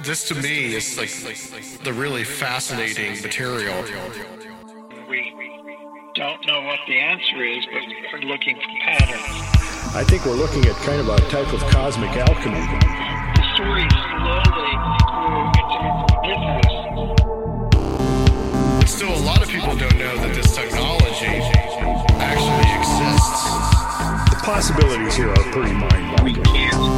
This 0.00 0.26
to 0.28 0.34
me 0.34 0.74
is 0.74 0.96
like 0.98 1.10
the 1.84 1.92
really 1.92 2.24
fascinating 2.24 3.20
material. 3.22 3.84
We 5.08 5.32
don't 6.16 6.44
know 6.46 6.62
what 6.62 6.80
the 6.88 6.98
answer 6.98 7.44
is, 7.44 7.64
but 7.66 7.82
we're 8.12 8.26
looking 8.26 8.56
for 8.56 8.68
patterns. 8.84 9.22
I 9.94 10.02
think 10.04 10.24
we're 10.24 10.34
looking 10.34 10.66
at 10.66 10.74
kind 10.82 11.00
of 11.00 11.08
a 11.08 11.18
type 11.30 11.52
of 11.52 11.60
cosmic 11.70 12.10
alchemy. 12.10 12.66
The 13.36 13.44
story 13.54 13.86
slowly 13.94 14.74
grew 15.06 15.46
into 15.62 15.78
business. 16.26 16.74
Still, 18.90 19.14
a 19.14 19.24
lot 19.24 19.42
of 19.42 19.48
people 19.48 19.76
don't 19.76 19.96
know 19.96 20.16
that 20.16 20.34
this 20.34 20.56
technology 20.56 21.40
actually 22.18 22.66
exists. 22.82 23.44
The 24.30 24.38
possibilities 24.42 25.14
here 25.14 25.30
are 25.30 25.52
pretty 25.52 25.72
mind-boggling. 25.72 26.24
We 26.24 26.42
can't 26.42 26.97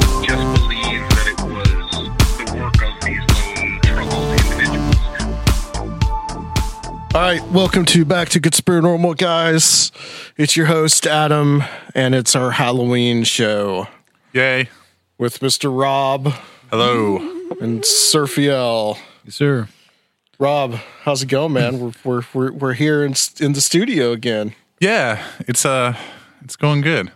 All 7.13 7.21
right, 7.21 7.43
welcome 7.51 7.85
to 7.87 8.05
Back 8.05 8.29
to 8.31 8.41
Good 8.41 8.55
Spirit 8.55 8.83
Normal, 8.83 9.15
guys. 9.15 9.91
It's 10.37 10.57
your 10.57 10.67
host, 10.67 11.07
Adam, 11.09 11.65
and 11.93 12.15
it's 12.15 12.37
our 12.37 12.53
Halloween 12.53 13.25
show 13.25 13.89
Yay. 14.33 14.69
with 15.19 15.41
Mr. 15.41 15.77
Rob 15.77 16.33
Hello. 16.71 17.17
and 17.61 17.83
Surfiel. 17.83 18.97
Yes, 19.25 19.35
sir. 19.35 19.69
Rob, 20.39 20.75
how's 21.03 21.23
it 21.23 21.27
going, 21.27 21.53
man? 21.53 21.81
We're, 21.81 21.93
we're, 22.05 22.23
we're, 22.33 22.53
we're 22.53 22.75
here 22.75 23.05
in, 23.05 23.15
in 23.41 23.55
the 23.55 23.61
studio 23.61 24.13
again. 24.13 24.55
Yeah, 24.79 25.23
it's 25.41 25.67
uh 25.67 25.95
it's 26.43 26.57
going 26.57 26.81
good. 26.81 27.11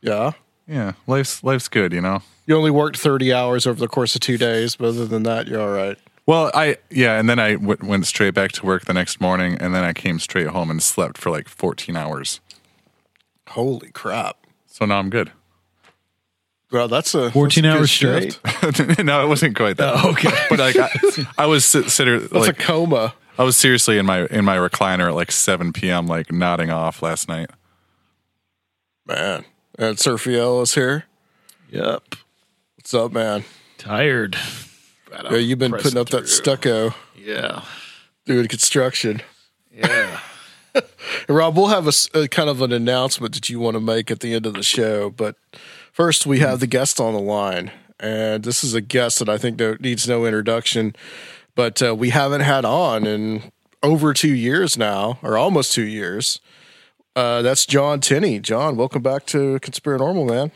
Yeah. 0.00 0.32
Yeah, 0.66 0.94
life's 1.06 1.44
life's 1.44 1.68
good, 1.68 1.92
you 1.92 2.00
know. 2.00 2.22
You 2.46 2.56
only 2.56 2.70
worked 2.72 2.96
30 2.96 3.32
hours 3.32 3.66
over 3.66 3.78
the 3.78 3.86
course 3.86 4.14
of 4.16 4.22
two 4.22 4.38
days, 4.38 4.74
but 4.76 4.88
other 4.88 5.06
than 5.06 5.22
that, 5.24 5.46
you're 5.46 5.60
all 5.60 5.70
right. 5.70 5.98
Well, 6.26 6.50
I 6.54 6.78
yeah, 6.90 7.18
and 7.18 7.28
then 7.30 7.38
I 7.38 7.54
w- 7.54 7.78
went 7.82 8.06
straight 8.06 8.34
back 8.34 8.50
to 8.52 8.66
work 8.66 8.84
the 8.84 8.92
next 8.92 9.20
morning 9.20 9.56
and 9.60 9.74
then 9.74 9.84
I 9.84 9.92
came 9.92 10.18
straight 10.18 10.48
home 10.48 10.70
and 10.70 10.82
slept 10.82 11.18
for 11.18 11.30
like 11.30 11.48
14 11.48 11.96
hours. 11.96 12.40
Holy 13.48 13.90
crap. 13.92 14.36
So 14.66 14.84
now 14.84 14.98
I'm 14.98 15.08
good. 15.08 15.30
Well, 16.72 16.88
that's 16.88 17.14
a 17.14 17.30
14 17.30 17.62
that's 17.62 17.74
a 17.74 17.78
hours 17.78 17.90
straight? 17.92 18.40
no, 19.04 19.24
it 19.24 19.28
wasn't 19.28 19.56
quite 19.56 19.76
that. 19.76 20.04
Oh, 20.04 20.10
okay. 20.10 20.30
But 20.50 20.58
like 20.58 20.76
I, 20.76 20.90
I 21.38 21.46
was 21.46 21.64
sit- 21.64 21.90
sitter, 21.90 22.18
That's 22.18 22.32
like 22.32 22.48
a 22.58 22.62
coma. 22.62 23.14
I 23.38 23.44
was 23.44 23.56
seriously 23.56 23.98
in 23.98 24.06
my 24.06 24.26
in 24.26 24.44
my 24.44 24.56
recliner 24.56 25.08
at 25.08 25.14
like 25.14 25.30
7 25.30 25.72
p.m. 25.72 26.06
like 26.08 26.32
nodding 26.32 26.70
off 26.70 27.02
last 27.02 27.28
night. 27.28 27.50
Man. 29.06 29.44
And 29.78 29.96
Surfiel 29.96 30.62
is 30.62 30.74
here. 30.74 31.04
Yep. 31.70 32.16
What's 32.76 32.94
up, 32.94 33.12
man? 33.12 33.44
Tired. 33.78 34.36
Yeah, 35.10 35.36
you've 35.36 35.58
been 35.58 35.72
putting 35.72 35.98
up 35.98 36.08
that 36.10 36.28
stucco 36.28 36.94
Yeah. 37.16 37.62
doing 38.24 38.48
construction. 38.48 39.22
Yeah. 39.72 40.20
Rob, 41.28 41.56
we'll 41.56 41.68
have 41.68 41.88
a 42.14 42.28
kind 42.28 42.48
of 42.50 42.60
an 42.62 42.72
announcement 42.72 43.34
that 43.34 43.48
you 43.48 43.58
want 43.60 43.74
to 43.74 43.80
make 43.80 44.10
at 44.10 44.20
the 44.20 44.34
end 44.34 44.46
of 44.46 44.54
the 44.54 44.62
show. 44.62 45.10
But 45.10 45.36
first, 45.92 46.26
we 46.26 46.40
have 46.40 46.60
the 46.60 46.66
guest 46.66 47.00
on 47.00 47.14
the 47.14 47.20
line. 47.20 47.70
And 47.98 48.44
this 48.44 48.62
is 48.62 48.74
a 48.74 48.80
guest 48.82 49.18
that 49.20 49.28
I 49.28 49.38
think 49.38 49.58
no, 49.58 49.76
needs 49.80 50.06
no 50.06 50.26
introduction, 50.26 50.94
but 51.54 51.80
uh, 51.82 51.94
we 51.94 52.10
haven't 52.10 52.42
had 52.42 52.66
on 52.66 53.06
in 53.06 53.50
over 53.82 54.12
two 54.12 54.34
years 54.34 54.76
now, 54.76 55.18
or 55.22 55.38
almost 55.38 55.72
two 55.72 55.86
years. 55.86 56.40
Uh, 57.14 57.40
that's 57.40 57.64
John 57.64 58.00
Tenney. 58.02 58.38
John, 58.38 58.76
welcome 58.76 59.00
back 59.00 59.24
to 59.26 59.58
Conspiracy 59.60 60.04
Normal, 60.04 60.26
man. 60.26 60.50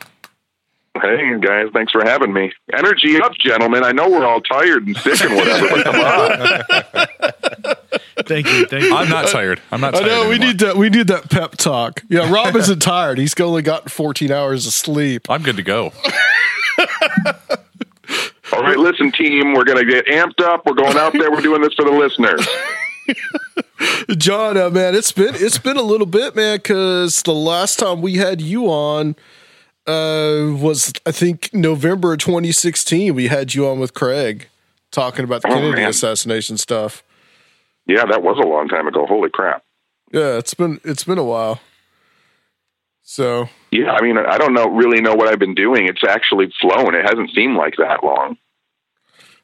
Hey 0.94 1.38
guys, 1.38 1.68
thanks 1.72 1.92
for 1.92 2.04
having 2.04 2.32
me. 2.32 2.52
Energy 2.72 3.20
up, 3.20 3.32
gentlemen. 3.38 3.84
I 3.84 3.92
know 3.92 4.10
we're 4.10 4.26
all 4.26 4.40
tired 4.40 4.88
and 4.88 4.96
sick 4.96 5.20
and 5.20 5.36
whatever, 5.36 5.68
but 5.68 5.84
come 5.84 6.00
on. 6.00 7.76
Thank 8.26 8.52
you. 8.52 8.66
Thank 8.66 8.84
you. 8.84 8.94
I'm 8.94 9.08
not 9.08 9.28
tired. 9.28 9.60
I'm 9.70 9.80
not 9.80 9.94
I 9.94 10.00
tired. 10.00 10.08
know 10.08 10.28
we 10.28 10.38
need 10.38 10.58
that. 10.58 10.76
We 10.76 10.90
need 10.90 11.06
that 11.06 11.30
pep 11.30 11.52
talk. 11.52 12.02
Yeah, 12.08 12.30
Rob 12.30 12.56
isn't 12.56 12.80
tired. 12.80 13.18
He's 13.18 13.38
only 13.40 13.62
got 13.62 13.90
14 13.90 14.32
hours 14.32 14.66
of 14.66 14.72
sleep. 14.72 15.30
I'm 15.30 15.42
good 15.42 15.56
to 15.56 15.62
go. 15.62 15.92
All 18.52 18.62
right, 18.62 18.76
listen, 18.76 19.12
team. 19.12 19.54
We're 19.54 19.64
gonna 19.64 19.84
get 19.84 20.06
amped 20.06 20.40
up. 20.42 20.66
We're 20.66 20.74
going 20.74 20.96
out 20.96 21.12
there. 21.12 21.30
We're 21.30 21.40
doing 21.40 21.62
this 21.62 21.74
for 21.74 21.84
the 21.84 21.92
listeners. 21.92 22.46
John, 24.18 24.56
uh, 24.56 24.70
man, 24.70 24.96
it's 24.96 25.12
been 25.12 25.34
it's 25.36 25.58
been 25.58 25.76
a 25.76 25.82
little 25.82 26.06
bit, 26.06 26.34
man, 26.34 26.58
because 26.58 27.22
the 27.22 27.34
last 27.34 27.78
time 27.78 28.02
we 28.02 28.16
had 28.16 28.40
you 28.40 28.66
on 28.66 29.14
uh, 29.86 30.52
was 30.60 30.92
I 31.06 31.12
think 31.12 31.50
November 31.52 32.16
2016. 32.16 33.14
We 33.14 33.28
had 33.28 33.54
you 33.54 33.66
on 33.68 33.78
with 33.80 33.94
Craig 33.94 34.48
talking 34.90 35.24
about 35.24 35.42
the 35.42 35.48
Oh, 35.48 35.54
Kennedy 35.54 35.82
man. 35.82 35.90
assassination 35.90 36.56
stuff. 36.58 37.02
Yeah, 37.86 38.04
that 38.04 38.22
was 38.22 38.38
a 38.42 38.46
long 38.46 38.68
time 38.68 38.86
ago. 38.86 39.06
Holy 39.06 39.30
crap. 39.30 39.64
Yeah, 40.12 40.36
it's 40.38 40.54
been 40.54 40.80
it's 40.84 41.04
been 41.04 41.18
a 41.18 41.24
while. 41.24 41.60
So 43.02 43.48
Yeah, 43.72 43.92
I 43.92 44.02
mean, 44.02 44.18
I 44.18 44.38
don't 44.38 44.54
know 44.54 44.68
really 44.68 45.00
know 45.00 45.14
what 45.14 45.28
I've 45.28 45.38
been 45.38 45.54
doing. 45.54 45.86
It's 45.88 46.04
actually 46.06 46.52
flown. 46.60 46.94
It 46.94 47.02
hasn't 47.04 47.30
seemed 47.34 47.56
like 47.56 47.74
that 47.78 48.04
long. 48.04 48.36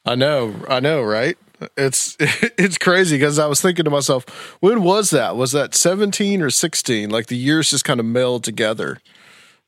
I 0.05 0.15
know, 0.15 0.55
I 0.69 0.79
know, 0.81 1.03
right? 1.03 1.37
It's 1.77 2.17
it's 2.21 2.79
crazy 2.79 3.17
because 3.17 3.39
I 3.39 3.47
was 3.47 3.61
thinking 3.61 3.85
to 3.85 3.91
myself, 3.91 4.25
when 4.61 4.83
was 4.83 5.11
that? 5.11 5.37
Was 5.37 5.53
that 5.53 5.75
17 5.75 6.43
or 6.43 6.51
16? 6.51 7.11
Like 7.11 7.27
the 7.27 7.37
years 7.37 7.71
just 7.71 7.85
kind 7.85 7.99
of 7.99 8.07
meld 8.07 8.45
together, 8.45 8.99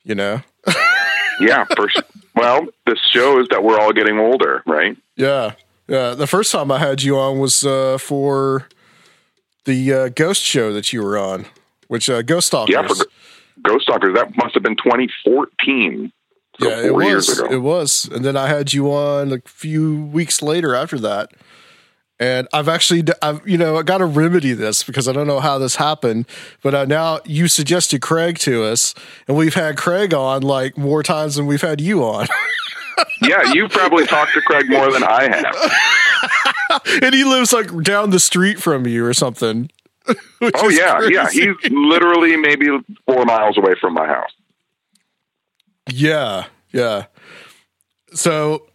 you 0.05 0.15
know? 0.15 0.43
Yeah, 1.41 1.65
for, 1.77 1.89
s- 1.89 2.03
well, 2.35 2.67
this 2.85 2.99
shows 3.13 3.47
that 3.51 3.63
we're 3.63 3.79
all 3.79 3.93
getting 3.93 4.19
older, 4.19 4.61
right? 4.67 4.97
Yeah, 5.15 5.53
yeah. 5.87 6.15
The 6.15 6.27
first 6.27 6.51
time 6.51 6.73
I 6.73 6.79
had 6.81 7.03
you 7.05 7.17
on 7.17 7.39
was 7.39 7.65
uh, 7.65 7.97
for 7.99 8.67
the 9.65 9.93
uh, 9.93 10.09
ghost 10.09 10.43
show 10.43 10.73
that 10.73 10.93
you 10.93 11.01
were 11.01 11.17
on, 11.17 11.47
which 11.87 12.11
uh, 12.11 12.23
Ghost 12.23 12.49
Stalkers. 12.49 12.75
Yeah, 12.75 12.87
for 12.89 12.97
Ghost 13.63 13.85
Stalkers. 13.85 14.15
That 14.17 14.37
must 14.37 14.55
have 14.55 14.65
been 14.65 14.75
2014. 14.77 16.13
So 16.61 16.69
yeah, 16.69 16.87
it 16.87 16.95
was. 16.95 17.39
It 17.39 17.63
was, 17.63 18.09
and 18.13 18.25
then 18.25 18.37
I 18.37 18.49
had 18.49 18.73
you 18.73 18.91
on 18.93 19.33
a 19.33 19.39
few 19.47 20.07
weeks 20.07 20.43
later 20.43 20.75
after 20.75 20.99
that. 20.99 21.31
And 22.21 22.49
I've 22.53 22.69
actually, 22.69 23.05
I've 23.23 23.47
you 23.49 23.57
know, 23.57 23.77
I 23.77 23.83
got 23.83 23.99
to 23.99 24.07
remedy 24.07 24.53
this 24.53 24.83
because 24.83 25.07
I 25.07 25.13
don't 25.13 25.27
know 25.27 25.41
how 25.41 25.59
this 25.59 25.77
happened. 25.77 26.27
But 26.63 26.75
uh, 26.75 26.85
now 26.85 27.21
you 27.25 27.47
suggested 27.47 28.03
Craig 28.03 28.39
to 28.41 28.65
us, 28.65 28.95
and 29.29 29.37
we've 29.37 29.55
had 29.55 29.77
Craig 29.77 30.13
on 30.13 30.43
like 30.43 30.77
more 30.77 31.03
times 31.03 31.37
than 31.37 31.47
we've 31.47 31.63
had 31.63 31.81
you 31.81 32.03
on. 32.05 32.27
yeah, 33.23 33.53
you 33.53 33.69
probably 33.69 34.07
talked 34.07 34.35
to 34.35 34.41
Craig 34.43 34.69
more 34.69 34.91
than 34.91 35.05
I 35.05 35.29
have. 35.29 36.83
and 37.03 37.15
he 37.15 37.25
lives 37.25 37.53
like 37.53 37.83
down 37.83 38.11
the 38.11 38.21
street 38.21 38.61
from 38.61 38.87
you 38.87 39.05
or 39.05 39.15
something. 39.15 39.71
Oh 40.41 40.71
yeah, 40.71 41.07
yeah. 41.11 41.29
He's 41.29 41.55
literally 41.71 42.35
maybe 42.37 42.67
four 43.07 43.27
miles 43.27 43.59
away 43.59 43.75
from 43.79 43.93
my 43.93 44.07
house. 44.07 44.31
Yeah, 45.91 46.47
yeah. 46.73 47.07
So, 48.15 48.69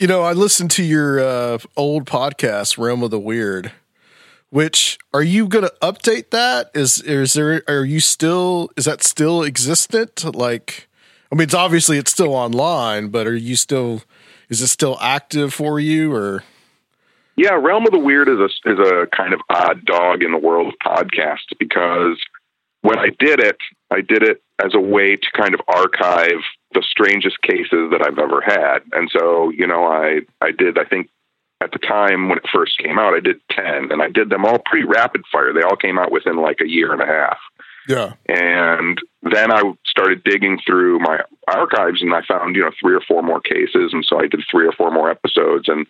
you 0.00 0.06
know, 0.06 0.22
I 0.22 0.32
listened 0.32 0.70
to 0.72 0.82
your 0.82 1.20
uh, 1.20 1.58
old 1.76 2.06
podcast, 2.06 2.78
Realm 2.78 3.02
of 3.02 3.10
the 3.10 3.20
Weird. 3.20 3.70
Which 4.48 4.98
are 5.12 5.22
you 5.22 5.46
going 5.46 5.64
to 5.64 5.72
update 5.82 6.30
that? 6.30 6.70
Is 6.74 7.00
is 7.02 7.34
there? 7.34 7.62
Are 7.68 7.84
you 7.84 8.00
still? 8.00 8.70
Is 8.76 8.86
that 8.86 9.04
still 9.04 9.44
existent? 9.44 10.24
Like, 10.34 10.88
I 11.30 11.36
mean, 11.36 11.44
it's 11.44 11.54
obviously 11.54 11.98
it's 11.98 12.10
still 12.10 12.34
online, 12.34 13.08
but 13.08 13.26
are 13.28 13.36
you 13.36 13.54
still? 13.54 14.02
Is 14.48 14.60
it 14.62 14.68
still 14.68 14.98
active 15.00 15.54
for 15.54 15.78
you? 15.78 16.12
Or 16.12 16.42
Yeah, 17.36 17.52
Realm 17.52 17.84
of 17.86 17.92
the 17.92 18.00
Weird 18.00 18.28
is 18.28 18.38
a 18.38 18.70
is 18.70 18.78
a 18.80 19.06
kind 19.14 19.34
of 19.34 19.40
odd 19.50 19.84
dog 19.84 20.24
in 20.24 20.32
the 20.32 20.38
world 20.38 20.72
of 20.72 20.74
podcasts 20.80 21.52
because 21.58 22.18
when 22.80 22.98
I 22.98 23.10
did 23.18 23.38
it, 23.38 23.58
I 23.90 24.00
did 24.00 24.22
it 24.22 24.42
as 24.64 24.74
a 24.74 24.80
way 24.80 25.14
to 25.14 25.26
kind 25.36 25.54
of 25.54 25.60
archive 25.68 26.40
the 26.72 26.84
strangest 26.88 27.40
cases 27.42 27.90
that 27.90 28.02
I've 28.06 28.18
ever 28.18 28.40
had. 28.40 28.80
And 28.92 29.10
so, 29.10 29.50
you 29.50 29.66
know, 29.66 29.84
I 29.84 30.20
I 30.40 30.52
did 30.52 30.78
I 30.78 30.84
think 30.84 31.08
at 31.62 31.72
the 31.72 31.78
time 31.78 32.28
when 32.28 32.38
it 32.38 32.44
first 32.52 32.78
came 32.78 32.98
out, 32.98 33.14
I 33.14 33.20
did 33.20 33.40
10 33.50 33.92
and 33.92 34.02
I 34.02 34.08
did 34.08 34.30
them 34.30 34.46
all 34.46 34.58
pretty 34.64 34.86
rapid 34.86 35.22
fire. 35.30 35.52
They 35.52 35.62
all 35.62 35.76
came 35.76 35.98
out 35.98 36.10
within 36.10 36.36
like 36.36 36.60
a 36.62 36.68
year 36.68 36.92
and 36.92 37.02
a 37.02 37.06
half. 37.06 37.38
Yeah. 37.86 38.14
And 38.26 38.98
then 39.22 39.52
I 39.52 39.62
started 39.86 40.24
digging 40.24 40.58
through 40.66 41.00
my 41.00 41.20
archives 41.48 42.02
and 42.02 42.14
I 42.14 42.22
found, 42.26 42.56
you 42.56 42.62
know, 42.62 42.70
three 42.80 42.94
or 42.94 43.00
four 43.06 43.22
more 43.22 43.40
cases. 43.40 43.92
And 43.92 44.04
so 44.04 44.18
I 44.18 44.26
did 44.26 44.42
three 44.50 44.66
or 44.66 44.72
four 44.72 44.90
more 44.90 45.10
episodes. 45.10 45.68
And 45.68 45.86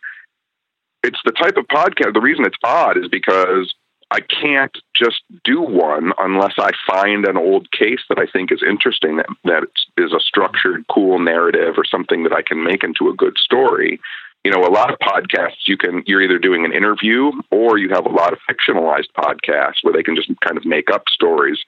it's 1.03 1.21
the 1.25 1.32
type 1.32 1.56
of 1.56 1.67
podcast. 1.67 2.15
The 2.15 2.21
reason 2.21 2.44
it's 2.44 2.56
odd 2.65 2.97
is 2.97 3.09
because 3.09 3.75
I 4.11 4.21
can't 4.21 4.77
just 4.95 5.23
do 5.45 5.61
one 5.61 6.12
unless 6.19 6.55
I 6.59 6.71
find 6.87 7.25
an 7.27 7.37
old 7.37 7.71
case 7.71 8.01
that 8.09 8.19
I 8.19 8.27
think 8.27 8.51
is 8.51 8.62
interesting, 8.69 9.17
that, 9.19 9.27
that 9.45 9.67
is 9.97 10.12
a 10.12 10.19
structured, 10.21 10.85
cool 10.93 11.21
narrative 11.21 11.75
or 11.77 11.85
something 11.85 12.25
that 12.25 12.33
I 12.33 12.43
can 12.43 12.65
make 12.65 12.83
into 12.83 13.09
a 13.09 13.15
good 13.15 13.37
story. 13.39 14.01
You 14.43 14.51
know, 14.51 14.65
a 14.65 14.73
lot 14.73 14.91
of 14.91 14.99
podcasts, 14.99 15.69
you 15.69 15.77
can, 15.77 16.03
you're 16.07 16.23
either 16.23 16.39
doing 16.39 16.65
an 16.65 16.73
interview 16.73 17.31
or 17.51 17.79
you 17.79 17.91
have 17.91 18.07
a 18.07 18.11
lot 18.11 18.33
of 18.33 18.39
fictionalized 18.51 19.12
podcasts 19.17 19.83
where 19.83 19.93
they 19.93 20.03
can 20.03 20.17
just 20.17 20.31
kind 20.41 20.56
of 20.56 20.65
make 20.65 20.91
up 20.91 21.05
stories 21.09 21.59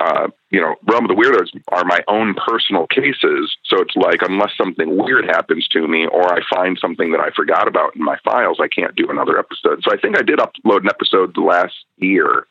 uh, 0.00 0.28
you 0.50 0.60
know, 0.60 0.74
Realm 0.88 1.04
of 1.04 1.14
the 1.14 1.14
Weirdos 1.22 1.50
are 1.68 1.84
my 1.84 2.00
own 2.08 2.34
personal 2.34 2.86
cases. 2.86 3.54
So 3.66 3.80
it's 3.80 3.94
like, 3.96 4.20
unless 4.22 4.50
something 4.56 4.96
weird 4.96 5.26
happens 5.26 5.68
to 5.68 5.86
me 5.86 6.06
or 6.06 6.32
I 6.32 6.40
find 6.54 6.78
something 6.80 7.12
that 7.12 7.20
I 7.20 7.30
forgot 7.36 7.68
about 7.68 7.94
in 7.94 8.02
my 8.02 8.16
files, 8.24 8.58
I 8.60 8.68
can't 8.68 8.94
do 8.96 9.10
another 9.10 9.38
episode. 9.38 9.82
So 9.84 9.92
I 9.92 9.98
think 10.00 10.16
I 10.18 10.22
did 10.22 10.38
upload 10.38 10.80
an 10.80 10.88
episode 10.88 11.36
last 11.36 11.74
year. 11.98 12.46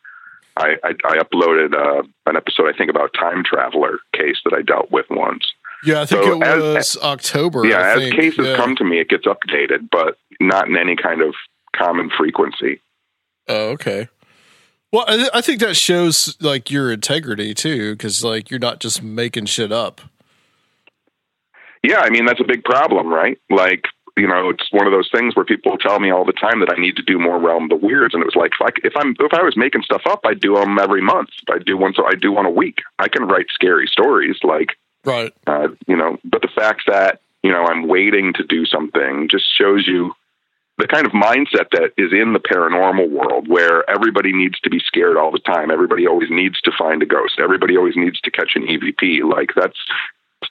I, 0.57 0.75
I, 0.83 0.89
I 1.05 1.17
uploaded 1.17 1.73
uh, 1.73 2.03
an 2.27 2.35
episode, 2.35 2.67
I 2.73 2.77
think, 2.77 2.89
about 2.89 3.13
time 3.13 3.43
traveler 3.43 3.99
case 4.13 4.37
that 4.45 4.53
I 4.53 4.61
dealt 4.61 4.91
with 4.91 5.05
once. 5.09 5.45
Yeah, 5.85 6.01
I 6.01 6.05
think 6.05 6.23
So 6.23 6.41
it 6.41 6.43
as- 6.43 6.61
was 6.61 6.97
October. 7.01 7.65
yeah, 7.65 7.95
as 7.97 8.11
cases 8.11 8.45
Yeah. 8.47 8.57
come 8.57 8.75
to 8.75 8.83
me, 8.83 8.99
it 8.99 9.09
gets 9.09 9.25
updated, 9.25 9.89
but 9.91 10.17
not 10.41 10.67
in 10.67 10.77
any 10.77 10.95
kind 10.97 11.21
of 11.21 11.33
common 11.75 12.09
frequency. 12.15 12.81
Oh, 13.47 13.69
okay. 13.71 14.09
Well, 14.91 15.05
I, 15.07 15.15
th- 15.17 15.29
I 15.33 15.41
think 15.41 15.59
that 15.59 15.75
shows 15.75 16.35
like 16.41 16.71
your 16.71 16.91
integrity 16.91 17.53
too, 17.53 17.91
because 17.93 18.23
like 18.23 18.49
you're 18.49 18.59
not 18.59 18.79
just 18.79 19.03
making 19.03 19.45
shit 19.45 19.71
up. 19.71 20.01
Yeah, 21.83 21.99
I 21.99 22.09
mean 22.09 22.25
that's 22.25 22.41
a 22.41 22.45
big 22.45 22.63
problem, 22.63 23.07
right? 23.13 23.37
Like, 23.49 23.85
you 24.17 24.27
know, 24.27 24.49
it's 24.49 24.67
one 24.71 24.85
of 24.85 24.91
those 24.91 25.09
things 25.13 25.35
where 25.35 25.45
people 25.45 25.77
tell 25.77 25.99
me 25.99 26.11
all 26.11 26.25
the 26.25 26.33
time 26.33 26.59
that 26.59 26.73
I 26.75 26.79
need 26.81 26.97
to 26.97 27.03
do 27.03 27.17
more 27.19 27.39
Realm 27.39 27.65
of 27.65 27.69
the 27.69 27.75
Weirds, 27.85 28.13
and 28.13 28.21
it 28.21 28.25
was 28.25 28.35
like 28.35 28.51
if, 28.59 28.67
I, 28.67 28.69
if 28.87 28.93
I'm 28.97 29.15
if 29.19 29.33
I 29.33 29.43
was 29.43 29.55
making 29.55 29.83
stuff 29.83 30.01
up, 30.05 30.21
I'd 30.25 30.41
do 30.41 30.55
them 30.55 30.77
every 30.79 31.01
month. 31.01 31.29
I'd 31.51 31.65
do 31.65 31.77
one, 31.77 31.93
so 31.93 32.05
I 32.05 32.15
do 32.15 32.31
one 32.31 32.45
a 32.45 32.51
week. 32.51 32.79
I 32.97 33.07
can 33.07 33.23
write 33.27 33.47
scary 33.49 33.87
stories, 33.87 34.37
like 34.43 34.69
Right. 35.05 35.33
uh, 35.47 35.69
you 35.87 35.95
know, 35.95 36.17
but 36.25 36.41
the 36.41 36.49
fact 36.53 36.83
that 36.87 37.21
you 37.43 37.51
know 37.51 37.63
I'm 37.63 37.87
waiting 37.87 38.33
to 38.33 38.43
do 38.43 38.65
something 38.65 39.29
just 39.29 39.45
shows 39.55 39.87
you 39.87 40.13
the 40.79 40.87
kind 40.87 41.05
of 41.05 41.11
mindset 41.11 41.69
that 41.71 41.91
is 41.97 42.13
in 42.13 42.31
the 42.33 42.39
paranormal 42.39 43.09
world 43.09 43.47
where 43.47 43.87
everybody 43.89 44.31
needs 44.31 44.59
to 44.61 44.69
be 44.69 44.79
scared 44.79 45.17
all 45.17 45.31
the 45.31 45.39
time. 45.39 45.71
Everybody 45.71 46.07
always 46.07 46.29
needs 46.29 46.61
to 46.61 46.71
find 46.77 47.03
a 47.03 47.05
ghost. 47.05 47.39
Everybody 47.39 47.77
always 47.77 47.97
needs 47.97 48.19
to 48.21 48.31
catch 48.31 48.51
an 48.55 48.65
EVP. 48.65 49.23
Like 49.29 49.51
that's 49.55 49.77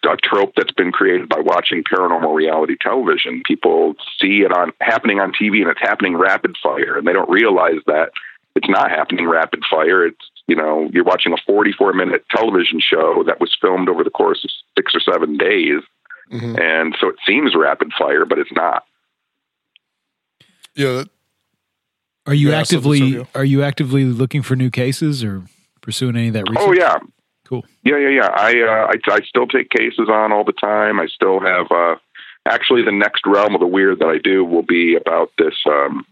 a 0.07 0.17
trope 0.17 0.53
that's 0.55 0.73
been 0.73 0.93
created 0.93 1.29
by 1.29 1.41
watching 1.41 1.83
paranormal 1.83 2.35
reality 2.35 2.77
television. 2.81 3.43
People 3.45 3.95
see 4.21 4.43
it 4.43 4.53
on 4.53 4.73
happening 4.81 5.19
on 5.19 5.33
TV 5.33 5.61
and 5.61 5.71
it's 5.71 5.81
happening 5.81 6.17
rapid 6.17 6.57
fire 6.63 6.99
and 6.99 7.07
they 7.07 7.13
don't 7.13 7.31
realize 7.31 7.81
that 7.87 8.11
it's 8.55 8.69
not 8.69 8.91
happening 8.91 9.27
rapid 9.27 9.63
fire. 9.69 10.07
It's 10.07 10.31
you 10.47 10.57
know, 10.57 10.89
you're 10.93 11.05
watching 11.05 11.33
a 11.33 11.37
44 11.47 11.93
minute 11.95 12.25
television 12.31 12.81
show 12.81 13.23
that 13.27 13.41
was 13.41 13.57
filmed 13.61 13.89
over 13.89 14.05
the 14.05 14.11
course 14.11 14.45
of 14.45 14.51
six 14.77 14.95
or 14.95 15.01
seven 15.01 15.37
days. 15.37 15.83
Mhm. 16.33 16.61
And 16.61 16.97
so 17.01 17.09
it 17.09 17.17
seems 17.27 17.55
rapid 17.55 17.93
fire, 17.93 18.25
but 18.25 18.39
it's 18.39 18.53
not. 18.53 18.85
Yeah. 20.79 21.05
Are 22.27 22.35
you 22.35 22.51
Yeah, 22.51 22.61
actively 22.61 23.27
are 23.35 23.45
you 23.45 23.63
actively 23.63 24.05
looking 24.05 24.43
for 24.43 24.55
new 24.55 24.71
cases 24.71 25.25
or 25.25 25.43
pursuing 25.81 26.17
any 26.17 26.29
of 26.29 26.35
that 26.35 26.49
research? 26.49 26.69
Oh 26.69 26.73
yeah, 26.73 26.99
Cool. 27.49 27.65
Yeah, 27.83 27.97
yeah, 27.97 28.09
yeah. 28.11 28.29
I, 28.35 28.61
uh, 28.61 28.93
I 28.93 29.15
I 29.15 29.21
still 29.27 29.47
take 29.47 29.71
cases 29.71 30.09
on 30.11 30.33
all 30.33 30.45
the 30.45 30.53
time. 30.53 31.01
I 31.01 31.07
still 31.07 31.41
have. 31.41 31.67
Uh, 31.71 31.97
actually, 32.47 32.83
the 32.83 32.93
next 32.93 33.27
realm 33.27 33.55
of 33.55 33.61
the 33.61 33.67
weird 33.67 34.01
that 34.01 34.09
I 34.09 34.19
do 34.19 34.45
will 34.45 34.63
be 34.63 34.97
about 34.97 35.31
this 35.39 35.55
um, 35.67 36.05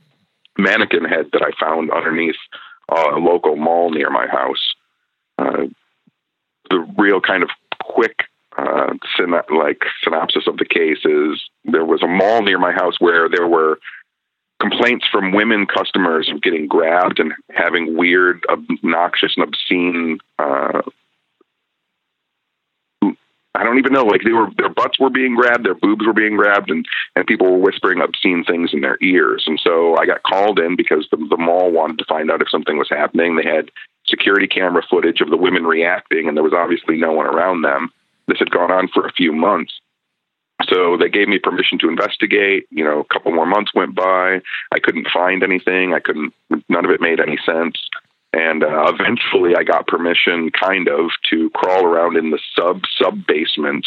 mannequin 0.57 1.05
head 1.05 1.27
that 1.33 1.43
I 1.43 1.51
found 1.63 1.91
underneath 1.91 2.37
uh, 2.89 3.11
a 3.15 3.19
local 3.19 3.57
mall 3.57 3.91
near 3.91 4.09
my 4.09 4.27
house. 4.27 4.75
Uh, 5.39 5.67
the 6.71 6.87
real 6.97 7.21
kind 7.21 7.43
of 7.43 7.51
quick 7.83 8.21
uh, 8.57 8.95
syn- 9.15 9.33
like 9.55 9.83
synopsis 10.03 10.47
of 10.47 10.57
the 10.57 10.65
case 10.65 11.05
is 11.05 11.43
there 11.65 11.85
was 11.85 12.03
a 12.03 12.09
mall 12.09 12.41
near 12.43 12.59
my 12.59 12.73
house 12.73 12.95
where 12.99 13.29
there 13.29 13.47
were 13.47 13.79
complaints 14.61 15.05
from 15.11 15.33
women 15.33 15.67
customers 15.67 16.31
of 16.33 16.43
getting 16.43 16.67
grabbed 16.67 17.21
and 17.21 17.33
having 17.51 17.97
weird, 17.97 18.45
obnoxious, 18.49 19.35
and 19.37 19.45
obscene 19.47 20.19
uh, 20.39 20.83
I 23.57 23.65
don't 23.65 23.79
even 23.79 23.93
know. 23.93 24.05
Like 24.05 24.21
they 24.23 24.33
were, 24.33 24.49
their 24.59 24.69
butts 24.69 25.01
were 25.01 25.11
being 25.11 25.35
grabbed, 25.35 25.65
their 25.65 25.75
boobs 25.75 26.07
were 26.07 26.13
being 26.13 26.37
grabbed, 26.37 26.71
and 26.71 26.85
and 27.15 27.27
people 27.27 27.51
were 27.51 27.59
whispering 27.59 28.03
obscene 28.03 28.45
things 28.45 28.71
in 28.75 28.83
their 28.83 28.99
ears. 29.01 29.45
And 29.47 29.59
so 29.63 29.97
I 29.97 30.05
got 30.05 30.23
called 30.23 30.59
in 30.59 30.77
because 30.77 31.09
the, 31.11 31.17
the 31.17 31.39
mall 31.39 31.73
wanted 31.73 31.99
to 31.99 32.05
find 32.05 32.31
out 32.31 32.43
if 32.43 32.51
something 32.51 32.77
was 32.77 32.91
happening. 32.91 33.37
They 33.37 33.49
had 33.49 33.71
security 34.07 34.47
camera 34.47 34.83
footage 34.89 35.21
of 35.21 35.31
the 35.31 35.37
women 35.39 35.65
reacting, 35.65 36.29
and 36.29 36.37
there 36.37 36.45
was 36.45 36.53
obviously 36.53 36.99
no 36.99 37.13
one 37.13 37.27
around 37.27 37.63
them. 37.63 37.91
This 38.29 38.39
had 38.39 38.51
gone 38.51 38.71
on 38.71 38.89
for 38.89 39.07
a 39.07 39.13
few 39.13 39.33
months. 39.33 39.73
So 40.65 40.97
they 40.97 41.09
gave 41.09 41.29
me 41.29 41.39
permission 41.39 41.79
to 41.81 41.89
investigate. 41.89 42.67
You 42.71 42.85
know, 42.85 43.01
a 43.01 43.13
couple 43.13 43.33
more 43.33 43.47
months 43.47 43.73
went 43.75 43.95
by. 43.95 44.41
I 44.73 44.79
couldn't 44.83 45.09
find 45.13 45.43
anything. 45.43 45.93
I 45.95 46.01
couldn't. 46.01 46.33
None 46.69 46.85
of 46.85 46.91
it 46.91 47.01
made 47.01 47.21
any 47.21 47.39
sense. 47.45 47.77
And 48.33 48.65
uh, 48.65 48.93
eventually, 48.99 49.55
I 49.57 49.65
got 49.65 49.87
permission, 49.87 50.51
kind 50.51 50.89
of, 50.89 51.11
to 51.31 51.51
crawl 51.51 51.85
around 51.85 52.17
in 52.17 52.31
the 52.31 52.41
sub 52.55 52.83
sub 52.99 53.27
basement 53.27 53.87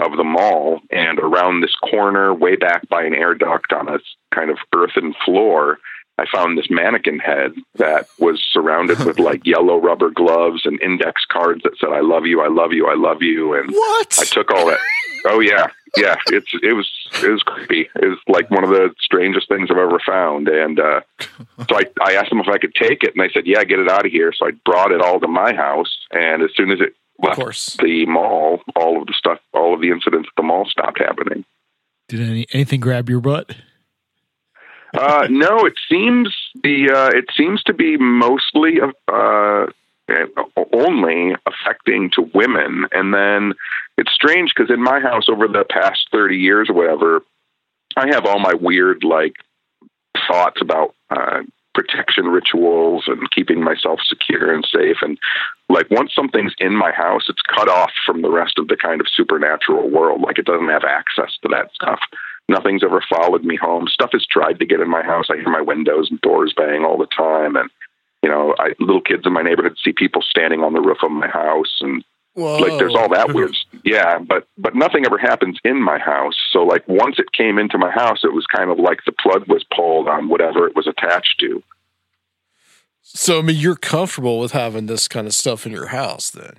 of 0.00 0.16
the 0.16 0.24
mall 0.24 0.80
and 0.90 1.18
around 1.18 1.60
this 1.60 1.74
corner, 1.74 2.32
way 2.32 2.54
back 2.54 2.88
by 2.88 3.02
an 3.02 3.14
air 3.14 3.34
duct 3.34 3.72
on 3.72 3.88
a 3.88 3.98
kind 4.34 4.50
of 4.50 4.58
earthen 4.74 5.14
floor. 5.24 5.78
I 6.18 6.26
found 6.30 6.58
this 6.58 6.68
mannequin 6.68 7.20
head 7.20 7.54
that 7.76 8.08
was 8.18 8.44
surrounded 8.52 8.98
with 9.04 9.18
like 9.18 9.42
yellow 9.46 9.76
rubber 9.76 10.10
gloves 10.10 10.62
and 10.64 10.80
index 10.82 11.24
cards 11.30 11.62
that 11.62 11.78
said 11.78 11.90
"I 11.90 12.00
love 12.00 12.26
you, 12.26 12.40
I 12.40 12.48
love 12.48 12.72
you, 12.72 12.86
I 12.88 12.94
love 12.94 13.22
you." 13.22 13.54
And 13.54 13.70
What? 13.70 14.18
I 14.18 14.24
took 14.24 14.50
all 14.50 14.66
that. 14.66 14.80
Oh 15.26 15.40
yeah, 15.40 15.68
yeah. 15.96 16.16
It's 16.26 16.50
it 16.62 16.72
was 16.72 16.90
it 17.22 17.28
was 17.28 17.42
creepy. 17.42 17.88
It 17.94 18.08
was 18.08 18.18
like 18.26 18.50
one 18.50 18.64
of 18.64 18.70
the 18.70 18.94
strangest 19.00 19.48
things 19.48 19.68
I've 19.70 19.78
ever 19.78 20.00
found. 20.04 20.48
And 20.48 20.80
uh, 20.80 21.00
so 21.20 21.76
I 21.76 21.84
I 22.02 22.14
asked 22.14 22.30
them 22.30 22.40
if 22.40 22.48
I 22.48 22.58
could 22.58 22.74
take 22.74 23.04
it, 23.04 23.14
and 23.14 23.22
they 23.22 23.32
said, 23.32 23.46
"Yeah, 23.46 23.62
get 23.64 23.78
it 23.78 23.88
out 23.88 24.06
of 24.06 24.12
here." 24.12 24.32
So 24.32 24.46
I 24.46 24.50
brought 24.64 24.92
it 24.92 25.00
all 25.00 25.20
to 25.20 25.28
my 25.28 25.54
house, 25.54 25.96
and 26.10 26.42
as 26.42 26.50
soon 26.56 26.70
as 26.72 26.80
it 26.80 26.94
left 27.22 27.36
course. 27.36 27.76
the 27.80 28.06
mall, 28.06 28.60
all 28.76 29.00
of 29.00 29.06
the 29.06 29.14
stuff, 29.16 29.38
all 29.52 29.74
of 29.74 29.80
the 29.80 29.90
incidents 29.90 30.28
at 30.28 30.36
the 30.36 30.42
mall 30.42 30.66
stopped 30.66 30.98
happening. 30.98 31.44
Did 32.08 32.20
any, 32.20 32.46
anything 32.52 32.80
grab 32.80 33.08
your 33.08 33.20
butt? 33.20 33.54
Uh, 34.94 35.26
no, 35.30 35.66
it 35.66 35.74
seems 35.88 36.34
the 36.62 36.90
uh, 36.90 37.10
it 37.16 37.26
seems 37.36 37.62
to 37.64 37.74
be 37.74 37.96
mostly 37.96 38.80
uh, 39.08 39.66
only 40.72 41.34
affecting 41.46 42.10
to 42.14 42.22
women, 42.34 42.86
and 42.92 43.12
then 43.12 43.52
it's 43.98 44.12
strange 44.12 44.52
because 44.54 44.70
in 44.70 44.82
my 44.82 45.00
house 45.00 45.28
over 45.28 45.46
the 45.46 45.64
past 45.68 46.08
thirty 46.10 46.36
years 46.36 46.70
or 46.70 46.74
whatever, 46.74 47.22
I 47.96 48.06
have 48.08 48.24
all 48.24 48.38
my 48.38 48.54
weird 48.54 49.04
like 49.04 49.34
thoughts 50.26 50.60
about 50.62 50.94
uh, 51.10 51.42
protection 51.74 52.26
rituals 52.26 53.04
and 53.06 53.30
keeping 53.30 53.62
myself 53.62 54.00
secure 54.08 54.54
and 54.54 54.66
safe, 54.72 54.96
and 55.02 55.18
like 55.68 55.90
once 55.90 56.14
something's 56.14 56.54
in 56.58 56.74
my 56.74 56.92
house, 56.92 57.26
it's 57.28 57.42
cut 57.42 57.68
off 57.68 57.90
from 58.06 58.22
the 58.22 58.30
rest 58.30 58.58
of 58.58 58.68
the 58.68 58.76
kind 58.76 59.02
of 59.02 59.06
supernatural 59.14 59.90
world. 59.90 60.22
Like 60.22 60.38
it 60.38 60.46
doesn't 60.46 60.70
have 60.70 60.84
access 60.84 61.36
to 61.42 61.48
that 61.48 61.70
stuff. 61.74 62.00
Nothing's 62.48 62.82
ever 62.82 63.02
followed 63.08 63.44
me 63.44 63.56
home. 63.56 63.86
Stuff 63.88 64.10
has 64.12 64.24
tried 64.26 64.58
to 64.58 64.66
get 64.66 64.80
in 64.80 64.88
my 64.88 65.02
house. 65.02 65.26
I 65.30 65.36
hear 65.36 65.50
my 65.50 65.60
windows 65.60 66.08
and 66.10 66.20
doors 66.22 66.54
bang 66.56 66.84
all 66.84 66.96
the 66.96 67.06
time, 67.06 67.56
and 67.56 67.70
you 68.22 68.28
know, 68.28 68.54
I, 68.58 68.70
little 68.80 69.02
kids 69.02 69.26
in 69.26 69.32
my 69.32 69.42
neighborhood 69.42 69.76
see 69.82 69.92
people 69.92 70.22
standing 70.22 70.62
on 70.62 70.72
the 70.72 70.80
roof 70.80 70.98
of 71.02 71.10
my 71.10 71.28
house, 71.28 71.78
and 71.80 72.02
Whoa. 72.34 72.58
like 72.58 72.78
there's 72.78 72.94
all 72.94 73.08
that 73.10 73.34
weird. 73.34 73.54
Yeah, 73.84 74.18
but 74.18 74.46
but 74.56 74.74
nothing 74.74 75.04
ever 75.04 75.18
happens 75.18 75.58
in 75.64 75.82
my 75.82 75.98
house. 75.98 76.36
So 76.52 76.64
like 76.64 76.86
once 76.88 77.18
it 77.18 77.32
came 77.32 77.58
into 77.58 77.78
my 77.78 77.90
house, 77.90 78.20
it 78.24 78.32
was 78.32 78.46
kind 78.46 78.70
of 78.70 78.78
like 78.78 79.00
the 79.04 79.12
plug 79.12 79.46
was 79.48 79.64
pulled 79.74 80.08
on 80.08 80.28
whatever 80.28 80.66
it 80.66 80.74
was 80.74 80.86
attached 80.86 81.40
to. 81.40 81.62
So 83.02 83.38
I 83.38 83.42
mean, 83.42 83.56
you're 83.56 83.76
comfortable 83.76 84.38
with 84.38 84.52
having 84.52 84.86
this 84.86 85.08
kind 85.08 85.26
of 85.26 85.34
stuff 85.34 85.66
in 85.66 85.72
your 85.72 85.88
house, 85.88 86.30
then? 86.30 86.56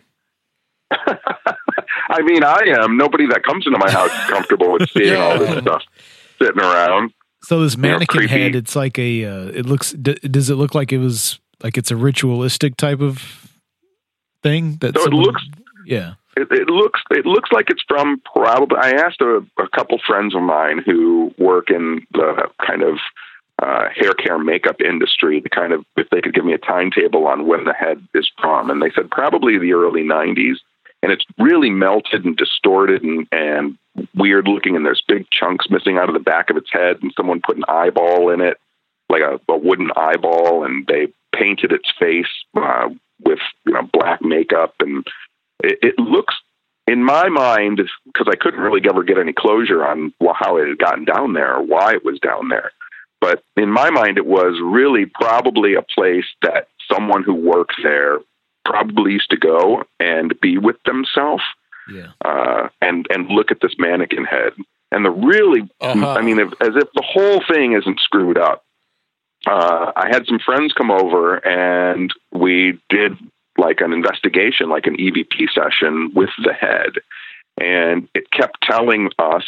I 2.10 2.22
mean, 2.24 2.44
I 2.44 2.62
am. 2.82 2.98
Nobody 2.98 3.28
that 3.28 3.44
comes 3.44 3.68
into 3.68 3.78
my 3.78 3.90
house 3.92 4.12
is 4.12 4.26
comfortable 4.30 4.72
with 4.74 4.90
seeing 4.90 5.16
all 5.16 5.38
this 5.38 5.62
stuff 5.62 5.84
sitting 6.42 6.60
around. 6.62 7.12
So 7.44 7.62
this 7.62 7.78
know, 7.78 7.82
mannequin 7.90 8.28
creepy. 8.28 8.42
head, 8.44 8.56
it's 8.56 8.76
like 8.76 8.98
a. 9.00 9.26
Uh, 9.26 9.46
it 9.54 9.66
looks. 9.66 9.92
D- 9.94 10.16
does 10.30 10.50
it 10.50 10.56
look 10.56 10.74
like 10.76 10.92
it 10.92 10.98
was 10.98 11.40
like 11.64 11.78
it's 11.78 11.92
a 11.92 11.96
ritualistic 11.96 12.76
type 12.78 13.00
of 13.02 13.50
thing? 14.44 14.78
That 14.82 14.96
So 14.98 15.06
it 15.06 15.14
looks- 15.14 15.44
Yeah. 15.86 16.14
it, 16.36 16.48
it 16.52 16.68
looks 16.70 17.02
it 17.12 17.26
looks 17.26 17.52
like 17.52 17.70
it's 17.70 17.84
from 17.88 18.22
probably. 18.34 18.78
I 18.82 18.92
asked 18.92 19.22
a, 19.22 19.46
a 19.58 19.68
couple 19.76 20.00
friends 20.06 20.36
of 20.36 20.42
mine 20.42 20.82
who 20.86 21.34
work 21.38 21.70
in 21.70 22.06
the 22.14 22.50
kind 22.66 22.82
of 22.84 22.98
uh, 23.62 23.90
hair 23.96 24.14
care 24.14 24.40
makeup 24.40 24.80
industry 24.82 25.42
to 25.42 25.50
kind 25.50 25.74
of 25.74 25.86
if 25.98 26.10
they 26.10 26.22
could 26.22 26.34
give 26.34 26.46
me 26.46 26.54
a 26.54 26.58
timetable 26.58 27.28
on 27.28 27.46
when 27.48 27.66
the 27.66 27.74
head 27.74 28.02
is 28.14 28.30
from, 28.40 28.70
and 28.70 28.82
they 28.82 28.92
said 28.96 29.10
probably 29.12 29.58
the 29.58 29.74
early 29.74 30.02
'90s. 30.04 30.56
And 31.02 31.12
it's 31.12 31.26
really 31.38 31.70
melted 31.70 32.26
and 32.26 32.36
distorted 32.36 33.04
and, 33.04 33.28
and 33.32 33.78
weird 34.16 34.48
looking, 34.48 34.76
and 34.76 34.86
there's 34.86 35.04
big 35.08 35.28
chunks 35.32 35.68
missing 35.70 35.98
out 35.98 36.10
of 36.10 36.14
the 36.14 36.20
back 36.20 36.50
of 36.50 36.58
its 36.58 36.70
head, 36.72 36.98
and 37.02 37.14
someone 37.16 37.42
put 37.42 37.58
an 37.58 37.64
eyeball 37.68 38.30
in 38.32 38.42
it, 38.42 38.58
like 39.10 39.22
a, 39.22 39.40
a 39.52 39.58
wooden 39.58 39.92
eyeball, 39.96 40.66
and 40.66 40.86
they 40.88 41.08
painted 41.34 41.72
its 41.72 41.90
face 41.98 42.28
uh, 42.56 42.90
with 43.24 43.40
you 43.66 43.74
know 43.74 43.88
black 43.94 44.22
makeup, 44.22 44.76
and 44.80 45.06
it, 45.64 45.80
it 45.82 46.00
looks 46.00 46.36
in 46.88 47.04
my 47.04 47.30
mind 47.30 47.82
because 48.06 48.28
I 48.30 48.36
couldn't 48.36 48.62
really 48.62 48.82
ever 48.90 49.04
get 49.04 49.18
any 49.18 49.34
closure 49.34 49.86
on 49.86 50.14
how 50.36 50.58
it 50.58 50.68
had 50.68 50.78
gotten 50.80 51.06
down 51.06 51.34
there 51.34 51.56
or 51.56 51.64
why 51.64 51.94
it 51.94 52.04
was 52.04 52.20
down 52.20 52.50
there. 52.50 52.72
But 53.22 53.44
in 53.58 53.70
my 53.70 53.90
mind, 53.90 54.18
it 54.18 54.26
was 54.26 54.60
really 54.64 55.06
probably 55.06 55.76
a 55.76 55.82
place 55.82 56.26
that 56.42 56.68
someone 56.92 57.24
who 57.24 57.36
works 57.36 57.76
there 57.84 58.20
probably 58.70 59.12
used 59.14 59.32
to 59.32 59.38
go 59.38 59.84
and 60.00 60.40
be 60.42 60.58
with 60.58 60.78
themselves 60.84 61.44
Yeah. 61.98 62.12
uh, 62.24 62.70
and 62.82 63.08
and 63.14 63.28
look 63.38 63.50
at 63.52 63.60
this 63.62 63.76
mannequin 63.80 64.26
head. 64.26 64.54
And 64.92 65.04
the 65.06 65.12
really, 65.12 65.62
Uh-huh. 65.82 66.14
I 66.20 66.22
mean, 66.22 66.40
if, 66.40 66.50
as 66.62 66.74
if 66.84 66.88
the 66.94 67.06
whole 67.14 67.42
thing 67.52 67.74
isn't 67.74 68.00
screwed 68.00 68.38
up. 68.38 68.64
Uh, 69.48 69.92
I 69.96 70.08
had 70.14 70.26
some 70.28 70.40
friends 70.40 70.74
come 70.74 70.92
over 70.92 71.38
and 71.48 72.14
we 72.34 72.78
did 72.90 73.14
like 73.58 73.80
an 73.82 73.94
investigation, 73.94 74.70
like 74.70 74.86
an 74.88 74.98
EVP 74.98 75.36
session 75.60 76.12
with 76.14 76.30
the 76.44 76.54
head, 76.54 76.92
and 77.60 78.08
it 78.14 78.26
kept 78.32 78.58
telling 78.64 79.10
us 79.18 79.46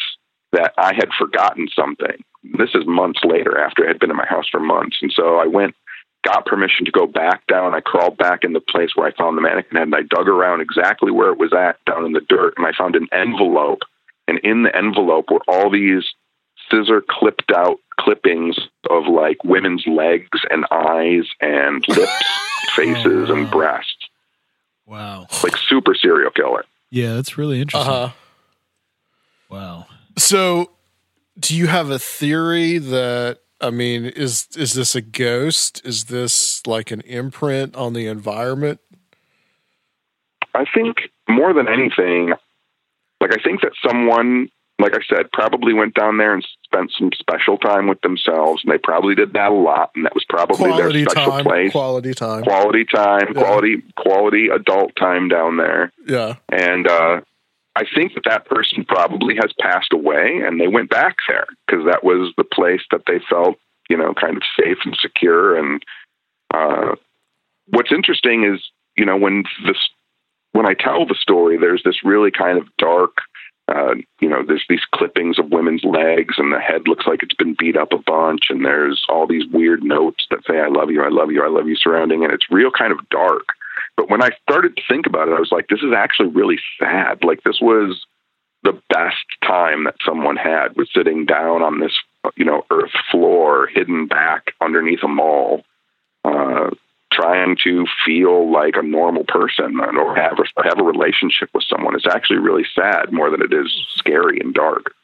that 0.53 0.73
I 0.77 0.93
had 0.93 1.09
forgotten 1.17 1.67
something. 1.75 2.17
This 2.57 2.71
is 2.73 2.85
months 2.85 3.19
later 3.23 3.57
after 3.59 3.83
I 3.83 3.87
had 3.89 3.99
been 3.99 4.11
in 4.11 4.17
my 4.17 4.25
house 4.25 4.47
for 4.49 4.59
months, 4.61 4.97
and 5.01 5.11
so 5.13 5.37
I 5.37 5.45
went 5.45 5.75
got 6.23 6.45
permission 6.45 6.85
to 6.85 6.91
go 6.91 7.07
back 7.07 7.45
down. 7.47 7.73
I 7.73 7.81
crawled 7.81 8.17
back 8.17 8.43
in 8.43 8.53
the 8.53 8.59
place 8.59 8.91
where 8.95 9.07
I 9.07 9.11
found 9.11 9.37
the 9.37 9.41
mannequin 9.41 9.77
head 9.77 9.87
and 9.87 9.95
I 9.95 10.01
dug 10.03 10.27
around 10.27 10.61
exactly 10.61 11.11
where 11.11 11.31
it 11.31 11.39
was 11.39 11.53
at 11.53 11.83
down 11.85 12.05
in 12.05 12.13
the 12.13 12.21
dirt 12.21 12.53
and 12.57 12.65
I 12.65 12.71
found 12.77 12.95
an 12.95 13.07
envelope. 13.11 13.79
And 14.27 14.39
in 14.39 14.63
the 14.63 14.75
envelope 14.75 15.29
were 15.31 15.41
all 15.47 15.69
these 15.69 16.05
scissor 16.69 17.03
clipped 17.07 17.51
out 17.51 17.79
clippings 17.99 18.57
of 18.89 19.07
like 19.07 19.43
women's 19.43 19.85
legs 19.87 20.39
and 20.49 20.65
eyes 20.71 21.25
and 21.39 21.85
lips, 21.87 22.25
faces, 22.75 23.29
and 23.29 23.49
breasts. 23.49 24.07
Wow. 24.85 25.27
Like 25.43 25.57
super 25.57 25.95
serial 25.95 26.31
killer. 26.31 26.65
Yeah, 26.89 27.13
that's 27.15 27.37
really 27.37 27.61
interesting. 27.61 27.91
Uh 27.91 28.07
huh. 28.07 28.13
Wow. 29.49 29.87
So, 30.17 30.71
do 31.39 31.55
you 31.55 31.67
have 31.67 31.89
a 31.89 31.99
theory 31.99 32.77
that 32.77 33.39
I 33.61 33.69
mean, 33.69 34.05
is 34.05 34.47
is 34.57 34.73
this 34.73 34.95
a 34.95 35.01
ghost? 35.01 35.81
Is 35.85 36.05
this 36.05 36.65
like 36.65 36.91
an 36.91 37.01
imprint 37.01 37.75
on 37.75 37.93
the 37.93 38.07
environment? 38.07 38.79
I 40.53 40.65
think 40.73 40.97
more 41.29 41.53
than 41.53 41.67
anything, 41.67 42.33
like 43.21 43.31
I 43.33 43.41
think 43.41 43.61
that 43.61 43.71
someone, 43.87 44.49
like 44.79 44.93
I 44.93 44.99
said, 45.07 45.31
probably 45.31 45.73
went 45.73 45.93
down 45.93 46.17
there 46.17 46.33
and 46.33 46.45
spent 46.65 46.91
some 46.97 47.11
special 47.17 47.57
time 47.57 47.87
with 47.87 48.01
themselves, 48.01 48.63
and 48.63 48.73
they 48.73 48.77
probably 48.77 49.15
did 49.15 49.33
that 49.33 49.51
a 49.51 49.55
lot, 49.55 49.91
and 49.95 50.05
that 50.05 50.13
was 50.13 50.25
probably 50.27 50.57
Quality 50.57 51.03
their 51.03 51.09
special 51.09 51.31
time. 51.31 51.43
place. 51.45 51.71
Quality 51.71 52.13
time. 52.13 52.43
Quality 52.43 52.85
time, 52.85 53.27
Yeah. 53.33 53.41
quality 53.41 53.83
quality 53.95 54.47
adult 54.49 54.95
time 54.97 55.29
down 55.29 55.57
there, 55.57 55.91
Yeah. 56.07 56.35
and 56.49 56.87
uh, 56.87 57.21
I 57.75 57.83
think 57.95 58.13
that 58.15 58.23
that 58.25 58.45
person 58.45 58.83
probably 58.85 59.35
has 59.35 59.53
passed 59.59 59.93
away, 59.93 60.41
and 60.45 60.59
they 60.59 60.67
went 60.67 60.89
back 60.89 61.15
there 61.27 61.47
because 61.65 61.85
that 61.85 62.03
was 62.03 62.33
the 62.37 62.43
place 62.43 62.81
that 62.91 63.03
they 63.07 63.19
felt, 63.29 63.55
you 63.89 63.97
know, 63.97 64.13
kind 64.13 64.35
of 64.35 64.43
safe 64.59 64.77
and 64.83 64.95
secure. 64.99 65.57
And 65.57 65.81
uh, 66.53 66.95
what's 67.67 67.91
interesting 67.91 68.43
is, 68.43 68.61
you 68.97 69.05
know, 69.05 69.17
when 69.17 69.43
this 69.65 69.77
when 70.51 70.65
I 70.65 70.73
tell 70.73 71.05
the 71.05 71.15
story, 71.15 71.57
there's 71.57 71.83
this 71.85 72.03
really 72.03 72.29
kind 72.29 72.57
of 72.57 72.65
dark, 72.77 73.19
uh, 73.69 73.95
you 74.19 74.27
know, 74.27 74.43
there's 74.45 74.65
these 74.67 74.83
clippings 74.93 75.39
of 75.39 75.51
women's 75.51 75.83
legs, 75.85 76.35
and 76.37 76.51
the 76.51 76.59
head 76.59 76.87
looks 76.87 77.07
like 77.07 77.23
it's 77.23 77.35
been 77.35 77.55
beat 77.57 77.77
up 77.77 77.93
a 77.93 77.97
bunch, 77.99 78.47
and 78.49 78.65
there's 78.65 79.05
all 79.07 79.27
these 79.27 79.47
weird 79.51 79.81
notes 79.81 80.25
that 80.29 80.43
say 80.45 80.59
"I 80.59 80.67
love 80.67 80.91
you, 80.91 81.03
I 81.03 81.09
love 81.09 81.31
you, 81.31 81.41
I 81.41 81.47
love 81.47 81.67
you" 81.67 81.75
surrounding, 81.77 82.23
and 82.23 82.33
it's 82.33 82.51
real 82.51 82.71
kind 82.71 82.91
of 82.91 83.07
dark. 83.09 83.45
But 84.01 84.09
when 84.09 84.23
I 84.23 84.31
started 84.41 84.75
to 84.77 84.81
think 84.89 85.05
about 85.05 85.27
it, 85.27 85.35
I 85.35 85.39
was 85.39 85.51
like, 85.51 85.67
this 85.67 85.81
is 85.83 85.93
actually 85.95 86.29
really 86.29 86.57
sad. 86.79 87.23
Like 87.23 87.43
this 87.43 87.59
was 87.61 88.03
the 88.63 88.81
best 88.89 89.27
time 89.45 89.83
that 89.83 89.93
someone 90.03 90.37
had 90.37 90.75
was 90.75 90.89
sitting 90.91 91.27
down 91.27 91.61
on 91.61 91.79
this, 91.79 91.91
you 92.35 92.43
know, 92.43 92.65
earth 92.71 92.89
floor, 93.11 93.67
hidden 93.67 94.07
back 94.07 94.55
underneath 94.59 95.03
a 95.03 95.07
mall, 95.07 95.61
uh, 96.25 96.71
trying 97.13 97.57
to 97.63 97.85
feel 98.03 98.51
like 98.51 98.73
a 98.75 98.81
normal 98.81 99.23
person 99.23 99.79
or 99.79 100.15
have 100.15 100.39
a, 100.39 100.63
have 100.63 100.79
a 100.79 100.83
relationship 100.83 101.51
with 101.53 101.63
someone. 101.69 101.93
It's 101.93 102.07
actually 102.07 102.39
really 102.39 102.65
sad 102.73 103.11
more 103.11 103.29
than 103.29 103.43
it 103.43 103.53
is 103.53 103.71
scary 103.97 104.39
and 104.39 104.51
dark. 104.51 104.95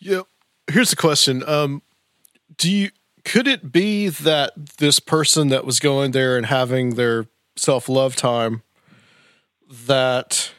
Yeah. 0.00 0.22
Here's 0.70 0.88
the 0.88 0.96
question. 0.96 1.46
Um, 1.46 1.82
do 2.56 2.72
you 2.72 2.90
could 3.26 3.46
it 3.46 3.70
be 3.70 4.08
that 4.08 4.54
this 4.78 4.98
person 4.98 5.48
that 5.48 5.66
was 5.66 5.78
going 5.78 6.12
there 6.12 6.38
and 6.38 6.46
having 6.46 6.94
their 6.94 7.26
self 7.56 7.88
love 7.88 8.16
time 8.16 8.62
that 9.86 10.52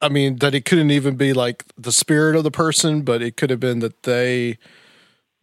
I 0.00 0.08
mean 0.08 0.36
that 0.36 0.54
it 0.54 0.64
couldn't 0.64 0.90
even 0.90 1.16
be 1.16 1.32
like 1.32 1.64
the 1.76 1.92
spirit 1.92 2.36
of 2.36 2.44
the 2.44 2.50
person, 2.50 3.02
but 3.02 3.22
it 3.22 3.36
could 3.36 3.50
have 3.50 3.60
been 3.60 3.78
that 3.80 4.02
they 4.02 4.58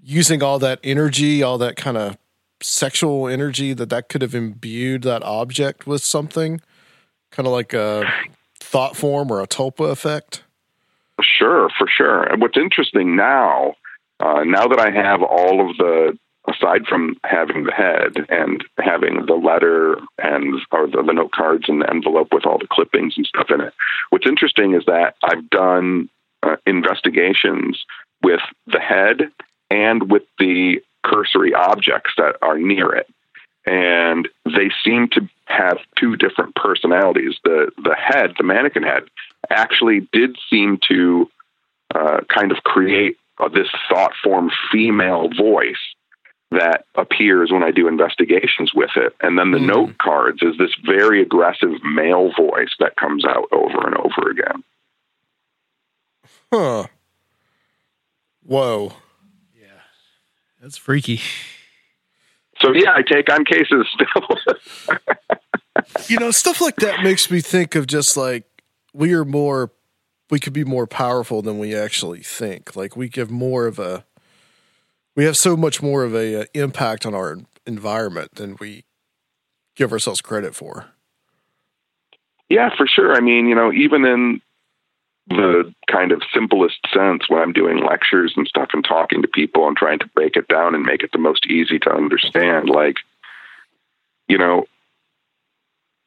using 0.02 0.44
all 0.44 0.60
that 0.60 0.80
energy, 0.84 1.42
all 1.42 1.58
that 1.58 1.76
kind 1.76 1.98
of 1.98 2.18
sexual 2.62 3.28
energy 3.28 3.74
that 3.74 3.90
that 3.90 4.10
could 4.10 4.22
have 4.22 4.36
imbued 4.36 5.04
that 5.04 5.24
object 5.24 5.86
with 5.86 6.04
something 6.04 6.62
kind 7.32 7.48
of 7.48 7.54
like 7.54 7.74
a 7.74 8.10
thought 8.60 8.96
form 8.96 9.32
or 9.32 9.42
a 9.42 9.48
tulpa 9.48 9.90
effect. 9.90 10.44
Sure, 11.22 11.70
for 11.78 11.88
sure. 11.88 12.24
And 12.24 12.42
what's 12.42 12.58
interesting 12.58 13.16
now, 13.16 13.76
uh, 14.20 14.44
now 14.44 14.68
that 14.68 14.80
I 14.80 14.92
have 14.92 15.22
all 15.22 15.70
of 15.70 15.78
the, 15.78 16.18
aside 16.54 16.86
from 16.88 17.16
having 17.24 17.64
the 17.64 17.72
head 17.72 18.26
and 18.30 18.64
having 18.78 19.26
the 19.26 19.34
letter 19.34 19.98
and 20.18 20.62
or 20.72 20.88
the, 20.88 21.04
the 21.06 21.14
note 21.14 21.32
cards 21.32 21.66
and 21.68 21.82
the 21.82 21.90
envelope 21.90 22.30
with 22.32 22.46
all 22.46 22.58
the 22.58 22.68
clippings 22.68 23.16
and 23.18 23.26
stuff 23.26 23.48
in 23.50 23.62
it, 23.62 23.74
what's 24.10 24.28
interesting 24.28 24.74
is 24.74 24.84
that 24.86 25.16
I've 25.24 25.50
done 25.50 26.10
uh, 26.44 26.58
investigations 26.66 27.84
with 28.22 28.42
the 28.68 28.80
head 28.80 29.32
and 29.70 30.12
with 30.12 30.24
the 30.40 30.82
cursory 31.04 31.54
objects 31.54 32.12
that 32.18 32.38
are 32.42 32.58
near 32.58 32.96
it. 32.96 33.08
And 33.66 34.28
they 34.46 34.72
seem 34.84 35.08
to 35.10 35.28
have 35.46 35.78
two 35.98 36.18
different 36.18 36.56
personalities. 36.56 37.36
The 37.44 37.72
the 37.82 37.96
head, 37.96 38.34
the 38.38 38.44
mannequin 38.44 38.84
head, 38.84 39.04
actually 39.50 40.08
did 40.12 40.38
seem 40.50 40.80
to 40.90 41.30
uh, 41.96 42.22
kind 42.28 42.52
of 42.52 42.58
create 42.64 43.18
uh, 43.40 43.48
this 43.48 43.70
thought 43.90 44.14
form 44.22 44.52
female 44.72 45.30
voice 45.30 45.78
that 46.54 46.86
appears 46.96 47.52
when 47.52 47.64
I 47.64 47.72
do 47.72 47.88
investigations 47.88 48.74
with 48.74 48.92
it. 48.96 49.16
And 49.22 49.38
then 49.38 49.52
the 49.52 49.58
mm-hmm. 49.58 49.68
note 49.68 49.98
cards 49.98 50.42
is 50.42 50.58
this 50.58 50.74
very 50.86 51.22
aggressive 51.22 51.72
male 51.84 52.32
voice 52.36 52.74
that 52.80 52.96
comes 52.96 53.26
out 53.26 53.48
over 53.52 53.88
and 53.88 53.96
over 53.98 54.30
again. 54.30 54.64
Huh. 56.52 56.88
Whoa. 58.44 58.94
Yeah. 59.60 59.68
That's 60.62 60.78
freaky. 60.78 61.22
So 62.62 62.74
yeah, 62.74 62.94
I 62.94 63.02
take 63.02 63.32
on 63.32 63.46
cases 63.46 63.88
still. 63.94 64.98
You 66.08 66.18
know, 66.18 66.32
stuff 66.32 66.62
like 66.62 66.78
that 66.78 67.04
makes 67.04 67.30
me 67.30 67.42
think 67.42 67.76
of 67.76 67.88
just 67.88 68.16
like 68.16 68.46
we 68.94 69.14
are 69.14 69.26
more, 69.26 69.72
we 70.30 70.40
could 70.40 70.54
be 70.54 70.64
more 70.64 70.88
powerful 70.88 71.42
than 71.42 71.60
we 71.60 71.76
actually 71.76 72.22
think. 72.22 72.76
Like 72.76 72.96
we 72.96 73.10
give 73.10 73.32
more 73.32 73.68
of 73.68 73.80
a, 73.80 74.06
we 75.16 75.26
have 75.26 75.38
so 75.38 75.56
much 75.56 75.82
more 75.82 76.04
of 76.04 76.14
a, 76.16 76.42
uh 76.42 76.46
impact 76.54 77.06
on 77.06 77.14
our 77.14 77.38
environment 77.66 78.36
than 78.36 78.58
we 78.60 78.84
give 79.76 79.92
ourselves 79.92 80.22
credit 80.22 80.54
for. 80.56 80.88
Yeah, 82.50 82.70
for 82.76 82.88
sure. 82.88 83.16
I 83.16 83.20
mean, 83.20 83.48
you 83.48 83.56
know, 83.56 83.72
even 83.72 84.06
in 84.06 84.42
the 85.28 85.74
kind 85.90 86.12
of 86.12 86.22
simplest 86.34 86.80
sense 86.94 87.30
when 87.30 87.42
I'm 87.42 87.54
doing 87.54 87.84
lectures 87.84 88.34
and 88.36 88.48
stuff 88.48 88.70
and 88.74 88.84
talking 88.84 89.22
to 89.22 89.28
people 89.28 89.68
and 89.68 89.78
trying 89.78 90.00
to 90.00 90.08
break 90.14 90.36
it 90.36 90.48
down 90.48 90.76
and 90.76 90.84
make 90.84 91.02
it 91.02 91.12
the 91.14 91.18
most 91.18 91.46
easy 91.48 91.80
to 91.80 91.94
understand, 91.94 92.70
like, 92.70 92.98
you 94.28 94.38
know, 94.38 94.66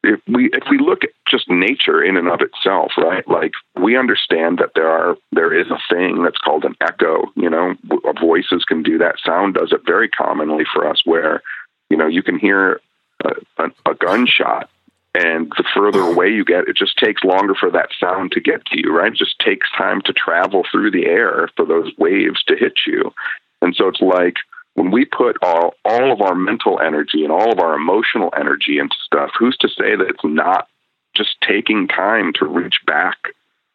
if 0.03 0.21
we 0.27 0.49
if 0.53 0.63
we 0.69 0.77
look 0.79 1.03
at 1.03 1.09
just 1.27 1.49
nature 1.49 2.03
in 2.03 2.17
and 2.17 2.29
of 2.29 2.41
itself, 2.41 2.91
right? 2.97 3.27
Like 3.27 3.53
we 3.81 3.97
understand 3.97 4.59
that 4.59 4.71
there 4.75 4.89
are 4.89 5.17
there 5.31 5.53
is 5.53 5.67
a 5.71 5.79
thing 5.93 6.23
that's 6.23 6.37
called 6.37 6.65
an 6.65 6.75
echo. 6.81 7.23
You 7.35 7.49
know, 7.49 7.75
uh, 7.91 8.13
voices 8.13 8.63
can 8.63 8.83
do 8.83 8.97
that. 8.99 9.15
Sound 9.25 9.55
does 9.55 9.71
it 9.71 9.81
very 9.85 10.09
commonly 10.09 10.63
for 10.73 10.87
us, 10.87 11.01
where 11.05 11.41
you 11.89 11.97
know 11.97 12.07
you 12.07 12.23
can 12.23 12.39
hear 12.39 12.79
a, 13.25 13.31
a, 13.57 13.91
a 13.91 13.95
gunshot 13.95 14.69
And 15.17 15.51
the 15.57 15.63
further 15.75 16.01
away 16.01 16.29
you 16.29 16.45
get, 16.45 16.67
it 16.67 16.75
just 16.75 16.97
takes 16.97 17.23
longer 17.23 17.55
for 17.55 17.71
that 17.71 17.89
sound 17.99 18.33
to 18.33 18.39
get 18.39 18.65
to 18.67 18.77
you, 18.79 18.95
right? 18.95 19.11
It 19.11 19.17
just 19.17 19.39
takes 19.39 19.67
time 19.75 20.01
to 20.03 20.13
travel 20.13 20.63
through 20.71 20.91
the 20.91 21.05
air 21.07 21.49
for 21.55 21.65
those 21.65 21.91
waves 21.97 22.43
to 22.43 22.55
hit 22.55 22.73
you. 22.85 23.13
And 23.61 23.75
so 23.75 23.87
it's 23.87 24.01
like 24.01 24.35
when 24.77 24.91
we 24.91 25.05
put 25.05 25.37
all, 25.41 25.73
all 25.83 26.11
of 26.11 26.21
our 26.21 26.35
mental 26.35 26.79
energy 26.79 27.23
and 27.23 27.31
all 27.31 27.51
of 27.51 27.59
our 27.59 27.73
emotional 27.73 28.31
energy 28.37 28.77
into 28.77 28.95
stuff, 29.03 29.31
who's 29.37 29.57
to 29.57 29.67
say 29.67 29.95
that 29.95 30.07
it's 30.07 30.23
not 30.23 30.67
just 31.15 31.35
taking 31.41 31.87
time 31.87 32.31
to 32.33 32.45
reach 32.45 32.81
back, 32.85 33.17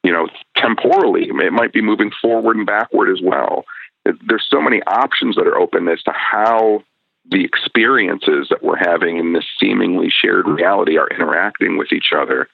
you 0.04 0.12
know, 0.12 0.28
temporally? 0.56 1.24
It 1.28 1.52
might 1.52 1.72
be 1.72 1.82
moving 1.82 2.12
forward 2.22 2.56
and 2.56 2.64
backward 2.64 3.10
as 3.10 3.20
well. 3.20 3.64
There's 4.04 4.46
so 4.48 4.60
many 4.60 4.80
options 4.84 5.34
that 5.34 5.48
are 5.48 5.58
open 5.58 5.88
as 5.88 6.00
to 6.04 6.12
how 6.12 6.84
the 7.28 7.44
experiences 7.44 8.46
that 8.50 8.62
we're 8.62 8.76
having 8.76 9.16
in 9.16 9.32
this 9.32 9.46
seemingly 9.58 10.08
shared 10.08 10.46
reality 10.46 10.98
are 10.98 11.08
interacting 11.08 11.78
with 11.78 11.92
each 11.92 12.12
other. 12.16 12.48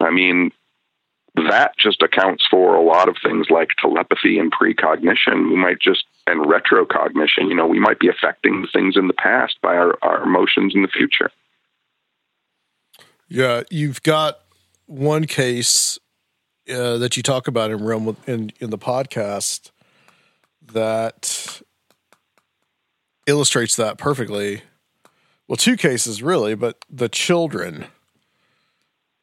I 0.00 0.10
mean, 0.10 0.50
that 1.36 1.78
just 1.78 2.02
accounts 2.02 2.44
for 2.50 2.74
a 2.74 2.82
lot 2.82 3.08
of 3.08 3.18
things 3.22 3.50
like 3.50 3.70
telepathy 3.80 4.40
and 4.40 4.50
precognition. 4.50 5.48
We 5.48 5.56
might 5.56 5.78
just, 5.80 6.04
and 6.26 6.44
retrocognition, 6.44 7.48
you 7.48 7.54
know, 7.54 7.66
we 7.66 7.78
might 7.78 7.98
be 7.98 8.08
affecting 8.08 8.66
things 8.72 8.96
in 8.96 9.08
the 9.08 9.14
past 9.14 9.56
by 9.62 9.76
our, 9.76 9.98
our 10.02 10.22
emotions 10.22 10.74
in 10.74 10.82
the 10.82 10.88
future. 10.88 11.30
Yeah, 13.28 13.62
you've 13.70 14.02
got 14.02 14.40
one 14.86 15.26
case 15.26 15.98
uh, 16.68 16.98
that 16.98 17.16
you 17.16 17.22
talk 17.22 17.48
about 17.48 17.70
in 17.70 17.84
Realm 17.84 18.16
in 18.26 18.52
in 18.60 18.70
the 18.70 18.78
podcast 18.78 19.70
that 20.72 21.62
illustrates 23.26 23.76
that 23.76 23.98
perfectly. 23.98 24.62
Well, 25.48 25.56
two 25.56 25.76
cases 25.76 26.22
really, 26.22 26.54
but 26.54 26.84
the 26.88 27.08
children. 27.08 27.86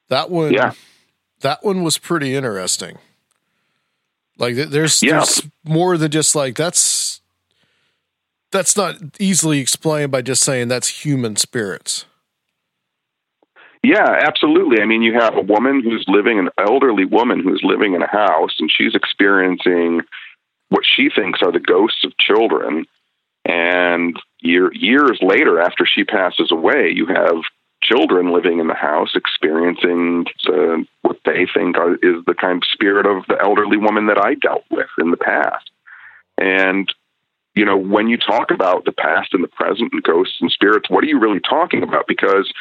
That 0.10 0.30
one, 0.30 0.52
yeah. 0.52 0.74
that 1.40 1.64
one 1.64 1.84
was 1.84 1.98
pretty 1.98 2.36
interesting. 2.36 2.98
Like 4.42 4.56
there's 4.56 5.04
Yeah. 5.04 5.18
there's 5.18 5.44
more 5.64 5.98
than 5.98 6.10
just 6.10 6.36
like 6.36 6.56
that's 6.56 7.22
that's 8.52 8.76
not 8.76 8.96
easily 9.20 9.60
explained 9.60 10.12
by 10.12 10.24
just 10.24 10.44
saying 10.44 10.68
that's 10.68 11.06
human 11.06 11.36
spirits. 11.36 12.06
Yeah, 13.84 14.10
absolutely. 14.28 14.82
I 14.82 14.86
mean, 14.86 15.04
you 15.04 15.14
have 15.14 15.36
a 15.38 15.42
woman 15.42 15.82
who's 15.84 16.06
living, 16.08 16.38
an 16.40 16.50
elderly 16.58 17.06
woman 17.06 17.40
who's 17.40 17.62
living 17.64 17.94
in 17.94 18.02
a 18.02 18.08
house, 18.08 18.56
and 18.60 18.70
she's 18.72 18.94
experiencing 18.94 20.02
what 20.70 20.84
she 20.86 21.10
thinks 21.10 21.42
are 21.42 21.52
the 21.52 21.60
ghosts 21.60 22.04
of 22.04 22.18
children. 22.18 22.86
And 23.46 24.16
year, 24.40 24.72
years 24.74 25.18
later, 25.22 25.60
after 25.60 25.86
she 25.86 26.04
passes 26.04 26.52
away, 26.52 26.92
you 26.94 27.06
have 27.08 27.42
children 27.82 28.32
living 28.32 28.60
in 28.60 28.68
the 28.68 28.74
house 28.74 29.12
experiencing 29.16 30.26
uh, 30.48 30.78
what 31.02 31.18
they 31.26 31.48
think 31.54 31.78
are, 31.78 31.96
is 31.96 32.24
the 32.26 32.36
kind 32.40 32.58
of 32.58 32.70
spirit 32.72 33.06
of 33.06 33.26
the 33.28 33.38
elderly 33.42 33.78
woman 33.78 34.08
that 34.08 34.24
I 34.24 34.36
dealt 34.36 34.64
with 34.70 34.90
in 34.98 35.12
the 35.12 35.18
past. 35.18 35.70
And 36.38 36.92
you 37.54 37.66
know, 37.66 37.78
when 37.78 38.08
you 38.08 38.18
talk 38.18 38.50
about 38.50 38.86
the 38.86 38.94
past 38.94 39.34
and 39.34 39.44
the 39.44 39.50
present 39.50 39.92
and 39.92 40.04
ghosts 40.04 40.38
and 40.40 40.50
spirits, 40.50 40.90
what 40.90 41.04
are 41.04 41.08
you 41.08 41.20
really 41.20 41.42
talking 41.42 41.84
about? 41.84 42.08
Because 42.08 42.52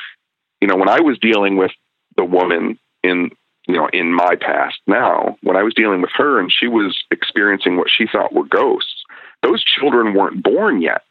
you 0.61 0.69
know, 0.69 0.77
when 0.77 0.89
I 0.89 1.01
was 1.01 1.19
dealing 1.19 1.57
with 1.57 1.71
the 2.17 2.25
woman 2.25 2.79
in 3.03 3.31
you 3.67 3.75
know 3.75 3.89
in 3.93 4.13
my 4.13 4.37
past 4.41 4.79
now, 4.87 5.37
when 5.43 5.57
I 5.57 5.63
was 5.63 5.75
dealing 5.75 6.03
with 6.03 6.11
her 6.17 6.41
and 6.41 6.53
she 6.53 6.67
was 6.67 6.99
experiencing 7.11 7.77
what 7.77 7.89
she 7.91 8.07
thought 8.11 8.33
were 8.33 8.45
ghosts, 8.45 9.05
those 9.43 9.63
children 9.63 10.15
weren't 10.15 10.43
born 10.43 10.83
yet. 10.83 11.03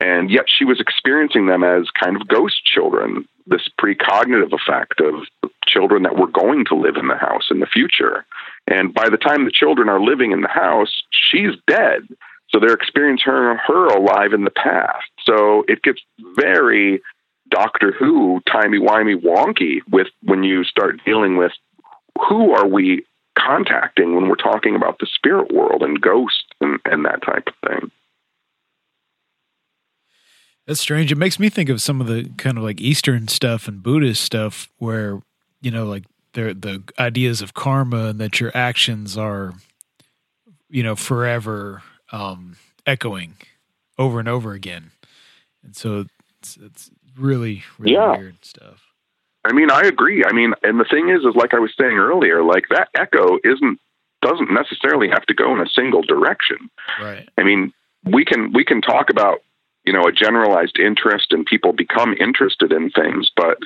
And 0.00 0.30
yet 0.30 0.46
she 0.46 0.64
was 0.64 0.80
experiencing 0.80 1.46
them 1.46 1.62
as 1.62 1.88
kind 1.90 2.20
of 2.20 2.28
ghost 2.28 2.64
children, 2.64 3.26
this 3.46 3.68
precognitive 3.80 4.52
effect 4.52 5.00
of 5.00 5.14
children 5.66 6.02
that 6.02 6.16
were 6.16 6.26
going 6.26 6.64
to 6.66 6.74
live 6.74 6.96
in 6.96 7.08
the 7.08 7.16
house 7.16 7.44
in 7.50 7.60
the 7.60 7.66
future. 7.66 8.24
And 8.66 8.92
by 8.92 9.08
the 9.08 9.16
time 9.16 9.44
the 9.44 9.52
children 9.52 9.88
are 9.88 10.00
living 10.00 10.32
in 10.32 10.40
the 10.40 10.48
house, 10.48 11.02
she's 11.10 11.54
dead. 11.66 12.02
So 12.48 12.60
they're 12.60 12.74
experiencing 12.74 13.32
her, 13.32 13.56
her 13.56 13.86
alive 13.86 14.32
in 14.32 14.44
the 14.44 14.50
past. 14.50 15.10
So 15.24 15.64
it 15.68 15.82
gets 15.82 16.00
very 16.36 17.02
Doctor 17.50 17.92
Who, 17.92 18.40
timey 18.50 18.78
wimey 18.78 19.20
wonky 19.20 19.78
with 19.90 20.08
when 20.22 20.42
you 20.42 20.64
start 20.64 21.00
dealing 21.04 21.36
with 21.36 21.52
who 22.28 22.52
are 22.52 22.66
we 22.66 23.04
contacting 23.38 24.14
when 24.14 24.28
we're 24.28 24.36
talking 24.36 24.76
about 24.76 24.98
the 24.98 25.06
spirit 25.12 25.52
world 25.52 25.82
and 25.82 26.00
ghosts 26.00 26.44
and, 26.60 26.78
and 26.84 27.04
that 27.04 27.22
type 27.22 27.48
of 27.48 27.68
thing. 27.68 27.90
That's 30.66 30.80
strange. 30.80 31.12
It 31.12 31.16
makes 31.18 31.38
me 31.38 31.48
think 31.48 31.68
of 31.68 31.82
some 31.82 32.00
of 32.00 32.06
the 32.06 32.30
kind 32.38 32.56
of 32.56 32.64
like 32.64 32.80
Eastern 32.80 33.28
stuff 33.28 33.68
and 33.68 33.82
Buddhist 33.82 34.22
stuff 34.22 34.68
where, 34.78 35.20
you 35.60 35.70
know, 35.70 35.84
like 35.84 36.04
the 36.32 36.54
the 36.54 36.82
ideas 36.98 37.42
of 37.42 37.52
karma 37.54 38.06
and 38.06 38.18
that 38.20 38.40
your 38.40 38.50
actions 38.56 39.16
are, 39.18 39.52
you 40.70 40.82
know, 40.82 40.96
forever 40.96 41.82
um, 42.12 42.56
echoing 42.86 43.34
over 43.98 44.18
and 44.18 44.28
over 44.28 44.52
again. 44.52 44.90
And 45.62 45.76
so 45.76 46.06
it's, 46.40 46.56
it's 46.62 46.90
really, 47.18 47.62
really 47.78 47.94
Yeah. 47.94 48.16
weird 48.16 48.44
stuff. 48.44 48.80
I 49.44 49.52
mean, 49.52 49.70
I 49.70 49.82
agree. 49.82 50.24
I 50.24 50.32
mean, 50.32 50.54
and 50.62 50.80
the 50.80 50.84
thing 50.86 51.10
is, 51.10 51.20
is 51.20 51.34
like 51.36 51.52
I 51.52 51.58
was 51.58 51.72
saying 51.78 51.98
earlier, 51.98 52.42
like 52.42 52.64
that 52.70 52.88
echo 52.94 53.38
isn't 53.44 53.78
doesn't 54.22 54.50
necessarily 54.50 55.08
have 55.10 55.26
to 55.26 55.34
go 55.34 55.52
in 55.54 55.60
a 55.60 55.68
single 55.68 56.00
direction. 56.00 56.70
Right. 56.98 57.28
I 57.36 57.42
mean, 57.42 57.74
we 58.04 58.24
can 58.24 58.54
we 58.54 58.64
can 58.64 58.80
talk 58.80 59.10
about 59.10 59.40
you 59.84 59.92
know 59.92 60.04
a 60.04 60.12
generalized 60.12 60.78
interest 60.78 61.32
and 61.32 61.46
people 61.46 61.72
become 61.72 62.14
interested 62.18 62.72
in 62.72 62.90
things, 62.90 63.30
but 63.36 63.58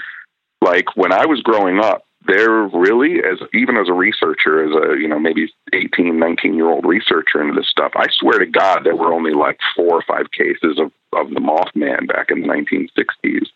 like 0.61 0.97
when 0.97 1.13
I 1.13 1.27
was 1.27 1.41
growing 1.43 1.79
up, 1.79 2.05
there 2.27 2.51
really 2.51 3.19
as 3.19 3.39
even 3.55 3.77
as 3.77 3.89
a 3.89 3.93
researcher, 3.93 4.65
as 4.65 4.71
a 4.71 5.01
you 5.01 5.09
know 5.09 5.19
maybe 5.19 5.53
18, 5.73 6.19
19 6.19 6.55
year 6.55 6.69
old 6.69 6.85
researcher 6.85 7.41
into 7.41 7.55
this 7.55 7.69
stuff, 7.69 7.93
I 7.95 8.07
swear 8.11 8.39
to 8.39 8.47
God, 8.47 8.85
there 8.85 8.97
were 8.97 9.13
only 9.13 9.33
like 9.33 9.59
four 9.75 9.95
or 9.95 10.03
five 10.03 10.31
cases 10.31 10.79
of 10.79 10.93
of 11.15 11.31
the 11.31 11.41
Mothman 11.41 12.07
back 12.07 12.31
in 12.31 12.43
the 12.43 12.49
1960s, 12.49 13.47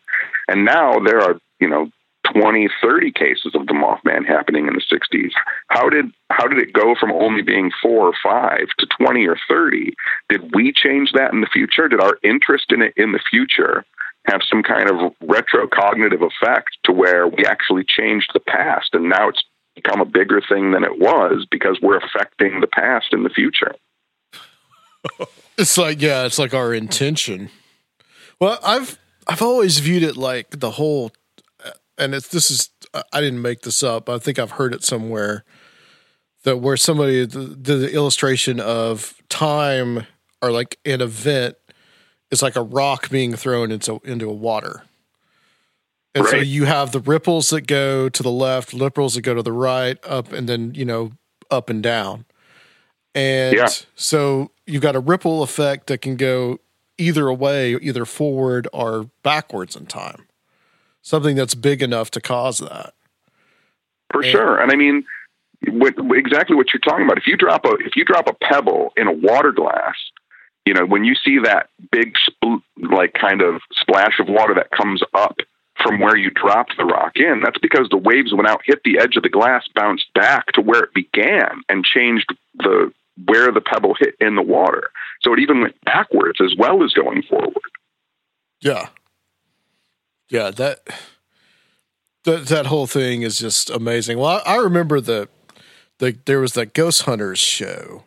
and 0.48 0.64
now 0.64 0.98
there 1.00 1.20
are 1.20 1.38
you 1.60 1.68
know 1.68 1.90
20, 2.32 2.68
30 2.82 3.12
cases 3.12 3.52
of 3.54 3.66
the 3.66 3.72
Mothman 3.72 4.26
happening 4.26 4.66
in 4.66 4.74
the 4.74 4.80
60s. 4.80 5.30
How 5.68 5.88
did 5.88 6.06
how 6.30 6.46
did 6.46 6.58
it 6.58 6.72
go 6.72 6.94
from 6.98 7.12
only 7.12 7.42
being 7.42 7.70
four 7.82 8.08
or 8.08 8.14
five 8.22 8.68
to 8.78 8.86
20 8.98 9.26
or 9.26 9.36
30? 9.48 9.94
Did 10.28 10.54
we 10.54 10.72
change 10.72 11.12
that 11.12 11.32
in 11.32 11.40
the 11.40 11.46
future? 11.52 11.88
Did 11.88 12.00
our 12.00 12.18
interest 12.22 12.66
in 12.70 12.82
it 12.82 12.94
in 12.96 13.12
the 13.12 13.20
future 13.30 13.84
have 14.26 14.40
some 14.48 14.62
kind 14.62 14.88
of 14.88 15.12
retrocognitive 15.22 16.22
effect 16.22 16.70
to 16.84 16.92
where 16.92 17.26
we 17.26 17.44
actually 17.44 17.84
changed 17.84 18.30
the 18.32 18.40
past 18.40 18.90
and 18.92 19.08
now 19.08 19.28
it's 19.28 19.42
become 19.74 20.00
a 20.00 20.04
bigger 20.04 20.40
thing 20.48 20.70
than 20.72 20.84
it 20.84 20.98
was 20.98 21.46
because 21.50 21.78
we're 21.82 21.98
affecting 21.98 22.60
the 22.60 22.66
past 22.66 23.06
in 23.12 23.22
the 23.22 23.30
future? 23.30 23.74
It's 25.58 25.76
like 25.76 26.00
yeah, 26.00 26.24
it's 26.24 26.38
like 26.38 26.54
our 26.54 26.72
intention. 26.72 27.50
Well, 28.40 28.58
I've 28.64 28.98
I've 29.26 29.42
always 29.42 29.78
viewed 29.78 30.02
it 30.02 30.16
like 30.16 30.60
the 30.60 30.72
whole, 30.72 31.12
and 32.02 32.14
it's 32.14 32.28
this 32.28 32.50
is 32.50 32.70
I 33.12 33.20
didn't 33.20 33.42
make 33.42 33.62
this 33.62 33.82
up. 33.82 34.08
I 34.08 34.18
think 34.18 34.38
I've 34.38 34.52
heard 34.52 34.74
it 34.74 34.84
somewhere 34.84 35.44
that 36.44 36.58
where 36.58 36.76
somebody 36.76 37.26
did 37.26 37.64
the 37.64 37.92
illustration 37.92 38.60
of 38.60 39.14
time 39.28 40.06
or 40.42 40.50
like 40.50 40.78
an 40.84 41.00
event 41.00 41.56
is 42.30 42.42
like 42.42 42.56
a 42.56 42.62
rock 42.62 43.08
being 43.10 43.34
thrown 43.34 43.70
into 43.70 44.00
into 44.04 44.28
a 44.28 44.34
water. 44.34 44.82
And 46.14 46.26
so 46.26 46.36
you 46.36 46.66
have 46.66 46.92
the 46.92 47.00
ripples 47.00 47.48
that 47.50 47.62
go 47.62 48.10
to 48.10 48.22
the 48.22 48.30
left, 48.30 48.74
ripples 48.74 49.14
that 49.14 49.22
go 49.22 49.34
to 49.34 49.42
the 49.42 49.52
right, 49.52 49.96
up 50.04 50.30
and 50.30 50.46
then, 50.46 50.74
you 50.74 50.84
know, 50.84 51.12
up 51.50 51.70
and 51.70 51.82
down. 51.82 52.26
And 53.14 53.56
Yeah. 53.56 53.68
so 53.94 54.50
you've 54.66 54.82
got 54.82 54.94
a 54.94 55.00
ripple 55.00 55.42
effect 55.42 55.86
that 55.86 56.02
can 56.02 56.16
go 56.16 56.58
either 56.98 57.32
way, 57.32 57.76
either 57.80 58.04
forward 58.04 58.68
or 58.74 59.08
backwards 59.22 59.74
in 59.74 59.86
time. 59.86 60.26
Something 61.02 61.36
that's 61.36 61.54
big 61.54 61.82
enough 61.82 62.10
to 62.12 62.20
cause 62.20 62.58
that. 62.58 62.94
For 64.12 64.22
sure. 64.22 64.60
And 64.60 64.70
I 64.70 64.76
mean, 64.76 65.04
what, 65.68 65.94
exactly 66.12 66.56
what 66.56 66.72
you're 66.72 66.80
talking 66.80 67.04
about. 67.04 67.18
If 67.18 67.26
you 67.26 67.36
drop 67.36 67.64
a 67.64 67.72
if 67.80 67.96
you 67.96 68.04
drop 68.04 68.28
a 68.28 68.34
pebble 68.34 68.92
in 68.96 69.06
a 69.08 69.12
water 69.12 69.52
glass, 69.52 69.94
you 70.66 70.74
know 70.74 70.84
when 70.86 71.04
you 71.04 71.14
see 71.14 71.38
that 71.44 71.68
big 71.90 72.14
spl- 72.14 72.62
like 72.76 73.14
kind 73.14 73.42
of 73.42 73.60
splash 73.72 74.18
of 74.20 74.28
water 74.28 74.54
that 74.54 74.70
comes 74.70 75.02
up 75.14 75.36
from 75.82 75.98
where 76.00 76.16
you 76.16 76.30
dropped 76.30 76.74
the 76.76 76.84
rock 76.84 77.12
in, 77.16 77.40
that's 77.42 77.58
because 77.58 77.88
the 77.90 77.96
waves 77.96 78.32
went 78.32 78.48
out, 78.48 78.60
hit 78.64 78.82
the 78.84 78.98
edge 78.98 79.16
of 79.16 79.22
the 79.22 79.28
glass, 79.28 79.64
bounced 79.74 80.12
back 80.14 80.46
to 80.52 80.60
where 80.60 80.82
it 80.84 80.94
began, 80.94 81.62
and 81.68 81.84
changed 81.84 82.32
the 82.58 82.92
where 83.26 83.50
the 83.52 83.60
pebble 83.60 83.94
hit 83.98 84.14
in 84.20 84.36
the 84.36 84.42
water. 84.42 84.90
So 85.22 85.32
it 85.32 85.40
even 85.40 85.60
went 85.60 85.76
backwards 85.84 86.40
as 86.40 86.54
well 86.56 86.82
as 86.84 86.92
going 86.92 87.22
forward. 87.22 87.56
Yeah. 88.60 88.88
Yeah, 90.32 90.50
that 90.50 90.80
that 92.24 92.46
that 92.46 92.66
whole 92.66 92.86
thing 92.86 93.20
is 93.22 93.38
just 93.38 93.68
amazing. 93.70 94.18
Well, 94.18 94.42
I, 94.46 94.54
I 94.54 94.56
remember 94.56 95.00
the 95.00 95.28
the 95.98 96.16
there 96.24 96.40
was 96.40 96.54
that 96.54 96.72
Ghost 96.72 97.02
Hunters 97.02 97.38
show 97.38 98.04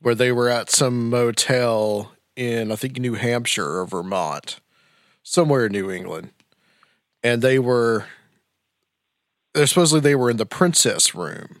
where 0.00 0.14
they 0.14 0.32
were 0.32 0.48
at 0.48 0.70
some 0.70 1.10
motel 1.10 2.12
in 2.34 2.72
I 2.72 2.76
think 2.76 2.98
New 2.98 3.14
Hampshire 3.14 3.78
or 3.80 3.86
Vermont, 3.86 4.58
somewhere 5.22 5.66
in 5.66 5.72
New 5.72 5.90
England. 5.90 6.30
And 7.22 7.42
they 7.42 7.58
were 7.58 8.06
they're 9.52 9.66
supposedly 9.66 10.00
they 10.00 10.14
were 10.14 10.30
in 10.30 10.38
the 10.38 10.46
princess 10.46 11.14
room 11.14 11.60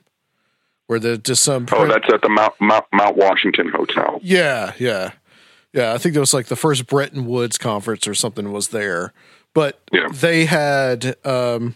where 0.86 0.98
the 0.98 1.18
just 1.18 1.42
some 1.42 1.66
Oh, 1.72 1.86
that's 1.86 2.10
at 2.10 2.22
the 2.22 2.30
Mount, 2.30 2.54
Mount, 2.58 2.86
Mount 2.92 3.16
Washington 3.18 3.68
Hotel. 3.68 4.18
yeah 4.22 4.72
yeah 4.78 5.10
yeah 5.74 5.92
i 5.92 5.98
think 5.98 6.16
it 6.16 6.20
was 6.20 6.32
like 6.32 6.46
the 6.46 6.56
first 6.56 6.86
bretton 6.86 7.26
woods 7.26 7.58
conference 7.58 8.08
or 8.08 8.14
something 8.14 8.52
was 8.52 8.68
there 8.68 9.12
but 9.54 9.80
Yeah. 9.92 10.08
they 10.12 10.46
had 10.46 11.16
um 11.26 11.74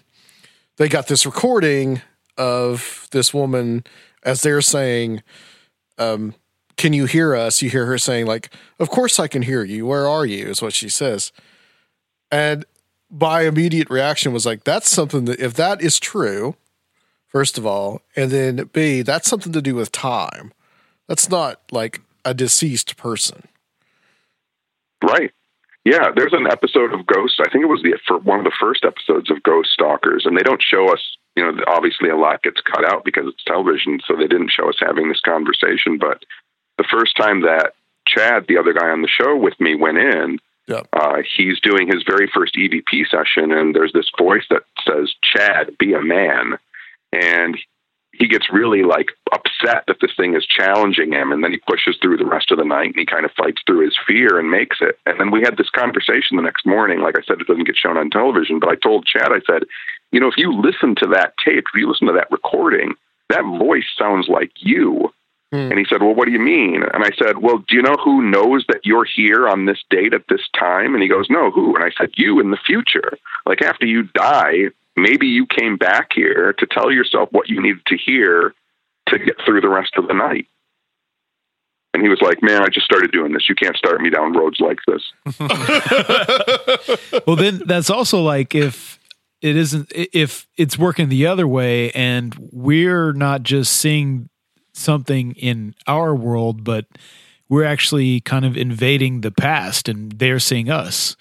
they 0.76 0.88
got 0.88 1.06
this 1.08 1.24
recording 1.26 2.02
of 2.36 3.08
this 3.12 3.32
woman 3.32 3.84
as 4.22 4.42
they're 4.42 4.60
saying 4.62 5.22
um 5.98 6.34
can 6.76 6.92
you 6.92 7.04
hear 7.06 7.36
us? 7.36 7.62
You 7.62 7.70
hear 7.70 7.86
her 7.86 7.98
saying 7.98 8.26
like 8.26 8.50
of 8.80 8.88
course 8.90 9.20
i 9.20 9.28
can 9.28 9.42
hear 9.42 9.62
you. 9.62 9.86
Where 9.86 10.08
are 10.08 10.26
you? 10.26 10.46
is 10.46 10.60
what 10.62 10.72
she 10.74 10.88
says. 10.88 11.30
And 12.30 12.64
my 13.10 13.42
immediate 13.42 13.90
reaction 13.90 14.32
was 14.32 14.44
like 14.44 14.64
that's 14.64 14.90
something 14.90 15.24
that 15.26 15.38
if 15.38 15.54
that 15.54 15.80
is 15.80 16.00
true 16.00 16.56
first 17.28 17.58
of 17.58 17.64
all 17.66 18.00
and 18.16 18.30
then 18.30 18.68
b 18.72 19.02
that's 19.02 19.28
something 19.28 19.52
to 19.52 19.62
do 19.62 19.74
with 19.74 19.92
time. 19.92 20.52
That's 21.06 21.28
not 21.28 21.60
like 21.70 22.00
a 22.24 22.32
deceased 22.34 22.96
person. 22.96 23.46
Right. 25.02 25.32
Yeah, 25.84 26.10
there's 26.16 26.32
an 26.32 26.46
episode 26.50 26.94
of 26.94 27.06
Ghost. 27.06 27.40
I 27.40 27.50
think 27.50 27.62
it 27.62 27.68
was 27.68 27.82
the 27.82 27.98
for 28.06 28.18
one 28.18 28.38
of 28.38 28.44
the 28.44 28.56
first 28.58 28.84
episodes 28.84 29.30
of 29.30 29.42
Ghost 29.42 29.70
Stalkers, 29.70 30.24
and 30.24 30.36
they 30.36 30.42
don't 30.42 30.62
show 30.62 30.90
us. 30.92 31.00
You 31.36 31.44
know, 31.44 31.64
obviously 31.66 32.08
a 32.08 32.16
lot 32.16 32.42
gets 32.42 32.60
cut 32.60 32.84
out 32.90 33.04
because 33.04 33.24
it's 33.26 33.44
television, 33.44 34.00
so 34.06 34.16
they 34.16 34.28
didn't 34.28 34.50
show 34.50 34.68
us 34.68 34.76
having 34.78 35.08
this 35.08 35.20
conversation. 35.20 35.98
But 35.98 36.24
the 36.78 36.88
first 36.90 37.16
time 37.16 37.42
that 37.42 37.74
Chad, 38.08 38.46
the 38.48 38.56
other 38.56 38.72
guy 38.72 38.88
on 38.88 39.02
the 39.02 39.08
show 39.08 39.36
with 39.36 39.58
me, 39.60 39.74
went 39.74 39.98
in, 39.98 40.38
uh, 40.94 41.16
he's 41.36 41.60
doing 41.60 41.88
his 41.88 42.02
very 42.08 42.30
first 42.32 42.54
EVP 42.54 43.06
session, 43.10 43.52
and 43.52 43.74
there's 43.74 43.92
this 43.92 44.10
voice 44.18 44.44
that 44.48 44.62
says, 44.86 45.14
"Chad, 45.22 45.76
be 45.78 45.92
a 45.92 46.00
man," 46.00 46.56
and 47.12 47.58
he 48.18 48.28
gets 48.28 48.52
really 48.52 48.82
like 48.82 49.10
upset 49.32 49.84
that 49.86 49.96
this 50.00 50.14
thing 50.16 50.34
is 50.34 50.46
challenging 50.46 51.12
him 51.12 51.32
and 51.32 51.42
then 51.42 51.52
he 51.52 51.58
pushes 51.68 51.96
through 52.00 52.16
the 52.16 52.26
rest 52.26 52.50
of 52.50 52.58
the 52.58 52.64
night 52.64 52.86
and 52.86 52.96
he 52.96 53.06
kind 53.06 53.24
of 53.24 53.32
fights 53.32 53.62
through 53.66 53.84
his 53.84 53.96
fear 54.06 54.38
and 54.38 54.50
makes 54.50 54.78
it. 54.80 54.98
And 55.06 55.18
then 55.18 55.30
we 55.30 55.40
had 55.40 55.56
this 55.56 55.70
conversation 55.70 56.36
the 56.36 56.42
next 56.42 56.66
morning. 56.66 57.00
Like 57.00 57.18
i 57.18 57.22
said 57.22 57.40
it 57.40 57.46
doesn't 57.46 57.64
get 57.64 57.76
shown 57.76 57.96
on 57.96 58.10
television 58.10 58.58
but 58.58 58.68
i 58.68 58.76
told 58.76 59.06
chad 59.06 59.32
i 59.32 59.40
said 59.46 59.64
you 60.12 60.20
know 60.20 60.28
if 60.28 60.36
you 60.36 60.52
listen 60.52 60.94
to 60.96 61.06
that 61.08 61.34
tape 61.44 61.64
if 61.72 61.74
you 61.74 61.88
listen 61.88 62.06
to 62.06 62.12
that 62.12 62.30
recording 62.30 62.94
that 63.30 63.42
voice 63.42 63.86
sounds 63.98 64.28
like 64.28 64.52
you. 64.56 65.12
Hmm. 65.50 65.70
And 65.70 65.78
he 65.78 65.86
said 65.88 66.02
well 66.02 66.14
what 66.14 66.26
do 66.26 66.32
you 66.32 66.40
mean? 66.40 66.82
And 66.82 67.04
i 67.04 67.10
said 67.18 67.38
well 67.38 67.58
do 67.58 67.76
you 67.76 67.82
know 67.82 67.96
who 68.02 68.22
knows 68.22 68.64
that 68.68 68.84
you're 68.84 69.06
here 69.06 69.48
on 69.48 69.66
this 69.66 69.82
date 69.90 70.14
at 70.14 70.28
this 70.28 70.42
time? 70.58 70.94
And 70.94 71.02
he 71.02 71.08
goes 71.08 71.26
no 71.30 71.50
who? 71.50 71.74
And 71.74 71.84
i 71.84 71.90
said 71.98 72.10
you 72.16 72.40
in 72.40 72.50
the 72.50 72.58
future. 72.66 73.18
Like 73.46 73.62
after 73.62 73.86
you 73.86 74.04
die 74.14 74.70
maybe 74.96 75.26
you 75.26 75.46
came 75.46 75.76
back 75.76 76.10
here 76.14 76.54
to 76.58 76.66
tell 76.66 76.90
yourself 76.90 77.28
what 77.32 77.48
you 77.48 77.60
needed 77.60 77.84
to 77.86 77.96
hear 77.96 78.54
to 79.08 79.18
get 79.18 79.36
through 79.44 79.60
the 79.60 79.68
rest 79.68 79.92
of 79.96 80.08
the 80.08 80.14
night. 80.14 80.46
And 81.92 82.02
he 82.02 82.08
was 82.08 82.20
like, 82.20 82.42
Man, 82.42 82.62
I 82.62 82.68
just 82.68 82.86
started 82.86 83.12
doing 83.12 83.32
this. 83.32 83.48
You 83.48 83.54
can't 83.54 83.76
start 83.76 84.00
me 84.00 84.10
down 84.10 84.32
roads 84.32 84.60
like 84.60 84.78
this. 84.86 85.02
well 87.26 87.36
then 87.36 87.62
that's 87.66 87.90
also 87.90 88.20
like 88.20 88.54
if 88.54 88.98
it 89.40 89.56
isn't 89.56 89.92
if 89.94 90.48
it's 90.56 90.78
working 90.78 91.08
the 91.08 91.26
other 91.26 91.46
way 91.46 91.90
and 91.92 92.34
we're 92.50 93.12
not 93.12 93.42
just 93.42 93.76
seeing 93.76 94.28
something 94.72 95.32
in 95.32 95.74
our 95.86 96.16
world 96.16 96.64
but 96.64 96.86
we're 97.48 97.64
actually 97.64 98.20
kind 98.20 98.44
of 98.44 98.56
invading 98.56 99.20
the 99.20 99.30
past 99.30 99.88
and 99.88 100.12
they're 100.12 100.40
seeing 100.40 100.68
us 100.70 101.14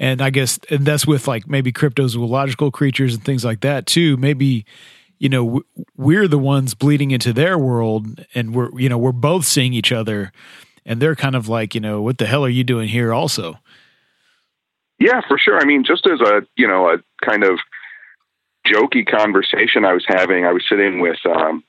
and 0.00 0.20
i 0.20 0.30
guess 0.30 0.58
and 0.70 0.84
that's 0.84 1.06
with 1.06 1.28
like 1.28 1.46
maybe 1.46 1.70
cryptozoological 1.72 2.72
creatures 2.72 3.14
and 3.14 3.24
things 3.24 3.44
like 3.44 3.60
that 3.60 3.86
too. 3.86 4.16
Maybe 4.16 4.64
you 5.18 5.28
know 5.28 5.62
we're 5.96 6.26
the 6.26 6.38
ones 6.38 6.74
bleeding 6.74 7.12
into 7.12 7.32
their 7.32 7.56
world 7.56 8.24
and 8.34 8.52
we're 8.52 8.76
you 8.80 8.88
know 8.88 8.98
we're 8.98 9.12
both 9.12 9.44
seeing 9.44 9.74
each 9.74 9.92
other 9.92 10.32
and 10.84 11.00
they're 11.00 11.14
kind 11.14 11.36
of 11.36 11.46
like 11.48 11.74
you 11.74 11.80
know 11.80 12.02
what 12.02 12.18
the 12.18 12.26
hell 12.26 12.44
are 12.44 12.48
you 12.48 12.64
doing 12.64 12.88
here 12.88 13.12
also? 13.12 13.58
Yeah, 14.98 15.22
for 15.26 15.38
sure. 15.38 15.58
I 15.58 15.64
mean, 15.64 15.84
just 15.84 16.06
as 16.06 16.20
a 16.20 16.42
you 16.56 16.66
know 16.66 16.88
a 16.90 16.98
kind 17.24 17.44
of 17.44 17.58
jokey 18.66 19.06
conversation 19.06 19.84
I 19.84 19.92
was 19.92 20.04
having, 20.06 20.44
I 20.44 20.52
was 20.52 20.64
sitting 20.68 21.00
with 21.00 21.18
um, 21.26 21.62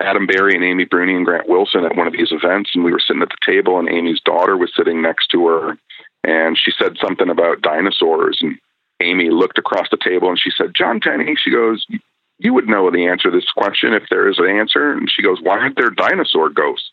Adam 0.00 0.26
Berry 0.26 0.54
and 0.54 0.64
Amy 0.64 0.84
Bruni 0.84 1.14
and 1.14 1.24
Grant 1.24 1.48
Wilson 1.48 1.84
at 1.84 1.96
one 1.96 2.06
of 2.06 2.12
these 2.12 2.32
events, 2.32 2.70
and 2.74 2.84
we 2.84 2.92
were 2.92 3.00
sitting 3.00 3.22
at 3.22 3.28
the 3.28 3.52
table, 3.52 3.78
and 3.78 3.88
Amy's 3.88 4.20
daughter 4.20 4.56
was 4.56 4.72
sitting 4.76 5.00
next 5.02 5.28
to 5.28 5.46
her, 5.46 5.78
and 6.26 6.58
she 6.58 6.72
said 6.76 6.96
something 7.00 7.30
about 7.30 7.62
dinosaurs, 7.62 8.38
and 8.42 8.58
Amy 9.00 9.30
looked 9.30 9.58
across 9.58 9.88
the 9.90 9.96
table 9.96 10.28
and 10.28 10.38
she 10.38 10.50
said, 10.50 10.74
"John 10.74 11.00
Tenney," 11.00 11.36
she 11.36 11.50
goes. 11.50 11.86
You 12.38 12.52
would 12.52 12.68
know 12.68 12.90
the 12.90 13.06
answer 13.06 13.30
to 13.30 13.34
this 13.34 13.50
question 13.50 13.94
if 13.94 14.02
there 14.10 14.28
is 14.28 14.38
an 14.38 14.44
answer. 14.44 14.92
And 14.92 15.10
she 15.10 15.22
goes, 15.22 15.38
Why 15.40 15.56
aren't 15.56 15.76
there 15.76 15.88
dinosaur 15.88 16.50
ghosts? 16.50 16.92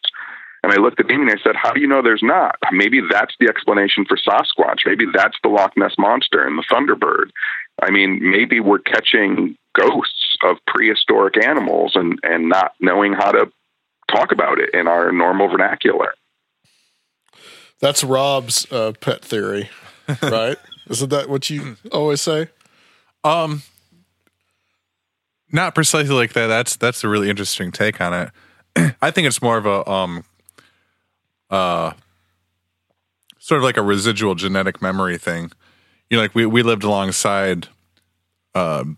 And 0.63 0.71
I 0.71 0.77
looked 0.77 1.01
at 1.01 1.11
Amy 1.11 1.23
and 1.23 1.31
I 1.31 1.43
said, 1.43 1.57
How 1.57 1.73
do 1.73 1.81
you 1.81 1.87
know 1.87 2.01
there's 2.01 2.23
not? 2.23 2.55
Maybe 2.71 3.01
that's 3.11 3.35
the 3.39 3.49
explanation 3.49 4.05
for 4.05 4.15
Sasquatch. 4.15 4.85
Maybe 4.85 5.05
that's 5.13 5.37
the 5.43 5.49
Loch 5.49 5.73
Ness 5.75 5.95
Monster 5.97 6.47
and 6.47 6.57
the 6.57 6.63
Thunderbird. 6.71 7.31
I 7.81 7.91
mean, 7.91 8.19
maybe 8.21 8.61
we're 8.61 8.79
catching 8.79 9.57
ghosts 9.77 10.37
of 10.45 10.57
prehistoric 10.65 11.45
animals 11.45 11.93
and, 11.95 12.17
and 12.23 12.47
not 12.47 12.73
knowing 12.79 13.11
how 13.11 13.31
to 13.31 13.51
talk 14.09 14.31
about 14.31 14.59
it 14.59 14.73
in 14.73 14.87
our 14.87 15.11
normal 15.11 15.49
vernacular. 15.49 16.13
That's 17.83 18.01
Rob's 18.01 18.65
uh, 18.71 18.93
pet 19.01 19.25
theory, 19.25 19.69
right? 20.21 20.55
Isn't 20.89 21.09
that 21.09 21.27
what 21.27 21.49
you 21.49 21.75
always 21.91 22.21
say? 22.21 22.47
Um, 23.25 23.61
not 25.51 25.75
precisely 25.75 26.15
like 26.15 26.31
that. 26.31 26.47
That's 26.47 26.77
that's 26.77 27.03
a 27.03 27.09
really 27.09 27.29
interesting 27.29 27.73
take 27.73 27.99
on 27.99 28.13
it. 28.13 28.95
I 29.01 29.11
think 29.11 29.27
it's 29.27 29.41
more 29.41 29.57
of 29.57 29.65
a 29.65 29.89
um, 29.91 30.23
uh, 31.49 31.91
sort 33.37 33.57
of 33.57 33.65
like 33.65 33.75
a 33.75 33.81
residual 33.83 34.35
genetic 34.35 34.81
memory 34.81 35.17
thing. 35.17 35.51
You 36.09 36.15
know, 36.15 36.23
like 36.23 36.33
we 36.33 36.45
we 36.45 36.63
lived 36.63 36.85
alongside 36.85 37.67
um 38.55 38.97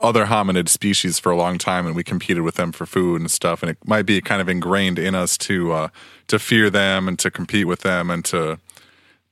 other 0.00 0.26
hominid 0.26 0.68
species 0.68 1.18
for 1.18 1.30
a 1.30 1.36
long 1.36 1.58
time, 1.58 1.86
and 1.86 1.94
we 1.94 2.02
competed 2.02 2.42
with 2.42 2.54
them 2.54 2.72
for 2.72 2.86
food 2.86 3.20
and 3.20 3.30
stuff. 3.30 3.62
And 3.62 3.70
it 3.70 3.78
might 3.86 4.06
be 4.06 4.20
kind 4.20 4.40
of 4.40 4.48
ingrained 4.48 4.98
in 4.98 5.14
us 5.14 5.36
to 5.38 5.72
uh, 5.72 5.88
to 6.28 6.38
fear 6.38 6.70
them 6.70 7.06
and 7.08 7.18
to 7.18 7.30
compete 7.30 7.66
with 7.66 7.80
them 7.80 8.10
and 8.10 8.24
to 8.26 8.58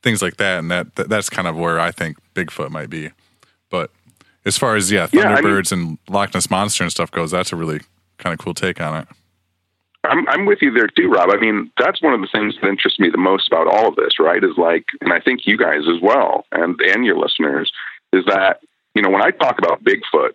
things 0.02 0.22
like 0.22 0.36
that. 0.36 0.58
And 0.58 0.70
that, 0.70 0.94
that 0.96 1.08
that's 1.08 1.30
kind 1.30 1.48
of 1.48 1.56
where 1.56 1.80
I 1.80 1.90
think 1.90 2.16
Bigfoot 2.34 2.70
might 2.70 2.90
be. 2.90 3.10
But 3.70 3.90
as 4.44 4.56
far 4.58 4.76
as 4.76 4.90
yeah, 4.92 5.08
Yeah, 5.12 5.28
I 5.30 5.34
mean- 5.40 5.44
Thunderbirds 5.44 5.72
and 5.72 5.98
Loch 6.08 6.34
Ness 6.34 6.50
monster 6.50 6.84
and 6.84 6.90
stuff 6.92 7.10
goes, 7.10 7.30
that's 7.30 7.52
a 7.52 7.56
really 7.56 7.80
kind 8.18 8.32
of 8.32 8.38
cool 8.38 8.54
take 8.54 8.80
on 8.80 9.02
it. 9.02 9.08
I'm 10.04 10.28
I'm 10.28 10.46
with 10.46 10.60
you 10.62 10.70
there 10.72 10.86
too, 10.86 11.08
Rob. 11.08 11.28
I 11.30 11.38
mean, 11.38 11.70
that's 11.76 12.00
one 12.00 12.14
of 12.14 12.20
the 12.20 12.28
things 12.30 12.54
that 12.60 12.68
interests 12.68 13.00
me 13.00 13.10
the 13.10 13.18
most 13.18 13.48
about 13.48 13.66
all 13.66 13.88
of 13.88 13.96
this, 13.96 14.18
right? 14.20 14.42
Is 14.42 14.56
like, 14.56 14.84
and 15.00 15.12
I 15.12 15.20
think 15.20 15.46
you 15.46 15.58
guys 15.58 15.82
as 15.88 16.00
well, 16.00 16.46
and 16.52 16.80
and 16.80 17.04
your 17.04 17.18
listeners, 17.18 17.72
is 18.12 18.24
that 18.26 18.60
you 18.94 19.02
know 19.02 19.10
when 19.10 19.22
I 19.22 19.32
talk 19.32 19.58
about 19.58 19.82
Bigfoot 19.82 20.30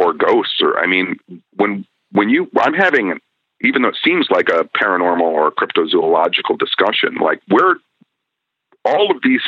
or 0.00 0.12
ghosts, 0.12 0.60
or 0.60 0.78
I 0.78 0.86
mean, 0.86 1.16
when 1.56 1.86
when 2.12 2.28
you 2.28 2.50
I'm 2.58 2.74
having, 2.74 3.18
even 3.62 3.82
though 3.82 3.88
it 3.88 3.98
seems 4.02 4.28
like 4.30 4.48
a 4.48 4.64
paranormal 4.64 5.20
or 5.20 5.52
cryptozoological 5.52 6.58
discussion, 6.58 7.16
like 7.20 7.40
we're 7.50 7.76
all 8.84 9.10
of 9.10 9.18
these 9.22 9.42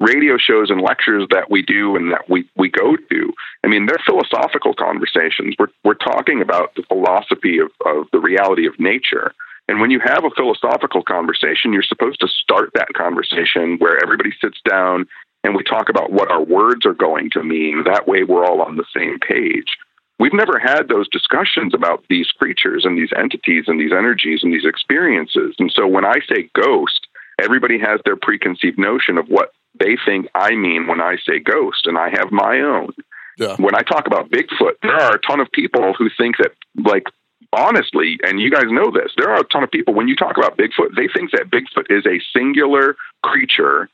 radio 0.00 0.36
shows 0.38 0.70
and 0.70 0.80
lectures 0.80 1.26
that 1.30 1.50
we 1.50 1.62
do 1.62 1.96
and 1.96 2.12
that 2.12 2.28
we, 2.28 2.48
we 2.56 2.68
go 2.68 2.96
to, 2.96 3.32
I 3.64 3.66
mean, 3.66 3.86
they're 3.86 3.98
philosophical 4.04 4.74
conversations. 4.74 5.56
We're, 5.58 5.68
we're 5.84 5.94
talking 5.94 6.40
about 6.40 6.74
the 6.76 6.84
philosophy 6.84 7.58
of, 7.58 7.70
of 7.84 8.06
the 8.12 8.20
reality 8.20 8.66
of 8.66 8.78
nature. 8.78 9.32
And 9.68 9.80
when 9.80 9.90
you 9.90 10.00
have 10.04 10.24
a 10.24 10.30
philosophical 10.30 11.02
conversation, 11.02 11.72
you're 11.72 11.82
supposed 11.82 12.20
to 12.20 12.28
start 12.28 12.70
that 12.74 12.92
conversation 12.94 13.78
where 13.78 14.00
everybody 14.00 14.30
sits 14.40 14.60
down 14.68 15.06
and 15.42 15.54
we 15.54 15.64
talk 15.64 15.88
about 15.88 16.12
what 16.12 16.30
our 16.30 16.42
words 16.42 16.86
are 16.86 16.94
going 16.94 17.30
to 17.30 17.42
mean. 17.42 17.84
That 17.84 18.06
way, 18.06 18.22
we're 18.22 18.44
all 18.44 18.62
on 18.62 18.76
the 18.76 18.84
same 18.96 19.18
page. 19.18 19.76
We've 20.18 20.32
never 20.32 20.58
had 20.58 20.88
those 20.88 21.08
discussions 21.08 21.74
about 21.74 22.04
these 22.08 22.28
creatures 22.28 22.84
and 22.84 22.96
these 22.96 23.10
entities 23.16 23.64
and 23.66 23.78
these 23.78 23.92
energies 23.92 24.40
and 24.42 24.52
these 24.52 24.64
experiences. 24.64 25.54
And 25.58 25.70
so 25.70 25.86
when 25.86 26.06
I 26.06 26.20
say 26.28 26.48
ghost, 26.54 27.06
everybody 27.40 27.78
has 27.78 28.00
their 28.04 28.16
preconceived 28.16 28.78
notion 28.78 29.18
of 29.18 29.28
what 29.28 29.52
they 29.78 29.96
think 30.06 30.28
I 30.34 30.54
mean 30.54 30.86
when 30.86 31.00
I 31.00 31.16
say 31.26 31.38
ghost, 31.38 31.86
and 31.86 31.98
I 31.98 32.08
have 32.10 32.32
my 32.32 32.60
own. 32.60 32.92
Yeah. 33.36 33.56
When 33.56 33.74
I 33.74 33.82
talk 33.82 34.06
about 34.06 34.30
Bigfoot, 34.30 34.80
there 34.82 34.94
are 34.94 35.16
a 35.16 35.20
ton 35.20 35.40
of 35.40 35.52
people 35.52 35.92
who 35.92 36.08
think 36.16 36.38
that, 36.38 36.52
like, 36.82 37.04
honestly, 37.52 38.18
and 38.22 38.40
you 38.40 38.50
guys 38.50 38.64
know 38.68 38.90
this, 38.90 39.12
there 39.18 39.28
are 39.30 39.40
a 39.40 39.44
ton 39.44 39.62
of 39.62 39.70
people, 39.70 39.92
when 39.92 40.08
you 40.08 40.16
talk 40.16 40.38
about 40.38 40.56
Bigfoot, 40.56 40.96
they 40.96 41.08
think 41.08 41.32
that 41.32 41.50
Bigfoot 41.50 41.90
is 41.90 42.06
a 42.06 42.20
singular 42.32 42.96
creature, 43.22 43.90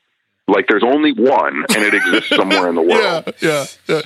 like 0.47 0.67
there's 0.67 0.83
only 0.83 1.11
one, 1.11 1.65
and 1.75 1.83
it 1.83 1.93
exists 1.93 2.29
somewhere 2.29 2.69
in 2.69 2.75
the 2.75 2.81
world. 2.93 3.33
Yeah, 3.41 3.65
yeah, 3.87 3.95
yeah. 3.95 4.01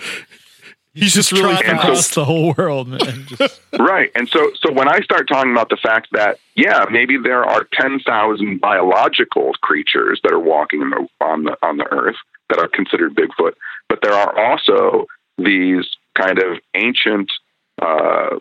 He's 0.97 1.13
just 1.13 1.31
really 1.31 1.53
trotting 1.55 1.69
And 1.69 1.79
so- 1.79 1.83
across 1.83 2.09
the 2.15 2.25
whole 2.25 2.53
world, 2.57 2.87
man. 2.87 3.25
Just, 3.27 3.61
Right. 3.77 4.11
And 4.15 4.27
so 4.29 4.51
so 4.59 4.71
when 4.71 4.87
I 4.87 4.99
start 5.01 5.27
talking 5.27 5.51
about 5.51 5.69
the 5.69 5.77
fact 5.77 6.07
that 6.11 6.39
yeah, 6.55 6.85
maybe 6.91 7.17
there 7.17 7.43
are 7.43 7.67
10,000 7.73 8.59
biological 8.59 9.53
creatures 9.61 10.19
that 10.23 10.31
are 10.33 10.39
walking 10.39 10.81
in 10.81 10.89
the, 10.89 11.07
on 11.21 11.43
the 11.43 11.57
on 11.61 11.77
the 11.77 11.85
earth 11.91 12.15
that 12.49 12.59
are 12.59 12.67
considered 12.67 13.15
Bigfoot, 13.15 13.53
but 13.89 13.99
there 14.01 14.13
are 14.13 14.37
also 14.39 15.07
these 15.37 15.85
kind 16.15 16.27
kind 16.27 16.39
of 16.39 16.57
ancient, 16.73 17.31
uh, 17.79 18.39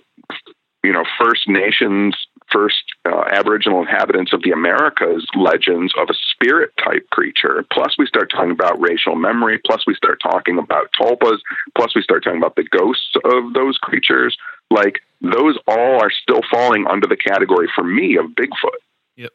you 0.82 0.92
know, 0.92 1.04
First 1.20 1.46
Nations, 1.46 2.16
first 2.52 2.84
uh, 3.04 3.24
Aboriginal 3.32 3.80
inhabitants 3.80 4.32
of 4.32 4.42
the 4.42 4.50
Americas 4.50 5.26
legends 5.34 5.92
of 5.98 6.08
a 6.10 6.14
spirit 6.32 6.72
type 6.82 7.08
creature. 7.10 7.64
Plus, 7.72 7.96
we 7.98 8.06
start 8.06 8.30
talking 8.30 8.50
about 8.50 8.80
racial 8.80 9.16
memory. 9.16 9.58
Plus, 9.64 9.84
we 9.86 9.94
start 9.94 10.20
talking 10.22 10.58
about 10.58 10.90
tulpas. 11.00 11.38
Plus, 11.76 11.94
we 11.94 12.02
start 12.02 12.24
talking 12.24 12.38
about 12.38 12.56
the 12.56 12.64
ghosts 12.64 13.14
of 13.24 13.52
those 13.54 13.78
creatures. 13.78 14.36
Like, 14.70 15.00
those 15.20 15.58
all 15.66 16.02
are 16.02 16.10
still 16.10 16.40
falling 16.50 16.86
under 16.86 17.06
the 17.06 17.16
category 17.16 17.68
for 17.74 17.84
me 17.84 18.16
of 18.16 18.26
Bigfoot. 18.26 18.80
Yep. 19.16 19.32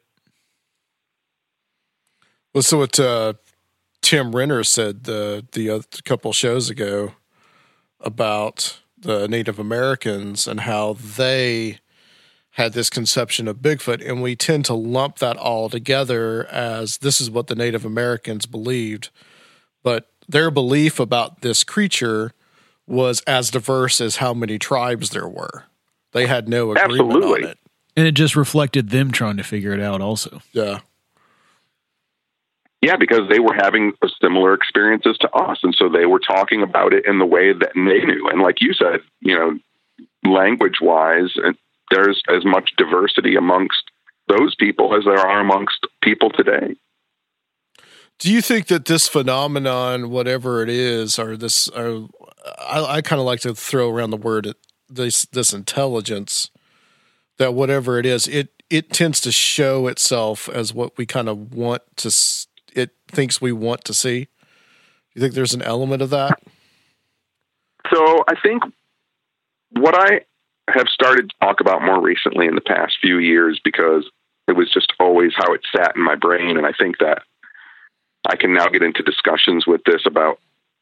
Listen 2.54 2.78
what 2.78 2.98
uh, 3.00 3.34
Tim 4.02 4.34
Renner 4.34 4.64
said 4.64 5.04
the 5.04 5.46
the 5.52 5.70
other 5.70 5.84
couple 6.04 6.32
shows 6.32 6.68
ago 6.70 7.12
about 8.00 8.80
the 8.98 9.26
Native 9.26 9.58
Americans 9.58 10.46
and 10.46 10.60
how 10.60 10.94
they 10.94 11.78
had 12.52 12.74
this 12.74 12.90
conception 12.90 13.48
of 13.48 13.58
Bigfoot, 13.58 14.06
and 14.06 14.22
we 14.22 14.36
tend 14.36 14.64
to 14.66 14.74
lump 14.74 15.18
that 15.18 15.36
all 15.36 15.70
together 15.70 16.46
as 16.46 16.98
this 16.98 17.20
is 17.20 17.30
what 17.30 17.46
the 17.46 17.54
Native 17.54 17.84
Americans 17.84 18.44
believed, 18.46 19.08
but 19.82 20.10
their 20.28 20.50
belief 20.50 21.00
about 21.00 21.40
this 21.40 21.64
creature 21.64 22.32
was 22.86 23.22
as 23.26 23.50
diverse 23.50 24.00
as 24.00 24.16
how 24.16 24.34
many 24.34 24.58
tribes 24.58 25.10
there 25.10 25.28
were. 25.28 25.64
They 26.12 26.26
had 26.26 26.48
no 26.48 26.72
agreement 26.72 27.00
Absolutely. 27.00 27.44
on 27.44 27.50
it. 27.50 27.58
And 27.96 28.06
it 28.06 28.12
just 28.12 28.36
reflected 28.36 28.90
them 28.90 29.12
trying 29.12 29.38
to 29.38 29.42
figure 29.42 29.72
it 29.72 29.80
out 29.80 30.00
also. 30.00 30.40
Yeah. 30.52 30.80
Yeah, 32.82 32.96
because 32.96 33.28
they 33.30 33.38
were 33.38 33.54
having 33.54 33.92
similar 34.20 34.54
experiences 34.54 35.16
to 35.20 35.30
us. 35.30 35.60
And 35.62 35.74
so 35.74 35.88
they 35.88 36.04
were 36.04 36.18
talking 36.18 36.62
about 36.62 36.92
it 36.92 37.06
in 37.06 37.18
the 37.18 37.26
way 37.26 37.52
that 37.52 37.72
they 37.74 38.04
knew. 38.04 38.28
And 38.28 38.42
like 38.42 38.60
you 38.60 38.74
said, 38.74 39.00
you 39.20 39.34
know, 39.38 39.58
language 40.28 40.80
wise, 40.80 41.36
there's 41.92 42.22
as 42.28 42.44
much 42.44 42.70
diversity 42.76 43.36
amongst 43.36 43.90
those 44.28 44.54
people 44.54 44.94
as 44.96 45.04
there 45.04 45.18
are 45.18 45.40
amongst 45.40 45.86
people 46.02 46.30
today. 46.30 46.74
Do 48.18 48.32
you 48.32 48.40
think 48.40 48.68
that 48.68 48.84
this 48.84 49.08
phenomenon, 49.08 50.10
whatever 50.10 50.62
it 50.62 50.68
is, 50.68 51.18
or 51.18 51.36
this, 51.36 51.68
or 51.68 52.08
I, 52.58 52.84
I 52.84 53.02
kind 53.02 53.18
of 53.18 53.26
like 53.26 53.40
to 53.40 53.54
throw 53.54 53.90
around 53.90 54.10
the 54.10 54.16
word 54.16 54.54
this 54.88 55.24
this 55.26 55.52
intelligence, 55.52 56.50
that 57.38 57.54
whatever 57.54 57.98
it 57.98 58.06
is, 58.06 58.28
it 58.28 58.62
it 58.70 58.90
tends 58.90 59.20
to 59.22 59.32
show 59.32 59.88
itself 59.88 60.48
as 60.48 60.72
what 60.72 60.96
we 60.96 61.04
kind 61.04 61.28
of 61.28 61.52
want 61.52 61.82
to. 61.96 62.14
It 62.74 62.90
thinks 63.08 63.40
we 63.40 63.52
want 63.52 63.84
to 63.84 63.94
see. 63.94 64.28
You 65.14 65.20
think 65.20 65.34
there's 65.34 65.54
an 65.54 65.62
element 65.62 66.00
of 66.00 66.10
that? 66.10 66.38
So 67.92 68.24
I 68.28 68.34
think 68.40 68.62
what 69.72 69.94
I 69.94 70.20
have 70.68 70.88
started 70.88 71.30
to 71.30 71.36
talk 71.40 71.60
about 71.60 71.82
more 71.82 72.00
recently 72.00 72.46
in 72.46 72.54
the 72.54 72.60
past 72.60 72.94
few 73.00 73.18
years, 73.18 73.60
because 73.62 74.08
it 74.48 74.52
was 74.52 74.70
just 74.72 74.92
always 75.00 75.32
how 75.34 75.52
it 75.52 75.62
sat 75.74 75.96
in 75.96 76.02
my 76.02 76.14
brain, 76.14 76.56
and 76.56 76.66
I 76.66 76.72
think 76.78 76.98
that 76.98 77.22
I 78.28 78.36
can 78.36 78.54
now 78.54 78.66
get 78.66 78.82
into 78.82 79.02
discussions 79.02 79.66
with 79.66 79.82
this 79.84 80.02
about 80.06 80.38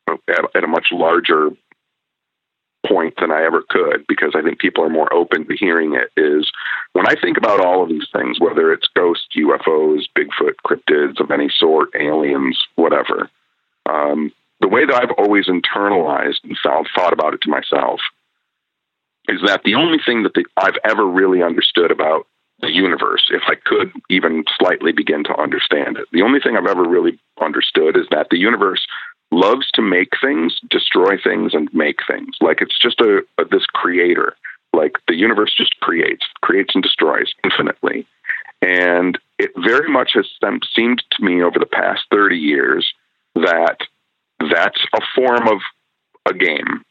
at, 0.08 0.44
at 0.54 0.64
a 0.64 0.68
much 0.68 0.88
larger 0.92 1.50
point 2.86 3.14
than 3.20 3.30
I 3.30 3.44
ever 3.44 3.62
could, 3.68 4.06
because 4.08 4.34
I 4.34 4.42
think 4.42 4.58
people 4.58 4.84
are 4.84 4.90
more 4.90 5.12
open 5.12 5.46
to 5.46 5.56
hearing 5.56 5.94
it. 5.94 6.10
Is 6.16 6.50
when 6.92 7.06
I 7.06 7.14
think 7.20 7.36
about 7.36 7.64
all 7.64 7.82
of 7.82 7.88
these 7.88 8.08
things, 8.12 8.40
whether 8.40 8.72
it's 8.72 8.88
ghosts, 8.94 9.28
UFOs, 9.36 10.04
Bigfoot, 10.16 10.54
cryptids 10.66 11.20
of 11.20 11.30
any 11.30 11.50
sort, 11.56 11.90
aliens, 11.94 12.58
whatever. 12.76 13.30
Um, 13.88 14.32
the 14.60 14.68
way 14.68 14.84
that 14.84 14.94
I've 14.94 15.16
always 15.16 15.46
internalized 15.46 16.44
and 16.44 16.56
thought, 16.62 16.86
thought 16.94 17.12
about 17.12 17.34
it 17.34 17.40
to 17.42 17.50
myself 17.50 18.00
is 19.30 19.40
that 19.46 19.62
the 19.64 19.74
only 19.74 19.98
thing 20.04 20.22
that 20.24 20.34
the, 20.34 20.44
I've 20.56 20.78
ever 20.84 21.06
really 21.06 21.42
understood 21.42 21.90
about 21.90 22.26
the 22.60 22.70
universe, 22.70 23.30
if 23.30 23.42
I 23.46 23.54
could 23.54 23.92
even 24.10 24.44
slightly 24.58 24.92
begin 24.92 25.24
to 25.24 25.40
understand 25.40 25.96
it, 25.96 26.08
the 26.12 26.22
only 26.22 26.40
thing 26.40 26.56
I've 26.56 26.66
ever 26.66 26.86
really 26.86 27.18
understood 27.40 27.96
is 27.96 28.06
that 28.10 28.28
the 28.30 28.38
universe 28.38 28.86
loves 29.30 29.70
to 29.72 29.82
make 29.82 30.10
things, 30.20 30.58
destroy 30.68 31.16
things, 31.22 31.54
and 31.54 31.72
make 31.72 32.00
things. 32.06 32.36
Like 32.40 32.60
it's 32.60 32.78
just 32.78 33.00
a, 33.00 33.22
a 33.38 33.44
this 33.44 33.64
creator. 33.66 34.34
Like 34.72 34.96
the 35.08 35.14
universe 35.14 35.54
just 35.56 35.78
creates, 35.80 36.26
creates 36.42 36.74
and 36.74 36.82
destroys 36.82 37.32
infinitely. 37.44 38.06
And 38.62 39.18
it 39.38 39.52
very 39.56 39.90
much 39.90 40.12
has 40.14 40.26
seemed 40.74 41.02
to 41.12 41.24
me 41.24 41.42
over 41.42 41.58
the 41.58 41.66
past 41.66 42.02
30 42.10 42.36
years 42.36 42.92
that 43.34 43.78
that's 44.40 44.80
a 44.94 45.00
form 45.14 45.48
of 45.48 45.60
a 46.28 46.34
game. 46.34 46.82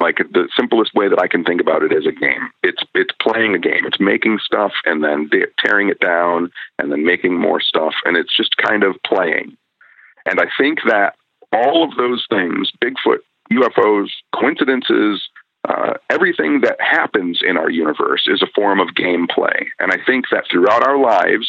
Like 0.00 0.18
the 0.18 0.48
simplest 0.56 0.92
way 0.94 1.08
that 1.08 1.20
I 1.20 1.28
can 1.28 1.44
think 1.44 1.60
about 1.60 1.82
it 1.82 1.92
is 1.92 2.06
a 2.06 2.12
game. 2.12 2.50
It's 2.62 2.82
it's 2.94 3.14
playing 3.22 3.54
a 3.54 3.58
game. 3.58 3.86
It's 3.86 4.00
making 4.00 4.38
stuff 4.44 4.72
and 4.84 5.04
then 5.04 5.30
tearing 5.64 5.88
it 5.88 6.00
down 6.00 6.50
and 6.78 6.90
then 6.90 7.04
making 7.04 7.38
more 7.38 7.60
stuff, 7.60 7.94
and 8.04 8.16
it's 8.16 8.36
just 8.36 8.56
kind 8.56 8.82
of 8.82 8.96
playing. 9.06 9.56
And 10.26 10.40
I 10.40 10.46
think 10.58 10.80
that 10.88 11.14
all 11.52 11.84
of 11.84 11.96
those 11.96 12.26
things, 12.28 12.72
Bigfoot, 12.82 13.18
UFOs, 13.52 14.08
coincidences, 14.34 15.28
uh, 15.68 15.94
everything 16.10 16.60
that 16.62 16.76
happens 16.80 17.40
in 17.46 17.56
our 17.56 17.70
universe 17.70 18.26
is 18.26 18.42
a 18.42 18.50
form 18.54 18.80
of 18.80 18.88
gameplay. 18.88 19.66
And 19.78 19.92
I 19.92 19.98
think 20.04 20.26
that 20.30 20.44
throughout 20.50 20.86
our 20.86 20.98
lives, 20.98 21.48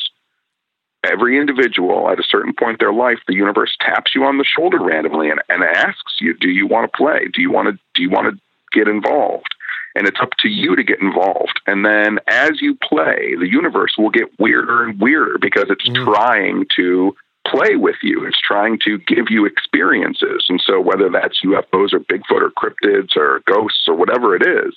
every 1.05 1.37
individual 1.39 2.09
at 2.09 2.19
a 2.19 2.23
certain 2.23 2.53
point 2.53 2.81
in 2.81 2.85
their 2.85 2.93
life, 2.93 3.19
the 3.27 3.35
universe 3.35 3.75
taps 3.79 4.13
you 4.15 4.23
on 4.23 4.37
the 4.37 4.45
shoulder 4.45 4.79
randomly 4.79 5.29
and, 5.29 5.41
and 5.49 5.63
asks 5.63 6.15
you, 6.19 6.33
"Do 6.33 6.49
you 6.49 6.67
want 6.67 6.91
to 6.91 6.97
play? 6.97 7.27
Do 7.33 7.41
you 7.41 7.51
want 7.51 7.67
to? 7.67 7.79
Do 7.93 8.01
you 8.01 8.09
want 8.09 8.33
to 8.33 8.41
get 8.77 8.87
involved?" 8.87 9.55
And 9.95 10.07
it's 10.07 10.19
up 10.19 10.31
to 10.39 10.49
you 10.49 10.75
to 10.75 10.83
get 10.83 10.99
involved. 10.99 11.61
And 11.67 11.85
then 11.85 12.19
as 12.27 12.61
you 12.61 12.75
play, 12.75 13.35
the 13.39 13.47
universe 13.47 13.93
will 13.97 14.09
get 14.09 14.37
weirder 14.39 14.83
and 14.83 14.99
weirder 14.99 15.37
because 15.39 15.67
it's 15.69 15.87
mm. 15.87 16.03
trying 16.03 16.65
to 16.75 17.15
play 17.47 17.75
with 17.75 17.95
you. 18.01 18.25
It's 18.25 18.39
trying 18.39 18.79
to 18.85 18.97
give 18.97 19.29
you 19.29 19.45
experiences. 19.45 20.45
And 20.49 20.61
so 20.61 20.81
whether 20.81 21.09
that's 21.09 21.41
UFOs 21.45 21.93
or 21.93 21.99
Bigfoot 21.99 22.41
or 22.41 22.51
cryptids 22.51 23.15
or 23.15 23.41
ghosts 23.47 23.85
or 23.87 23.95
whatever 23.95 24.35
it 24.35 24.45
is, 24.45 24.75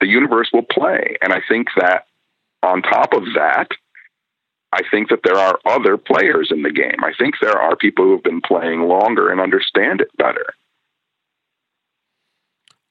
the 0.00 0.06
universe 0.06 0.50
will 0.52 0.62
play. 0.62 1.16
And 1.22 1.32
I 1.32 1.40
think 1.48 1.68
that 1.76 2.06
on 2.62 2.82
top 2.82 3.12
of 3.12 3.24
that, 3.34 3.68
I 4.72 4.80
think 4.90 5.10
that 5.10 5.20
there 5.22 5.36
are 5.36 5.58
other 5.66 5.96
players 5.98 6.48
in 6.50 6.62
the 6.62 6.70
game. 6.72 6.96
I 7.04 7.12
think 7.18 7.34
there 7.40 7.58
are 7.58 7.76
people 7.76 8.04
who 8.06 8.12
have 8.12 8.22
been 8.22 8.40
playing 8.40 8.80
longer 8.82 9.28
and 9.30 9.40
understand 9.40 10.00
it 10.00 10.08
better. 10.16 10.54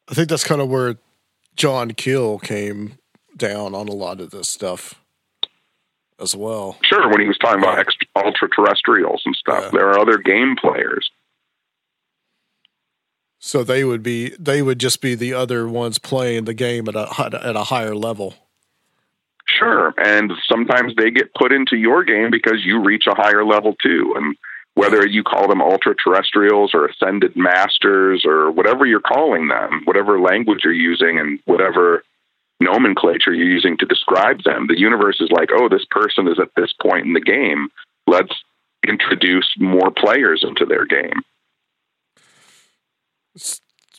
I 0.07 0.13
think 0.13 0.29
that's 0.29 0.43
kind 0.43 0.61
of 0.61 0.69
where 0.69 0.97
John 1.55 1.91
Keel 1.91 2.37
came 2.39 2.97
down 3.35 3.73
on 3.73 3.87
a 3.87 3.93
lot 3.93 4.19
of 4.21 4.29
this 4.31 4.49
stuff 4.49 4.95
as 6.19 6.35
well. 6.35 6.77
Sure, 6.83 7.09
when 7.09 7.21
he 7.21 7.27
was 7.27 7.37
talking 7.39 7.63
about 7.63 7.79
extra, 7.79 8.07
ultra 8.15 8.49
terrestrials 8.49 9.23
and 9.25 9.35
stuff, 9.35 9.63
Yeah. 9.65 9.69
there 9.79 9.89
are 9.89 9.99
other 9.99 10.17
game 10.17 10.55
players. 10.55 11.09
So 13.39 13.63
they 13.63 13.83
would 13.83 14.03
be 14.03 14.35
they 14.37 14.61
would 14.61 14.79
just 14.79 15.01
be 15.01 15.15
the 15.15 15.33
other 15.33 15.67
ones 15.67 15.97
playing 15.97 16.45
the 16.45 16.53
game 16.53 16.87
at 16.87 16.95
a 16.95 17.07
at 17.43 17.55
a 17.55 17.63
higher 17.65 17.95
level. 17.95 18.35
Sure. 19.57 19.93
And 19.97 20.31
sometimes 20.47 20.95
they 20.95 21.11
get 21.11 21.33
put 21.33 21.51
into 21.51 21.75
your 21.75 22.03
game 22.03 22.31
because 22.31 22.63
you 22.63 22.81
reach 22.81 23.05
a 23.07 23.15
higher 23.15 23.43
level 23.43 23.75
too. 23.81 24.13
And 24.15 24.35
whether 24.75 25.05
you 25.05 25.23
call 25.23 25.47
them 25.47 25.61
ultra 25.61 25.95
terrestrials 25.95 26.73
or 26.73 26.85
ascended 26.85 27.35
masters 27.35 28.23
or 28.25 28.51
whatever 28.51 28.85
you're 28.85 29.01
calling 29.01 29.49
them, 29.49 29.81
whatever 29.85 30.19
language 30.19 30.61
you're 30.63 30.73
using 30.73 31.19
and 31.19 31.39
whatever 31.45 32.03
nomenclature 32.59 33.33
you're 33.33 33.49
using 33.49 33.77
to 33.77 33.85
describe 33.85 34.43
them, 34.43 34.67
the 34.67 34.79
universe 34.79 35.19
is 35.19 35.29
like, 35.31 35.49
oh, 35.51 35.67
this 35.67 35.85
person 35.89 36.27
is 36.27 36.39
at 36.39 36.49
this 36.55 36.71
point 36.81 37.05
in 37.05 37.13
the 37.13 37.19
game. 37.19 37.69
Let's 38.07 38.33
introduce 38.87 39.53
more 39.59 39.91
players 39.91 40.43
into 40.47 40.65
their 40.65 40.85
game. 40.85 41.21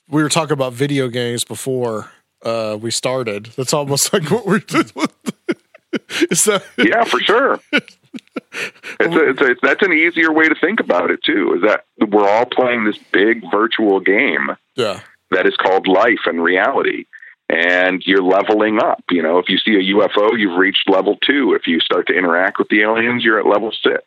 We 0.09 0.23
were 0.23 0.29
talking 0.29 0.53
about 0.53 0.73
video 0.73 1.09
games 1.09 1.45
before 1.45 2.11
uh, 2.45 2.79
we 2.81 2.91
started. 2.91 3.47
That's 3.57 3.73
almost 3.73 4.13
like 4.13 4.31
what 4.31 4.47
we're 4.47 4.59
doing. 4.59 4.87
Is 6.31 6.45
that 6.45 6.65
yeah, 6.79 7.05
for 7.05 7.21
sure. 7.21 7.61
It's 7.73 9.15
a, 9.15 9.29
it's 9.31 9.41
a, 9.41 9.57
that's 9.63 9.83
an 9.83 9.93
easier 9.93 10.33
way 10.33 10.49
to 10.49 10.55
think 10.55 10.81
about 10.81 11.11
it 11.11 11.23
too. 11.23 11.55
Is 11.55 11.63
that 11.63 11.85
we're 12.11 12.29
all 12.29 12.47
playing 12.47 12.85
this 12.85 12.99
big 13.13 13.43
virtual 13.51 14.01
game 14.01 14.51
yeah. 14.75 15.01
that 15.31 15.47
is 15.47 15.57
called 15.57 15.87
life 15.87 16.21
and 16.27 16.43
reality, 16.43 17.07
and 17.49 18.03
you're 18.07 18.23
leveling 18.23 18.79
up. 18.83 19.03
You 19.11 19.23
know, 19.23 19.39
if 19.39 19.49
you 19.49 19.59
see 19.59 19.75
a 19.75 19.95
UFO, 19.95 20.39
you've 20.39 20.59
reached 20.59 20.89
level 20.89 21.17
two. 21.27 21.55
If 21.55 21.67
you 21.67 21.81
start 21.81 22.07
to 22.09 22.15
interact 22.15 22.59
with 22.59 22.69
the 22.69 22.83
aliens, 22.83 23.25
you're 23.25 23.39
at 23.39 23.47
level 23.47 23.73
six. 23.83 24.05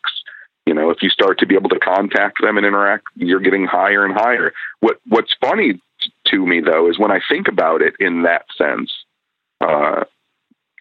You 0.66 0.74
know, 0.74 0.90
if 0.90 1.02
you 1.02 1.10
start 1.10 1.40
to 1.40 1.46
be 1.46 1.56
able 1.56 1.70
to 1.70 1.80
contact 1.80 2.42
them 2.42 2.58
and 2.58 2.66
interact, 2.66 3.08
you're 3.16 3.40
getting 3.40 3.66
higher 3.66 4.04
and 4.04 4.16
higher. 4.16 4.54
What 4.80 5.00
What's 5.08 5.36
funny 5.40 5.80
to 6.28 6.46
me 6.46 6.62
though 6.62 6.90
is 6.90 7.00
when 7.00 7.12
I 7.12 7.20
think 7.30 7.48
about 7.48 7.82
it 7.82 7.96
in 8.00 8.24
that 8.24 8.46
sense. 8.58 8.92
Uh, 9.62 10.04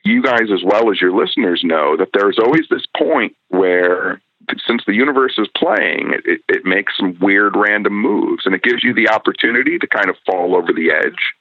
you 0.05 0.23
guys 0.23 0.51
as 0.53 0.63
well 0.63 0.91
as 0.91 1.01
your 1.01 1.13
listeners 1.13 1.63
know 1.65 1.97
that 1.97 2.11
there's 2.13 2.39
always 2.39 2.67
this 2.69 2.85
point 2.97 3.35
where 3.49 4.21
since 4.67 4.83
the 4.87 4.95
universe 4.95 5.39
is 5.39 5.49
playing, 5.57 6.13
it, 6.25 6.41
it, 6.49 6.65
makes 6.65 6.97
some 6.99 7.17
weird 7.21 7.57
random 7.57 7.95
moves, 7.95 8.45
and 8.45 8.55
it 8.55 8.63
gives 8.63 8.85
you 8.85 8.93
the 8.93 9.09
opportunity 9.09 9.79
to 9.79 9.87
kind 9.87 10.11
of 10.11 10.17
fall 10.27 10.55
over 10.55 10.73
the 10.73 10.91
edge 10.91 11.33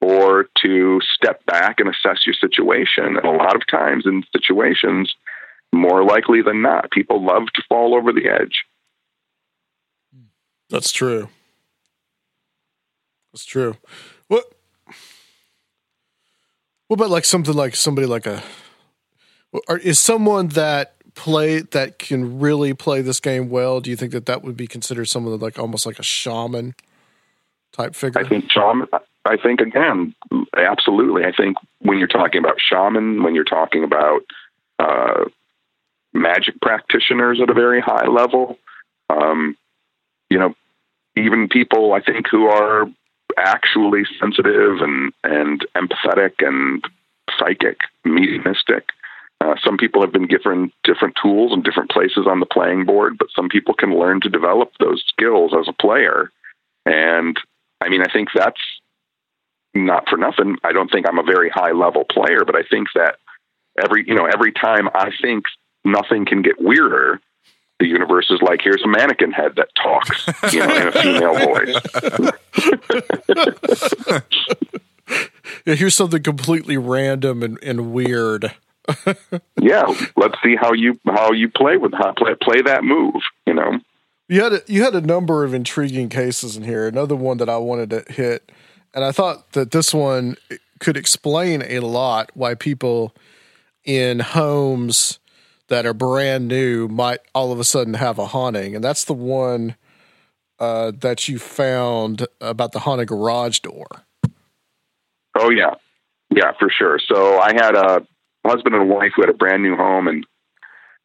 or 0.00 0.48
to 0.60 1.00
step 1.14 1.44
back 1.46 1.78
and 1.78 1.88
assess 1.88 2.26
your 2.26 2.34
situation. 2.34 3.16
And 3.16 3.24
a 3.24 3.30
lot 3.30 3.54
of 3.54 3.66
times 3.68 4.04
in 4.04 4.24
situations, 4.32 5.14
more 5.72 6.04
likely 6.04 6.42
than 6.42 6.62
not, 6.62 6.90
people 6.90 7.24
love 7.24 7.44
to 7.54 7.62
fall 7.68 7.94
over 7.94 8.12
the 8.12 8.28
edge. 8.28 8.64
That's 10.70 10.92
true. 10.92 11.28
That's 13.32 13.44
true. 13.44 13.76
What? 14.28 14.44
What 16.88 17.00
about 17.00 17.10
like 17.10 17.24
something 17.24 17.54
like 17.54 17.74
somebody 17.74 18.06
like 18.06 18.26
a? 18.26 18.42
Or 19.68 19.78
is 19.78 19.98
someone 19.98 20.48
that 20.48 20.94
play 21.14 21.60
that 21.60 21.98
can 21.98 22.38
really 22.38 22.74
play 22.74 23.02
this 23.02 23.20
game 23.20 23.50
well? 23.50 23.80
Do 23.80 23.90
you 23.90 23.96
think 23.96 24.12
that 24.12 24.26
that 24.26 24.42
would 24.42 24.56
be 24.56 24.66
considered 24.66 25.06
someone 25.06 25.38
like 25.38 25.58
almost 25.58 25.86
like 25.86 25.98
a 25.98 26.02
shaman 26.02 26.74
type 27.72 27.94
figure? 27.94 28.20
I 28.20 28.28
think 28.28 28.50
shaman. 28.50 28.88
I 29.24 29.36
think 29.36 29.60
again, 29.60 30.14
absolutely. 30.56 31.24
I 31.24 31.32
think 31.32 31.56
when 31.80 31.98
you're 31.98 32.08
talking 32.08 32.40
about 32.40 32.56
shaman, 32.58 33.22
when 33.22 33.34
you're 33.34 33.44
talking 33.44 33.84
about 33.84 34.22
uh, 34.78 35.24
magic 36.12 36.60
practitioners 36.60 37.40
at 37.40 37.50
a 37.50 37.54
very 37.54 37.80
high 37.80 38.06
level, 38.06 38.58
um, 39.10 39.56
you 40.30 40.38
know, 40.38 40.54
even 41.16 41.48
people 41.48 41.92
I 41.92 42.00
think 42.00 42.26
who 42.30 42.46
are 42.46 42.86
actually 43.36 44.02
sensitive 44.20 44.80
and 44.80 45.12
and 45.24 45.66
empathetic 45.76 46.34
and 46.40 46.84
psychic, 47.38 47.78
mediumistic. 48.04 48.84
Uh, 49.40 49.54
some 49.64 49.76
people 49.76 50.00
have 50.02 50.12
been 50.12 50.28
given 50.28 50.70
different 50.84 51.16
tools 51.20 51.52
and 51.52 51.64
different 51.64 51.90
places 51.90 52.26
on 52.28 52.38
the 52.38 52.46
playing 52.46 52.84
board, 52.84 53.18
but 53.18 53.26
some 53.34 53.48
people 53.48 53.74
can 53.74 53.98
learn 53.98 54.20
to 54.20 54.28
develop 54.28 54.70
those 54.78 55.02
skills 55.08 55.52
as 55.58 55.66
a 55.66 55.72
player. 55.72 56.30
And 56.86 57.36
I 57.80 57.88
mean, 57.88 58.02
I 58.02 58.12
think 58.12 58.28
that's 58.34 58.60
not 59.74 60.08
for 60.08 60.16
nothing. 60.16 60.56
I 60.62 60.72
don't 60.72 60.90
think 60.90 61.08
I'm 61.08 61.18
a 61.18 61.24
very 61.24 61.50
high 61.50 61.72
level 61.72 62.04
player, 62.04 62.44
but 62.44 62.54
I 62.54 62.62
think 62.62 62.88
that 62.94 63.16
every 63.82 64.04
you 64.06 64.14
know 64.14 64.26
every 64.26 64.52
time 64.52 64.88
I 64.94 65.10
think 65.20 65.44
nothing 65.84 66.24
can 66.26 66.42
get 66.42 66.60
weirder, 66.60 67.20
the 67.82 67.88
universe 67.88 68.30
is 68.30 68.40
like, 68.40 68.60
here's 68.62 68.82
a 68.82 68.88
mannequin 68.88 69.32
head 69.32 69.56
that 69.56 69.68
talks, 69.74 70.52
you 70.52 70.60
know, 70.60 70.76
in 70.76 70.88
a 70.88 70.92
female 70.92 71.34
voice. 71.34 71.74
yeah, 75.66 75.74
here's 75.74 75.94
something 75.94 76.22
completely 76.22 76.76
random 76.76 77.42
and, 77.42 77.58
and 77.62 77.92
weird. 77.92 78.54
yeah, 79.60 79.84
let's 80.16 80.36
see 80.42 80.56
how 80.56 80.72
you 80.72 80.98
how 81.06 81.32
you 81.32 81.48
play 81.48 81.76
with 81.76 81.92
how 81.92 82.12
play 82.12 82.34
play 82.40 82.62
that 82.62 82.82
move. 82.84 83.14
You 83.46 83.54
know, 83.54 83.80
you 84.28 84.42
had 84.42 84.52
a, 84.52 84.60
you 84.66 84.82
had 84.82 84.94
a 84.94 85.00
number 85.00 85.44
of 85.44 85.54
intriguing 85.54 86.08
cases 86.08 86.56
in 86.56 86.64
here. 86.64 86.86
Another 86.86 87.16
one 87.16 87.38
that 87.38 87.48
I 87.48 87.58
wanted 87.58 87.90
to 87.90 88.04
hit, 88.12 88.50
and 88.94 89.04
I 89.04 89.12
thought 89.12 89.52
that 89.52 89.70
this 89.70 89.94
one 89.94 90.36
could 90.80 90.96
explain 90.96 91.62
a 91.62 91.80
lot 91.80 92.30
why 92.34 92.54
people 92.54 93.14
in 93.84 94.20
homes 94.20 95.20
that 95.72 95.86
are 95.86 95.94
brand 95.94 96.48
new 96.48 96.86
might 96.86 97.20
all 97.34 97.50
of 97.50 97.58
a 97.58 97.64
sudden 97.64 97.94
have 97.94 98.18
a 98.18 98.26
haunting, 98.26 98.74
and 98.74 98.84
that's 98.84 99.06
the 99.06 99.14
one 99.14 99.74
uh, 100.58 100.92
that 101.00 101.28
you 101.28 101.38
found 101.38 102.26
about 102.42 102.72
the 102.72 102.80
haunted 102.80 103.08
garage 103.08 103.60
door. 103.60 103.86
Oh 105.34 105.50
yeah, 105.50 105.74
yeah, 106.30 106.52
for 106.58 106.68
sure. 106.68 106.98
So 107.08 107.38
I 107.38 107.54
had 107.54 107.74
a 107.74 108.06
husband 108.44 108.74
and 108.74 108.90
wife 108.90 109.12
who 109.16 109.22
had 109.22 109.30
a 109.30 109.36
brand 109.36 109.62
new 109.62 109.74
home 109.74 110.08
and 110.08 110.26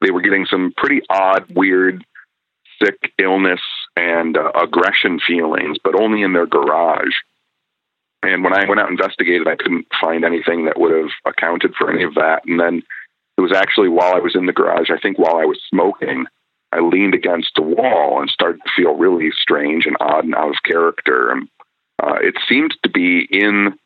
they 0.01 0.11
were 0.11 0.21
getting 0.21 0.45
some 0.45 0.73
pretty 0.75 1.01
odd, 1.09 1.45
weird, 1.55 2.05
sick 2.83 3.13
illness 3.17 3.61
and 3.95 4.37
uh, 4.37 4.51
aggression 4.61 5.19
feelings, 5.25 5.77
but 5.81 5.99
only 5.99 6.23
in 6.23 6.33
their 6.33 6.45
garage. 6.45 7.15
And 8.21 8.43
when 8.43 8.53
I 8.53 8.67
went 8.67 8.81
out 8.81 8.89
and 8.89 8.99
investigated, 8.99 9.47
I 9.47 9.55
couldn't 9.55 9.87
find 10.01 10.25
anything 10.25 10.65
that 10.65 10.77
would 10.77 10.91
have 10.91 11.11
accounted 11.25 11.73
for 11.75 11.89
any 11.89 12.03
of 12.03 12.15
that. 12.15 12.41
And 12.45 12.59
then 12.59 12.83
it 13.37 13.41
was 13.41 13.53
actually 13.53 13.89
while 13.89 14.15
I 14.15 14.19
was 14.19 14.35
in 14.35 14.45
the 14.45 14.53
garage, 14.53 14.89
I 14.89 14.99
think 14.99 15.19
while 15.19 15.37
I 15.37 15.45
was 15.45 15.59
smoking, 15.69 16.25
I 16.71 16.79
leaned 16.79 17.13
against 17.13 17.51
the 17.55 17.61
wall 17.61 18.19
and 18.19 18.29
started 18.29 18.61
to 18.63 18.71
feel 18.75 18.95
really 18.95 19.29
strange 19.31 19.85
and 19.85 19.95
odd 19.99 20.25
and 20.25 20.35
out 20.35 20.49
of 20.49 20.63
character. 20.65 21.31
And 21.31 21.47
uh, 22.01 22.17
it 22.21 22.35
seemed 22.49 22.75
to 22.83 22.89
be 22.89 23.27
in 23.31 23.77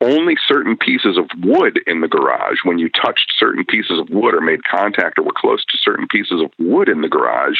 only 0.00 0.36
certain 0.48 0.76
pieces 0.76 1.18
of 1.18 1.26
wood 1.42 1.80
in 1.86 2.00
the 2.00 2.08
garage. 2.08 2.58
When 2.64 2.78
you 2.78 2.88
touched 2.88 3.32
certain 3.38 3.64
pieces 3.64 3.98
of 3.98 4.10
wood 4.10 4.34
or 4.34 4.40
made 4.40 4.64
contact 4.64 5.18
or 5.18 5.22
were 5.22 5.32
close 5.36 5.64
to 5.66 5.78
certain 5.78 6.08
pieces 6.08 6.40
of 6.40 6.50
wood 6.58 6.88
in 6.88 7.02
the 7.02 7.08
garage, 7.08 7.58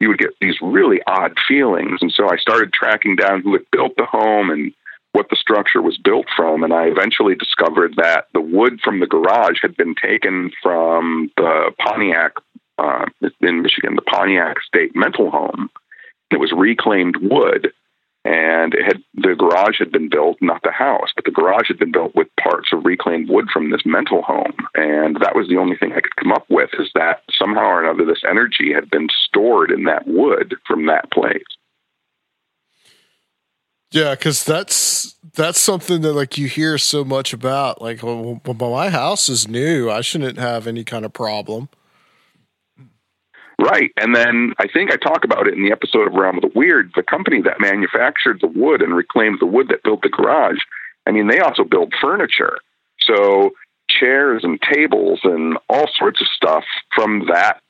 you 0.00 0.08
would 0.08 0.18
get 0.18 0.30
these 0.40 0.56
really 0.60 1.00
odd 1.06 1.36
feelings. 1.46 2.00
And 2.00 2.12
so 2.12 2.28
I 2.28 2.36
started 2.36 2.72
tracking 2.72 3.16
down 3.16 3.42
who 3.42 3.52
had 3.52 3.70
built 3.70 3.92
the 3.96 4.06
home 4.06 4.50
and 4.50 4.72
what 5.14 5.28
the 5.30 5.36
structure 5.36 5.80
was 5.80 5.96
built 5.96 6.26
from. 6.36 6.62
And 6.62 6.72
I 6.72 6.86
eventually 6.86 7.34
discovered 7.34 7.94
that 7.96 8.26
the 8.34 8.40
wood 8.40 8.80
from 8.82 9.00
the 9.00 9.06
garage 9.06 9.58
had 9.62 9.76
been 9.76 9.94
taken 9.94 10.50
from 10.62 11.30
the 11.36 11.72
Pontiac, 11.78 12.32
uh, 12.78 13.06
in 13.40 13.62
Michigan, 13.62 13.94
the 13.94 14.02
Pontiac 14.02 14.56
State 14.66 14.94
Mental 14.94 15.30
Home. 15.30 15.70
It 16.30 16.40
was 16.40 16.52
reclaimed 16.52 17.16
wood 17.20 17.72
and 18.24 18.72
it 18.74 18.84
had 18.84 19.02
the 19.14 19.34
garage 19.34 19.78
had 19.78 19.92
been 19.92 20.08
built, 20.08 20.38
not 20.40 20.62
the 20.62 20.70
house, 20.70 21.10
but 21.14 21.24
the 21.24 21.30
garage 21.30 21.68
had 21.68 21.78
been 21.78 21.92
built 21.92 22.14
with 22.14 22.28
parts 22.42 22.70
of 22.72 22.84
reclaimed 22.84 23.28
wood 23.28 23.48
from 23.52 23.70
this 23.70 23.82
mental 23.84 24.22
home, 24.22 24.54
and 24.74 25.16
that 25.16 25.36
was 25.36 25.48
the 25.48 25.58
only 25.58 25.76
thing 25.76 25.92
I 25.92 26.00
could 26.00 26.16
come 26.16 26.32
up 26.32 26.46
with 26.48 26.70
is 26.78 26.90
that 26.94 27.22
somehow 27.38 27.66
or 27.66 27.84
another 27.84 28.06
this 28.06 28.24
energy 28.28 28.72
had 28.72 28.90
been 28.90 29.08
stored 29.26 29.70
in 29.70 29.84
that 29.84 30.06
wood 30.06 30.54
from 30.66 30.86
that 30.86 31.10
place. 31.10 31.44
Yeah, 33.94 34.16
because 34.16 34.42
that's 34.42 35.14
that's 35.36 35.60
something 35.60 36.02
that 36.02 36.14
like 36.14 36.36
you 36.36 36.48
hear 36.48 36.78
so 36.78 37.04
much 37.04 37.32
about. 37.32 37.80
Like, 37.80 38.02
oh, 38.02 38.40
well, 38.44 38.70
my 38.72 38.90
house 38.90 39.28
is 39.28 39.46
new, 39.46 39.88
I 39.88 40.00
shouldn't 40.00 40.36
have 40.36 40.66
any 40.66 40.82
kind 40.82 41.04
of 41.04 41.12
problem. 41.12 41.68
Right. 43.56 43.92
And 43.96 44.12
then 44.12 44.52
I 44.58 44.66
think 44.66 44.90
I 44.90 44.96
talk 44.96 45.22
about 45.22 45.46
it 45.46 45.54
in 45.54 45.62
the 45.64 45.70
episode 45.70 46.08
of 46.08 46.14
Realm 46.14 46.36
of 46.36 46.42
the 46.42 46.50
Weird. 46.56 46.90
The 46.96 47.04
company 47.04 47.40
that 47.42 47.60
manufactured 47.60 48.40
the 48.40 48.48
wood 48.48 48.82
and 48.82 48.96
reclaimed 48.96 49.38
the 49.40 49.46
wood 49.46 49.68
that 49.68 49.84
built 49.84 50.02
the 50.02 50.08
garage, 50.08 50.58
I 51.06 51.12
mean, 51.12 51.28
they 51.28 51.38
also 51.38 51.62
build 51.62 51.94
furniture. 52.02 52.58
So 53.00 53.52
chairs 53.88 54.42
and 54.42 54.60
tables 54.60 55.20
and 55.22 55.56
all 55.70 55.86
sorts 55.96 56.20
of 56.20 56.26
stuff 56.34 56.64
from 56.96 57.28
that 57.28 57.60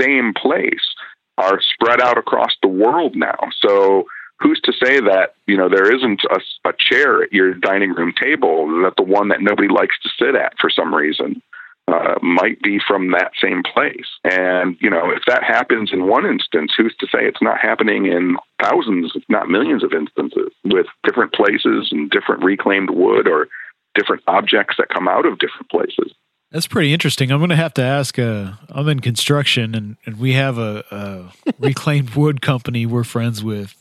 same 0.00 0.32
place 0.32 0.94
are 1.36 1.60
spread 1.60 2.00
out 2.00 2.16
across 2.16 2.56
the 2.62 2.68
world 2.68 3.14
now. 3.14 3.36
So 3.60 4.06
who's 4.40 4.60
to 4.64 4.72
say 4.72 5.00
that 5.00 5.34
you 5.46 5.56
know 5.56 5.68
there 5.68 5.94
isn't 5.94 6.22
a, 6.30 6.68
a 6.68 6.72
chair 6.78 7.22
at 7.22 7.32
your 7.32 7.54
dining 7.54 7.92
room 7.92 8.12
table 8.18 8.66
that 8.82 8.94
the 8.96 9.02
one 9.02 9.28
that 9.28 9.40
nobody 9.40 9.68
likes 9.68 9.96
to 10.02 10.08
sit 10.18 10.34
at 10.34 10.54
for 10.60 10.70
some 10.70 10.94
reason 10.94 11.42
uh, 11.86 12.14
might 12.22 12.60
be 12.62 12.78
from 12.86 13.10
that 13.10 13.32
same 13.40 13.62
place. 13.62 14.06
And, 14.24 14.76
you 14.80 14.88
know, 14.88 15.10
if 15.10 15.22
that 15.26 15.44
happens 15.44 15.92
in 15.92 16.06
one 16.08 16.24
instance, 16.24 16.72
who's 16.74 16.94
to 17.00 17.06
say 17.06 17.26
it's 17.26 17.42
not 17.42 17.58
happening 17.60 18.06
in 18.06 18.36
thousands, 18.62 19.12
if 19.14 19.22
not 19.28 19.50
millions 19.50 19.84
of 19.84 19.92
instances 19.92 20.50
with 20.64 20.86
different 21.04 21.34
places 21.34 21.88
and 21.92 22.10
different 22.10 22.42
reclaimed 22.42 22.88
wood 22.90 23.28
or 23.28 23.48
different 23.94 24.22
objects 24.26 24.76
that 24.78 24.88
come 24.88 25.08
out 25.08 25.26
of 25.26 25.38
different 25.38 25.68
places? 25.70 26.14
That's 26.50 26.66
pretty 26.66 26.92
interesting. 26.92 27.30
I'm 27.30 27.38
going 27.38 27.50
to 27.50 27.56
have 27.56 27.74
to 27.74 27.82
ask. 27.82 28.18
Uh, 28.18 28.52
I'm 28.70 28.88
in 28.88 29.00
construction, 29.00 29.74
and, 29.74 29.96
and 30.06 30.18
we 30.18 30.34
have 30.34 30.56
a, 30.56 30.84
a 30.90 31.52
reclaimed 31.58 32.14
wood 32.14 32.40
company 32.40 32.86
we're 32.86 33.04
friends 33.04 33.44
with. 33.44 33.74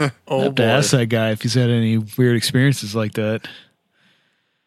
Oh, 0.00 0.40
I 0.40 0.42
have 0.44 0.54
boy. 0.54 0.62
to 0.62 0.64
ask 0.64 0.90
that 0.92 1.06
guy 1.06 1.30
if 1.30 1.42
he's 1.42 1.54
had 1.54 1.70
any 1.70 1.98
weird 1.98 2.36
experiences 2.36 2.94
like 2.94 3.12
that. 3.14 3.48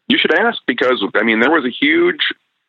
You 0.08 0.18
should 0.18 0.34
ask 0.34 0.60
because 0.66 1.02
I 1.14 1.22
mean 1.22 1.40
there 1.40 1.50
was 1.50 1.64
a 1.64 1.70
huge 1.70 2.20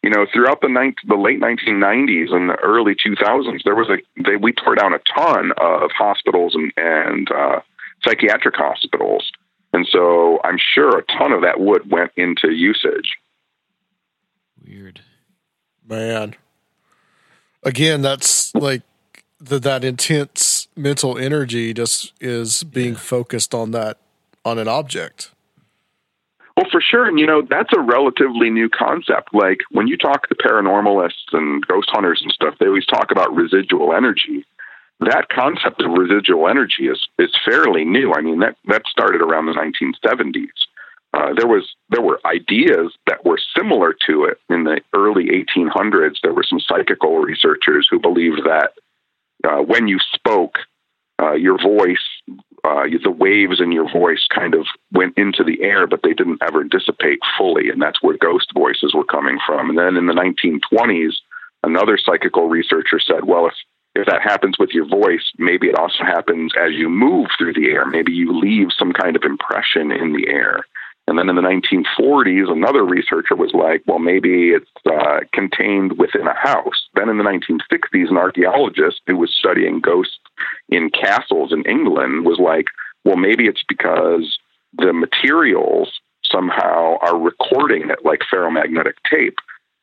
you 0.04 0.10
know, 0.10 0.26
throughout 0.32 0.60
the, 0.60 0.68
ni- 0.68 0.96
the 1.08 1.16
late 1.16 1.40
1990s 1.40 2.34
and 2.34 2.50
the 2.50 2.58
early 2.62 2.94
2000s, 2.94 3.64
there 3.64 3.74
was 3.74 3.88
a 3.90 4.22
they, 4.22 4.36
we 4.36 4.52
tore 4.52 4.76
down 4.76 4.94
a 4.94 5.00
ton 5.16 5.54
of 5.58 5.92
hospitals 5.98 6.56
and, 6.56 6.74
and 6.76 7.32
uh, 7.32 7.62
psychiatric 8.04 8.56
hospitals, 8.56 9.32
and 9.72 9.88
so 9.90 10.42
I'm 10.44 10.58
sure 10.58 11.00
a 11.00 11.04
ton 11.04 11.32
of 11.32 11.42
that 11.44 11.62
wood 11.62 11.90
went 11.90 12.12
into 12.18 12.52
usage. 12.52 13.16
Weird, 14.62 15.00
man. 15.88 16.36
Again, 17.64 18.02
that's 18.02 18.54
like 18.54 18.82
the, 19.40 19.58
that 19.60 19.86
intense 19.86 20.53
mental 20.76 21.18
energy 21.18 21.74
just 21.74 22.14
is 22.20 22.64
being 22.64 22.94
yeah. 22.94 23.00
focused 23.00 23.54
on 23.54 23.72
that 23.72 23.98
on 24.46 24.60
an 24.60 24.68
object. 24.68 25.32
Well, 26.56 26.68
for 26.72 26.82
sure. 26.82 27.08
And, 27.08 27.20
you 27.20 27.26
know, 27.26 27.42
that's 27.42 27.74
a 27.76 27.80
relatively 27.80 28.50
new 28.50 28.70
concept. 28.70 29.34
Like 29.34 29.60
when 29.72 29.88
you 29.88 29.98
talk 29.98 30.28
to 30.30 30.36
paranormalists 30.36 31.34
and 31.34 31.66
ghost 31.66 31.90
hunters 31.92 32.22
and 32.22 32.32
stuff, 32.32 32.56
they 32.60 32.68
always 32.68 32.86
talk 32.86 33.12
about 33.12 33.34
residual 33.36 33.94
energy. 33.94 34.46
That 35.00 35.30
concept 35.30 35.82
of 35.82 35.92
residual 35.92 36.48
energy 36.48 36.88
is, 36.88 37.08
is 37.18 37.34
fairly 37.44 37.86
new. 37.86 38.14
I 38.14 38.22
mean, 38.22 38.40
that, 38.40 38.56
that 38.66 38.84
started 38.88 39.22
around 39.22 39.48
the 39.48 39.54
1970s. 39.54 40.48
Uh, 41.14 41.34
there 41.36 41.48
was 41.48 41.76
there 41.90 42.02
were 42.02 42.20
ideas 42.26 42.92
that 43.06 43.24
were 43.24 43.40
similar 43.56 43.94
to 44.08 44.24
it 44.26 44.40
in 44.50 44.64
the 44.64 44.82
early 44.96 45.26
1800s. 45.26 46.16
There 46.24 46.34
were 46.34 46.44
some 46.44 46.60
psychical 46.60 47.20
researchers 47.20 47.88
who 47.90 48.00
believed 48.00 48.42
that 48.46 48.72
uh, 49.44 49.62
when 49.62 49.88
you 49.88 50.00
spoke, 50.14 50.56
uh, 51.22 51.34
your 51.34 51.58
voice, 51.62 52.04
uh, 52.64 52.84
the 53.04 53.12
waves 53.12 53.60
in 53.62 53.72
your 53.72 53.92
voice 53.92 54.26
kind 54.34 54.56
of 54.56 54.66
went 54.92 55.18
into 55.18 55.44
the 55.44 55.62
air, 55.62 55.86
but 55.88 56.02
they 56.04 56.14
didn't 56.14 56.42
ever 56.42 56.64
dissipate 56.64 57.20
fully. 57.38 57.70
And 57.70 57.82
that's 57.82 58.02
where 58.02 58.18
ghost 58.18 58.52
voices 58.54 58.94
were 58.94 59.06
coming 59.06 59.38
from. 59.46 59.70
And 59.70 59.78
then 59.78 59.98
in 59.98 60.08
the 60.08 60.14
1920s, 60.14 61.14
another 61.64 61.98
psychical 61.98 62.50
researcher 62.50 63.00
said, 63.00 63.26
well, 63.26 63.48
if 63.48 63.54
if 63.96 64.08
that 64.08 64.24
happens 64.24 64.58
with 64.58 64.72
your 64.72 64.88
voice, 64.88 65.32
maybe 65.38 65.68
it 65.68 65.76
also 65.76 66.04
happens 66.04 66.52
as 66.60 66.72
you 66.74 66.90
move 66.90 67.28
through 67.38 67.54
the 67.54 67.68
air. 67.68 67.86
Maybe 67.86 68.12
you 68.12 68.36
leave 68.40 68.70
some 68.78 68.92
kind 68.92 69.16
of 69.16 69.22
impression 69.24 69.92
in 69.92 70.14
the 70.14 70.28
air. 70.28 70.66
And 71.08 71.20
then 71.20 71.30
in 71.30 71.36
the 71.36 71.42
1940s, 71.42 72.50
another 72.50 72.84
researcher 72.86 73.36
was 73.36 73.52
like, 73.54 73.84
well, 73.86 74.00
maybe 74.00 74.52
it's 74.52 74.70
uh, 74.90 75.20
contained 75.34 75.98
within 75.98 76.28
a 76.28 76.34
house. 76.34 76.88
Then 76.96 77.10
in 77.10 77.18
the 77.18 77.24
1960s, 77.24 78.10
an 78.10 78.18
archaeologist 78.18 79.02
who 79.06 79.18
was 79.18 79.36
studying 79.38 79.82
ghosts 79.82 80.18
in 80.70 80.90
castles 80.90 81.52
in 81.52 81.64
England 81.64 82.26
was 82.26 82.40
like, 82.40 82.68
well, 83.04 83.18
maybe 83.18 83.48
it's 83.48 83.64
because 83.68 84.40
the 84.78 84.94
materials 84.94 86.00
somehow 86.24 86.98
are 87.02 87.20
recording 87.20 87.90
it 87.90 88.00
like 88.06 88.22
ferromagnetic 88.34 88.94
tape. 89.10 89.38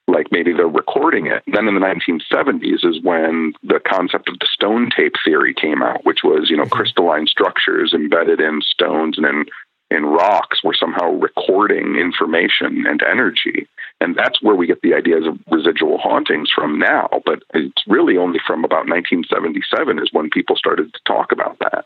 Like 0.09 0.29
maybe 0.33 0.53
they're 0.53 0.67
recording 0.67 1.27
it. 1.27 1.43
Then 1.47 1.69
in 1.69 1.75
the 1.75 1.81
1970s 1.81 2.85
is 2.85 3.01
when 3.03 3.53
the 3.63 3.79
concept 3.79 4.29
of 4.29 4.39
the 4.41 4.49
stone 4.53 4.91
tape 4.97 5.15
theory 5.25 5.55
came 5.55 5.83
out, 5.83 6.05
which 6.05 6.21
was, 6.25 6.49
you 6.51 6.57
know, 6.57 6.65
crystalline 6.65 7.27
structures 7.27 7.93
embedded 7.95 8.41
in 8.41 8.61
stones 8.63 9.19
and 9.19 9.27
in 9.27 9.45
in 9.91 10.07
rocks 10.07 10.63
were 10.63 10.75
somehow 10.75 11.11
recording 11.11 11.97
information 11.97 12.87
and 12.87 13.03
energy. 13.03 13.67
And 14.01 14.17
that's 14.17 14.41
where 14.41 14.55
we 14.55 14.67
get 14.67 14.83
the 14.83 14.95
ideas 14.95 15.27
of 15.27 15.39
residual 15.51 15.99
hauntings 15.99 16.51
from 16.55 16.79
now. 16.79 17.09
But 17.27 17.43
it's 17.53 17.83
really 17.87 18.17
only 18.17 18.39
from 18.47 18.65
about 18.65 18.89
1977 18.89 19.99
is 19.99 20.09
when 20.13 20.31
people 20.31 20.57
started 20.57 20.93
to 20.95 21.01
talk 21.07 21.33
about 21.33 21.59
that. 21.59 21.85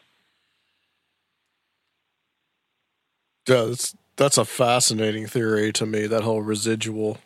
Yeah, 3.49 3.65
that's, 3.65 3.97
that's 4.17 4.39
a 4.39 4.45
fascinating 4.45 5.27
theory 5.27 5.73
to 5.73 5.87
me. 5.87 6.07
That 6.07 6.23
whole 6.23 6.43
residual 6.43 7.19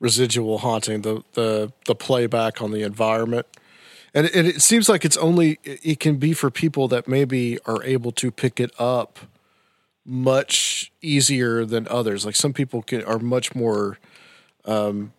residual 0.00 0.58
haunting, 0.58 1.02
the 1.02 1.22
the 1.34 1.72
the 1.86 1.94
playback 1.94 2.60
on 2.60 2.70
the 2.72 2.82
environment. 2.82 3.46
And 4.14 4.26
it, 4.26 4.46
it 4.46 4.62
seems 4.62 4.88
like 4.88 5.04
it's 5.04 5.16
only 5.16 5.58
it 5.64 6.00
can 6.00 6.16
be 6.16 6.32
for 6.32 6.50
people 6.50 6.88
that 6.88 7.06
maybe 7.08 7.58
are 7.66 7.82
able 7.84 8.12
to 8.12 8.30
pick 8.30 8.60
it 8.60 8.70
up 8.78 9.18
much 10.04 10.90
easier 11.00 11.64
than 11.64 11.86
others. 11.88 12.26
Like 12.26 12.36
some 12.36 12.52
people 12.52 12.82
can 12.82 13.02
are 13.04 13.18
much 13.18 13.54
more, 13.54 13.98
um, 14.64 15.12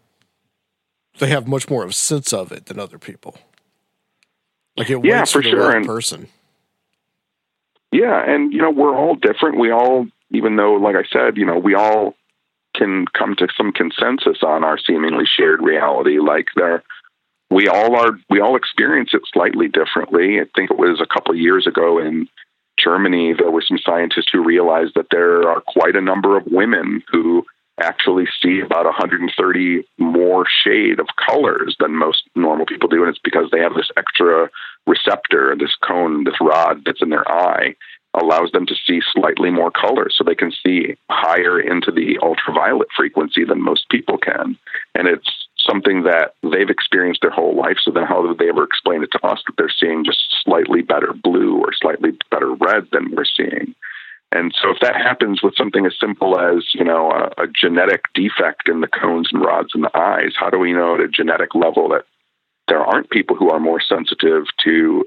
they 1.20 1.28
have 1.30 1.48
much 1.48 1.70
more 1.70 1.84
of 1.84 1.90
a 1.92 1.94
sense 1.94 2.34
of 2.34 2.52
it 2.52 2.66
than 2.66 2.80
other 2.80 2.98
people. 3.00 3.36
Like 4.76 4.90
it 4.90 5.04
Yeah, 5.04 5.20
waits 5.20 5.32
for 5.32 5.40
for 5.40 5.44
the 5.44 5.50
sure, 5.50 5.68
right 5.68 5.78
and- 5.78 5.86
person. 5.86 6.28
Yeah, 7.92 8.24
and 8.28 8.52
you 8.52 8.60
know 8.60 8.72
we're 8.72 8.96
all 8.96 9.16
different. 9.16 9.60
We 9.60 9.72
all, 9.72 10.08
even 10.32 10.56
though, 10.56 10.74
like 10.74 10.96
I 10.96 11.04
said, 11.12 11.38
you 11.38 11.46
know, 11.46 11.60
we 11.60 11.76
all 11.76 12.16
can 12.76 13.06
come 13.16 13.36
to 13.36 13.48
some 13.56 13.72
consensus 13.72 14.42
on 14.42 14.64
our 14.64 14.80
seemingly 14.80 15.26
shared 15.28 15.62
reality. 15.62 16.18
Like 16.18 16.48
there, 16.56 16.82
we 17.52 17.68
all 17.68 17.96
are, 17.96 18.18
we 18.32 18.40
all 18.42 18.56
experience 18.56 19.12
it 19.14 19.22
slightly 19.32 19.68
differently. 19.68 20.40
I 20.42 20.46
think 20.56 20.72
it 20.72 20.78
was 20.80 21.00
a 21.00 21.06
couple 21.06 21.34
of 21.36 21.40
years 21.40 21.68
ago 21.68 22.00
in 22.00 22.28
Germany, 22.78 23.34
there 23.38 23.52
were 23.52 23.64
some 23.66 23.78
scientists 23.78 24.30
who 24.32 24.44
realized 24.44 24.94
that 24.96 25.08
there 25.12 25.48
are 25.50 25.62
quite 25.62 25.96
a 25.96 26.02
number 26.02 26.38
of 26.38 26.44
women 26.48 27.04
who 27.12 27.46
actually 27.82 28.26
see 28.42 28.60
about 28.60 28.86
130 28.86 29.84
more 29.98 30.46
shade 30.64 31.00
of 31.00 31.08
colors 31.16 31.76
than 31.80 31.96
most 31.96 32.24
normal 32.36 32.66
people 32.66 32.88
do, 32.88 33.04
and 33.04 33.10
it's 33.10 33.24
because 33.24 33.50
they 33.52 33.60
have 33.60 33.74
this 33.74 33.90
extra 33.98 34.50
receptor, 34.86 35.56
this 35.58 35.76
cone, 35.84 36.24
this 36.24 36.40
rod 36.40 36.84
that's 36.86 37.02
in 37.02 37.10
their 37.10 37.30
eye, 37.32 37.76
allows 38.14 38.52
them 38.52 38.66
to 38.68 38.76
see 38.86 39.02
slightly 39.12 39.50
more 39.50 39.72
colors, 39.72 40.14
so 40.16 40.24
they 40.24 40.36
can 40.36 40.52
see 40.52 40.96
higher 41.10 41.60
into 41.60 41.92
the 41.92 42.20
ultraviolet 42.22 42.88
frequency 42.96 43.44
than 43.44 43.62
most 43.62 43.90
people 43.90 44.18
can, 44.18 44.56
and 44.94 45.08
it's 45.08 45.43
something 45.68 46.04
that 46.04 46.36
they've 46.44 46.70
experienced 46.70 47.22
their 47.22 47.32
whole 47.32 47.56
life. 47.56 47.78
So 47.82 47.92
then, 47.92 48.04
how 48.04 48.22
do 48.22 48.36
they 48.36 48.50
ever 48.50 48.64
explain 48.64 49.04
it 49.04 49.12
to 49.14 49.26
us 49.26 49.42
that 49.46 49.56
they're 49.58 49.74
seeing 49.80 50.06
just 50.06 50.20
slightly 50.44 50.82
better 50.82 51.14
blue 51.14 51.58
or 51.58 51.74
slightly 51.74 52.12
better 52.30 52.54
red 52.54 52.88
than 52.92 53.16
we're 53.16 53.26
seeing? 53.26 53.76
And 54.32 54.54
so, 54.60 54.72
if 54.72 54.80
that 54.82 54.96
happens 54.96 55.42
with 55.44 55.56
something 55.56 55.86
as 55.86 55.94
simple 56.00 56.40
as 56.40 56.66
you 56.74 56.84
know 56.84 57.12
a, 57.12 57.44
a 57.44 57.48
genetic 57.48 58.02
defect 58.14 58.68
in 58.68 58.82
the 58.82 58.88
cones 58.88 59.30
and 59.32 59.44
rods 59.44 59.70
in 59.76 59.82
the 59.82 59.98
eyes, 59.98 60.34
how 60.36 60.50
do 60.50 60.58
we 60.58 60.74
know 60.74 60.96
at 60.96 61.02
a 61.02 61.08
genetic 61.08 61.54
level 61.56 61.90
that 61.90 62.06
there 62.68 62.80
aren't 62.80 63.10
people 63.10 63.36
who 63.36 63.50
are 63.50 63.60
more 63.60 63.82
sensitive 63.82 64.46
to 64.64 65.06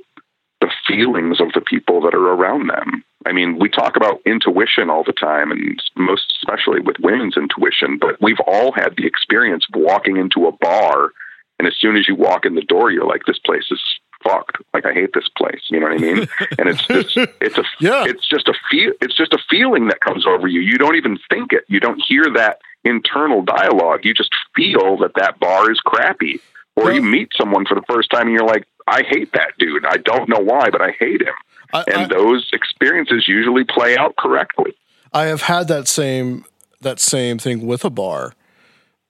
the 0.61 0.71
feelings 0.87 1.41
of 1.41 1.49
the 1.55 1.61
people 1.61 2.01
that 2.03 2.15
are 2.15 2.33
around 2.33 2.69
them? 2.69 3.05
I 3.27 3.33
mean, 3.33 3.59
we 3.59 3.69
talk 3.69 3.97
about 3.97 4.21
intuition 4.25 4.89
all 4.89 5.03
the 5.05 5.13
time, 5.13 5.51
and 5.51 5.83
most 5.97 6.33
especially 6.41 6.81
with 6.81 6.97
women's 7.01 7.37
intuition, 7.37 7.99
but 7.99 8.21
we've 8.21 8.41
all 8.47 8.73
had 8.73 8.95
the 8.97 9.07
experience 9.07 9.67
of 9.69 9.81
walking 9.81 10.17
into 10.17 10.47
a 10.47 10.53
bar, 10.53 11.11
and 11.59 11.67
as 11.67 11.75
soon 11.79 11.97
as 11.97 12.07
you 12.09 12.15
walk 12.15 12.47
in 12.47 12.55
the 12.55 12.63
door, 12.63 12.91
you're 12.93 13.05
like, 13.07 13.25
"This 13.27 13.39
place 13.39 13.67
is 13.71 13.83
fucked. 14.23 14.59
Like, 14.73 14.87
I 14.87 14.93
hate 14.93 15.11
this 15.13 15.29
place." 15.37 15.63
You 15.71 15.81
know 15.81 15.87
what 15.89 15.97
I 15.97 15.99
mean? 16.01 16.29
and 16.59 16.69
it's 16.69 16.87
just, 16.87 17.17
it's 17.41 17.59
a, 17.59 17.65
Yeah. 17.81 18.05
it's 18.07 18.27
just 18.29 18.47
a 18.49 18.55
feel, 18.71 18.93
it's 19.01 19.17
just 19.17 19.33
a 19.33 19.39
feeling 19.51 19.89
that 19.89 20.01
comes 20.01 20.27
over 20.27 20.47
you. 20.47 20.61
You 20.61 20.79
don't 20.79 20.97
even 20.97 21.19
think 21.29 21.53
it. 21.53 21.65
You 21.69 21.81
don't 21.81 22.01
hear 22.07 22.25
that 22.35 22.61
internal 22.85 23.43
dialogue. 23.43 24.05
You 24.05 24.15
just 24.15 24.31
feel 24.55 24.99
that 24.99 25.13
that 25.17 25.41
bar 25.41 25.71
is 25.73 25.81
crappy, 25.81 26.41
or 26.77 26.93
you 26.93 27.03
meet 27.03 27.31
someone 27.37 27.67
for 27.67 27.75
the 27.75 27.83
first 27.91 28.11
time, 28.11 28.29
and 28.29 28.33
you're 28.33 28.47
like, 28.47 28.67
"I 28.87 29.03
hate 29.03 29.33
that 29.33 29.53
dude. 29.59 29.85
I 29.85 29.97
don't 29.97 30.29
know 30.29 30.39
why, 30.41 30.71
but 30.71 30.81
I 30.81 30.93
hate 30.93 31.23
him." 31.23 31.35
I, 31.73 31.85
and 31.93 31.97
I, 32.03 32.07
those 32.07 32.49
experiences 32.53 33.27
usually 33.29 33.65
play 33.65 33.97
out 33.97 34.17
correctly. 34.17 34.75
I 35.13 35.25
have 35.25 35.43
had 35.43 35.69
that 35.69 35.89
same 35.89 36.45
that 36.81 37.01
same 37.01 37.39
thing 37.39 37.67
with 37.67 37.85
a 37.85 37.91
bar. 37.91 38.35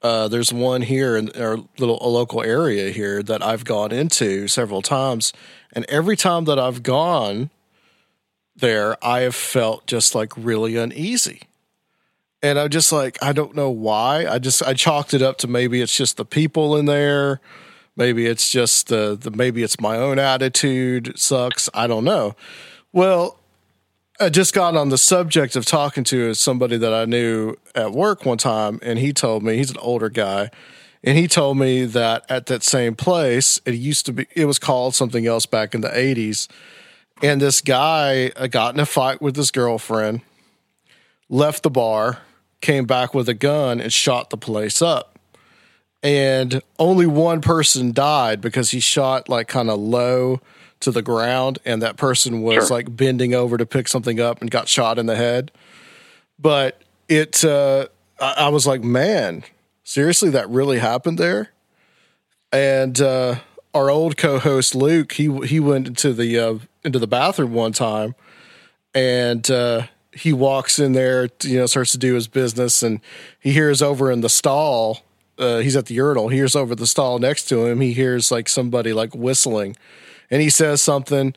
Uh, 0.01 0.27
there's 0.27 0.53
one 0.53 0.83
here 0.83 1.17
in 1.17 1.29
our 1.41 1.57
little 1.79 1.97
a 2.01 2.07
local 2.07 2.43
area 2.43 2.91
here 2.91 3.23
that 3.23 3.43
I've 3.43 3.65
gone 3.65 3.91
into 3.91 4.47
several 4.47 4.81
times, 4.81 5.33
and 5.73 5.85
every 5.85 6.15
time 6.15 6.45
that 6.45 6.59
I've 6.59 6.83
gone 6.83 7.49
there, 8.55 8.97
I 9.03 9.21
have 9.21 9.35
felt 9.35 9.87
just 9.87 10.15
like 10.15 10.33
really 10.37 10.75
uneasy. 10.77 11.41
And 12.43 12.59
I'm 12.59 12.69
just 12.69 12.91
like, 12.91 13.17
I 13.21 13.33
don't 13.33 13.55
know 13.55 13.71
why. 13.71 14.27
I 14.27 14.39
just 14.39 14.61
I 14.61 14.73
chalked 14.73 15.13
it 15.13 15.21
up 15.21 15.37
to 15.39 15.47
maybe 15.47 15.81
it's 15.81 15.95
just 15.95 16.17
the 16.17 16.25
people 16.25 16.77
in 16.77 16.85
there, 16.85 17.41
maybe 17.97 18.27
it's 18.27 18.49
just 18.49 18.87
the, 18.87 19.17
the 19.19 19.31
maybe 19.31 19.63
it's 19.63 19.81
my 19.81 19.97
own 19.97 20.19
attitude 20.19 21.19
sucks. 21.19 21.69
I 21.73 21.87
don't 21.87 22.05
know. 22.05 22.35
Well, 22.93 23.39
I 24.19 24.29
just 24.29 24.53
got 24.53 24.75
on 24.75 24.89
the 24.89 24.97
subject 24.97 25.55
of 25.55 25.65
talking 25.65 26.03
to 26.05 26.33
somebody 26.33 26.77
that 26.77 26.93
I 26.93 27.05
knew 27.05 27.55
at 27.75 27.91
work 27.91 28.25
one 28.25 28.37
time, 28.37 28.79
and 28.81 28.97
he 28.97 29.13
told 29.13 29.43
me 29.43 29.57
he's 29.57 29.69
an 29.69 29.77
older 29.77 30.09
guy, 30.09 30.49
and 31.03 31.17
he 31.17 31.27
told 31.27 31.57
me 31.57 31.85
that 31.85 32.25
at 32.29 32.47
that 32.47 32.63
same 32.63 32.95
place, 32.95 33.61
it 33.65 33.75
used 33.75 34.05
to 34.07 34.13
be, 34.13 34.27
it 34.35 34.45
was 34.45 34.57
called 34.57 34.95
something 34.95 35.27
else 35.27 35.45
back 35.45 35.75
in 35.75 35.81
the 35.81 35.89
80s. 35.89 36.47
And 37.21 37.41
this 37.41 37.61
guy 37.61 38.31
uh, 38.35 38.47
got 38.47 38.73
in 38.73 38.79
a 38.79 38.85
fight 38.85 39.21
with 39.21 39.35
his 39.35 39.51
girlfriend, 39.51 40.21
left 41.29 41.63
the 41.63 41.69
bar, 41.69 42.19
came 42.61 42.85
back 42.85 43.13
with 43.13 43.29
a 43.29 43.33
gun, 43.33 43.79
and 43.79 43.93
shot 43.93 44.31
the 44.31 44.37
place 44.37 44.81
up. 44.81 45.16
And 46.07 46.61
only 46.79 47.05
one 47.05 47.41
person 47.41 47.91
died 47.91 48.39
because 48.39 48.71
he 48.71 48.79
shot 48.79 49.27
like 49.27 49.49
kind 49.49 49.69
of 49.69 49.77
low 49.77 50.39
to 50.79 50.89
the 50.89 51.01
ground, 51.01 51.59
and 51.65 51.81
that 51.81 51.97
person 51.97 52.41
was 52.41 52.67
Sure. 52.67 52.77
like 52.77 52.95
bending 52.95 53.33
over 53.33 53.57
to 53.57 53.65
pick 53.65 53.89
something 53.89 54.17
up 54.17 54.39
and 54.39 54.49
got 54.49 54.69
shot 54.69 54.97
in 54.97 55.05
the 55.05 55.17
head. 55.17 55.51
But 56.39 56.81
it, 57.09 57.43
uh, 57.43 57.87
I, 58.21 58.35
I 58.37 58.47
was 58.49 58.65
like, 58.65 58.81
man, 58.85 59.43
seriously, 59.83 60.29
that 60.29 60.49
really 60.49 60.79
happened 60.79 61.17
there. 61.17 61.49
And 62.53 63.01
uh, 63.01 63.39
our 63.73 63.89
old 63.89 64.15
co-host 64.15 64.75
Luke, 64.75 65.11
he 65.11 65.29
he 65.45 65.59
went 65.59 65.87
into 65.87 66.13
the 66.13 66.39
uh, 66.39 66.59
into 66.85 66.99
the 66.99 67.07
bathroom 67.07 67.51
one 67.53 67.73
time, 67.73 68.15
and 68.95 69.51
uh, 69.51 69.87
he 70.13 70.31
walks 70.31 70.79
in 70.79 70.93
there, 70.93 71.27
you 71.43 71.59
know, 71.59 71.65
starts 71.65 71.91
to 71.91 71.97
do 71.97 72.13
his 72.13 72.29
business, 72.29 72.81
and 72.81 73.01
he 73.41 73.51
hears 73.51 73.81
over 73.81 74.09
in 74.09 74.21
the 74.21 74.29
stall. 74.29 75.01
Uh, 75.37 75.59
he's 75.59 75.75
at 75.75 75.85
the 75.85 75.93
urinal. 75.93 76.29
He 76.29 76.37
hears 76.37 76.55
over 76.55 76.75
the 76.75 76.87
stall 76.87 77.19
next 77.19 77.43
to 77.49 77.65
him. 77.65 77.79
He 77.79 77.93
hears 77.93 78.31
like 78.31 78.49
somebody 78.49 78.93
like 78.93 79.13
whistling, 79.13 79.75
and 80.31 80.41
he 80.41 80.49
says 80.49 80.81
something, 80.81 81.35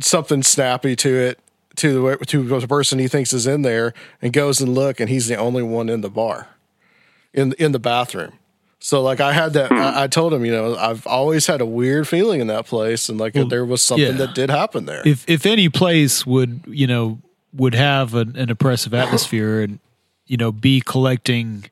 something 0.00 0.42
snappy 0.42 0.96
to 0.96 1.08
it 1.08 1.38
to 1.76 1.92
the 1.92 2.26
to 2.26 2.44
the 2.60 2.66
person 2.66 2.98
he 2.98 3.08
thinks 3.08 3.32
is 3.32 3.46
in 3.46 3.62
there, 3.62 3.94
and 4.20 4.32
goes 4.32 4.60
and 4.60 4.74
look, 4.74 5.00
and 5.00 5.08
he's 5.08 5.28
the 5.28 5.36
only 5.36 5.62
one 5.62 5.88
in 5.88 6.00
the 6.00 6.10
bar, 6.10 6.48
in 7.32 7.52
in 7.54 7.72
the 7.72 7.78
bathroom. 7.78 8.32
So 8.80 9.02
like 9.02 9.20
I 9.20 9.32
had 9.32 9.54
that, 9.54 9.72
I, 9.72 10.04
I 10.04 10.06
told 10.06 10.32
him, 10.32 10.44
you 10.44 10.52
know, 10.52 10.76
I've 10.76 11.06
always 11.06 11.46
had 11.46 11.60
a 11.60 11.66
weird 11.66 12.06
feeling 12.06 12.40
in 12.40 12.46
that 12.46 12.66
place, 12.66 13.08
and 13.08 13.18
like 13.18 13.32
there 13.32 13.64
was 13.64 13.82
something 13.82 14.06
yeah. 14.06 14.26
that 14.26 14.34
did 14.34 14.50
happen 14.50 14.86
there. 14.86 15.06
if 15.06 15.28
if 15.28 15.46
any 15.46 15.68
place 15.68 16.26
would 16.26 16.62
you 16.66 16.86
know 16.86 17.20
would 17.52 17.74
have 17.74 18.14
an, 18.14 18.36
an 18.36 18.50
oppressive 18.50 18.94
atmosphere 18.94 19.60
and 19.60 19.78
you 20.26 20.36
know 20.36 20.52
be 20.52 20.80
collecting 20.80 21.64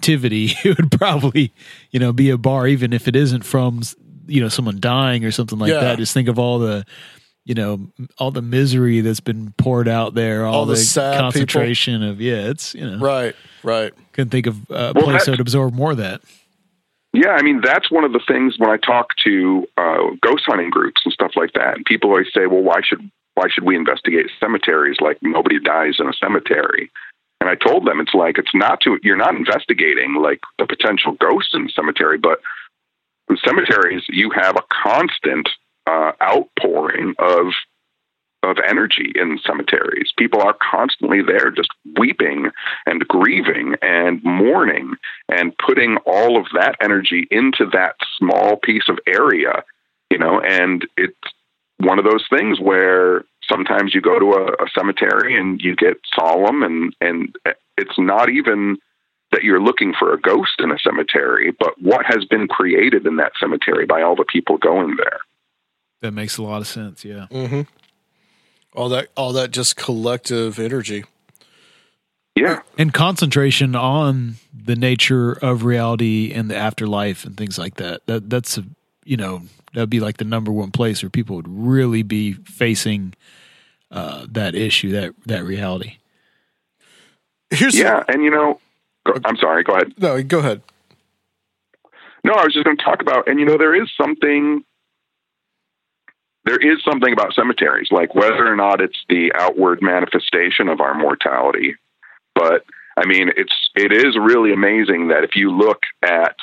negativity 0.00 0.54
it 0.64 0.76
would 0.78 0.90
probably 0.92 1.52
you 1.90 2.00
know 2.00 2.12
be 2.12 2.30
a 2.30 2.38
bar 2.38 2.66
even 2.66 2.92
if 2.92 3.08
it 3.08 3.16
isn't 3.16 3.42
from 3.44 3.82
you 4.26 4.40
know 4.40 4.48
someone 4.48 4.78
dying 4.80 5.24
or 5.24 5.30
something 5.30 5.58
like 5.58 5.70
Yeah. 5.70 5.80
that. 5.80 5.98
Just 5.98 6.12
think 6.14 6.28
of 6.28 6.38
all 6.38 6.58
the 6.58 6.84
you 7.44 7.54
know 7.54 7.88
all 8.18 8.30
the 8.30 8.42
misery 8.42 9.00
that's 9.00 9.20
been 9.20 9.52
poured 9.56 9.88
out 9.88 10.14
there, 10.14 10.44
all, 10.46 10.54
All 10.54 10.66
the 10.66 10.72
the, 10.74 10.78
sad 10.80 11.12
people. 11.12 11.22
concentration 11.30 12.02
of 12.02 12.20
yeah. 12.20 12.48
It's 12.50 12.74
you 12.74 12.88
know 12.90 12.98
Right, 12.98 13.34
right. 13.62 13.92
couldn't 14.12 14.30
think 14.30 14.46
of 14.46 14.56
a 14.70 14.92
Well, 14.94 15.04
place 15.04 15.20
that- 15.20 15.26
that 15.26 15.30
would 15.32 15.40
absorb 15.40 15.74
more 15.74 15.92
of 15.92 15.98
that. 15.98 16.22
Yeah, 17.12 17.30
I 17.30 17.42
mean 17.42 17.60
that's 17.64 17.90
one 17.90 18.04
of 18.04 18.12
the 18.12 18.20
things 18.26 18.56
when 18.58 18.68
I 18.68 18.76
talk 18.76 19.08
to 19.24 19.66
uh, 19.78 20.10
ghost 20.20 20.42
hunting 20.46 20.70
groups 20.70 21.00
and 21.04 21.12
stuff 21.14 21.32
like 21.34 21.52
that. 21.54 21.76
And 21.76 21.84
people 21.86 22.10
always 22.10 22.26
say, 22.34 22.46
"Well, 22.46 22.62
why 22.62 22.80
should 22.84 23.10
why 23.34 23.46
should 23.48 23.64
we 23.64 23.74
investigate 23.76 24.26
cemeteries? 24.38 24.96
Like 25.00 25.16
nobody 25.22 25.58
dies 25.58 25.94
in 25.98 26.08
a 26.08 26.12
cemetery." 26.12 26.90
And 27.40 27.50
I 27.50 27.54
told 27.54 27.86
them 27.86 28.00
it's 28.00 28.14
like 28.14 28.38
it's 28.38 28.54
not 28.54 28.80
to 28.82 28.98
you're 29.02 29.16
not 29.16 29.36
investigating 29.36 30.14
like 30.14 30.40
the 30.58 30.66
potential 30.66 31.12
ghosts 31.12 31.52
in 31.54 31.64
the 31.64 31.72
cemetery, 31.74 32.18
but 32.18 32.40
in 33.28 33.36
cemeteries 33.44 34.04
you 34.08 34.30
have 34.30 34.56
a 34.56 34.64
constant 34.84 35.48
uh, 35.86 36.12
outpouring 36.22 37.14
of 37.18 37.52
of 38.42 38.56
energy 38.66 39.12
in 39.14 39.38
cemeteries. 39.44 40.12
People 40.16 40.40
are 40.40 40.56
constantly 40.70 41.20
there 41.22 41.50
just 41.50 41.70
weeping 41.98 42.50
and 42.86 43.06
grieving 43.08 43.74
and 43.82 44.22
mourning 44.22 44.94
and 45.28 45.56
putting 45.58 45.96
all 46.06 46.38
of 46.38 46.46
that 46.54 46.76
energy 46.80 47.26
into 47.30 47.66
that 47.72 47.96
small 48.18 48.56
piece 48.56 48.88
of 48.88 48.98
area, 49.06 49.64
you 50.10 50.18
know, 50.18 50.40
and 50.40 50.86
it's 50.96 51.14
one 51.78 51.98
of 51.98 52.04
those 52.04 52.24
things 52.30 52.60
where 52.60 53.24
sometimes 53.50 53.94
you 53.94 54.00
go 54.00 54.18
to 54.18 54.32
a, 54.32 54.46
a 54.64 54.68
cemetery 54.76 55.38
and 55.38 55.60
you 55.60 55.76
get 55.76 55.96
solemn 56.14 56.62
and 56.62 56.94
and 57.00 57.36
it's 57.76 57.98
not 57.98 58.30
even 58.30 58.78
that 59.32 59.42
you're 59.42 59.60
looking 59.60 59.92
for 59.98 60.12
a 60.12 60.20
ghost 60.20 60.60
in 60.60 60.70
a 60.70 60.78
cemetery, 60.78 61.52
but 61.58 61.80
what 61.80 62.06
has 62.06 62.24
been 62.24 62.46
created 62.48 63.06
in 63.06 63.16
that 63.16 63.32
cemetery 63.40 63.84
by 63.84 64.02
all 64.02 64.14
the 64.14 64.24
people 64.24 64.56
going 64.56 64.96
there. 64.96 65.18
That 66.00 66.12
makes 66.12 66.38
a 66.38 66.42
lot 66.42 66.60
of 66.60 66.68
sense. 66.68 67.04
Yeah. 67.04 67.26
Mm-hmm. 67.30 67.62
All 68.74 68.88
that, 68.90 69.08
all 69.16 69.32
that, 69.32 69.50
just 69.50 69.76
collective 69.76 70.58
energy. 70.58 71.04
Yeah. 72.36 72.60
and 72.76 72.92
concentration 72.92 73.74
on 73.74 74.34
the 74.54 74.76
nature 74.76 75.32
of 75.32 75.64
reality 75.64 76.32
and 76.34 76.50
the 76.50 76.56
afterlife 76.56 77.24
and 77.24 77.34
things 77.34 77.58
like 77.58 77.76
that. 77.76 78.04
That 78.06 78.28
that's 78.28 78.58
a 78.58 78.64
you 79.06 79.16
know 79.16 79.42
that'd 79.76 79.90
be 79.90 80.00
like 80.00 80.16
the 80.16 80.24
number 80.24 80.50
one 80.50 80.70
place 80.70 81.02
where 81.02 81.10
people 81.10 81.36
would 81.36 81.46
really 81.46 82.02
be 82.02 82.32
facing 82.32 83.12
uh, 83.90 84.26
that 84.30 84.54
issue 84.54 84.90
that 84.92 85.14
that 85.26 85.44
reality. 85.44 85.98
Here's 87.50 87.78
Yeah, 87.78 88.02
and 88.08 88.24
you 88.24 88.30
know, 88.30 88.58
go, 89.04 89.12
I'm 89.26 89.36
sorry. 89.36 89.64
Go 89.64 89.74
ahead. 89.74 89.92
no, 89.98 90.22
go 90.22 90.38
ahead. 90.38 90.62
No, 92.24 92.32
I 92.32 92.44
was 92.44 92.54
just 92.54 92.64
going 92.64 92.78
to 92.78 92.82
talk 92.82 93.02
about, 93.02 93.28
and 93.28 93.38
you 93.38 93.44
know, 93.44 93.58
there 93.58 93.80
is 93.80 93.88
something. 94.00 94.64
There 96.46 96.56
is 96.56 96.82
something 96.82 97.12
about 97.12 97.34
cemeteries, 97.34 97.88
like 97.90 98.14
whether 98.14 98.50
or 98.50 98.56
not 98.56 98.80
it's 98.80 98.98
the 99.08 99.32
outward 99.34 99.82
manifestation 99.82 100.68
of 100.68 100.80
our 100.80 100.94
mortality, 100.94 101.74
but 102.34 102.64
I 102.96 103.04
mean, 103.04 103.30
it's 103.36 103.54
it 103.74 103.92
is 103.92 104.16
really 104.16 104.54
amazing 104.54 105.08
that 105.08 105.22
if 105.22 105.36
you 105.36 105.50
look 105.50 105.82
at 106.02 106.36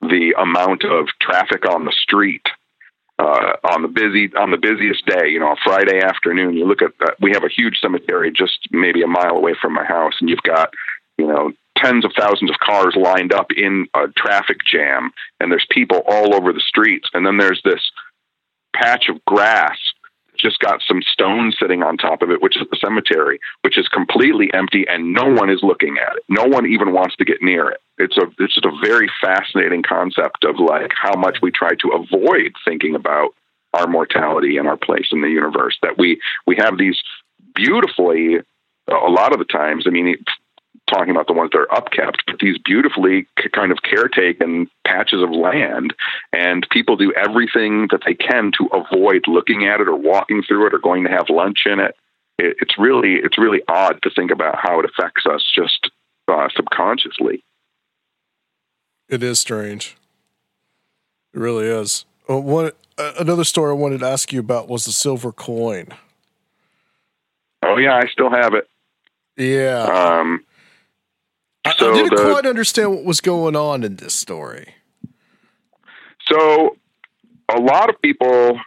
the 0.00 0.34
amount 0.40 0.84
of 0.84 1.08
traffic 1.20 1.68
on 1.68 1.84
the 1.84 1.92
street 1.92 2.46
uh, 3.18 3.56
on 3.64 3.82
the 3.82 3.88
busy 3.88 4.30
on 4.36 4.50
the 4.50 4.56
busiest 4.56 5.04
day, 5.06 5.28
you 5.28 5.40
know, 5.40 5.52
a 5.52 5.56
Friday 5.64 6.00
afternoon, 6.00 6.54
you 6.54 6.66
look 6.66 6.82
at 6.82 6.92
uh, 7.00 7.12
we 7.20 7.32
have 7.32 7.44
a 7.44 7.48
huge 7.48 7.78
cemetery 7.80 8.30
just 8.30 8.68
maybe 8.70 9.02
a 9.02 9.08
mile 9.08 9.36
away 9.36 9.54
from 9.60 9.74
my 9.74 9.84
house, 9.84 10.14
and 10.20 10.30
you've 10.30 10.42
got 10.42 10.72
you 11.16 11.26
know 11.26 11.52
tens 11.76 12.04
of 12.04 12.12
thousands 12.16 12.50
of 12.50 12.56
cars 12.58 12.94
lined 12.96 13.32
up 13.32 13.48
in 13.56 13.86
a 13.94 14.08
traffic 14.16 14.58
jam, 14.64 15.10
and 15.40 15.50
there's 15.50 15.66
people 15.70 16.02
all 16.08 16.34
over 16.34 16.52
the 16.52 16.60
streets, 16.60 17.08
and 17.12 17.26
then 17.26 17.38
there's 17.38 17.60
this 17.64 17.90
patch 18.74 19.08
of 19.08 19.24
grass 19.24 19.78
just 20.38 20.60
got 20.60 20.80
some 20.86 21.02
stones 21.02 21.56
sitting 21.60 21.82
on 21.82 21.96
top 21.96 22.22
of 22.22 22.30
it, 22.30 22.40
which 22.40 22.56
is 22.56 22.62
the 22.70 22.78
cemetery, 22.80 23.40
which 23.62 23.76
is 23.76 23.88
completely 23.88 24.48
empty 24.54 24.86
and 24.88 25.12
no 25.12 25.24
one 25.24 25.50
is 25.50 25.64
looking 25.64 25.96
at 25.98 26.16
it. 26.16 26.22
No 26.28 26.44
one 26.44 26.66
even 26.66 26.92
wants 26.92 27.16
to 27.16 27.24
get 27.24 27.42
near 27.42 27.68
it. 27.70 27.80
It's 27.98 28.16
a 28.16 28.26
it's 28.38 28.54
just 28.54 28.66
a 28.66 28.78
very 28.82 29.10
fascinating 29.20 29.82
concept 29.82 30.44
of 30.44 30.58
like 30.58 30.92
how 31.00 31.14
much 31.16 31.38
we 31.42 31.50
try 31.50 31.74
to 31.74 31.88
avoid 31.90 32.52
thinking 32.64 32.94
about 32.94 33.30
our 33.74 33.86
mortality 33.86 34.56
and 34.56 34.68
our 34.68 34.76
place 34.76 35.08
in 35.12 35.20
the 35.20 35.28
universe. 35.28 35.76
That 35.82 35.98
we 35.98 36.20
we 36.46 36.56
have 36.56 36.78
these 36.78 37.00
beautifully 37.54 38.36
a 38.88 39.10
lot 39.10 39.32
of 39.32 39.38
the 39.38 39.44
times. 39.44 39.84
I 39.86 39.90
mean, 39.90 40.16
talking 40.88 41.10
about 41.10 41.26
the 41.26 41.32
ones 41.32 41.50
that 41.52 41.58
are 41.58 41.80
upkept, 41.80 42.18
but 42.26 42.38
these 42.40 42.58
beautifully 42.58 43.26
kind 43.52 43.72
of 43.72 43.78
caretaken 43.78 44.68
patches 44.86 45.22
of 45.22 45.30
land, 45.30 45.94
and 46.32 46.66
people 46.70 46.96
do 46.96 47.12
everything 47.12 47.88
that 47.90 48.00
they 48.06 48.14
can 48.14 48.52
to 48.58 48.68
avoid 48.72 49.24
looking 49.26 49.66
at 49.66 49.80
it 49.80 49.88
or 49.88 49.96
walking 49.96 50.42
through 50.42 50.66
it 50.66 50.74
or 50.74 50.78
going 50.78 51.04
to 51.04 51.10
have 51.10 51.28
lunch 51.28 51.60
in 51.66 51.80
it. 51.80 51.94
it 52.38 52.56
it's 52.60 52.78
really 52.78 53.14
it's 53.14 53.38
really 53.38 53.62
odd 53.68 54.00
to 54.02 54.10
think 54.10 54.30
about 54.30 54.56
how 54.56 54.80
it 54.80 54.86
affects 54.86 55.26
us 55.26 55.44
just 55.54 55.90
uh, 56.28 56.48
subconsciously. 56.54 57.42
It 59.08 59.22
is 59.22 59.40
strange. 59.40 59.96
It 61.34 61.40
really 61.40 61.66
is. 61.66 62.04
Uh, 62.28 62.38
one 62.38 62.72
uh, 62.98 63.12
another 63.18 63.44
story 63.44 63.70
I 63.70 63.74
wanted 63.74 64.00
to 64.00 64.06
ask 64.08 64.32
you 64.32 64.40
about 64.40 64.68
was 64.68 64.84
the 64.84 64.92
silver 64.92 65.32
coin. 65.32 65.88
Oh 67.62 67.76
yeah, 67.76 67.96
I 67.96 68.06
still 68.08 68.30
have 68.30 68.54
it. 68.54 68.68
Yeah, 69.36 69.84
Um, 69.84 70.44
I, 71.64 71.74
so 71.76 71.92
I 71.92 71.94
didn't 71.96 72.16
the- 72.16 72.30
quite 72.32 72.44
understand 72.46 72.90
what 72.94 73.04
was 73.04 73.20
going 73.20 73.54
on 73.56 73.84
in 73.84 73.96
this 73.96 74.14
story. 74.14 74.74
So, 76.30 76.76
a 77.48 77.58
lot 77.60 77.88
of 77.88 78.00
people 78.02 78.58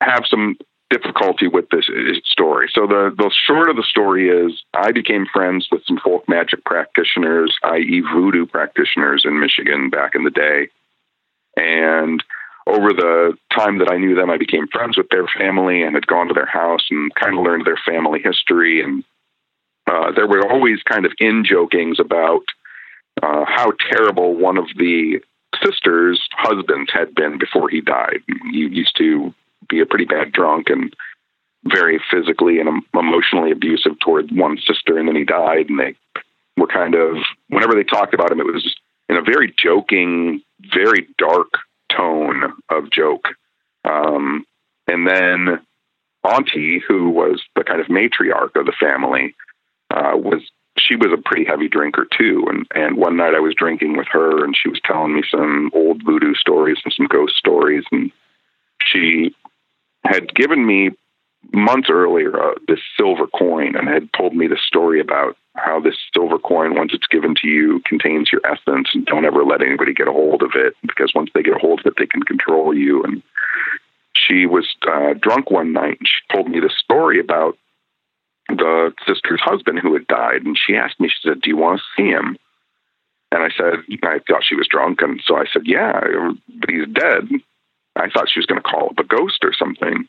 have 0.00 0.24
some 0.28 0.56
difficulty 0.90 1.48
with 1.48 1.68
this 1.70 1.88
uh, 1.88 2.12
story. 2.24 2.70
So, 2.72 2.86
the, 2.86 3.14
the 3.16 3.30
short 3.46 3.70
of 3.70 3.76
the 3.76 3.82
story 3.88 4.28
is 4.28 4.62
I 4.74 4.92
became 4.92 5.26
friends 5.32 5.68
with 5.70 5.82
some 5.86 5.98
folk 6.02 6.28
magic 6.28 6.64
practitioners, 6.64 7.56
i.e., 7.64 8.02
voodoo 8.14 8.46
practitioners 8.46 9.22
in 9.24 9.40
Michigan 9.40 9.90
back 9.90 10.14
in 10.14 10.24
the 10.24 10.30
day. 10.30 10.68
And 11.56 12.22
over 12.66 12.92
the 12.92 13.36
time 13.56 13.78
that 13.78 13.90
I 13.90 13.96
knew 13.96 14.14
them, 14.14 14.30
I 14.30 14.36
became 14.36 14.66
friends 14.68 14.96
with 14.96 15.08
their 15.10 15.26
family 15.38 15.82
and 15.82 15.94
had 15.94 16.06
gone 16.06 16.28
to 16.28 16.34
their 16.34 16.46
house 16.46 16.86
and 16.90 17.14
kind 17.14 17.36
of 17.38 17.44
learned 17.44 17.64
their 17.64 17.80
family 17.86 18.20
history. 18.22 18.82
And 18.82 19.04
uh, 19.86 20.12
there 20.14 20.26
were 20.26 20.50
always 20.50 20.82
kind 20.82 21.06
of 21.06 21.12
in 21.18 21.44
jokings 21.48 21.98
about 22.00 22.42
uh, 23.22 23.44
how 23.46 23.72
terrible 23.90 24.34
one 24.34 24.58
of 24.58 24.66
the 24.76 25.20
sister's 25.64 26.20
husbands 26.32 26.90
had 26.92 27.14
been 27.14 27.38
before 27.38 27.68
he 27.68 27.80
died. 27.80 28.20
He 28.50 28.58
used 28.58 28.96
to 28.98 29.32
be 29.68 29.80
a 29.80 29.86
pretty 29.86 30.04
bad 30.04 30.32
drunk 30.32 30.68
and 30.68 30.94
very 31.64 32.00
physically 32.10 32.60
and 32.60 32.82
emotionally 32.94 33.50
abusive 33.50 33.98
toward 34.00 34.30
one 34.30 34.58
sister, 34.58 34.98
and 34.98 35.08
then 35.08 35.16
he 35.16 35.24
died. 35.24 35.68
And 35.68 35.78
they 35.78 35.94
were 36.56 36.66
kind 36.66 36.94
of 36.94 37.16
whenever 37.48 37.74
they 37.74 37.84
talked 37.84 38.14
about 38.14 38.30
him, 38.30 38.40
it 38.40 38.46
was 38.46 38.74
in 39.08 39.16
a 39.16 39.22
very 39.22 39.54
joking, 39.62 40.42
very 40.74 41.06
dark 41.18 41.48
tone 41.94 42.54
of 42.70 42.90
joke. 42.90 43.28
Um, 43.84 44.44
and 44.86 45.06
then 45.08 45.60
Auntie, 46.24 46.82
who 46.86 47.10
was 47.10 47.42
the 47.54 47.64
kind 47.64 47.80
of 47.80 47.86
matriarch 47.86 48.56
of 48.56 48.66
the 48.66 48.74
family, 48.78 49.34
uh, 49.90 50.16
was 50.16 50.42
she 50.78 50.96
was 50.96 51.10
a 51.12 51.22
pretty 51.22 51.44
heavy 51.44 51.68
drinker 51.68 52.06
too. 52.16 52.44
And 52.48 52.66
and 52.74 52.96
one 52.96 53.16
night 53.16 53.34
I 53.34 53.40
was 53.40 53.54
drinking 53.56 53.96
with 53.96 54.08
her, 54.10 54.44
and 54.44 54.56
she 54.56 54.68
was 54.68 54.80
telling 54.84 55.14
me 55.14 55.22
some 55.30 55.70
old 55.74 56.02
voodoo 56.04 56.34
stories 56.34 56.78
and 56.84 56.92
some 56.92 57.06
ghost 57.06 57.36
stories, 57.36 57.84
and 57.92 58.10
she 58.80 59.34
had 60.08 60.34
given 60.34 60.66
me 60.66 60.90
months 61.52 61.88
earlier 61.90 62.40
uh, 62.40 62.54
this 62.66 62.80
silver 62.96 63.26
coin 63.26 63.76
and 63.76 63.88
had 63.88 64.08
told 64.16 64.34
me 64.34 64.46
the 64.46 64.58
story 64.66 65.00
about 65.00 65.36
how 65.54 65.80
this 65.80 65.96
silver 66.12 66.38
coin, 66.38 66.74
once 66.74 66.92
it's 66.92 67.06
given 67.06 67.34
to 67.40 67.48
you, 67.48 67.80
contains 67.86 68.30
your 68.32 68.42
essence, 68.44 68.88
and 68.92 69.06
don't 69.06 69.24
ever 69.24 69.44
let 69.44 69.62
anybody 69.62 69.94
get 69.94 70.08
a 70.08 70.12
hold 70.12 70.42
of 70.42 70.50
it 70.54 70.74
because 70.82 71.12
once 71.14 71.30
they 71.34 71.42
get 71.42 71.56
a 71.56 71.58
hold 71.58 71.80
of 71.80 71.86
it, 71.86 71.94
they 71.98 72.06
can 72.06 72.22
control 72.22 72.76
you. 72.76 73.02
And 73.04 73.22
she 74.14 74.46
was 74.46 74.66
uh, 74.86 75.14
drunk 75.20 75.50
one 75.50 75.72
night, 75.72 75.98
and 75.98 76.08
she 76.08 76.34
told 76.34 76.48
me 76.48 76.60
this 76.60 76.76
story 76.78 77.20
about 77.20 77.56
the 78.48 78.92
sister's 79.06 79.40
husband 79.40 79.78
who 79.80 79.92
had 79.94 80.06
died, 80.06 80.42
and 80.44 80.56
she 80.58 80.76
asked 80.76 81.00
me, 81.00 81.08
she 81.08 81.28
said, 81.28 81.40
"Do 81.40 81.50
you 81.50 81.56
want 81.56 81.80
to 81.80 82.02
see 82.02 82.08
him?" 82.08 82.36
And 83.32 83.42
I 83.42 83.48
said, 83.56 83.82
I 84.04 84.20
thought 84.26 84.44
she 84.44 84.54
was 84.54 84.68
drunk, 84.68 85.02
and 85.02 85.20
so 85.24 85.36
I 85.36 85.44
said, 85.52 85.62
"Yeah, 85.64 86.00
but 86.60 86.70
he's 86.70 86.86
dead." 86.92 87.28
I 87.96 88.10
thought 88.10 88.28
she 88.30 88.38
was 88.38 88.46
going 88.46 88.60
to 88.60 88.68
call 88.68 88.90
up 88.90 88.98
a 88.98 89.04
ghost 89.04 89.38
or 89.42 89.52
something, 89.52 90.06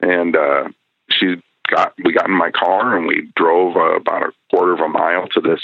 and 0.00 0.36
uh, 0.36 0.68
she 1.10 1.36
got 1.68 1.92
we 2.02 2.12
got 2.12 2.28
in 2.28 2.36
my 2.36 2.50
car 2.50 2.96
and 2.96 3.06
we 3.06 3.30
drove 3.36 3.76
uh, 3.76 3.96
about 3.96 4.22
a 4.22 4.32
quarter 4.50 4.72
of 4.72 4.80
a 4.80 4.88
mile 4.88 5.28
to 5.28 5.40
this 5.40 5.60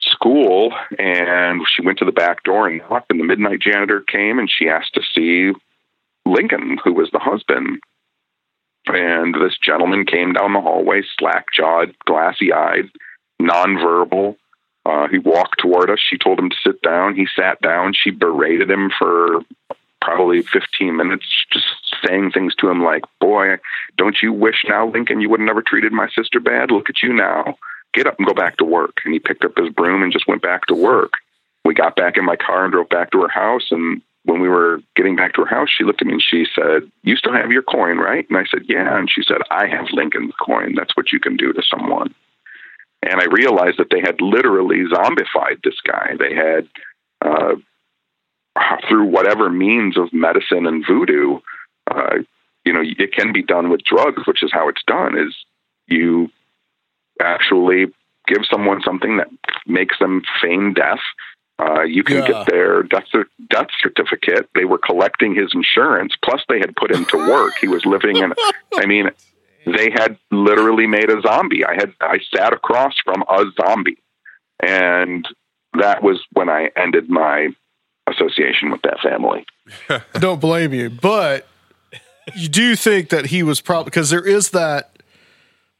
school, 0.00 0.72
and 0.98 1.62
she 1.74 1.84
went 1.84 1.98
to 1.98 2.04
the 2.04 2.12
back 2.12 2.42
door 2.44 2.66
and 2.66 2.80
knocked, 2.90 3.10
and 3.10 3.20
the 3.20 3.24
midnight 3.24 3.60
janitor 3.60 4.00
came 4.00 4.38
and 4.38 4.50
she 4.50 4.68
asked 4.68 4.94
to 4.94 5.02
see 5.14 5.52
Lincoln, 6.24 6.78
who 6.82 6.92
was 6.92 7.10
the 7.12 7.18
husband. 7.18 7.80
And 8.86 9.34
this 9.34 9.58
gentleman 9.58 10.06
came 10.06 10.32
down 10.32 10.52
the 10.52 10.60
hallway, 10.60 11.02
slack 11.18 11.46
jawed, 11.54 11.94
glassy 12.04 12.52
eyed, 12.52 12.88
nonverbal. 13.42 14.36
Uh, 14.84 15.08
he 15.08 15.18
walked 15.18 15.58
toward 15.58 15.90
us. 15.90 15.98
She 15.98 16.16
told 16.16 16.38
him 16.38 16.50
to 16.50 16.56
sit 16.64 16.80
down. 16.82 17.16
He 17.16 17.26
sat 17.34 17.60
down. 17.60 17.94
She 17.94 18.10
berated 18.10 18.70
him 18.70 18.92
for 18.96 19.40
probably 20.06 20.40
15 20.40 20.96
minutes 20.96 21.26
just 21.52 21.66
saying 22.06 22.30
things 22.30 22.54
to 22.54 22.70
him 22.70 22.84
like, 22.84 23.02
Boy, 23.20 23.56
don't 23.98 24.16
you 24.22 24.32
wish 24.32 24.64
now, 24.68 24.88
Lincoln, 24.88 25.20
you 25.20 25.28
would 25.28 25.40
have 25.40 25.46
never 25.46 25.62
treated 25.62 25.92
my 25.92 26.08
sister 26.14 26.38
bad? 26.38 26.70
Look 26.70 26.88
at 26.88 27.02
you 27.02 27.12
now. 27.12 27.56
Get 27.92 28.06
up 28.06 28.16
and 28.18 28.26
go 28.26 28.32
back 28.32 28.56
to 28.58 28.64
work. 28.64 28.98
And 29.04 29.12
he 29.12 29.18
picked 29.18 29.44
up 29.44 29.56
his 29.56 29.68
broom 29.70 30.04
and 30.04 30.12
just 30.12 30.28
went 30.28 30.42
back 30.42 30.66
to 30.66 30.74
work. 30.74 31.14
We 31.64 31.74
got 31.74 31.96
back 31.96 32.16
in 32.16 32.24
my 32.24 32.36
car 32.36 32.64
and 32.64 32.72
drove 32.72 32.88
back 32.88 33.10
to 33.10 33.22
her 33.22 33.28
house. 33.28 33.66
And 33.72 34.00
when 34.22 34.40
we 34.40 34.48
were 34.48 34.80
getting 34.94 35.16
back 35.16 35.34
to 35.34 35.40
her 35.42 35.48
house, 35.48 35.70
she 35.76 35.82
looked 35.82 36.02
at 36.02 36.06
me 36.06 36.14
and 36.14 36.22
she 36.22 36.46
said, 36.54 36.88
You 37.02 37.16
still 37.16 37.32
have 37.32 37.50
your 37.50 37.62
coin, 37.62 37.98
right? 37.98 38.26
And 38.28 38.38
I 38.38 38.44
said, 38.48 38.62
Yeah. 38.68 38.96
And 38.96 39.10
she 39.10 39.22
said, 39.26 39.38
I 39.50 39.66
have 39.66 39.86
Lincoln's 39.90 40.34
coin. 40.38 40.74
That's 40.76 40.96
what 40.96 41.10
you 41.10 41.18
can 41.18 41.36
do 41.36 41.52
to 41.52 41.62
someone. 41.68 42.14
And 43.02 43.20
I 43.20 43.24
realized 43.24 43.78
that 43.78 43.90
they 43.90 44.00
had 44.00 44.20
literally 44.20 44.84
zombified 44.84 45.64
this 45.64 45.80
guy. 45.84 46.14
They 46.16 46.34
had, 46.34 46.68
uh, 47.24 47.56
through 48.88 49.06
whatever 49.06 49.50
means 49.50 49.96
of 49.96 50.12
medicine 50.12 50.66
and 50.66 50.84
voodoo, 50.86 51.40
uh, 51.90 52.16
you 52.64 52.72
know, 52.72 52.82
it 52.82 53.12
can 53.12 53.32
be 53.32 53.42
done 53.42 53.70
with 53.70 53.82
drugs, 53.84 54.22
which 54.26 54.42
is 54.42 54.50
how 54.52 54.68
it's 54.68 54.82
done. 54.86 55.16
Is 55.18 55.34
you 55.86 56.30
actually 57.20 57.86
give 58.26 58.42
someone 58.50 58.82
something 58.84 59.18
that 59.18 59.28
makes 59.66 59.98
them 59.98 60.22
feign 60.42 60.74
death. 60.74 60.98
Uh, 61.58 61.82
you 61.82 62.02
can 62.04 62.16
Yeah. 62.18 62.26
get 62.26 62.46
their 62.46 62.82
death 62.82 63.06
death 63.48 63.68
certificate. 63.80 64.48
They 64.54 64.64
were 64.64 64.78
collecting 64.78 65.34
his 65.34 65.54
insurance, 65.54 66.14
plus 66.22 66.42
they 66.48 66.58
had 66.58 66.76
put 66.76 66.90
him 66.90 67.06
to 67.06 67.16
work. 67.30 67.54
he 67.60 67.68
was 67.68 67.84
living 67.86 68.20
in. 68.20 68.32
I 68.76 68.84
mean, 68.86 69.10
they 69.64 69.90
had 69.90 70.18
literally 70.30 70.86
made 70.86 71.08
a 71.10 71.20
zombie. 71.22 71.64
I 71.64 71.74
had 71.74 71.94
I 72.00 72.18
sat 72.34 72.52
across 72.52 72.94
from 73.04 73.22
a 73.28 73.44
zombie, 73.60 73.98
and 74.62 75.26
that 75.78 76.02
was 76.02 76.22
when 76.32 76.48
I 76.50 76.70
ended 76.76 77.08
my 77.08 77.48
association 78.06 78.70
with 78.70 78.82
that 78.82 79.00
family. 79.00 79.44
I 79.88 80.00
don't 80.18 80.40
blame 80.40 80.72
you, 80.72 80.90
but 80.90 81.46
you 82.34 82.48
do 82.48 82.76
think 82.76 83.10
that 83.10 83.26
he 83.26 83.42
was 83.42 83.60
probably 83.60 83.84
because 83.84 84.10
there 84.10 84.26
is 84.26 84.50
that. 84.50 84.92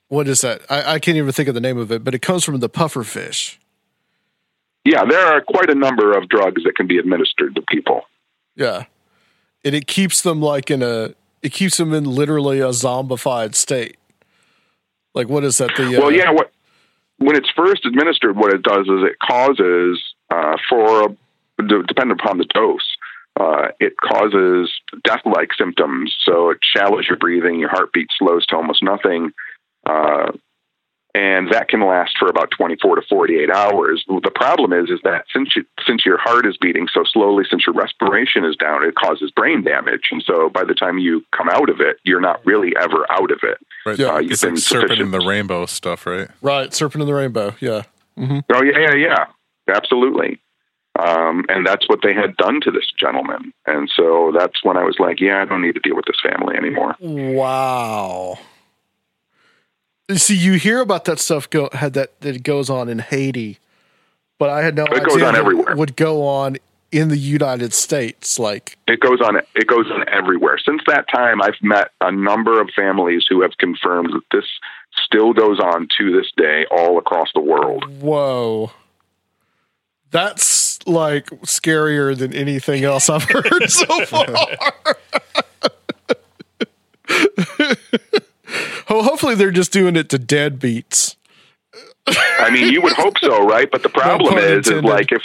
What 0.09 0.29
is 0.29 0.43
that? 0.43 0.63
I, 0.71 0.95
I 0.95 0.99
can't 1.01 1.17
even 1.17 1.33
think 1.33 1.49
of 1.49 1.55
the 1.55 1.61
name 1.61 1.79
of 1.79 1.91
it, 1.91 2.05
but 2.05 2.15
it 2.15 2.23
comes 2.23 2.45
from 2.45 2.61
the 2.61 2.69
puffer 2.69 3.03
fish. 3.03 3.59
Yeah, 4.85 5.05
there 5.05 5.27
are 5.27 5.41
quite 5.41 5.69
a 5.69 5.75
number 5.75 6.17
of 6.17 6.29
drugs 6.29 6.63
that 6.63 6.77
can 6.77 6.87
be 6.87 6.99
administered 6.99 7.57
to 7.57 7.63
people. 7.63 8.03
Yeah, 8.55 8.85
and 9.65 9.75
it 9.75 9.87
keeps 9.87 10.23
them 10.23 10.41
like 10.41 10.71
in 10.71 10.83
a. 10.83 11.15
It 11.43 11.53
keeps 11.53 11.77
them 11.77 11.93
in 11.93 12.05
literally 12.05 12.61
a 12.61 12.69
zombified 12.69 13.55
state. 13.55 13.97
Like 15.15 15.29
what 15.29 15.45
is 15.45 15.59
that? 15.59 15.71
The 15.77 15.97
uh, 15.97 16.01
Well, 16.01 16.13
yeah, 16.13 16.31
what 16.31 16.53
when 17.19 17.37
it's 17.37 17.51
first 17.57 17.85
administered, 17.85 18.37
what 18.37 18.53
it 18.53 18.63
does 18.63 18.87
is 18.87 19.03
it 19.03 19.19
causes 19.19 20.03
uh, 20.31 20.57
for 20.69 21.17
de- 21.59 21.83
depending 21.83 22.19
upon 22.21 22.39
the 22.39 22.45
dose, 22.45 22.97
uh, 23.39 23.69
it 23.81 23.95
causes 23.99 24.73
death-like 25.05 25.51
symptoms. 25.57 26.15
So 26.25 26.51
it 26.51 26.59
shallows 26.63 27.07
your 27.09 27.19
breathing, 27.19 27.61
your 27.61 27.69
heartbeat 27.69 28.09
slows 28.17 28.47
to 28.47 28.57
almost 28.57 28.83
nothing, 28.83 29.33
uh, 29.85 30.33
and 31.15 31.51
that 31.51 31.69
can 31.69 31.81
last 31.81 32.15
for 32.19 32.29
about 32.29 32.51
24 32.51 32.97
to 32.97 33.03
48 33.09 33.51
hours. 33.51 34.05
The 34.07 34.31
problem 34.35 34.75
is, 34.75 34.91
is 34.91 35.01
that 35.05 35.25
since 35.33 35.57
you, 35.57 35.65
since 35.87 36.05
your 36.05 36.19
heart 36.19 36.47
is 36.47 36.59
beating 36.59 36.89
so 36.93 37.05
slowly, 37.11 37.45
since 37.49 37.67
your 37.67 37.75
respiration 37.75 38.45
is 38.45 38.55
down, 38.55 38.85
it 38.85 38.95
causes 38.97 39.31
brain 39.31 39.65
damage, 39.65 40.09
and 40.13 40.23
so 40.23 40.51
by 40.51 40.65
the 40.65 40.75
time 40.75 40.99
you 40.99 41.25
come 41.35 41.49
out 41.49 41.71
of 41.71 41.81
it, 41.81 41.97
you're 42.05 42.21
not 42.21 42.45
really 42.45 42.75
ever 42.79 43.11
out 43.11 43.31
of 43.31 43.39
it. 43.43 43.57
Right. 43.87 43.99
Yeah. 43.99 44.09
Uh, 44.09 44.19
you've 44.19 44.33
It's 44.33 44.45
like 44.45 44.59
serpent 44.59 45.01
in 45.01 45.11
the 45.11 45.21
rainbow 45.21 45.65
stuff, 45.65 46.05
right? 46.05 46.29
right 46.43 46.75
serpent 46.75 47.01
in 47.01 47.07
the 47.07 47.15
rainbow. 47.15 47.55
Yeah, 47.61 47.85
Oh 48.19 48.63
yeah, 48.63 48.79
yeah, 48.79 48.95
yeah, 48.95 49.27
absolutely. 49.69 50.41
Um, 50.99 51.45
and 51.49 51.67
that's 51.67 51.89
what 51.89 52.01
they 52.03 52.15
had 52.15 52.37
done 52.37 52.61
to 52.63 52.71
this 52.71 52.91
gentleman. 52.99 53.53
And 53.67 53.91
so 53.95 54.33
that's 54.37 54.65
when 54.65 54.77
I 54.77 54.83
was 54.85 54.97
like, 54.99 55.21
yeah, 55.21 55.43
I 55.43 55.45
don't 55.45 55.61
need 55.63 55.75
to 55.75 55.81
deal 55.81 55.97
with 55.97 56.07
this 56.07 56.21
family 56.23 56.57
anymore. 56.57 56.97
Wow. 57.01 58.39
See, 60.11 60.37
you 60.37 60.55
hear 60.55 60.81
about 60.81 61.05
that 61.07 61.19
stuff 61.19 61.51
go 61.51 61.69
had 61.73 61.93
that 61.95 62.21
that 62.21 62.43
goes 62.45 62.71
on 62.71 62.89
in 62.89 63.01
Haiti, 63.01 63.59
but 64.39 64.49
I 64.49 64.63
had 64.63 64.77
no 64.77 64.85
It 64.85 64.93
idea 64.93 65.05
goes 65.05 65.23
on 65.23 65.35
that 65.35 65.41
everywhere. 65.41 65.75
would 65.77 65.97
go 65.97 66.25
on 66.25 66.59
in 66.93 67.09
the 67.09 67.17
United 67.19 67.75
States. 67.75 68.39
Like, 68.39 68.79
It 68.87 69.01
goes 69.01 69.21
on. 69.21 69.37
It 69.57 69.67
goes 69.67 69.91
on 69.91 70.09
everywhere. 70.09 70.59
Since 70.65 70.83
that 70.87 71.07
time, 71.13 71.43
I've 71.43 71.61
met 71.61 71.91
a 72.01 72.13
number 72.13 72.61
of 72.61 72.71
families 72.77 73.27
who 73.29 73.43
have 73.43 73.57
confirmed 73.59 74.13
that 74.13 74.23
this 74.31 74.45
still 75.05 75.33
goes 75.33 75.59
on 75.59 75.89
to 75.99 76.13
this 76.13 76.31
day 76.37 76.65
all 76.71 76.99
across 76.99 77.29
the 77.35 77.41
world. 77.41 77.85
whoa, 78.01 78.71
that's 80.11 80.66
like 80.87 81.27
scarier 81.43 82.17
than 82.17 82.33
anything 82.33 82.85
else 82.85 83.11
I've 83.11 83.25
heard 83.25 83.69
so 83.69 84.05
far. 84.07 84.27
oh, 88.89 89.03
hopefully 89.03 89.35
they're 89.35 89.51
just 89.51 89.73
doing 89.73 89.97
it 89.97 90.09
to 90.11 90.19
deadbeats. 90.19 91.17
I 92.07 92.51
mean, 92.51 92.73
you 92.73 92.83
would 92.83 92.93
hope 92.93 93.19
so, 93.19 93.45
right? 93.45 93.69
But 93.71 93.83
the 93.83 93.89
problem 93.89 94.35
pun 94.35 94.43
is, 94.43 94.69
is 94.69 94.83
like 94.83 95.11
if 95.11 95.23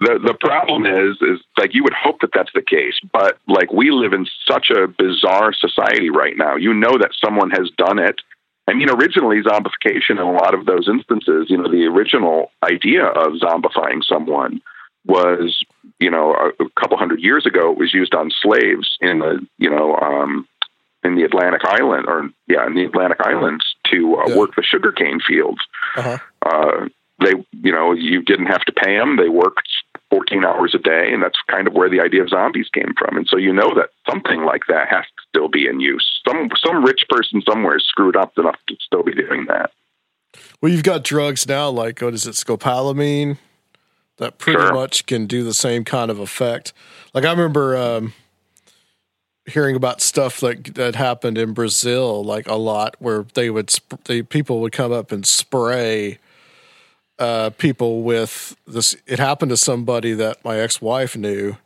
the 0.00 0.18
the 0.18 0.34
problem 0.34 0.86
is, 0.86 1.16
is 1.20 1.40
like 1.56 1.74
you 1.74 1.84
would 1.84 1.94
hope 1.94 2.20
that 2.20 2.30
that's 2.34 2.50
the 2.54 2.62
case, 2.62 2.98
but 3.12 3.38
like 3.46 3.72
we 3.72 3.90
live 3.90 4.12
in 4.12 4.26
such 4.46 4.70
a 4.70 4.88
bizarre 4.88 5.52
society 5.52 6.10
right 6.10 6.34
now. 6.36 6.56
You 6.56 6.74
know 6.74 6.98
that 6.98 7.10
someone 7.24 7.50
has 7.50 7.70
done 7.76 7.98
it. 7.98 8.20
I 8.68 8.74
mean, 8.74 8.90
originally 8.90 9.40
zombification 9.42 10.10
in 10.10 10.18
a 10.18 10.30
lot 10.30 10.54
of 10.54 10.66
those 10.66 10.88
instances, 10.88 11.46
you 11.48 11.56
know, 11.56 11.70
the 11.70 11.86
original 11.86 12.50
idea 12.62 13.04
of 13.04 13.32
zombifying 13.40 14.04
someone 14.04 14.60
was, 15.08 15.64
you 15.98 16.10
know, 16.10 16.34
a, 16.34 16.62
a 16.64 16.70
couple 16.80 16.96
hundred 16.96 17.20
years 17.20 17.46
ago, 17.46 17.72
it 17.72 17.78
was 17.78 17.92
used 17.94 18.14
on 18.14 18.30
slaves 18.42 18.96
in 19.00 19.18
the, 19.20 19.44
you 19.58 19.70
know, 19.70 19.96
um, 19.96 20.46
in 21.02 21.16
the 21.16 21.24
Atlantic 21.24 21.62
island, 21.64 22.06
or 22.06 22.28
yeah, 22.46 22.66
in 22.66 22.74
the 22.74 22.84
Atlantic 22.84 23.18
islands 23.20 23.64
to 23.90 24.16
uh, 24.18 24.28
Yeah. 24.28 24.36
work 24.36 24.54
the 24.56 24.62
sugarcane 24.62 25.20
fields 25.26 25.60
Uh-huh. 25.96 26.18
uh, 26.44 26.88
they, 27.20 27.32
you 27.62 27.72
know, 27.72 27.92
you 27.92 28.22
didn't 28.22 28.46
have 28.46 28.64
to 28.66 28.72
pay 28.72 28.96
them. 28.96 29.16
They 29.16 29.28
worked 29.28 29.68
14 30.10 30.44
hours 30.44 30.72
a 30.74 30.78
day, 30.78 31.10
and 31.12 31.20
that's 31.22 31.38
kind 31.50 31.66
of 31.66 31.72
where 31.74 31.90
the 31.90 32.00
idea 32.00 32.22
of 32.22 32.28
zombies 32.28 32.68
came 32.72 32.94
from. 32.96 33.16
And 33.16 33.26
so 33.26 33.36
you 33.36 33.52
know 33.52 33.74
that 33.74 33.90
something 34.08 34.44
like 34.44 34.62
that 34.68 34.88
has 34.88 35.04
to 35.04 35.22
still 35.28 35.48
be 35.48 35.66
in 35.66 35.80
use. 35.80 36.06
Some 36.28 36.48
some 36.64 36.84
rich 36.84 37.02
person 37.08 37.42
somewhere 37.48 37.80
screwed 37.80 38.16
up 38.16 38.32
enough 38.38 38.58
to 38.68 38.76
still 38.80 39.02
be 39.02 39.14
doing 39.14 39.46
that. 39.48 39.70
Well, 40.60 40.70
you've 40.70 40.84
got 40.84 41.02
drugs 41.04 41.46
now, 41.48 41.70
like 41.70 42.00
what 42.00 42.14
is 42.14 42.26
it, 42.26 42.34
scopolamine, 42.34 43.38
that 44.18 44.38
pretty 44.38 44.60
Sure. 44.60 44.72
much 44.74 45.06
can 45.06 45.26
do 45.26 45.42
the 45.44 45.54
same 45.54 45.84
kind 45.84 46.10
of 46.10 46.18
effect. 46.18 46.72
Like 47.14 47.24
I 47.24 47.30
remember 47.30 47.76
um, 47.76 48.12
hearing 49.46 49.76
about 49.76 50.00
stuff 50.00 50.40
that 50.40 50.74
that 50.74 50.94
happened 50.94 51.38
in 51.38 51.52
Brazil, 51.52 52.22
like 52.24 52.46
a 52.48 52.54
lot, 52.56 52.96
where 52.98 53.24
they 53.34 53.50
would 53.50 53.70
sp- 53.70 54.02
they 54.04 54.22
people 54.22 54.60
would 54.60 54.72
come 54.72 54.92
up 54.92 55.10
and 55.12 55.26
spray 55.26 56.18
uh, 57.18 57.50
people 57.50 58.02
with 58.02 58.56
this. 58.66 58.96
It 59.06 59.18
happened 59.18 59.50
to 59.50 59.56
somebody 59.56 60.12
that 60.14 60.44
my 60.44 60.58
ex 60.58 60.80
wife 60.82 61.16
knew 61.16 61.56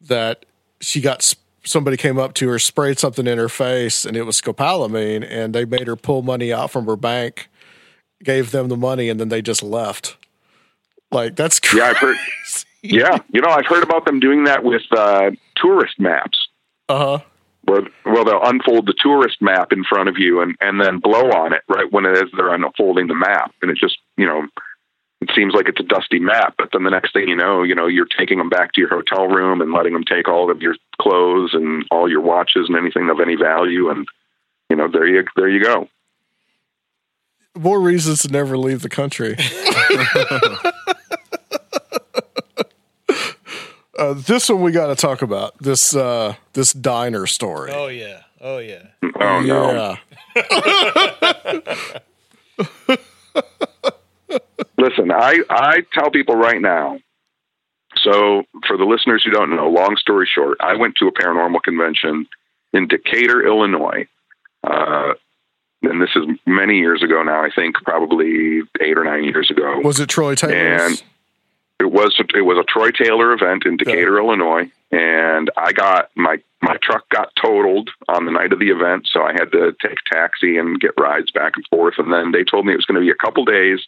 that 0.00 0.44
she 0.80 1.00
got. 1.00 1.22
sp- 1.24 1.40
Somebody 1.68 1.96
came 1.96 2.16
up 2.16 2.32
to 2.34 2.48
her, 2.50 2.60
sprayed 2.60 3.00
something 3.00 3.26
in 3.26 3.38
her 3.38 3.48
face, 3.48 4.04
and 4.04 4.16
it 4.16 4.22
was 4.22 4.40
scopolamine, 4.40 5.26
and 5.28 5.52
they 5.52 5.64
made 5.64 5.88
her 5.88 5.96
pull 5.96 6.22
money 6.22 6.52
out 6.52 6.70
from 6.70 6.86
her 6.86 6.94
bank 6.94 7.48
gave 8.24 8.50
them 8.52 8.68
the 8.68 8.76
money 8.76 9.08
and 9.10 9.18
then 9.20 9.28
they 9.30 9.42
just 9.42 9.62
left. 9.64 10.16
Like 11.10 11.36
that's 11.36 11.60
crazy. 11.60 11.78
Yeah, 11.78 11.90
I've 11.90 11.96
heard. 11.98 12.16
Yeah, 12.82 13.18
you 13.32 13.40
know, 13.40 13.50
I've 13.50 13.66
heard 13.66 13.82
about 13.82 14.04
them 14.04 14.20
doing 14.20 14.44
that 14.44 14.62
with 14.62 14.82
uh, 14.92 15.30
tourist 15.56 15.98
maps. 15.98 16.48
Uh 16.88 16.98
huh. 16.98 17.18
Where, 17.64 17.82
well, 18.04 18.24
they'll 18.24 18.44
unfold 18.44 18.86
the 18.86 18.94
tourist 18.96 19.38
map 19.40 19.72
in 19.72 19.82
front 19.82 20.08
of 20.08 20.16
you 20.18 20.40
and, 20.40 20.54
and 20.60 20.80
then 20.80 21.00
blow 21.00 21.30
on 21.30 21.52
it 21.52 21.62
right 21.68 21.90
when 21.90 22.06
it 22.06 22.16
is 22.16 22.30
they're 22.36 22.54
unfolding 22.54 23.08
the 23.08 23.14
map, 23.14 23.52
and 23.62 23.70
it 23.70 23.78
just 23.78 23.98
you 24.16 24.26
know 24.26 24.46
it 25.20 25.30
seems 25.34 25.54
like 25.54 25.68
it's 25.68 25.80
a 25.80 25.84
dusty 25.84 26.18
map, 26.18 26.54
but 26.58 26.68
then 26.72 26.84
the 26.84 26.90
next 26.90 27.12
thing 27.12 27.28
you 27.28 27.36
know, 27.36 27.62
you 27.62 27.74
know, 27.74 27.86
you're 27.86 28.06
taking 28.18 28.38
them 28.38 28.50
back 28.50 28.72
to 28.72 28.80
your 28.80 28.90
hotel 28.90 29.26
room 29.26 29.60
and 29.62 29.72
letting 29.72 29.94
them 29.94 30.04
take 30.04 30.28
all 30.28 30.50
of 30.50 30.60
your 30.60 30.76
clothes 31.00 31.54
and 31.54 31.84
all 31.90 32.08
your 32.08 32.20
watches 32.20 32.66
and 32.68 32.76
anything 32.76 33.08
of 33.08 33.18
any 33.20 33.34
value, 33.34 33.90
and 33.90 34.06
you 34.68 34.76
know, 34.76 34.88
there 34.88 35.06
you 35.06 35.24
there 35.34 35.48
you 35.48 35.62
go. 35.62 35.88
More 37.56 37.80
reasons 37.80 38.20
to 38.22 38.28
never 38.28 38.58
leave 38.58 38.82
the 38.82 38.90
country. 38.90 39.36
uh, 43.98 44.14
this 44.14 44.48
one 44.48 44.62
we 44.62 44.72
got 44.72 44.86
to 44.88 44.94
talk 44.94 45.22
about 45.22 45.56
this 45.58 45.94
uh, 45.94 46.34
this 46.52 46.72
diner 46.72 47.26
story. 47.26 47.72
Oh 47.72 47.88
yeah. 47.88 48.22
Oh 48.40 48.58
yeah. 48.58 48.86
Oh 49.20 49.40
no! 49.40 49.96
Yeah. 50.36 50.52
Listen, 54.78 55.10
I 55.10 55.40
I 55.48 55.82
tell 55.92 56.10
people 56.10 56.36
right 56.36 56.60
now. 56.60 56.98
So, 58.02 58.44
for 58.66 58.76
the 58.76 58.84
listeners 58.84 59.24
who 59.24 59.30
don't 59.30 59.56
know, 59.56 59.68
long 59.68 59.96
story 59.96 60.28
short, 60.32 60.58
I 60.60 60.76
went 60.76 60.96
to 60.96 61.08
a 61.08 61.12
paranormal 61.12 61.62
convention 61.62 62.26
in 62.74 62.88
Decatur, 62.88 63.44
Illinois. 63.46 64.06
Uh, 64.62 65.14
and 65.82 66.02
this 66.02 66.10
is 66.14 66.24
many 66.46 66.78
years 66.78 67.02
ago 67.02 67.22
now. 67.22 67.42
I 67.42 67.48
think 67.54 67.76
probably 67.84 68.60
eight 68.80 68.98
or 68.98 69.04
nine 69.04 69.24
years 69.24 69.50
ago. 69.50 69.80
Was 69.82 69.98
it 69.98 70.08
Troy 70.08 70.34
Taylor? 70.34 70.54
And 70.54 71.02
it 71.80 71.92
was 71.92 72.18
it 72.18 72.42
was 72.42 72.58
a 72.58 72.64
Troy 72.64 72.90
Taylor 72.90 73.32
event 73.32 73.64
in 73.66 73.76
Decatur, 73.76 74.18
Illinois. 74.18 74.70
and 74.90 75.50
I 75.56 75.72
got 75.72 76.10
my 76.14 76.38
my 76.62 76.76
truck 76.82 77.08
got 77.10 77.32
totaled 77.40 77.90
on 78.08 78.24
the 78.24 78.32
night 78.32 78.52
of 78.52 78.58
the 78.58 78.70
event, 78.70 79.08
so 79.10 79.22
I 79.22 79.32
had 79.32 79.52
to 79.52 79.74
take 79.82 79.98
a 80.00 80.14
taxi 80.14 80.56
and 80.56 80.80
get 80.80 80.98
rides 80.98 81.30
back 81.30 81.52
and 81.56 81.66
forth. 81.68 81.94
And 81.98 82.12
then 82.12 82.32
they 82.32 82.44
told 82.44 82.66
me 82.66 82.72
it 82.72 82.76
was 82.76 82.86
going 82.86 83.00
to 83.00 83.06
be 83.06 83.10
a 83.10 83.14
couple 83.14 83.44
days 83.44 83.80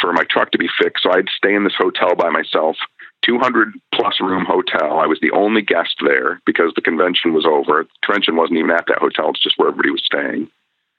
for 0.00 0.12
my 0.12 0.24
truck 0.30 0.50
to 0.52 0.58
be 0.58 0.68
fixed, 0.80 1.02
so 1.02 1.10
I'd 1.10 1.28
stay 1.36 1.54
in 1.54 1.64
this 1.64 1.74
hotel 1.76 2.14
by 2.14 2.30
myself. 2.30 2.76
200 3.24 3.74
plus 3.92 4.20
room 4.20 4.44
hotel. 4.44 5.00
I 5.00 5.06
was 5.06 5.18
the 5.20 5.32
only 5.32 5.60
guest 5.60 5.96
there 6.04 6.40
because 6.46 6.72
the 6.76 6.80
convention 6.80 7.34
was 7.34 7.44
over. 7.44 7.82
The 7.82 8.06
convention 8.06 8.36
wasn't 8.36 8.58
even 8.58 8.70
at 8.70 8.86
that 8.86 8.98
hotel, 8.98 9.30
it's 9.30 9.42
just 9.42 9.58
where 9.58 9.68
everybody 9.68 9.90
was 9.90 10.04
staying. 10.04 10.48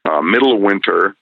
Uh, 0.04 0.22
middle 0.22 0.54
of 0.54 0.62
winter, 0.62 1.16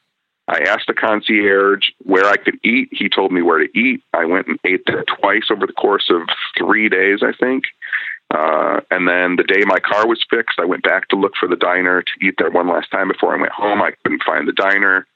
I 0.48 0.60
asked 0.60 0.88
the 0.88 0.94
concierge 0.94 1.90
where 2.04 2.26
I 2.26 2.38
could 2.38 2.58
eat. 2.64 2.90
He 2.92 3.10
told 3.10 3.32
me 3.32 3.42
where 3.42 3.60
to 3.60 3.78
eat. 3.78 4.02
I 4.14 4.26
went 4.26 4.48
and 4.48 4.58
ate 4.64 4.84
there 4.86 5.04
twice 5.04 5.48
over 5.52 5.68
the 5.68 5.74
course 5.74 6.10
of 6.10 6.22
three 6.58 6.88
days, 6.88 7.20
I 7.22 7.34
think. 7.38 7.66
Uh, 8.34 8.82
and 8.92 9.08
then 9.08 9.38
the 9.38 9.44
day 9.44 9.64
my 9.66 9.80
car 9.80 10.08
was 10.08 10.24
fixed, 10.30 10.60
I 10.60 10.66
went 10.66 10.84
back 10.84 11.08
to 11.10 11.16
look 11.16 11.34
for 11.40 11.48
the 11.48 11.56
diner 11.56 12.02
to 12.02 12.26
eat 12.26 12.36
there 12.38 12.52
one 12.52 12.68
last 12.68 12.92
time 12.92 13.08
before 13.08 13.36
I 13.36 13.40
went 13.40 13.54
home. 13.54 13.82
I 13.82 13.92
couldn't 14.04 14.24
find 14.26 14.48
the 14.48 14.54
diner. 14.54 15.08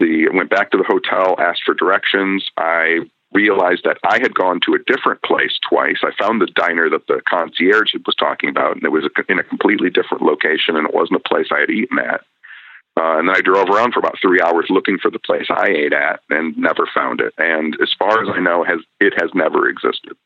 The 0.00 0.28
I 0.32 0.36
went 0.36 0.50
back 0.50 0.70
to 0.70 0.78
the 0.78 0.84
hotel, 0.84 1.36
asked 1.38 1.62
for 1.64 1.74
directions. 1.74 2.46
I 2.56 3.00
realized 3.32 3.82
that 3.84 3.98
I 4.04 4.18
had 4.20 4.34
gone 4.34 4.60
to 4.64 4.74
a 4.74 4.78
different 4.86 5.22
place 5.22 5.58
twice. 5.68 5.98
I 6.02 6.12
found 6.18 6.40
the 6.40 6.46
diner 6.46 6.88
that 6.90 7.06
the 7.06 7.20
concierge 7.28 7.92
was 8.06 8.14
talking 8.14 8.48
about, 8.48 8.76
and 8.76 8.84
it 8.84 8.92
was 8.92 9.08
in 9.28 9.38
a 9.38 9.42
completely 9.42 9.90
different 9.90 10.22
location, 10.22 10.76
and 10.76 10.86
it 10.86 10.94
wasn't 10.94 11.20
a 11.24 11.28
place 11.28 11.48
I 11.50 11.60
had 11.60 11.70
eaten 11.70 11.98
at. 11.98 12.22
Uh, 12.98 13.18
and 13.18 13.28
then 13.28 13.36
I 13.36 13.40
drove 13.40 13.68
around 13.68 13.92
for 13.92 13.98
about 14.00 14.16
three 14.22 14.40
hours 14.40 14.66
looking 14.70 14.98
for 14.98 15.10
the 15.10 15.18
place 15.18 15.46
I 15.50 15.68
ate 15.68 15.92
at, 15.92 16.20
and 16.30 16.56
never 16.56 16.88
found 16.94 17.20
it. 17.20 17.34
And 17.36 17.76
as 17.82 17.90
far 17.98 18.22
as 18.22 18.28
I 18.34 18.40
know, 18.40 18.64
has 18.64 18.78
it 19.00 19.12
has 19.20 19.30
never 19.34 19.68
existed. 19.68 20.16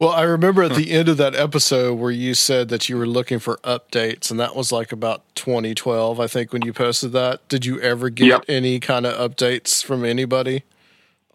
Well, 0.00 0.10
I 0.10 0.22
remember 0.22 0.64
at 0.64 0.74
the 0.74 0.90
end 0.90 1.08
of 1.08 1.18
that 1.18 1.36
episode 1.36 1.94
where 1.94 2.10
you 2.10 2.34
said 2.34 2.68
that 2.68 2.88
you 2.88 2.96
were 2.98 3.06
looking 3.06 3.38
for 3.38 3.58
updates, 3.58 4.28
and 4.28 4.40
that 4.40 4.56
was 4.56 4.72
like 4.72 4.90
about 4.90 5.22
2012, 5.36 6.18
I 6.18 6.26
think, 6.26 6.52
when 6.52 6.62
you 6.62 6.72
posted 6.72 7.12
that. 7.12 7.46
Did 7.48 7.64
you 7.64 7.80
ever 7.80 8.10
get 8.10 8.26
Yep. 8.26 8.44
any 8.48 8.80
kind 8.80 9.06
of 9.06 9.14
updates 9.30 9.84
from 9.84 10.04
anybody 10.04 10.64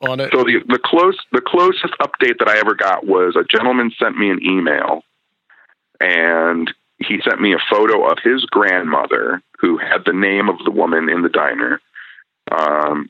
on 0.01 0.19
it? 0.19 0.31
So 0.33 0.43
the 0.43 0.59
the 0.67 0.77
close 0.83 1.17
the 1.31 1.41
closest 1.41 1.93
update 2.01 2.37
that 2.39 2.49
I 2.49 2.57
ever 2.59 2.75
got 2.75 3.07
was 3.07 3.37
a 3.37 3.45
gentleman 3.45 3.91
sent 3.97 4.17
me 4.17 4.29
an 4.29 4.43
email, 4.43 5.03
and 6.01 6.71
he 6.99 7.19
sent 7.21 7.41
me 7.41 7.53
a 7.53 7.63
photo 7.69 8.05
of 8.09 8.17
his 8.23 8.45
grandmother 8.45 9.41
who 9.59 9.77
had 9.77 10.03
the 10.05 10.13
name 10.13 10.49
of 10.49 10.57
the 10.63 10.71
woman 10.71 11.09
in 11.09 11.21
the 11.21 11.29
diner, 11.29 11.81
um, 12.51 13.09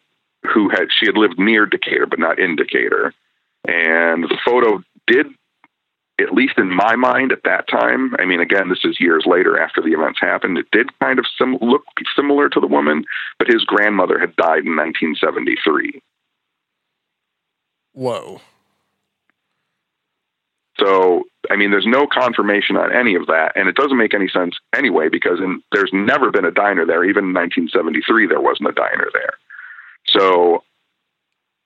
who 0.54 0.70
had 0.70 0.88
she 0.92 1.06
had 1.08 1.18
lived 1.18 1.40
near 1.40 1.66
Decatur 1.66 2.06
but 2.06 2.20
not 2.20 2.40
in 2.40 2.56
Decatur, 2.56 3.14
and 3.68 4.24
the 4.24 4.38
photo 4.46 4.84
did. 5.08 5.28
At 6.22 6.34
least 6.34 6.58
in 6.58 6.70
my 6.70 6.98
mind 6.98 7.32
at 7.32 7.44
that 7.46 7.70
time, 7.70 8.14
I 8.20 8.26
mean, 8.26 8.42
again, 8.42 8.68
this 8.68 8.84
is 8.84 9.00
years 9.00 9.24
later 9.26 9.58
after 9.58 9.82
the 9.82 9.94
events 9.94 10.20
happened. 10.20 10.58
It 10.58 10.66
did 10.70 10.90
kind 11.00 11.18
of 11.18 11.26
sim- 11.38 11.58
look 11.62 11.84
similar 12.14 12.50
to 12.50 12.60
the 12.60 12.68
woman, 12.68 13.06
but 13.38 13.48
his 13.48 13.64
grandmother 13.64 14.20
had 14.20 14.36
died 14.36 14.66
in 14.66 14.76
1973. 14.76 16.02
Whoa. 17.94 18.42
I 21.50 21.56
mean, 21.56 21.72
there's 21.72 21.88
no 21.88 22.08
confirmation 22.08 22.78
on 22.78 22.96
any 22.96 23.16
of 23.16 23.26
that, 23.28 23.54
and 23.56 23.68
it 23.68 23.76
doesn't 23.76 23.98
make 23.98 24.14
any 24.14 24.30
sense 24.30 24.56
anyway 24.76 25.10
because 25.10 25.40
in, 25.40 25.64
there's 25.72 25.92
never 25.94 26.32
been 26.32 26.46
a 26.46 26.52
diner 26.52 26.86
there. 26.86 27.04
Even 27.04 27.26
in 27.26 27.34
1973, 27.34 28.28
there 28.28 28.42
wasn't 28.42 28.70
a 28.70 28.74
diner 28.74 29.10
there. 29.14 29.34
So, 30.08 30.64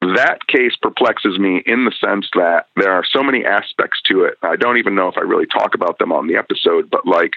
that 0.02 0.46
case 0.48 0.76
perplexes 0.82 1.40
me 1.40 1.64
in 1.66 1.86
the 1.86 1.94
sense 2.00 2.28
that 2.34 2.68
there 2.76 2.92
are 2.92 3.06
so 3.06 3.24
many 3.24 3.46
aspects 3.46 4.02
to 4.08 4.24
it. 4.24 4.38
I 4.42 4.56
don't 4.56 4.78
even 4.78 4.96
know 4.96 5.08
if 5.08 5.18
I 5.18 5.22
really 5.22 5.46
talk 5.46 5.76
about 5.76 5.98
them 6.00 6.12
on 6.12 6.28
the 6.28 6.36
episode, 6.36 6.90
but 6.90 7.06
like, 7.06 7.34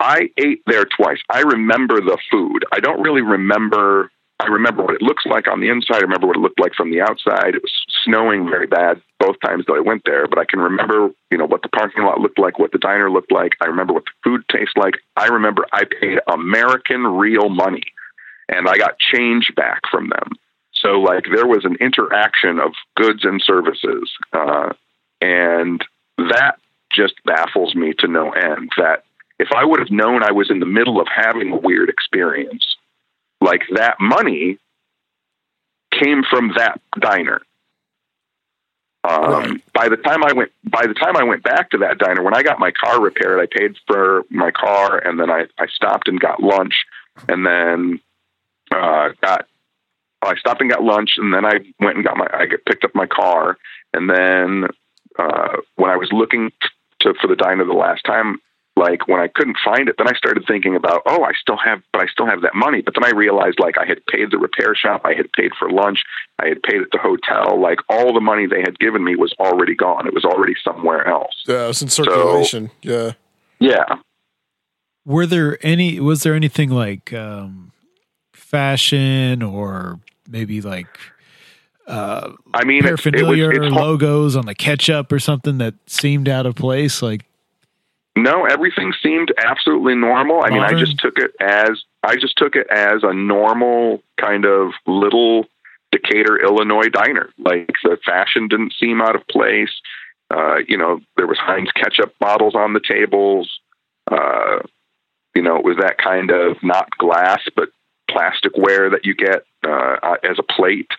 I 0.00 0.30
ate 0.36 0.62
there 0.66 0.84
twice. 0.84 1.18
I 1.30 1.40
remember 1.40 2.00
the 2.00 2.18
food. 2.30 2.64
I 2.72 2.80
don't 2.80 3.02
really 3.02 3.22
remember. 3.22 4.10
I 4.40 4.46
remember 4.46 4.82
what 4.82 4.94
it 4.94 5.02
looks 5.02 5.24
like 5.26 5.46
on 5.46 5.60
the 5.60 5.68
inside. 5.68 5.96
I 5.96 6.00
remember 6.00 6.26
what 6.26 6.36
it 6.36 6.40
looked 6.40 6.60
like 6.60 6.74
from 6.74 6.90
the 6.90 7.00
outside. 7.00 7.54
It 7.54 7.62
was 7.62 7.72
snowing 8.04 8.48
very 8.48 8.66
bad 8.66 9.00
both 9.20 9.36
times 9.40 9.64
that 9.66 9.74
I 9.74 9.80
went 9.80 10.02
there, 10.04 10.26
but 10.26 10.38
I 10.38 10.44
can 10.44 10.58
remember, 10.58 11.10
you 11.30 11.38
know, 11.38 11.46
what 11.46 11.62
the 11.62 11.68
parking 11.68 12.02
lot 12.02 12.20
looked 12.20 12.38
like, 12.38 12.58
what 12.58 12.72
the 12.72 12.78
diner 12.78 13.10
looked 13.10 13.32
like. 13.32 13.52
I 13.60 13.66
remember 13.66 13.92
what 13.92 14.04
the 14.04 14.10
food 14.22 14.44
tastes 14.50 14.74
like. 14.76 14.94
I 15.16 15.26
remember 15.26 15.64
I 15.72 15.84
paid 15.84 16.18
American 16.30 17.04
real 17.06 17.48
money 17.48 17.84
and 18.48 18.68
I 18.68 18.76
got 18.76 18.98
change 18.98 19.52
back 19.56 19.82
from 19.90 20.10
them. 20.10 20.32
So 20.72 21.00
like 21.00 21.24
there 21.32 21.46
was 21.46 21.64
an 21.64 21.76
interaction 21.80 22.58
of 22.58 22.72
goods 22.96 23.24
and 23.24 23.40
services, 23.42 24.10
uh, 24.32 24.72
and 25.20 25.82
that 26.18 26.56
just 26.92 27.14
baffles 27.24 27.74
me 27.74 27.94
to 28.00 28.08
no 28.08 28.32
end. 28.32 28.70
That 28.76 29.04
if 29.38 29.48
I 29.56 29.64
would 29.64 29.80
have 29.80 29.90
known 29.90 30.22
I 30.22 30.32
was 30.32 30.50
in 30.50 30.60
the 30.60 30.66
middle 30.66 31.00
of 31.00 31.06
having 31.08 31.52
a 31.52 31.56
weird 31.56 31.88
experience, 31.88 32.76
like 33.44 33.62
that 33.74 33.96
money 34.00 34.58
came 35.92 36.22
from 36.28 36.52
that 36.56 36.80
diner. 36.98 37.42
Um, 39.04 39.62
By 39.74 39.90
the 39.90 39.98
time 39.98 40.24
I 40.24 40.32
went, 40.32 40.50
by 40.64 40.86
the 40.86 40.94
time 40.94 41.16
I 41.16 41.24
went 41.24 41.42
back 41.42 41.70
to 41.70 41.78
that 41.78 41.98
diner, 41.98 42.22
when 42.22 42.34
I 42.34 42.42
got 42.42 42.58
my 42.58 42.72
car 42.72 43.00
repaired, 43.00 43.38
I 43.38 43.46
paid 43.54 43.76
for 43.86 44.22
my 44.30 44.50
car, 44.50 44.98
and 44.98 45.20
then 45.20 45.30
I, 45.30 45.44
I 45.58 45.66
stopped 45.66 46.08
and 46.08 46.18
got 46.18 46.42
lunch, 46.42 46.74
and 47.28 47.44
then 47.44 48.00
uh, 48.72 49.10
got 49.20 49.46
I 50.22 50.36
stopped 50.36 50.62
and 50.62 50.70
got 50.70 50.82
lunch, 50.82 51.10
and 51.18 51.34
then 51.34 51.44
I 51.44 51.60
went 51.78 51.96
and 51.96 52.04
got 52.04 52.16
my 52.16 52.26
I 52.32 52.46
picked 52.66 52.84
up 52.84 52.94
my 52.94 53.06
car, 53.06 53.58
and 53.92 54.08
then 54.08 54.68
uh, 55.18 55.56
when 55.76 55.90
I 55.90 55.96
was 55.96 56.08
looking 56.10 56.50
to 57.00 57.12
for 57.20 57.26
the 57.26 57.36
diner 57.36 57.66
the 57.66 57.74
last 57.74 58.04
time, 58.04 58.40
like 58.76 59.06
when 59.06 59.20
I 59.20 59.28
couldn't 59.28 59.56
find 59.64 59.88
it, 59.88 59.94
then 59.98 60.08
I 60.08 60.16
started 60.16 60.44
thinking 60.48 60.74
about 60.76 61.02
oh 61.06 61.22
I 61.24 61.32
still 61.40 61.56
have 61.64 61.80
but 61.92 62.02
I 62.02 62.06
still 62.06 62.26
have 62.26 62.42
that 62.42 62.54
money, 62.54 62.82
but 62.82 62.94
then 62.94 63.04
I 63.04 63.10
realized 63.16 63.58
like 63.60 63.78
I 63.78 63.86
had 63.86 64.04
paid 64.06 64.30
the 64.30 64.38
repair 64.38 64.74
shop, 64.74 65.02
I 65.04 65.14
had 65.14 65.30
paid 65.32 65.52
for 65.58 65.70
lunch, 65.70 66.00
I 66.40 66.48
had 66.48 66.62
paid 66.62 66.80
at 66.82 66.88
the 66.92 66.98
hotel, 66.98 67.60
like 67.60 67.78
all 67.88 68.12
the 68.12 68.20
money 68.20 68.46
they 68.46 68.60
had 68.60 68.78
given 68.78 69.04
me 69.04 69.14
was 69.16 69.32
already 69.38 69.74
gone. 69.76 70.06
It 70.06 70.14
was 70.14 70.24
already 70.24 70.54
somewhere 70.64 71.06
else. 71.06 71.34
Yeah, 71.46 71.68
it's 71.68 71.82
in 71.82 71.88
circulation. 71.88 72.70
yeah. 72.82 73.12
Yeah. 73.60 73.84
Were 75.06 75.26
there 75.26 75.58
any? 75.62 76.00
Was 76.00 76.22
there 76.22 76.34
anything 76.34 76.70
like 76.70 77.12
um, 77.12 77.72
fashion 78.32 79.42
or 79.42 80.00
maybe 80.28 80.60
like 80.60 80.88
uh, 81.86 82.32
I 82.54 82.64
mean, 82.64 82.84
it- 82.84 83.06
it 83.06 83.22
was- 83.22 83.38
it's 83.38 83.58
or 83.58 83.70
logos 83.70 84.36
on 84.36 84.46
the 84.46 84.54
ketchup 84.54 85.12
or 85.12 85.18
something 85.18 85.58
that 85.58 85.74
seemed 85.86 86.28
out 86.28 86.46
of 86.46 86.54
place? 86.54 87.02
Like 87.02 87.26
No, 88.16 88.44
everything 88.44 88.92
seemed 89.02 89.32
absolutely 89.38 89.96
normal. 89.96 90.42
I 90.44 90.50
mean, 90.50 90.62
I 90.62 90.78
just 90.78 90.98
took 90.98 91.18
it 91.18 91.32
as 91.40 91.82
I 92.04 92.14
just 92.14 92.36
took 92.36 92.54
it 92.54 92.68
as 92.70 93.02
a 93.02 93.12
normal 93.12 94.02
kind 94.20 94.44
of 94.44 94.72
little 94.86 95.46
Decatur, 95.90 96.40
Illinois 96.40 96.88
diner. 96.92 97.30
Like 97.38 97.72
the 97.82 97.98
fashion 98.04 98.46
didn't 98.48 98.74
seem 98.78 99.00
out 99.00 99.16
of 99.16 99.26
place. 99.26 99.72
Uh, 100.30 100.56
you 100.68 100.76
know, 100.76 101.00
there 101.16 101.26
was 101.26 101.38
Heinz 101.38 101.70
ketchup 101.72 102.14
bottles 102.20 102.54
on 102.54 102.72
the 102.72 102.80
tables. 102.80 103.60
Uh, 104.10 104.60
you 105.34 105.42
know, 105.42 105.56
it 105.56 105.64
was 105.64 105.76
that 105.80 105.98
kind 105.98 106.30
of 106.30 106.56
not 106.62 106.88
glass 106.96 107.40
but 107.56 107.70
plasticware 108.08 108.92
that 108.92 109.04
you 109.04 109.14
get 109.14 109.44
uh, 109.66 110.16
as 110.22 110.38
a 110.38 110.42
plate. 110.42 110.90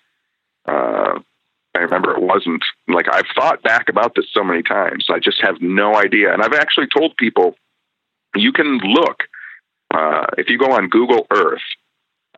I 1.75 1.79
remember 1.79 2.11
it 2.11 2.21
wasn't 2.21 2.63
like 2.87 3.07
I've 3.11 3.27
thought 3.35 3.61
back 3.63 3.89
about 3.89 4.15
this 4.15 4.25
so 4.31 4.43
many 4.43 4.63
times. 4.63 5.05
I 5.09 5.19
just 5.19 5.41
have 5.41 5.61
no 5.61 5.95
idea. 5.95 6.33
And 6.33 6.41
I've 6.41 6.53
actually 6.53 6.87
told 6.87 7.17
people 7.17 7.55
you 8.35 8.51
can 8.51 8.79
look 8.79 9.23
uh, 9.93 10.25
if 10.37 10.49
you 10.49 10.57
go 10.57 10.71
on 10.71 10.89
Google 10.89 11.27
Earth. 11.31 11.61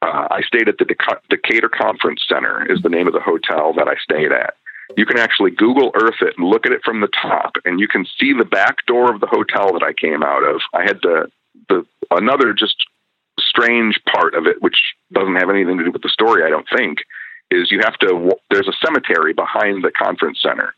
Uh, 0.02 0.28
I 0.30 0.42
stayed 0.42 0.70
at 0.70 0.78
the 0.78 0.86
Deca- 0.86 1.22
Decatur 1.30 1.70
Conference 1.70 2.24
Center 2.28 2.72
is 2.72 2.82
the 2.84 2.90
name 2.90 3.08
of 3.08 3.14
the 3.14 3.20
hotel 3.20 3.74
that 3.74 3.88
I 3.88 3.96
stayed 4.04 4.32
at. 4.32 4.54
You 4.96 5.06
can 5.06 5.18
actually 5.18 5.52
Google 5.52 5.92
Earth 5.96 6.22
it 6.22 6.36
and 6.38 6.48
look 6.48 6.66
at 6.66 6.72
it 6.72 6.82
from 6.86 7.02
the 7.02 7.10
top, 7.10 7.54
and 7.66 7.80
you 7.80 7.88
can 7.88 8.06
see 8.20 8.32
the 8.32 8.46
back 8.46 8.86
door 8.86 9.14
of 9.14 9.20
the 9.20 9.28
hotel 9.28 9.74
that 9.74 9.84
I 9.84 9.94
came 9.94 10.24
out 10.24 10.44
of. 10.44 10.62
I 10.74 10.84
had 10.84 11.00
the 11.02 11.32
the 11.68 11.86
another 12.12 12.54
just 12.54 12.86
strange 13.40 14.00
part 14.12 14.36
of 14.36 14.46
it, 14.46 14.62
which 14.62 14.78
doesn't 15.12 15.36
have 15.36 15.50
anything 15.50 15.78
to 15.78 15.84
do 15.84 15.92
with 15.92 16.04
the 16.04 16.10
story, 16.10 16.44
I 16.44 16.50
don't 16.50 16.68
think, 16.76 17.00
is 17.52 17.72
you 17.72 17.80
have 17.84 17.98
to. 18.00 18.32
There's 18.52 18.68
a 18.68 18.86
cemetery 18.86 19.34
behind 19.34 19.84
the 19.84 19.92
conference 19.92 20.40
center, 20.42 20.74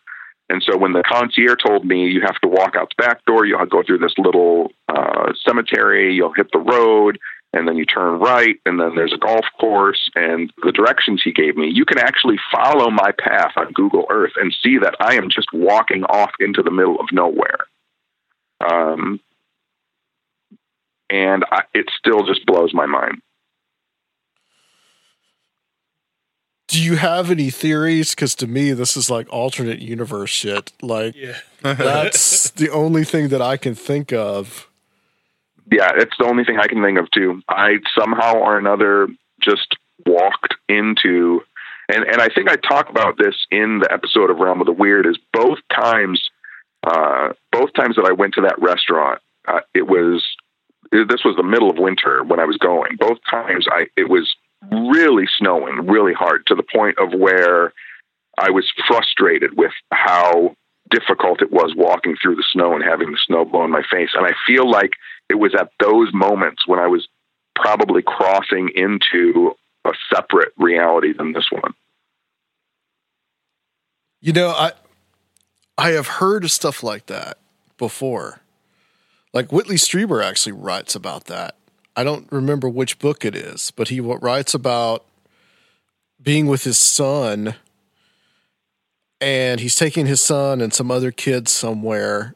and 0.49 0.63
so 0.63 0.77
when 0.77 0.93
the 0.93 1.03
concierge 1.03 1.63
told 1.65 1.85
me 1.85 2.07
you 2.07 2.21
have 2.21 2.39
to 2.41 2.47
walk 2.47 2.75
out 2.75 2.93
the 2.95 3.03
back 3.03 3.23
door, 3.25 3.45
you'll 3.45 3.65
go 3.65 3.83
through 3.83 3.99
this 3.99 4.13
little 4.17 4.71
uh, 4.87 5.33
cemetery, 5.47 6.13
you'll 6.13 6.33
hit 6.33 6.51
the 6.51 6.59
road, 6.59 7.19
and 7.53 7.67
then 7.67 7.77
you 7.77 7.85
turn 7.85 8.19
right, 8.19 8.57
and 8.65 8.79
then 8.79 8.95
there's 8.95 9.13
a 9.13 9.17
golf 9.17 9.45
course, 9.59 10.09
and 10.15 10.51
the 10.63 10.71
directions 10.71 11.21
he 11.23 11.31
gave 11.31 11.55
me, 11.55 11.67
you 11.67 11.85
can 11.85 11.97
actually 11.99 12.37
follow 12.51 12.89
my 12.89 13.11
path 13.17 13.53
on 13.57 13.71
Google 13.73 14.05
Earth 14.09 14.33
and 14.37 14.55
see 14.63 14.77
that 14.79 14.95
I 14.99 15.15
am 15.15 15.29
just 15.29 15.47
walking 15.53 16.03
off 16.03 16.31
into 16.39 16.61
the 16.61 16.71
middle 16.71 16.99
of 16.99 17.07
nowhere. 17.11 17.65
Um, 18.61 19.19
and 21.09 21.43
I, 21.51 21.61
it 21.73 21.87
still 21.97 22.25
just 22.25 22.45
blows 22.45 22.73
my 22.73 22.85
mind. 22.85 23.21
Do 26.69 26.81
you 26.81 26.97
have 26.97 27.31
any 27.31 27.49
theories? 27.49 28.13
Because 28.13 28.35
to 28.35 28.47
me, 28.47 28.73
this 28.73 28.95
is 28.95 29.09
like 29.09 29.27
alternate 29.33 29.79
universe 29.79 30.29
shit. 30.29 30.71
Like, 30.83 31.15
that's 31.61 32.51
the 32.51 32.69
only 32.69 33.03
thing 33.03 33.29
that 33.29 33.41
I 33.41 33.57
can 33.57 33.73
think 33.73 34.13
of. 34.13 34.69
Yeah, 35.71 35.91
it's 35.95 36.15
the 36.19 36.25
only 36.25 36.43
thing 36.43 36.59
I 36.59 36.67
can 36.67 36.83
think 36.83 36.99
of 36.99 37.09
too. 37.09 37.41
I 37.49 37.77
somehow 37.99 38.35
or 38.35 38.57
another 38.57 39.07
just 39.41 39.75
walked 40.05 40.55
into, 40.67 41.41
and 41.87 42.03
and 42.03 42.21
I 42.21 42.29
think 42.29 42.49
I 42.49 42.55
talk 42.55 42.89
about 42.89 43.17
this 43.17 43.35
in 43.49 43.79
the 43.79 43.91
episode 43.91 44.29
of 44.29 44.37
Realm 44.37 44.61
of 44.61 44.67
the 44.67 44.71
Weird. 44.71 45.07
Is 45.07 45.17
both 45.33 45.57
times, 45.73 46.21
uh, 46.83 47.29
both 47.51 47.73
times 47.73 47.95
that 47.95 48.05
I 48.05 48.13
went 48.13 48.35
to 48.35 48.41
that 48.41 48.61
restaurant, 48.61 49.21
uh, 49.47 49.61
it 49.73 49.87
was 49.87 50.23
this 50.91 51.23
was 51.25 51.35
the 51.35 51.43
middle 51.43 51.71
of 51.71 51.77
winter 51.77 52.23
when 52.23 52.39
I 52.39 52.45
was 52.45 52.57
going. 52.57 52.95
Both 52.99 53.17
times, 53.29 53.65
I 53.71 53.87
it 53.97 54.07
was 54.07 54.35
really 54.71 55.25
snowing 55.37 55.87
really 55.87 56.13
hard 56.13 56.45
to 56.47 56.55
the 56.55 56.63
point 56.63 56.97
of 56.99 57.17
where 57.17 57.73
I 58.37 58.51
was 58.51 58.65
frustrated 58.87 59.57
with 59.57 59.71
how 59.91 60.55
difficult 60.89 61.41
it 61.41 61.51
was 61.51 61.73
walking 61.75 62.15
through 62.21 62.35
the 62.35 62.45
snow 62.51 62.73
and 62.73 62.83
having 62.83 63.11
the 63.11 63.19
snow 63.25 63.45
blow 63.45 63.63
in 63.63 63.71
my 63.71 63.83
face. 63.91 64.09
And 64.15 64.25
I 64.25 64.31
feel 64.47 64.69
like 64.69 64.91
it 65.29 65.35
was 65.35 65.53
at 65.53 65.71
those 65.79 66.09
moments 66.13 66.67
when 66.67 66.79
I 66.79 66.87
was 66.87 67.07
probably 67.55 68.01
crossing 68.01 68.71
into 68.75 69.53
a 69.85 69.91
separate 70.13 70.53
reality 70.57 71.13
than 71.13 71.33
this 71.33 71.47
one. 71.51 71.73
You 74.21 74.33
know, 74.33 74.49
I 74.49 74.73
I 75.77 75.89
have 75.89 76.07
heard 76.07 76.43
of 76.43 76.51
stuff 76.51 76.83
like 76.83 77.05
that 77.05 77.37
before. 77.77 78.41
Like 79.31 79.51
Whitley 79.51 79.77
Strieber 79.77 80.23
actually 80.23 80.53
writes 80.53 80.95
about 80.95 81.25
that. 81.25 81.55
I 81.99 82.03
don't 82.05 82.31
remember 82.31 82.69
which 82.69 82.97
book 82.97 83.25
it 83.25 83.35
is, 83.35 83.71
but 83.71 83.89
he 83.89 83.99
writes 83.99 84.53
about 84.53 85.03
being 86.23 86.47
with 86.47 86.63
his 86.63 86.79
son 86.79 87.55
and 89.19 89.59
he's 89.59 89.75
taking 89.75 90.05
his 90.05 90.21
son 90.21 90.61
and 90.61 90.73
some 90.73 90.91
other 90.91 91.11
kids 91.11 91.51
somewhere 91.51 92.35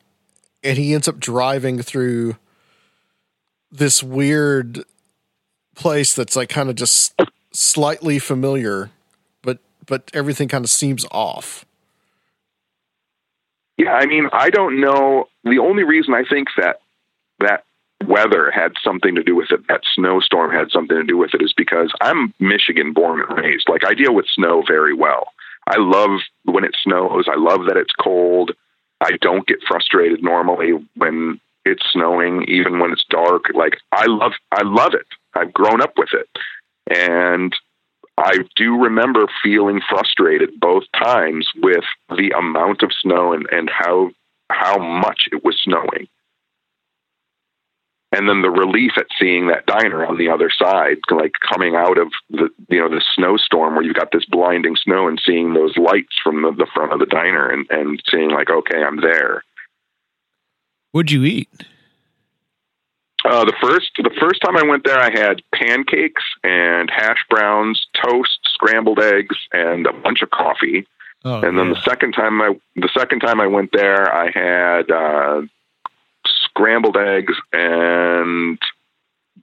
and 0.65 0.77
he 0.77 0.93
ends 0.93 1.07
up 1.07 1.17
driving 1.17 1.81
through 1.81 2.35
this 3.71 4.03
weird 4.03 4.83
place 5.75 6.13
that's 6.13 6.35
like 6.35 6.49
kind 6.49 6.69
of 6.69 6.75
just 6.75 7.13
slightly 7.53 8.19
familiar 8.19 8.89
but 9.43 9.59
but 9.85 10.11
everything 10.13 10.49
kind 10.49 10.65
of 10.65 10.69
seems 10.69 11.05
off. 11.09 11.63
Yeah 13.77 13.93
i 13.93 14.07
mean 14.07 14.27
i 14.33 14.49
don't 14.49 14.81
know. 14.81 15.29
The 15.45 15.59
only 15.59 15.85
reason 15.85 16.13
i 16.13 16.25
think 16.29 16.49
that 16.57 16.81
that 17.39 17.63
weather 18.07 18.51
had 18.51 18.73
something 18.83 19.15
to 19.15 19.23
do 19.23 19.35
with 19.35 19.51
it 19.51 19.67
that 19.67 19.81
snowstorm 19.95 20.51
had 20.51 20.71
something 20.71 20.97
to 20.97 21.03
do 21.03 21.17
with 21.17 21.33
it 21.33 21.41
is 21.41 21.53
because 21.55 21.91
i'm 22.01 22.33
michigan 22.39 22.93
born 22.93 23.21
and 23.21 23.37
raised 23.37 23.67
like 23.69 23.85
i 23.85 23.93
deal 23.93 24.13
with 24.13 24.25
snow 24.33 24.63
very 24.67 24.93
well 24.93 25.27
i 25.67 25.75
love 25.77 26.19
when 26.45 26.63
it 26.63 26.75
snows 26.83 27.25
i 27.27 27.37
love 27.37 27.65
that 27.67 27.77
it's 27.77 27.93
cold 28.01 28.51
i 29.01 29.11
don't 29.21 29.47
get 29.47 29.59
frustrated 29.67 30.23
normally 30.23 30.71
when 30.95 31.39
it's 31.65 31.83
snowing, 31.91 32.43
even 32.47 32.79
when 32.79 32.91
it's 32.91 33.05
dark. 33.09 33.45
Like 33.53 33.77
I 33.91 34.05
love, 34.07 34.33
I 34.51 34.63
love 34.63 34.93
it. 34.93 35.07
I've 35.33 35.53
grown 35.53 35.81
up 35.81 35.93
with 35.97 36.09
it, 36.13 36.29
and 36.89 37.55
I 38.17 38.37
do 38.55 38.81
remember 38.83 39.25
feeling 39.41 39.81
frustrated 39.89 40.59
both 40.59 40.83
times 40.93 41.49
with 41.61 41.83
the 42.09 42.31
amount 42.37 42.83
of 42.83 42.91
snow 43.01 43.33
and 43.33 43.47
and 43.51 43.69
how 43.69 44.11
how 44.49 44.77
much 44.77 45.29
it 45.31 45.43
was 45.43 45.59
snowing. 45.63 46.07
And 48.15 48.29
then 48.29 48.43
the 48.43 48.51
relief 48.51 48.91
at 48.97 49.07
seeing 49.19 49.47
that 49.47 49.65
diner 49.65 50.05
on 50.05 50.17
the 50.17 50.29
other 50.29 50.49
side, 50.49 50.97
like 51.09 51.33
coming 51.51 51.75
out 51.75 51.97
of 51.97 52.11
the 52.29 52.49
you 52.69 52.79
know 52.79 52.89
the 52.89 53.03
snowstorm 53.15 53.75
where 53.75 53.83
you've 53.83 53.95
got 53.95 54.11
this 54.11 54.25
blinding 54.25 54.75
snow 54.75 55.07
and 55.07 55.19
seeing 55.25 55.53
those 55.53 55.75
lights 55.77 56.15
from 56.23 56.43
the, 56.43 56.51
the 56.51 56.67
front 56.75 56.93
of 56.93 56.99
the 56.99 57.07
diner 57.07 57.49
and, 57.49 57.65
and 57.71 58.01
seeing 58.09 58.29
like, 58.29 58.49
okay, 58.49 58.83
I'm 58.83 59.01
there 59.01 59.43
What'd 60.93 61.09
you 61.09 61.23
eat? 61.25 61.49
Uh, 63.25 63.45
the 63.45 63.53
first 63.59 63.89
the 63.97 64.15
first 64.19 64.41
time 64.41 64.55
I 64.57 64.63
went 64.63 64.83
there, 64.85 64.99
I 64.99 65.09
had 65.09 65.41
pancakes 65.55 66.23
and 66.43 66.89
hash 66.89 67.25
browns, 67.29 67.87
toast, 68.05 68.39
scrambled 68.53 68.99
eggs, 68.99 69.35
and 69.51 69.87
a 69.87 69.93
bunch 69.93 70.21
of 70.21 70.29
coffee. 70.29 70.85
Oh, 71.25 71.41
and 71.41 71.57
then 71.57 71.69
yeah. 71.69 71.73
the 71.73 71.81
second 71.81 72.11
time 72.11 72.39
I 72.41 72.53
the 72.75 72.89
second 72.95 73.21
time 73.21 73.41
I 73.41 73.47
went 73.47 73.71
there, 73.71 74.13
I 74.13 74.29
had 74.29 74.91
uh, 74.91 75.41
scrambled 76.55 76.97
eggs 76.97 77.33
and 77.51 78.59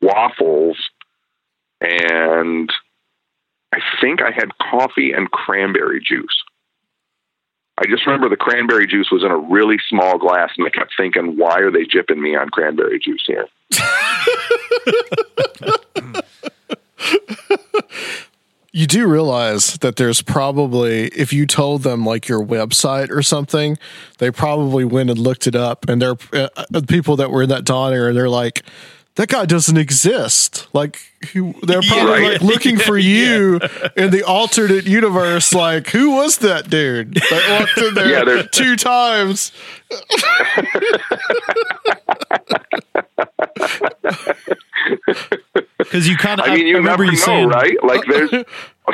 waffles, 0.01 0.79
and 1.81 2.73
I 3.73 3.81
think 4.01 4.23
I 4.23 4.31
had 4.31 4.57
coffee 4.59 5.13
and 5.13 5.31
cranberry 5.31 6.01
juice. 6.01 6.43
I 7.79 7.87
just 7.87 8.07
remember 8.07 8.29
the 8.29 8.37
cranberry 8.37 8.87
juice 8.87 9.11
was 9.11 9.25
in 9.25 9.31
a 9.31 9.39
really 9.39 9.79
small 9.89 10.19
glass, 10.19 10.51
and 10.57 10.67
I 10.67 10.71
kept 10.71 10.93
thinking, 10.97 11.39
why 11.39 11.61
are 11.61 11.71
they 11.71 11.85
jipping 11.85 12.19
me 12.19 12.37
on 12.37 12.51
cranberry 12.51 12.99
juice 12.99 13.25
here? 13.27 13.47
you 18.73 18.87
do 18.87 19.07
realize 19.07 19.75
that 19.79 19.97
there's 19.97 20.23
probably 20.23 21.07
if 21.09 21.33
you 21.33 21.47
told 21.47 21.83
them 21.83 22.05
like 22.05 22.29
your 22.29 22.45
website 22.45 23.11
or 23.11 23.23
something 23.23 23.77
they 24.19 24.31
probably 24.31 24.85
went 24.85 25.11
and 25.11 25.19
looked 25.19 25.47
it 25.47 25.57
up 25.57 25.89
and 25.89 26.01
they're 26.01 26.17
uh, 26.33 26.49
uh, 26.57 26.81
people 26.87 27.17
that 27.17 27.31
were 27.31 27.43
in 27.43 27.49
that 27.49 27.65
diner 27.65 28.09
and 28.09 28.17
they're 28.17 28.29
like 28.29 28.63
that 29.17 29.29
guy 29.29 29.45
doesn't 29.45 29.77
exist. 29.77 30.69
Like 30.73 30.99
who 31.33 31.55
they're 31.63 31.83
probably 31.89 32.11
Right. 32.13 32.33
like 32.33 32.41
looking 32.43 32.79
for 32.79 32.97
you 33.13 33.61
in 33.97 34.11
the 34.11 34.23
alternate 34.27 34.87
universe. 34.87 35.53
Like 35.53 35.89
who 35.89 36.13
was 36.13 36.39
that 36.39 36.71
dude? 36.71 37.15
That 37.15 37.59
walked 37.61 37.79
in 37.79 37.95
there 37.95 38.27
Yeah, 38.37 38.43
two 38.51 38.77
times. 38.77 39.53
Because 45.79 46.09
you 46.09 46.17
kind 46.17 46.41
of, 46.41 46.47
I 46.47 46.55
mean, 46.55 46.67
you 46.67 46.77
remember 46.77 47.05
never 47.05 47.05
you 47.05 47.13
know, 47.13 47.25
saying, 47.25 47.49
right? 47.49 47.77
Like 47.83 48.03
there's 48.07 48.31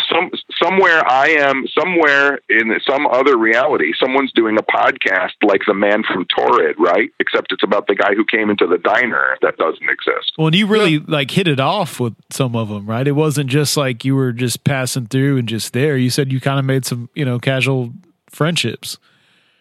some 0.09 0.31
somewhere 0.63 1.07
I 1.09 1.29
am 1.29 1.67
somewhere 1.79 2.41
in 2.49 2.75
some 2.89 3.07
other 3.07 3.37
reality. 3.37 3.93
Someone's 3.99 4.33
doing 4.33 4.57
a 4.59 4.63
podcast 4.63 5.33
like 5.43 5.63
the 5.67 5.75
man 5.75 6.03
from 6.03 6.27
Taured, 6.27 6.75
right? 6.79 7.11
Except 7.21 7.53
it's 7.53 7.63
about 7.63 7.87
the 7.87 7.95
guy 7.95 8.15
who 8.15 8.25
came 8.25 8.51
into 8.51 8.67
the 8.67 8.79
diner 8.79 9.37
that 9.43 9.57
doesn't 9.57 9.89
exist. 9.89 10.33
Well, 10.39 10.49
and 10.49 10.57
you 10.57 10.67
really 10.67 10.99
like 10.99 11.31
hit 11.31 11.49
it 11.49 11.61
off 11.61 12.01
with 12.01 12.15
some 12.31 12.57
of 12.57 12.69
them, 12.69 12.87
right? 12.87 13.07
It 13.07 13.13
wasn't 13.13 13.51
just 13.51 13.77
like 13.77 14.05
you 14.05 14.15
were 14.15 14.33
just 14.33 14.65
passing 14.65 15.07
through 15.07 15.39
and 15.39 15.49
just 15.49 15.73
there. 15.73 15.97
You 15.97 16.11
said 16.11 16.33
you 16.33 16.41
kind 16.41 16.59
of 16.59 16.65
made 16.65 16.85
some, 16.85 17.09
you 17.15 17.25
know, 17.25 17.39
casual 17.39 17.93
friendships. 18.31 18.99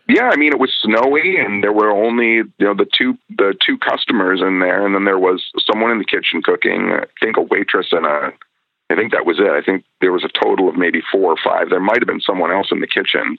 Yeah, 0.07 0.29
I 0.31 0.35
mean 0.35 0.53
it 0.53 0.59
was 0.59 0.71
snowy 0.83 1.37
and 1.37 1.63
there 1.63 1.73
were 1.73 1.89
only 1.89 2.35
you 2.35 2.53
know 2.59 2.75
the 2.75 2.85
two 2.85 3.17
the 3.29 3.55
two 3.65 3.77
customers 3.79 4.39
in 4.39 4.59
there 4.59 4.85
and 4.85 4.93
then 4.93 5.03
there 5.03 5.17
was 5.17 5.43
someone 5.71 5.91
in 5.91 5.97
the 5.97 6.05
kitchen 6.05 6.43
cooking, 6.43 6.91
I 6.91 7.05
think 7.19 7.37
a 7.37 7.41
waitress 7.41 7.87
and 7.91 8.05
a 8.05 8.31
I 8.89 8.95
think 8.95 9.11
that 9.13 9.25
was 9.25 9.39
it. 9.39 9.47
I 9.49 9.61
think 9.61 9.83
there 10.01 10.11
was 10.11 10.23
a 10.23 10.29
total 10.43 10.69
of 10.69 10.75
maybe 10.75 11.01
four 11.11 11.31
or 11.31 11.37
five. 11.43 11.69
There 11.69 11.79
might 11.79 11.99
have 11.99 12.07
been 12.07 12.21
someone 12.21 12.51
else 12.51 12.67
in 12.71 12.79
the 12.81 12.87
kitchen. 12.87 13.37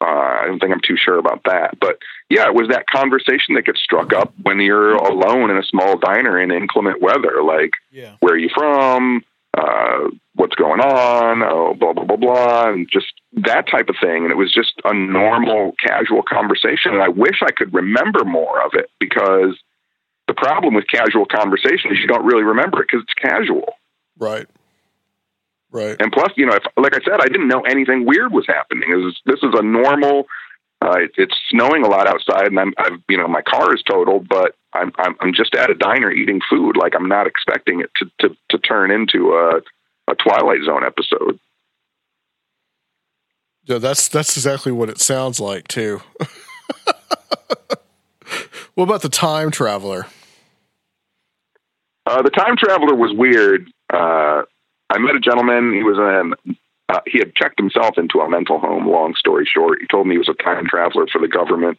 Uh, 0.00 0.04
I 0.04 0.44
don't 0.46 0.58
think 0.58 0.72
I'm 0.72 0.80
too 0.86 0.96
sure 0.98 1.16
about 1.18 1.42
that. 1.44 1.78
But 1.80 1.98
yeah, 2.28 2.46
it 2.46 2.54
was 2.54 2.68
that 2.68 2.86
conversation 2.86 3.54
that 3.54 3.64
gets 3.64 3.80
struck 3.80 4.12
up 4.12 4.34
when 4.42 4.60
you're 4.60 4.94
alone 4.94 5.50
in 5.50 5.56
a 5.56 5.62
small 5.62 5.96
diner 5.96 6.38
in 6.38 6.50
inclement 6.50 7.00
weather. 7.00 7.42
Like, 7.42 7.70
Yeah. 7.90 8.16
where 8.20 8.34
are 8.34 8.38
you 8.38 8.50
from? 8.54 9.24
Uh, 9.56 10.10
what's 10.34 10.54
going 10.54 10.80
on? 10.80 11.42
Oh, 11.42 11.72
blah, 11.72 11.94
blah, 11.94 12.04
blah, 12.04 12.16
blah. 12.16 12.68
And 12.68 12.86
just 12.92 13.06
that 13.32 13.66
type 13.66 13.88
of 13.88 13.96
thing. 13.98 14.24
And 14.24 14.30
it 14.30 14.36
was 14.36 14.52
just 14.52 14.74
a 14.84 14.92
normal, 14.92 15.72
casual 15.82 16.22
conversation. 16.22 16.92
And 16.92 17.02
I 17.02 17.08
wish 17.08 17.40
I 17.42 17.52
could 17.52 17.72
remember 17.72 18.22
more 18.26 18.60
of 18.62 18.72
it 18.74 18.90
because 19.00 19.56
the 20.28 20.34
problem 20.34 20.74
with 20.74 20.84
casual 20.92 21.24
conversation 21.24 21.90
is 21.90 21.98
you 21.98 22.06
don't 22.06 22.26
really 22.26 22.42
remember 22.42 22.82
it 22.82 22.88
because 22.90 23.04
it's 23.04 23.14
casual. 23.14 23.72
right 24.18 24.46
right 25.70 25.96
And 26.00 26.12
plus, 26.12 26.32
you 26.36 26.46
know, 26.46 26.54
if, 26.54 26.64
like 26.76 26.94
I 26.94 27.00
said, 27.04 27.20
I 27.20 27.26
didn't 27.26 27.48
know 27.48 27.62
anything 27.62 28.06
weird 28.06 28.32
was 28.32 28.46
happening. 28.46 28.90
This 28.90 29.12
is, 29.12 29.20
this 29.26 29.42
is 29.42 29.54
a 29.58 29.62
normal. 29.62 30.26
Uh, 30.82 30.98
it, 30.98 31.12
it's 31.16 31.34
snowing 31.50 31.84
a 31.84 31.88
lot 31.88 32.06
outside, 32.06 32.46
and 32.46 32.60
I'm, 32.60 32.74
I've, 32.76 33.00
you 33.08 33.16
know, 33.16 33.26
my 33.26 33.40
car 33.42 33.74
is 33.74 33.82
totaled, 33.82 34.28
but 34.28 34.54
I'm, 34.74 34.92
I'm, 34.98 35.16
I'm 35.20 35.32
just 35.34 35.54
at 35.54 35.70
a 35.70 35.74
diner 35.74 36.10
eating 36.10 36.40
food. 36.50 36.76
Like 36.76 36.94
I'm 36.94 37.08
not 37.08 37.26
expecting 37.26 37.80
it 37.80 37.90
to, 37.96 38.10
to, 38.20 38.36
to 38.50 38.58
turn 38.58 38.90
into 38.90 39.32
a, 39.32 39.62
a 40.10 40.14
Twilight 40.14 40.60
Zone 40.64 40.84
episode. 40.84 41.40
Yeah, 43.64 43.78
that's 43.78 44.06
that's 44.08 44.36
exactly 44.36 44.70
what 44.70 44.88
it 44.88 45.00
sounds 45.00 45.40
like 45.40 45.66
too. 45.66 46.00
what 48.74 48.84
about 48.84 49.02
the 49.02 49.08
time 49.08 49.50
traveler? 49.50 50.06
Uh, 52.06 52.22
the 52.22 52.30
time 52.30 52.56
traveler 52.56 52.94
was 52.94 53.12
weird. 53.12 53.68
Uh, 53.92 54.42
I 54.90 54.98
met 54.98 55.14
a 55.16 55.20
gentleman. 55.20 55.72
He 55.74 55.82
was 55.82 55.96
an 55.98 56.56
uh, 56.88 57.00
he 57.06 57.18
had 57.18 57.34
checked 57.34 57.58
himself 57.58 57.98
into 57.98 58.20
a 58.20 58.28
mental 58.30 58.58
home. 58.60 58.86
Long 58.88 59.14
story 59.16 59.44
short, 59.52 59.78
he 59.80 59.86
told 59.88 60.06
me 60.06 60.14
he 60.14 60.18
was 60.18 60.28
a 60.28 60.34
time 60.42 60.66
traveler 60.66 61.06
for 61.12 61.20
the 61.20 61.28
government. 61.28 61.78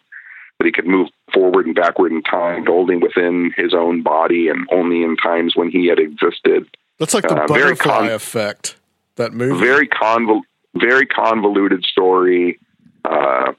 That 0.59 0.65
he 0.65 0.71
could 0.71 0.87
move 0.87 1.09
forward 1.33 1.67
and 1.67 1.75
backward 1.75 2.11
in 2.11 2.23
time, 2.23 2.67
only 2.67 2.95
within 2.97 3.53
his 3.55 3.73
own 3.75 4.01
body 4.01 4.49
and 4.49 4.67
only 4.71 5.03
in 5.03 5.15
times 5.15 5.55
when 5.55 5.69
he 5.69 5.85
had 5.87 5.99
existed. 5.99 6.65
That's 6.99 7.13
like 7.13 7.27
the 7.27 7.35
Uh, 7.43 7.47
butterfly 7.47 8.07
con- 8.07 8.11
effect. 8.11 8.75
that 9.17 9.33
movie. 9.33 9.63
Very 9.63 9.87
convol- 9.87 10.41
very 10.75 11.05
convoluted 11.05 11.83
story. 11.85 12.59
Uh, 13.05 13.53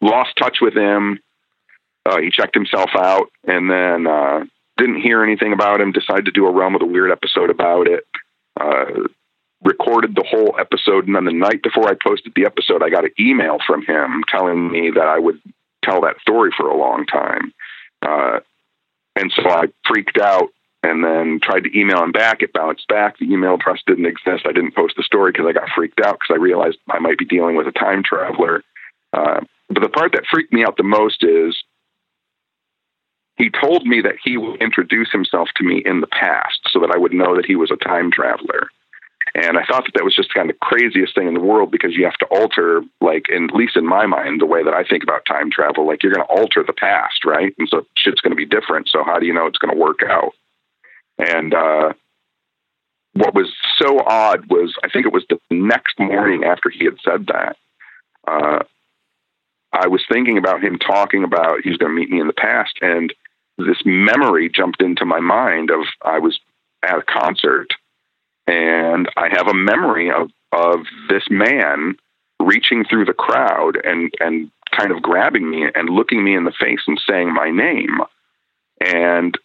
lost 0.00 0.36
touch 0.36 0.58
with 0.60 0.74
him. 0.74 1.20
Uh, 2.04 2.20
he 2.20 2.30
checked 2.30 2.54
himself 2.54 2.90
out, 2.96 3.30
and 3.46 3.70
then 3.70 4.06
uh, 4.06 4.44
didn't 4.76 5.00
hear 5.00 5.22
anything 5.22 5.52
about 5.52 5.80
him. 5.80 5.92
Decided 5.92 6.24
to 6.26 6.32
do 6.32 6.46
a 6.46 6.50
Realm 6.50 6.74
of 6.74 6.80
the 6.80 6.86
Weird 6.86 7.10
episode 7.12 7.50
about 7.50 7.86
it. 7.86 8.04
Uh, 8.60 9.08
recorded 9.64 10.14
the 10.14 10.24
whole 10.28 10.54
episode, 10.60 11.06
and 11.06 11.16
then 11.16 11.24
the 11.24 11.32
night 11.32 11.62
before 11.62 11.88
I 11.88 11.94
posted 11.94 12.32
the 12.36 12.44
episode, 12.44 12.82
I 12.82 12.90
got 12.90 13.04
an 13.04 13.14
email 13.18 13.58
from 13.66 13.84
him 13.84 14.22
telling 14.28 14.70
me 14.70 14.90
that 14.94 15.06
I 15.06 15.18
would 15.18 15.40
tell 15.82 16.02
that 16.02 16.20
story 16.20 16.50
for 16.56 16.68
a 16.68 16.76
long 16.76 17.06
time. 17.06 17.52
Uh, 18.02 18.40
and 19.16 19.32
so 19.34 19.48
I 19.48 19.66
freaked 19.86 20.18
out 20.18 20.50
and 20.82 21.02
then 21.02 21.40
tried 21.42 21.64
to 21.64 21.78
email 21.78 22.02
him 22.02 22.12
back. 22.12 22.42
It 22.42 22.52
bounced 22.52 22.86
back. 22.88 23.18
The 23.18 23.24
email 23.24 23.54
address 23.54 23.80
didn't 23.86 24.06
exist. 24.06 24.44
I 24.46 24.52
didn't 24.52 24.74
post 24.74 24.94
the 24.96 25.02
story 25.02 25.32
because 25.32 25.46
I 25.48 25.52
got 25.52 25.70
freaked 25.74 26.00
out 26.00 26.18
because 26.20 26.34
I 26.34 26.42
realized 26.42 26.76
I 26.90 26.98
might 26.98 27.18
be 27.18 27.24
dealing 27.24 27.56
with 27.56 27.66
a 27.66 27.72
time 27.72 28.02
traveler. 28.02 28.62
Uh, 29.14 29.40
but 29.70 29.82
the 29.82 29.88
part 29.88 30.12
that 30.12 30.26
freaked 30.30 30.52
me 30.52 30.62
out 30.62 30.76
the 30.76 30.82
most 30.82 31.24
is 31.24 31.56
he 33.36 33.50
told 33.50 33.86
me 33.86 34.00
that 34.00 34.16
he 34.22 34.36
would 34.36 34.62
introduce 34.62 35.10
himself 35.10 35.48
to 35.56 35.64
me 35.64 35.82
in 35.84 36.00
the 36.00 36.06
past 36.06 36.60
so 36.70 36.80
that 36.80 36.92
I 36.94 36.98
would 36.98 37.12
know 37.12 37.34
that 37.36 37.46
he 37.46 37.56
was 37.56 37.70
a 37.70 37.76
time 37.76 38.10
traveler. 38.10 38.68
And 39.34 39.58
I 39.58 39.64
thought 39.64 39.84
that 39.84 39.94
that 39.94 40.04
was 40.04 40.14
just 40.14 40.32
kind 40.32 40.48
of 40.48 40.54
the 40.54 40.64
craziest 40.64 41.14
thing 41.14 41.26
in 41.26 41.34
the 41.34 41.40
world 41.40 41.72
because 41.72 41.96
you 41.96 42.04
have 42.04 42.16
to 42.18 42.26
alter, 42.26 42.82
like, 43.00 43.24
in, 43.28 43.44
at 43.50 43.56
least 43.56 43.76
in 43.76 43.84
my 43.84 44.06
mind, 44.06 44.40
the 44.40 44.46
way 44.46 44.62
that 44.62 44.74
I 44.74 44.84
think 44.84 45.02
about 45.02 45.24
time 45.26 45.50
travel. 45.50 45.86
Like, 45.86 46.02
you're 46.02 46.12
going 46.12 46.24
to 46.24 46.32
alter 46.32 46.62
the 46.64 46.72
past, 46.72 47.24
right? 47.24 47.52
And 47.58 47.68
so 47.68 47.84
shit's 47.96 48.20
going 48.20 48.30
to 48.30 48.36
be 48.36 48.46
different. 48.46 48.88
So 48.88 49.02
how 49.02 49.18
do 49.18 49.26
you 49.26 49.34
know 49.34 49.46
it's 49.46 49.58
going 49.58 49.74
to 49.74 49.80
work 49.80 50.00
out? 50.06 50.34
And 51.18 51.52
uh, 51.52 51.94
what 53.14 53.34
was 53.34 53.52
so 53.76 54.00
odd 54.06 54.48
was 54.50 54.74
I 54.84 54.88
think 54.88 55.06
it 55.06 55.12
was 55.12 55.24
the 55.28 55.38
next 55.50 55.98
morning 55.98 56.44
after 56.44 56.70
he 56.70 56.84
had 56.84 56.98
said 57.04 57.26
that. 57.26 57.56
Uh, 58.26 58.62
I 59.72 59.88
was 59.88 60.04
thinking 60.08 60.38
about 60.38 60.62
him 60.62 60.78
talking 60.78 61.24
about 61.24 61.62
he's 61.64 61.76
going 61.76 61.90
to 61.90 62.00
meet 62.00 62.10
me 62.10 62.20
in 62.20 62.28
the 62.28 62.32
past, 62.32 62.74
and 62.80 63.12
this 63.58 63.78
memory 63.84 64.48
jumped 64.48 64.82
into 64.82 65.04
my 65.04 65.20
mind 65.20 65.70
of 65.70 65.84
I 66.02 66.18
was 66.18 66.38
at 66.82 66.98
a 66.98 67.02
concert 67.02 67.68
and 68.46 69.08
I 69.16 69.28
have 69.30 69.48
a 69.48 69.54
memory 69.54 70.10
of 70.10 70.30
of 70.52 70.80
this 71.08 71.24
man 71.30 71.96
reaching 72.40 72.84
through 72.84 73.04
the 73.06 73.14
crowd 73.14 73.78
and 73.82 74.12
and 74.20 74.50
kind 74.70 74.90
of 74.90 75.02
grabbing 75.02 75.48
me 75.48 75.66
and 75.74 75.88
looking 75.88 76.22
me 76.24 76.34
in 76.34 76.44
the 76.44 76.52
face 76.52 76.80
and 76.86 77.00
saying 77.08 77.32
my 77.32 77.50
name. 77.50 78.00
And 78.80 79.38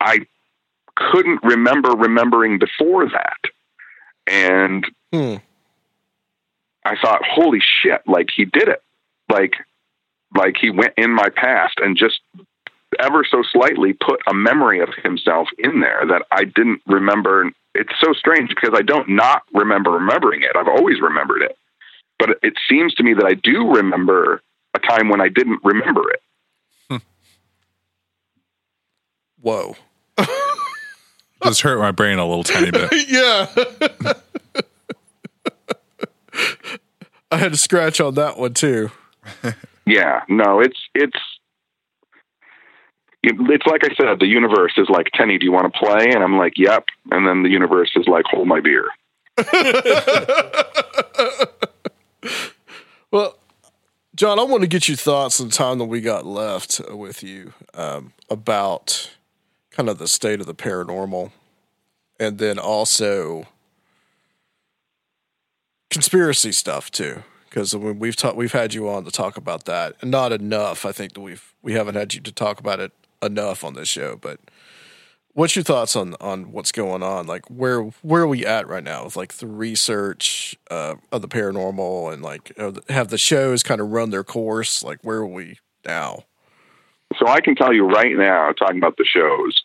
I 0.00 0.26
couldn't 0.94 1.42
remember 1.42 1.90
remembering 1.90 2.58
before 2.58 3.08
that. 3.08 3.40
And 4.26 4.86
Hmm. 5.12 5.36
I 6.84 6.96
thought 7.00 7.22
holy 7.24 7.60
shit 7.60 8.02
like 8.06 8.28
he 8.34 8.44
did 8.44 8.68
it. 8.68 8.82
Like 9.30 9.54
like 10.36 10.56
he 10.60 10.70
went 10.70 10.94
in 10.96 11.12
my 11.12 11.28
past 11.30 11.78
and 11.82 11.96
just 11.96 12.20
ever 12.98 13.24
so 13.28 13.42
slightly 13.52 13.92
put 13.92 14.20
a 14.28 14.34
memory 14.34 14.80
of 14.80 14.88
himself 15.02 15.48
in 15.58 15.80
there 15.80 16.02
that 16.08 16.22
I 16.30 16.44
didn't 16.44 16.82
remember. 16.86 17.50
It's 17.74 17.92
so 18.02 18.12
strange 18.12 18.50
because 18.50 18.70
I 18.74 18.82
don't 18.82 19.10
not 19.10 19.42
remember 19.52 19.90
remembering 19.92 20.42
it. 20.42 20.56
I've 20.56 20.68
always 20.68 21.00
remembered 21.00 21.42
it. 21.42 21.56
But 22.18 22.38
it 22.42 22.54
seems 22.68 22.94
to 22.94 23.02
me 23.02 23.14
that 23.14 23.24
I 23.24 23.34
do 23.34 23.74
remember 23.74 24.42
a 24.74 24.78
time 24.80 25.08
when 25.08 25.20
I 25.20 25.28
didn't 25.28 25.60
remember 25.62 26.02
it. 26.10 26.22
Whoa. 29.40 29.76
Just 31.44 31.62
hurt 31.62 31.78
my 31.78 31.92
brain 31.92 32.18
a 32.18 32.26
little 32.26 32.44
tiny 32.44 32.70
bit. 32.72 32.90
yeah. 33.08 33.46
I 37.30 37.36
had 37.36 37.52
to 37.52 37.58
scratch 37.58 38.00
on 38.00 38.14
that 38.14 38.38
one 38.38 38.54
too. 38.54 38.90
Yeah, 39.86 40.22
no, 40.28 40.60
it's 40.60 40.78
it's 40.94 41.18
it's 43.22 43.66
like 43.66 43.82
I 43.84 43.94
said, 43.94 44.20
the 44.20 44.26
universe 44.26 44.72
is 44.76 44.88
like, 44.88 45.08
Tenney, 45.14 45.38
do 45.38 45.44
you 45.44 45.52
want 45.52 45.72
to 45.72 45.78
play? 45.78 46.10
And 46.10 46.22
I'm 46.22 46.38
like, 46.38 46.54
yep. 46.56 46.84
And 47.10 47.26
then 47.26 47.42
the 47.42 47.50
universe 47.50 47.90
is 47.96 48.06
like, 48.06 48.24
hold 48.30 48.46
my 48.46 48.60
beer. 48.60 48.88
Well, 53.10 53.38
John, 54.14 54.38
I 54.38 54.42
want 54.42 54.62
to 54.62 54.68
get 54.68 54.86
your 54.86 54.96
thoughts 54.96 55.40
on 55.40 55.48
the 55.48 55.54
time 55.54 55.78
that 55.78 55.86
we 55.86 56.00
got 56.00 56.26
left 56.26 56.80
with 56.90 57.22
you 57.22 57.54
um, 57.72 58.12
about 58.28 59.10
kind 59.70 59.88
of 59.88 59.98
the 59.98 60.08
state 60.08 60.40
of 60.40 60.46
the 60.46 60.54
paranormal, 60.54 61.30
and 62.20 62.38
then 62.38 62.58
also 62.58 63.46
conspiracy 65.90 66.52
stuff 66.52 66.90
too. 66.90 67.22
Because 67.48 67.74
we've 67.74 68.16
talked, 68.16 68.36
we've 68.36 68.52
had 68.52 68.74
you 68.74 68.90
on 68.90 69.04
to 69.04 69.10
talk 69.10 69.38
about 69.38 69.64
that, 69.64 69.96
and 70.02 70.10
not 70.10 70.32
enough. 70.32 70.84
I 70.84 70.92
think 70.92 71.14
that 71.14 71.20
we've 71.20 71.54
we 71.62 71.72
haven't 71.72 71.94
had 71.94 72.12
you 72.12 72.20
to 72.20 72.32
talk 72.32 72.60
about 72.60 72.78
it 72.78 72.92
enough 73.22 73.64
on 73.64 73.74
this 73.74 73.88
show. 73.88 74.16
But 74.16 74.40
what's 75.32 75.54
your 75.54 75.62
thoughts 75.62 75.94
on 75.96 76.14
on 76.20 76.52
what's 76.52 76.72
going 76.72 77.02
on? 77.02 77.26
Like 77.26 77.48
where 77.48 77.82
where 78.02 78.22
are 78.22 78.28
we 78.28 78.44
at 78.44 78.66
right 78.68 78.84
now 78.84 79.04
with 79.04 79.16
like 79.16 79.34
the 79.34 79.46
research 79.46 80.56
uh, 80.70 80.96
of 81.12 81.22
the 81.22 81.28
paranormal 81.28 82.12
and 82.12 82.22
like 82.22 82.52
have 82.88 83.08
the 83.08 83.18
shows 83.18 83.62
kind 83.62 83.80
of 83.80 83.90
run 83.90 84.10
their 84.10 84.24
course? 84.24 84.82
Like 84.82 84.98
where 85.02 85.18
are 85.18 85.26
we 85.26 85.58
now? 85.86 86.24
So 87.18 87.26
I 87.26 87.40
can 87.40 87.54
tell 87.54 87.72
you 87.72 87.86
right 87.86 88.16
now, 88.16 88.52
talking 88.52 88.78
about 88.78 88.96
the 88.98 89.04
shows, 89.04 89.62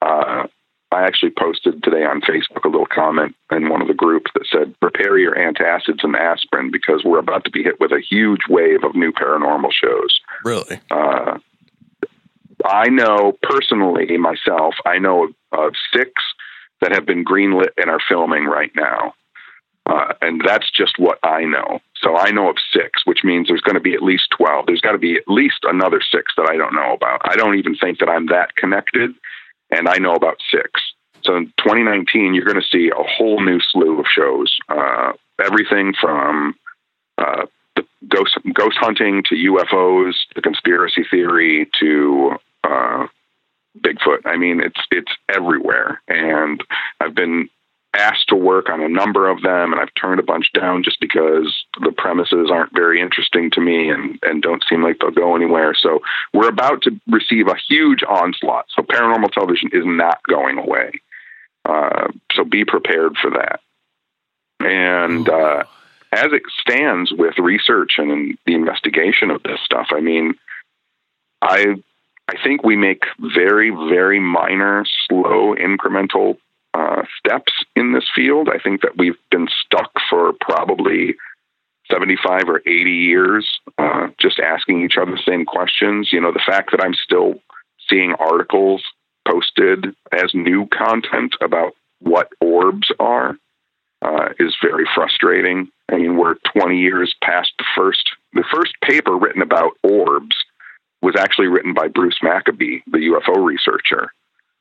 uh, 0.00 0.46
I 0.90 1.02
actually 1.02 1.32
posted 1.38 1.82
today 1.82 2.04
on 2.04 2.20
Facebook 2.22 2.64
a 2.64 2.68
little 2.68 2.86
comment 2.86 3.34
in 3.50 3.68
one 3.68 3.82
of 3.82 3.88
the 3.88 3.94
groups 3.94 4.30
that 4.34 4.46
said, 4.50 4.78
prepare 4.80 5.18
your 5.18 5.34
antacids 5.34 6.02
and 6.02 6.16
aspirin 6.16 6.70
because 6.70 7.02
we're 7.04 7.18
about 7.18 7.44
to 7.44 7.50
be 7.50 7.62
hit 7.62 7.78
with 7.78 7.92
a 7.92 8.00
huge 8.00 8.40
wave 8.48 8.84
of 8.84 8.94
new 8.94 9.12
paranormal 9.12 9.72
shows. 9.72 10.20
Really? 10.44 10.80
Uh, 10.90 11.38
I 12.64 12.88
know 12.88 13.36
personally 13.42 14.16
myself, 14.16 14.74
I 14.84 14.98
know 14.98 15.28
of, 15.52 15.72
six 15.94 16.10
that 16.80 16.92
have 16.92 17.06
been 17.06 17.24
greenlit 17.24 17.70
and 17.76 17.90
are 17.90 18.00
filming 18.08 18.44
right 18.44 18.70
now. 18.76 19.14
Uh, 19.86 20.12
and 20.20 20.42
that's 20.44 20.70
just 20.70 20.98
what 20.98 21.18
I 21.22 21.44
know. 21.44 21.80
So 21.96 22.16
I 22.16 22.30
know 22.30 22.50
of 22.50 22.56
six, 22.72 23.02
which 23.06 23.24
means 23.24 23.48
there's 23.48 23.62
going 23.62 23.74
to 23.74 23.80
be 23.80 23.94
at 23.94 24.02
least 24.02 24.28
12. 24.36 24.66
There's 24.66 24.82
got 24.82 24.92
to 24.92 24.98
be 24.98 25.14
at 25.14 25.26
least 25.26 25.60
another 25.62 26.00
six 26.00 26.32
that 26.36 26.48
I 26.48 26.56
don't 26.56 26.74
know 26.74 26.92
about. 26.92 27.22
I 27.24 27.36
don't 27.36 27.56
even 27.56 27.74
think 27.74 27.98
that 28.00 28.08
I'm 28.08 28.26
that 28.26 28.54
connected, 28.56 29.12
and 29.70 29.88
I 29.88 29.96
know 29.96 30.12
about 30.12 30.36
six. 30.50 30.80
So 31.24 31.36
in 31.36 31.46
2019, 31.58 32.34
you're 32.34 32.44
going 32.44 32.60
to 32.60 32.68
see 32.70 32.90
a 32.90 33.02
whole 33.02 33.42
new 33.42 33.60
slew 33.60 33.98
of 33.98 34.06
shows. 34.06 34.56
Uh, 34.68 35.12
everything 35.42 35.94
from 35.98 36.54
uh, 37.16 37.46
ghost 38.08 38.38
ghost 38.52 38.76
hunting 38.78 39.22
to 39.28 39.34
UFOs 39.34 40.14
to 40.34 40.42
conspiracy 40.42 41.04
theory 41.10 41.68
to 41.80 42.36
uh, 42.68 43.06
Bigfoot. 43.80 44.26
I 44.26 44.36
mean, 44.36 44.60
it's 44.60 44.80
it's 44.90 45.12
everywhere, 45.28 46.02
and 46.08 46.62
I've 47.00 47.14
been 47.14 47.48
asked 47.94 48.28
to 48.28 48.36
work 48.36 48.68
on 48.68 48.82
a 48.82 48.88
number 48.88 49.28
of 49.28 49.42
them, 49.42 49.72
and 49.72 49.80
I've 49.80 49.94
turned 49.94 50.20
a 50.20 50.24
bunch 50.24 50.52
down 50.52 50.82
just 50.82 51.00
because 51.00 51.64
the 51.80 51.92
premises 51.92 52.50
aren't 52.50 52.74
very 52.74 53.00
interesting 53.00 53.50
to 53.52 53.60
me 53.60 53.90
and 53.90 54.18
and 54.22 54.42
don't 54.42 54.64
seem 54.68 54.82
like 54.82 54.98
they'll 54.98 55.10
go 55.10 55.34
anywhere. 55.36 55.74
So 55.74 56.00
we're 56.34 56.48
about 56.48 56.82
to 56.82 57.00
receive 57.08 57.48
a 57.48 57.56
huge 57.68 58.02
onslaught. 58.02 58.66
So 58.74 58.82
paranormal 58.82 59.32
television 59.32 59.70
is 59.72 59.84
not 59.84 60.20
going 60.28 60.58
away. 60.58 60.92
Uh, 61.64 62.08
so 62.32 62.44
be 62.44 62.64
prepared 62.64 63.16
for 63.20 63.30
that. 63.30 63.60
And 64.60 65.28
uh, 65.28 65.64
as 66.12 66.32
it 66.32 66.42
stands 66.60 67.12
with 67.12 67.38
research 67.38 67.94
and 67.98 68.36
the 68.46 68.54
investigation 68.54 69.30
of 69.30 69.42
this 69.42 69.60
stuff, 69.64 69.88
I 69.90 70.00
mean, 70.00 70.34
I 71.42 71.76
I 72.28 72.34
think 72.42 72.62
we 72.62 72.76
make 72.76 73.02
very 73.34 73.70
very 73.70 74.20
minor, 74.20 74.84
slow, 75.08 75.54
incremental 75.54 76.36
uh, 76.74 77.02
steps 77.18 77.52
in 77.74 77.92
this 77.92 78.04
field. 78.14 78.48
I 78.48 78.58
think 78.58 78.82
that 78.82 78.96
we've 78.96 79.18
been 79.30 79.48
stuck 79.64 79.90
for 80.10 80.32
probably 80.40 81.16
75 81.90 82.48
or 82.48 82.58
80 82.60 82.90
years, 82.90 83.60
uh, 83.78 84.08
just 84.20 84.38
asking 84.38 84.84
each 84.84 84.96
other 85.00 85.12
the 85.12 85.22
same 85.26 85.46
questions. 85.46 86.10
You 86.12 86.20
know, 86.20 86.32
the 86.32 86.44
fact 86.44 86.70
that 86.70 86.82
I'm 86.82 86.94
still 86.94 87.40
seeing 87.88 88.14
articles 88.14 88.82
posted 89.26 89.86
as 90.12 90.34
new 90.34 90.66
content 90.66 91.34
about 91.40 91.74
what 92.00 92.28
orbs 92.40 92.90
are 93.00 93.36
uh, 94.02 94.28
is 94.38 94.54
very 94.62 94.84
frustrating. 94.94 95.68
I 95.90 95.96
mean, 95.96 96.16
we're 96.16 96.36
20 96.54 96.78
years 96.78 97.14
past 97.22 97.52
the 97.58 97.64
first. 97.76 98.10
The 98.34 98.44
first 98.52 98.74
paper 98.82 99.16
written 99.16 99.42
about 99.42 99.72
orbs 99.82 100.36
was 101.02 101.14
actually 101.16 101.46
written 101.46 101.74
by 101.74 101.88
Bruce 101.88 102.18
Maccabee, 102.22 102.80
the 102.86 102.98
UFO 102.98 103.44
researcher. 103.44 104.12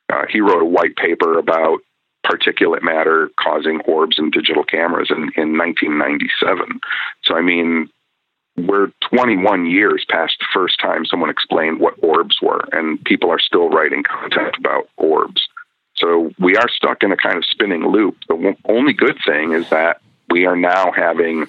Uh, 0.10 0.26
he 0.30 0.42
wrote 0.42 0.62
a 0.62 0.66
white 0.66 0.96
paper 0.96 1.38
about 1.38 1.80
particulate 2.26 2.84
matter 2.84 3.30
causing 3.40 3.82
orbs 3.82 4.18
in 4.20 4.32
digital 4.32 4.64
cameras 4.64 5.10
in, 5.10 5.32
in 5.36 5.58
1997. 5.58 6.80
So, 7.24 7.36
I 7.36 7.42
mean, 7.42 7.90
we're 8.58 8.92
21 9.10 9.68
years 9.68 10.06
past 10.10 10.36
the 10.40 10.46
first 10.54 10.80
time 10.80 11.06
someone 11.06 11.30
explained 11.30 11.80
what 11.80 11.96
orbs 12.02 12.42
were, 12.42 12.68
and 12.72 13.04
people 13.04 13.30
are 13.30 13.40
still 13.40 13.70
writing 13.70 14.04
content 14.04 14.56
about 14.58 14.90
orbs. 14.98 15.48
So 15.96 16.32
we 16.40 16.56
are 16.58 16.70
stuck 16.70 17.04
in 17.04 17.12
a 17.12 17.18
kind 17.18 17.38
of 17.38 17.46
spinning 17.46 17.88
loop. 17.88 18.18
The 18.28 18.56
only 18.66 18.94
good 18.94 19.18
thing 19.26 19.54
is 19.54 19.70
that 19.70 20.02
we 20.30 20.46
are 20.46 20.56
now 20.56 20.92
having 20.92 21.48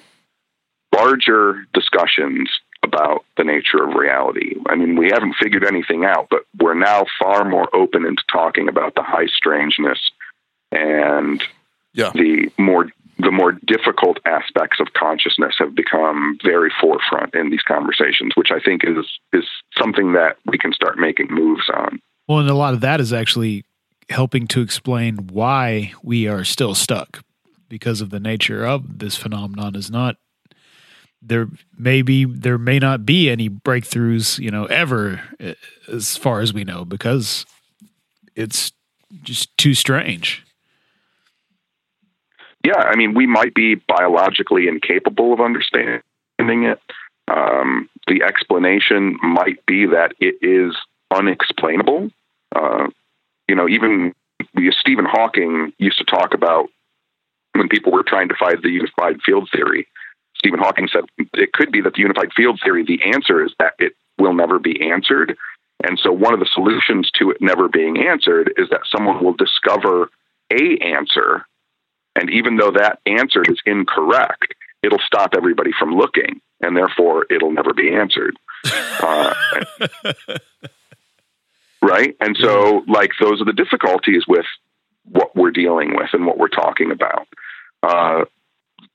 larger 0.95 1.65
discussions 1.73 2.49
about 2.83 3.23
the 3.37 3.43
nature 3.43 3.83
of 3.83 3.95
reality. 3.95 4.55
I 4.67 4.75
mean, 4.75 4.95
we 4.95 5.09
haven't 5.11 5.35
figured 5.41 5.65
anything 5.65 6.05
out, 6.05 6.27
but 6.29 6.43
we're 6.59 6.73
now 6.73 7.05
far 7.19 7.43
more 7.45 7.67
open 7.75 8.05
into 8.05 8.23
talking 8.31 8.67
about 8.69 8.95
the 8.95 9.03
high 9.03 9.27
strangeness 9.27 9.99
and 10.71 11.43
Yeah. 11.93 12.11
the 12.13 12.51
more 12.57 12.89
the 13.21 13.31
more 13.31 13.51
difficult 13.51 14.17
aspects 14.25 14.79
of 14.79 14.93
consciousness 14.93 15.55
have 15.59 15.75
become 15.75 16.37
very 16.41 16.71
forefront 16.79 17.35
in 17.35 17.49
these 17.49 17.61
conversations, 17.63 18.31
which 18.35 18.49
I 18.49 18.59
think 18.61 18.83
is 18.85 19.05
is 19.33 19.43
something 19.77 20.13
that 20.13 20.37
we 20.45 20.57
can 20.57 20.71
start 20.71 20.97
making 20.97 21.27
moves 21.29 21.69
on. 21.69 21.99
Well, 22.29 22.39
and 22.39 22.49
a 22.49 22.53
lot 22.53 22.73
of 22.73 22.79
that 22.81 23.01
is 23.01 23.11
actually 23.11 23.65
helping 24.09 24.47
to 24.47 24.61
explain 24.61 25.27
why 25.33 25.91
we 26.01 26.27
are 26.27 26.45
still 26.45 26.73
stuck 26.75 27.21
because 27.67 27.99
of 27.99 28.09
the 28.09 28.19
nature 28.21 28.65
of 28.65 28.99
this 28.99 29.15
phenomenon 29.17 29.75
is 29.75 29.91
not 29.91 30.15
there 31.21 31.47
maybe 31.77 32.25
there 32.25 32.57
may 32.57 32.79
not 32.79 33.05
be 33.05 33.29
any 33.29 33.49
breakthroughs 33.49 34.39
you 34.39 34.51
know 34.51 34.65
ever 34.65 35.21
eh, 35.39 35.53
as 35.91 36.15
far 36.15 36.39
as 36.41 36.53
we 36.53 36.63
know 36.63 36.85
because 36.85 37.45
it's 38.35 38.71
just 39.23 39.55
too 39.57 39.73
strange 39.73 40.43
yeah, 42.63 42.77
I 42.77 42.95
mean, 42.95 43.13
we 43.13 43.25
might 43.25 43.53
be 43.53 43.75
biologically 43.75 44.67
incapable 44.67 45.33
of 45.33 45.39
understanding 45.39 46.01
it. 46.39 46.79
Um, 47.27 47.89
the 48.07 48.23
explanation 48.23 49.17
might 49.21 49.65
be 49.65 49.85
that 49.87 50.13
it 50.19 50.35
is 50.41 50.75
unexplainable. 51.11 52.09
Uh, 52.53 52.87
you 53.47 53.55
know, 53.55 53.69
even 53.69 54.13
Stephen 54.71 55.05
Hawking 55.05 55.71
used 55.77 55.99
to 55.99 56.05
talk 56.05 56.33
about 56.33 56.69
when 57.53 57.69
people 57.69 57.91
were 57.91 58.03
trying 58.03 58.29
to 58.29 58.35
find 58.37 58.61
the 58.61 58.69
unified 58.69 59.21
field 59.25 59.49
theory. 59.51 59.87
Stephen 60.39 60.59
Hawking 60.59 60.87
said 60.91 61.03
it 61.33 61.53
could 61.53 61.71
be 61.71 61.81
that 61.81 61.93
the 61.93 62.01
unified 62.01 62.33
field 62.33 62.59
theory, 62.63 62.83
the 62.83 63.01
answer 63.13 63.43
is 63.43 63.53
that 63.59 63.73
it 63.77 63.93
will 64.17 64.33
never 64.33 64.59
be 64.59 64.89
answered. 64.91 65.37
And 65.83 65.99
so 66.01 66.11
one 66.11 66.33
of 66.33 66.39
the 66.39 66.49
solutions 66.53 67.09
to 67.19 67.31
it 67.31 67.37
never 67.41 67.69
being 67.69 67.97
answered 67.97 68.53
is 68.57 68.69
that 68.69 68.81
someone 68.93 69.23
will 69.23 69.33
discover 69.33 70.09
a 70.51 70.77
answer 70.79 71.45
and 72.15 72.29
even 72.29 72.57
though 72.57 72.71
that 72.71 72.99
answer 73.05 73.43
is 73.47 73.59
incorrect, 73.65 74.53
it'll 74.83 74.99
stop 74.99 75.31
everybody 75.35 75.71
from 75.77 75.95
looking, 75.95 76.41
and 76.61 76.75
therefore 76.75 77.25
it'll 77.29 77.51
never 77.51 77.73
be 77.73 77.93
answered. 77.93 78.37
Uh, 79.01 79.33
right? 81.81 82.13
And 82.19 82.37
so, 82.37 82.83
like, 82.85 83.11
those 83.21 83.41
are 83.41 83.45
the 83.45 83.53
difficulties 83.53 84.25
with 84.27 84.45
what 85.05 85.33
we're 85.37 85.51
dealing 85.51 85.95
with 85.95 86.09
and 86.11 86.25
what 86.25 86.37
we're 86.37 86.49
talking 86.49 86.91
about. 86.91 87.25
Uh, 87.81 88.25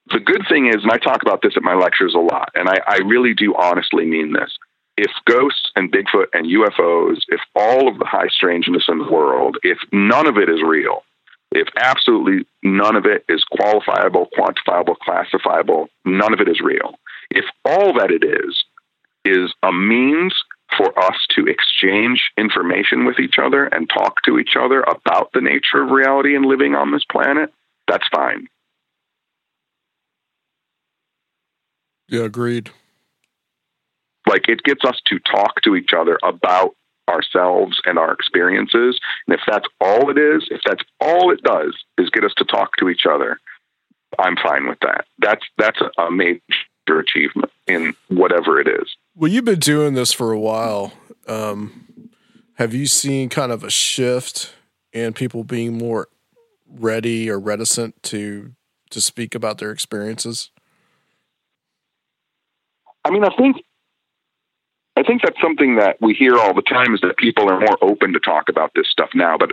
the 0.07 0.20
good 0.20 0.42
thing 0.48 0.66
is, 0.66 0.82
and 0.82 0.92
I 0.92 0.98
talk 0.98 1.22
about 1.22 1.40
this 1.42 1.57
at 1.57 1.62
my 1.62 1.74
lectures 1.74 2.14
a 2.14 2.18
lot, 2.18 2.50
and 2.55 2.68
I, 2.68 2.78
I 2.86 2.96
really 3.07 3.34
do 3.34 3.55
honestly 3.55 4.05
mean 4.05 4.32
this. 4.32 4.50
If 4.96 5.11
ghosts 5.24 5.70
and 5.74 5.90
Bigfoot 5.90 6.26
and 6.32 6.46
UFOs, 6.46 7.22
if 7.28 7.40
all 7.57 7.88
of 7.88 7.98
the 7.98 8.05
high 8.05 8.28
strangeness 8.28 8.84
in 8.88 8.98
the 8.98 9.11
world, 9.11 9.59
if 9.62 9.78
none 9.92 10.28
of 10.28 10.36
it 10.36 10.48
is 10.48 10.62
real, 10.62 11.02
if 11.50 11.68
absolutely 11.76 12.46
none 12.62 12.96
of 12.96 13.07
it 13.07 13.24
is 13.28 13.44
qualifiable, 13.52 14.26
quantifiable, 14.36 14.96
classifiable, 14.98 15.88
none 16.05 16.32
of 16.32 16.40
it 16.40 16.48
is 16.48 16.61
real. 16.61 16.94
If 17.30 17.44
all 17.64 17.94
that 17.94 18.11
it 18.11 18.24
is 18.24 18.64
is 19.24 19.55
a 19.62 19.72
means 19.72 20.34
for 20.76 20.96
us 20.98 21.16
to 21.36 21.46
exchange 21.46 22.30
information 22.36 23.05
with 23.05 23.18
each 23.18 23.36
other 23.42 23.66
and 23.66 23.88
talk 23.88 24.22
to 24.24 24.38
each 24.38 24.57
other 24.59 24.82
about 24.82 25.32
the 25.32 25.40
nature 25.40 25.82
of 25.82 25.90
reality 25.90 26.36
and 26.36 26.44
living 26.44 26.74
on 26.74 26.92
this 26.92 27.05
planet, 27.11 27.52
that's 27.88 28.07
fine. 28.12 28.48
Yeah, 32.09 32.22
agreed. 32.22 32.70
Like 34.26 34.48
it 34.48 34.62
gets 34.62 34.84
us 34.84 35.00
to 35.07 35.18
talk 35.20 35.61
to 35.62 35.76
each 35.76 35.90
other 35.96 36.18
about 36.22 36.74
ourselves 37.09 37.80
and 37.84 37.98
our 37.98 38.12
experiences. 38.12 38.98
And 39.26 39.34
if 39.34 39.40
that's 39.46 39.66
all 39.80 40.11
it 40.11 40.18
is, 40.18 40.48
if 40.50 40.61
that's 40.64 40.82
all 41.00 41.30
it 41.30 41.42
does 41.42 41.74
is 41.98 42.11
get 42.11 42.24
us 42.24 42.32
to 42.38 42.44
talk 42.44 42.70
to 42.78 42.88
each 42.88 43.05
other, 43.09 43.38
I'm 44.18 44.36
fine 44.36 44.66
with 44.66 44.78
that. 44.80 45.07
That's 45.18 45.44
that's 45.59 45.78
a 45.98 46.11
major 46.11 46.40
achievement 46.88 47.50
in 47.66 47.94
whatever 48.09 48.61
it 48.61 48.68
is. 48.68 48.96
Well, 49.14 49.30
you've 49.30 49.44
been 49.44 49.59
doing 49.59 49.94
this 49.94 50.12
for 50.12 50.32
a 50.32 50.38
while. 50.38 50.92
Um, 51.26 52.11
have 52.55 52.74
you 52.74 52.86
seen 52.86 53.28
kind 53.28 53.52
of 53.52 53.64
a 53.64 53.70
shift 53.70 54.55
in 54.92 55.12
people 55.12 55.44
being 55.44 55.76
more 55.76 56.09
ready 56.68 57.28
or 57.28 57.38
reticent 57.38 58.02
to 58.05 58.52
to 58.90 59.00
speak 59.00 59.34
about 59.34 59.59
their 59.59 59.70
experiences? 59.70 60.50
I 63.05 63.11
mean, 63.11 63.24
I 63.24 63.34
think 63.36 63.57
I 64.96 65.02
think 65.02 65.22
that's 65.22 65.40
something 65.40 65.76
that 65.76 66.00
we 66.00 66.14
hear 66.14 66.36
all 66.38 66.55
the 66.55 66.62
time 66.62 66.94
is 66.94 67.00
that 67.00 67.16
people 67.16 67.50
are 67.50 67.59
more 67.59 67.78
open 67.82 68.12
to 68.12 68.20
talk 68.20 68.48
about 68.48 68.72
this 68.74 68.88
stuff 68.88 69.11
now. 69.14 69.36
But 69.36 69.50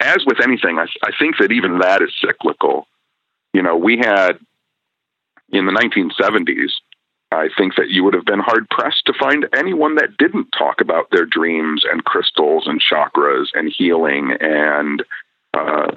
as 0.00 0.24
with 0.26 0.40
anything, 0.42 0.78
I, 0.78 0.86
I 1.04 1.12
think 1.18 1.36
that 1.38 1.52
even 1.52 1.78
that 1.78 2.02
is 2.02 2.10
cyclical. 2.20 2.86
You 3.52 3.62
know, 3.62 3.76
we 3.76 3.98
had 3.98 4.38
in 5.50 5.66
the 5.66 5.72
1970s, 5.72 6.70
I 7.32 7.48
think 7.56 7.76
that 7.76 7.90
you 7.90 8.02
would 8.02 8.14
have 8.14 8.24
been 8.24 8.40
hard 8.40 8.68
pressed 8.70 9.06
to 9.06 9.12
find 9.18 9.46
anyone 9.56 9.94
that 9.96 10.16
didn't 10.16 10.48
talk 10.56 10.80
about 10.80 11.10
their 11.12 11.26
dreams 11.26 11.84
and 11.90 12.04
crystals 12.04 12.66
and 12.66 12.82
chakras 12.82 13.46
and 13.54 13.72
healing 13.76 14.36
and 14.40 15.04
uh, 15.54 15.92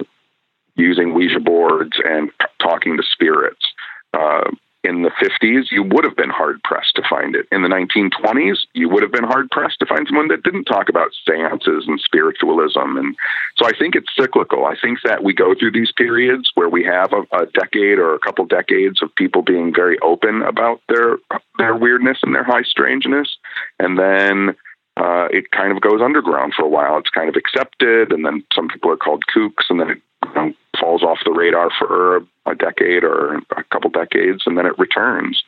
using 0.76 1.12
Ouija 1.12 1.40
boards 1.40 1.96
and 2.04 2.30
t- 2.40 2.46
talking 2.60 2.96
to 2.96 3.02
spirits. 3.02 3.64
Uh, 4.12 4.50
in 4.84 5.02
the 5.02 5.10
50s, 5.10 5.70
you 5.70 5.82
would 5.82 6.04
have 6.04 6.16
been 6.16 6.30
hard 6.30 6.62
pressed 6.62 6.94
to 6.96 7.02
find 7.08 7.34
it. 7.34 7.46
In 7.50 7.62
the 7.62 7.68
1920s, 7.68 8.58
you 8.74 8.88
would 8.88 9.02
have 9.02 9.12
been 9.12 9.24
hard 9.24 9.50
pressed 9.50 9.78
to 9.80 9.86
find 9.86 10.06
someone 10.06 10.28
that 10.28 10.42
didn't 10.42 10.64
talk 10.64 10.88
about 10.88 11.10
seances 11.26 11.84
and 11.88 11.98
spiritualism. 12.00 12.96
And 12.96 13.16
so 13.56 13.66
I 13.66 13.72
think 13.78 13.94
it's 13.94 14.14
cyclical. 14.14 14.66
I 14.66 14.76
think 14.80 14.98
that 15.04 15.24
we 15.24 15.32
go 15.32 15.54
through 15.54 15.72
these 15.72 15.92
periods 15.92 16.50
where 16.54 16.68
we 16.68 16.84
have 16.84 17.12
a, 17.12 17.22
a 17.36 17.46
decade 17.46 17.98
or 17.98 18.14
a 18.14 18.18
couple 18.18 18.44
decades 18.44 19.02
of 19.02 19.14
people 19.16 19.42
being 19.42 19.74
very 19.74 19.98
open 20.00 20.42
about 20.42 20.80
their 20.88 21.16
their 21.58 21.76
weirdness 21.76 22.18
and 22.22 22.34
their 22.34 22.44
high 22.44 22.62
strangeness, 22.62 23.36
and 23.78 23.98
then 23.98 24.56
uh, 24.96 25.26
it 25.30 25.50
kind 25.50 25.72
of 25.72 25.80
goes 25.80 26.00
underground 26.00 26.52
for 26.54 26.64
a 26.64 26.68
while. 26.68 26.98
It's 26.98 27.10
kind 27.10 27.28
of 27.28 27.36
accepted, 27.36 28.12
and 28.12 28.24
then 28.24 28.44
some 28.54 28.68
people 28.68 28.90
are 28.90 28.96
called 28.96 29.24
kooks, 29.34 29.64
and 29.70 29.80
then 29.80 29.90
it 29.90 30.02
know, 30.34 30.52
falls 30.80 31.02
off 31.02 31.18
the 31.24 31.32
radar 31.32 31.70
for 31.78 32.18
a 32.46 32.54
decade 32.54 33.04
or 33.04 33.36
a 33.56 33.64
couple 33.70 33.90
decades, 33.90 34.42
and 34.46 34.58
then 34.58 34.66
it 34.66 34.78
returns. 34.78 35.42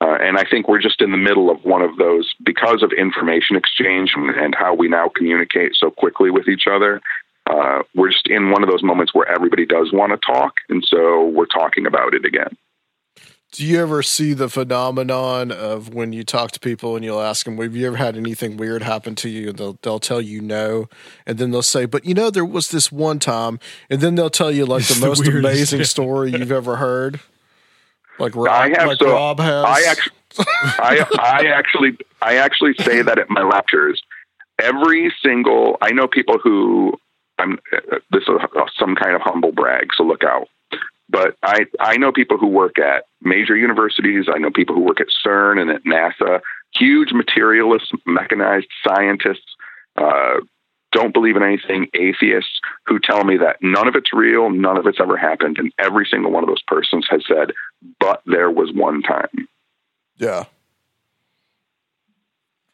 Uh, 0.00 0.16
and 0.20 0.36
I 0.36 0.44
think 0.48 0.66
we're 0.66 0.82
just 0.82 1.00
in 1.00 1.12
the 1.12 1.16
middle 1.16 1.48
of 1.48 1.64
one 1.64 1.82
of 1.82 1.96
those 1.96 2.34
because 2.44 2.82
of 2.82 2.90
information 2.92 3.56
exchange 3.56 4.12
and, 4.16 4.30
and 4.30 4.54
how 4.54 4.74
we 4.74 4.88
now 4.88 5.08
communicate 5.14 5.76
so 5.76 5.90
quickly 5.90 6.30
with 6.30 6.48
each 6.48 6.64
other. 6.66 7.00
Uh, 7.48 7.82
we're 7.94 8.10
just 8.10 8.26
in 8.28 8.50
one 8.50 8.62
of 8.62 8.68
those 8.68 8.82
moments 8.82 9.14
where 9.14 9.28
everybody 9.28 9.64
does 9.64 9.92
want 9.92 10.12
to 10.12 10.18
talk, 10.18 10.54
and 10.68 10.84
so 10.84 11.26
we're 11.28 11.46
talking 11.46 11.86
about 11.86 12.14
it 12.14 12.24
again. 12.24 12.56
Do 13.52 13.66
you 13.66 13.82
ever 13.82 14.02
see 14.02 14.32
the 14.32 14.48
phenomenon 14.48 15.52
of 15.52 15.92
when 15.92 16.14
you 16.14 16.24
talk 16.24 16.52
to 16.52 16.60
people 16.60 16.96
and 16.96 17.04
you'll 17.04 17.20
ask 17.20 17.44
them, 17.44 17.58
"Have 17.58 17.76
you 17.76 17.86
ever 17.86 17.96
had 17.96 18.16
anything 18.16 18.56
weird 18.56 18.82
happen 18.82 19.14
to 19.16 19.28
you?" 19.28 19.50
And 19.50 19.58
they'll 19.58 19.78
they'll 19.82 19.98
tell 19.98 20.22
you 20.22 20.40
no, 20.40 20.88
and 21.26 21.36
then 21.36 21.50
they'll 21.50 21.60
say, 21.60 21.84
"But 21.84 22.06
you 22.06 22.14
know, 22.14 22.30
there 22.30 22.46
was 22.46 22.70
this 22.70 22.90
one 22.90 23.18
time," 23.18 23.60
and 23.90 24.00
then 24.00 24.14
they'll 24.14 24.30
tell 24.30 24.50
you 24.50 24.64
like 24.64 24.86
the 24.86 24.94
the 24.94 25.06
most 25.06 25.20
weirdest, 25.20 25.44
amazing 25.44 25.84
story 25.84 26.30
you've 26.38 26.50
ever 26.50 26.76
heard. 26.76 27.20
Like 28.18 28.34
Rob, 28.34 28.48
I 28.48 28.68
have 28.70 28.88
like 28.88 28.98
so 28.98 29.12
Rob 29.12 29.38
has. 29.38 29.64
I 29.66 29.82
actually, 29.86 30.16
I, 30.38 31.06
I 31.18 31.46
actually, 31.48 31.98
I 32.22 32.36
actually 32.36 32.74
say 32.80 33.02
that 33.02 33.18
at 33.18 33.28
my 33.28 33.42
lectures. 33.42 34.02
Every 34.58 35.12
single, 35.22 35.76
I 35.82 35.90
know 35.90 36.06
people 36.06 36.38
who, 36.42 36.94
I'm. 37.38 37.58
Uh, 37.72 37.98
this 38.10 38.22
is 38.22 38.40
some 38.78 38.94
kind 38.94 39.14
of 39.14 39.20
humble 39.20 39.52
brag, 39.52 39.88
so 39.94 40.04
look 40.04 40.24
out. 40.24 40.48
But 41.12 41.36
I, 41.42 41.66
I 41.78 41.98
know 41.98 42.10
people 42.10 42.38
who 42.38 42.48
work 42.48 42.78
at 42.78 43.04
major 43.20 43.54
universities. 43.54 44.26
I 44.34 44.38
know 44.38 44.50
people 44.50 44.74
who 44.74 44.80
work 44.80 45.00
at 45.00 45.08
CERN 45.24 45.60
and 45.60 45.70
at 45.70 45.84
NASA. 45.84 46.40
Huge 46.74 47.12
materialists, 47.12 47.90
mechanized 48.06 48.68
scientists. 48.82 49.54
Uh, 49.94 50.40
don't 50.90 51.12
believe 51.12 51.36
in 51.36 51.42
anything, 51.42 51.88
atheists 51.94 52.60
who 52.86 52.98
tell 52.98 53.24
me 53.24 53.36
that 53.36 53.56
none 53.60 53.88
of 53.88 53.94
it's 53.94 54.12
real, 54.12 54.50
none 54.50 54.78
of 54.78 54.86
it's 54.86 55.00
ever 55.00 55.16
happened, 55.16 55.58
and 55.58 55.70
every 55.78 56.06
single 56.10 56.30
one 56.30 56.42
of 56.42 56.48
those 56.48 56.62
persons 56.66 57.06
has 57.10 57.22
said, 57.26 57.52
"But 58.00 58.22
there 58.26 58.50
was 58.50 58.72
one 58.72 59.02
time." 59.02 59.48
Yeah. 60.16 60.44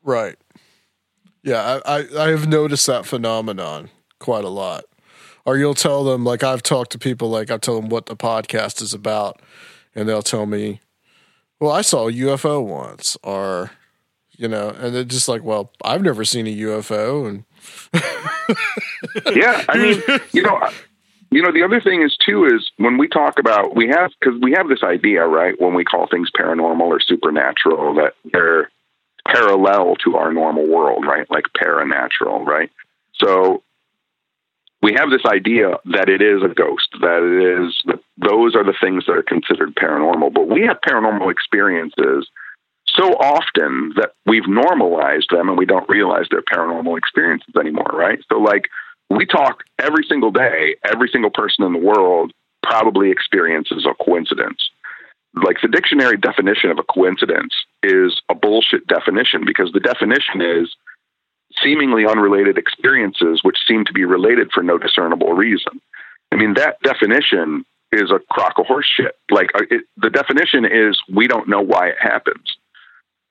Right. 0.02 0.36
Yeah, 1.42 1.80
I, 1.84 1.98
I, 1.98 2.24
I 2.24 2.28
have 2.30 2.48
noticed 2.48 2.86
that 2.86 3.06
phenomenon 3.06 3.90
quite 4.18 4.44
a 4.44 4.48
lot. 4.48 4.84
Or 5.48 5.56
you'll 5.56 5.72
tell 5.72 6.04
them, 6.04 6.26
like 6.26 6.44
I've 6.44 6.62
talked 6.62 6.92
to 6.92 6.98
people, 6.98 7.30
like 7.30 7.50
I 7.50 7.56
tell 7.56 7.80
them 7.80 7.88
what 7.88 8.04
the 8.04 8.14
podcast 8.14 8.82
is 8.82 8.92
about, 8.92 9.40
and 9.94 10.06
they'll 10.06 10.20
tell 10.20 10.44
me, 10.44 10.82
"Well, 11.58 11.72
I 11.72 11.80
saw 11.80 12.06
a 12.06 12.12
UFO 12.12 12.60
once," 12.60 13.16
or 13.22 13.70
you 14.36 14.46
know, 14.46 14.68
and 14.68 14.94
they're 14.94 15.04
just 15.04 15.26
like, 15.26 15.42
"Well, 15.42 15.72
I've 15.82 16.02
never 16.02 16.22
seen 16.26 16.46
a 16.46 16.54
UFO," 16.54 17.26
and 17.26 17.44
yeah, 19.34 19.64
I 19.70 19.78
mean, 19.78 20.02
you 20.32 20.42
know, 20.42 20.68
you 21.30 21.40
know, 21.40 21.50
the 21.50 21.62
other 21.62 21.80
thing 21.80 22.02
is 22.02 22.14
too 22.18 22.44
is 22.44 22.70
when 22.76 22.98
we 22.98 23.08
talk 23.08 23.38
about 23.38 23.74
we 23.74 23.88
have 23.88 24.10
because 24.20 24.38
we 24.42 24.52
have 24.52 24.68
this 24.68 24.82
idea, 24.82 25.24
right? 25.24 25.58
When 25.58 25.72
we 25.72 25.82
call 25.82 26.08
things 26.08 26.28
paranormal 26.38 26.82
or 26.82 27.00
supernatural, 27.00 27.94
that 27.94 28.12
they're 28.34 28.70
parallel 29.26 29.96
to 30.04 30.16
our 30.16 30.30
normal 30.30 30.66
world, 30.66 31.06
right? 31.06 31.26
Like 31.30 31.46
paranatural, 31.58 32.44
right? 32.44 32.70
So 33.14 33.62
we 34.88 34.94
have 34.94 35.10
this 35.10 35.26
idea 35.26 35.76
that 35.92 36.08
it 36.08 36.22
is 36.22 36.42
a 36.42 36.48
ghost, 36.48 36.88
that 37.02 37.20
it 37.20 37.60
is 37.60 37.76
that 37.84 38.00
those 38.16 38.56
are 38.56 38.64
the 38.64 38.76
things 38.80 39.04
that 39.04 39.18
are 39.18 39.22
considered 39.22 39.74
paranormal. 39.74 40.32
But 40.32 40.48
we 40.48 40.62
have 40.62 40.78
paranormal 40.80 41.30
experiences 41.30 42.26
so 42.86 43.04
often 43.20 43.92
that 43.96 44.12
we've 44.24 44.48
normalized 44.48 45.28
them 45.30 45.50
and 45.50 45.58
we 45.58 45.66
don't 45.66 45.88
realize 45.90 46.24
they're 46.30 46.40
paranormal 46.40 46.96
experiences 46.96 47.54
anymore, 47.60 47.92
right? 47.92 48.18
So 48.32 48.38
like 48.38 48.68
we 49.10 49.26
talk 49.26 49.62
every 49.78 50.04
single 50.08 50.30
day, 50.30 50.76
every 50.90 51.10
single 51.12 51.30
person 51.30 51.66
in 51.66 51.74
the 51.74 51.78
world 51.78 52.32
probably 52.62 53.10
experiences 53.10 53.86
a 53.86 53.92
coincidence. 54.02 54.70
Like 55.34 55.58
the 55.60 55.68
dictionary 55.68 56.16
definition 56.16 56.70
of 56.70 56.78
a 56.78 56.82
coincidence 56.82 57.52
is 57.82 58.22
a 58.30 58.34
bullshit 58.34 58.86
definition 58.86 59.44
because 59.44 59.70
the 59.72 59.80
definition 59.80 60.40
is 60.40 60.74
seemingly 61.62 62.06
unrelated 62.06 62.58
experiences 62.58 63.40
which 63.42 63.58
seem 63.66 63.84
to 63.84 63.92
be 63.92 64.04
related 64.04 64.50
for 64.52 64.62
no 64.62 64.78
discernible 64.78 65.32
reason. 65.32 65.80
I 66.32 66.36
mean, 66.36 66.54
that 66.54 66.80
definition 66.82 67.64
is 67.92 68.10
a 68.10 68.20
crock 68.30 68.58
of 68.58 68.66
horse 68.66 68.88
shit. 68.94 69.16
Like 69.30 69.50
uh, 69.54 69.62
it, 69.70 69.84
the 69.96 70.10
definition 70.10 70.64
is 70.64 71.00
we 71.12 71.26
don't 71.26 71.48
know 71.48 71.62
why 71.62 71.88
it 71.88 71.96
happens. 72.00 72.56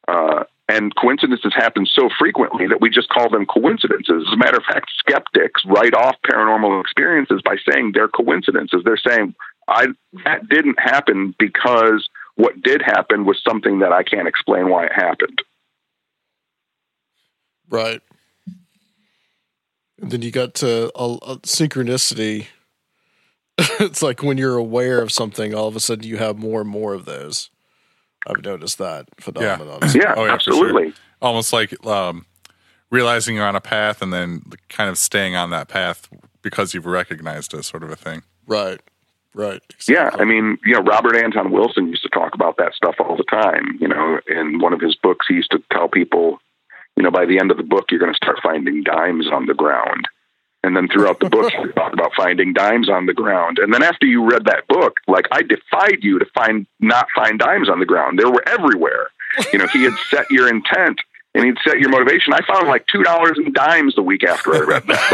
Uh, 0.07 0.43
and 0.69 0.93
coincidences 0.95 1.53
happen 1.55 1.85
so 1.85 2.09
frequently 2.19 2.67
that 2.67 2.81
we 2.81 2.89
just 2.89 3.09
call 3.09 3.29
them 3.29 3.45
coincidences. 3.45 4.25
As 4.27 4.33
a 4.33 4.37
matter 4.37 4.57
of 4.57 4.63
fact, 4.63 4.91
skeptics 4.97 5.61
write 5.65 5.93
off 5.93 6.15
paranormal 6.29 6.81
experiences 6.81 7.41
by 7.43 7.55
saying 7.69 7.91
they're 7.93 8.09
coincidences. 8.09 8.81
They're 8.83 8.97
saying, 8.97 9.33
I, 9.67 9.87
that 10.25 10.49
didn't 10.49 10.79
happen 10.79 11.35
because 11.39 12.09
what 12.35 12.61
did 12.61 12.81
happen 12.81 13.25
was 13.25 13.41
something 13.47 13.79
that 13.79 13.93
I 13.93 14.03
can't 14.03 14.27
explain 14.27 14.69
why 14.69 14.85
it 14.85 14.93
happened. 14.93 15.41
Right. 17.69 18.01
And 19.99 20.11
then 20.11 20.21
you 20.21 20.31
got 20.31 20.53
to 20.55 20.91
a, 20.95 21.13
a 21.13 21.37
synchronicity. 21.39 22.47
it's 23.57 24.01
like 24.01 24.21
when 24.21 24.37
you're 24.37 24.57
aware 24.57 25.01
of 25.01 25.11
something, 25.11 25.53
all 25.53 25.67
of 25.67 25.75
a 25.75 25.79
sudden 25.79 26.05
you 26.05 26.17
have 26.17 26.37
more 26.37 26.61
and 26.61 26.69
more 26.69 26.93
of 26.93 27.05
those. 27.05 27.49
I've 28.27 28.43
noticed 28.43 28.77
that 28.77 29.07
phenomenon. 29.19 29.79
Yeah, 29.83 29.91
yeah, 29.95 30.13
oh, 30.15 30.25
yeah 30.25 30.33
absolutely. 30.33 30.91
Sure. 30.91 30.99
Almost 31.21 31.53
like 31.53 31.85
um, 31.85 32.25
realizing 32.89 33.35
you're 33.35 33.47
on 33.47 33.55
a 33.55 33.61
path 33.61 34.01
and 34.01 34.13
then 34.13 34.43
kind 34.69 34.89
of 34.89 34.97
staying 34.97 35.35
on 35.35 35.49
that 35.51 35.67
path 35.67 36.09
because 36.41 36.73
you've 36.73 36.85
recognized 36.85 37.53
it, 37.53 37.63
sort 37.63 37.83
of 37.83 37.91
a 37.91 37.95
thing. 37.95 38.23
Right. 38.45 38.81
Right. 39.33 39.61
Exactly. 39.69 39.93
Yeah. 39.93 40.09
I 40.13 40.25
mean, 40.25 40.57
you 40.65 40.73
know, 40.73 40.81
Robert 40.81 41.15
Anton 41.15 41.51
Wilson 41.51 41.87
used 41.87 42.01
to 42.03 42.09
talk 42.09 42.33
about 42.33 42.57
that 42.57 42.73
stuff 42.73 42.95
all 42.99 43.15
the 43.15 43.23
time. 43.23 43.77
You 43.79 43.87
know, 43.87 44.19
in 44.27 44.59
one 44.59 44.73
of 44.73 44.81
his 44.81 44.95
books, 44.95 45.27
he 45.27 45.35
used 45.35 45.51
to 45.51 45.61
tell 45.71 45.87
people, 45.87 46.39
you 46.97 47.03
know, 47.03 47.11
by 47.11 47.25
the 47.25 47.39
end 47.39 47.51
of 47.51 47.57
the 47.57 47.63
book, 47.63 47.85
you're 47.91 47.99
going 47.99 48.11
to 48.11 48.17
start 48.17 48.39
finding 48.41 48.83
dimes 48.83 49.27
on 49.31 49.45
the 49.45 49.53
ground. 49.53 50.07
And 50.63 50.75
then 50.75 50.87
throughout 50.89 51.19
the 51.19 51.29
book, 51.29 51.53
you 51.63 51.71
talk 51.71 51.93
about 51.93 52.11
finding 52.17 52.53
dimes 52.53 52.89
on 52.89 53.05
the 53.05 53.13
ground. 53.13 53.59
And 53.59 53.71
then 53.73 53.83
after 53.83 54.07
you 54.07 54.27
read 54.29 54.45
that 54.45 54.67
book, 54.67 54.97
like 55.07 55.27
I 55.31 55.43
defied 55.43 55.99
you 56.01 56.17
to 56.19 56.25
find 56.33 56.65
not 56.79 57.07
find 57.15 57.37
dimes 57.39 57.69
on 57.69 57.79
the 57.79 57.85
ground. 57.85 58.17
They 58.19 58.25
were 58.25 58.43
everywhere. 58.47 59.11
You 59.53 59.59
know, 59.59 59.67
he 59.67 59.83
had 59.83 59.93
set 60.09 60.25
your 60.31 60.49
intent 60.49 60.99
and 61.35 61.45
he'd 61.45 61.57
set 61.63 61.79
your 61.79 61.89
motivation. 61.89 62.33
I 62.33 62.39
found 62.51 62.67
like 62.67 62.87
two 62.91 63.03
dollars 63.03 63.37
in 63.37 63.53
dimes 63.53 63.93
the 63.95 64.01
week 64.01 64.23
after 64.23 64.55
I 64.55 64.59
read 64.59 64.83
that. 64.87 65.05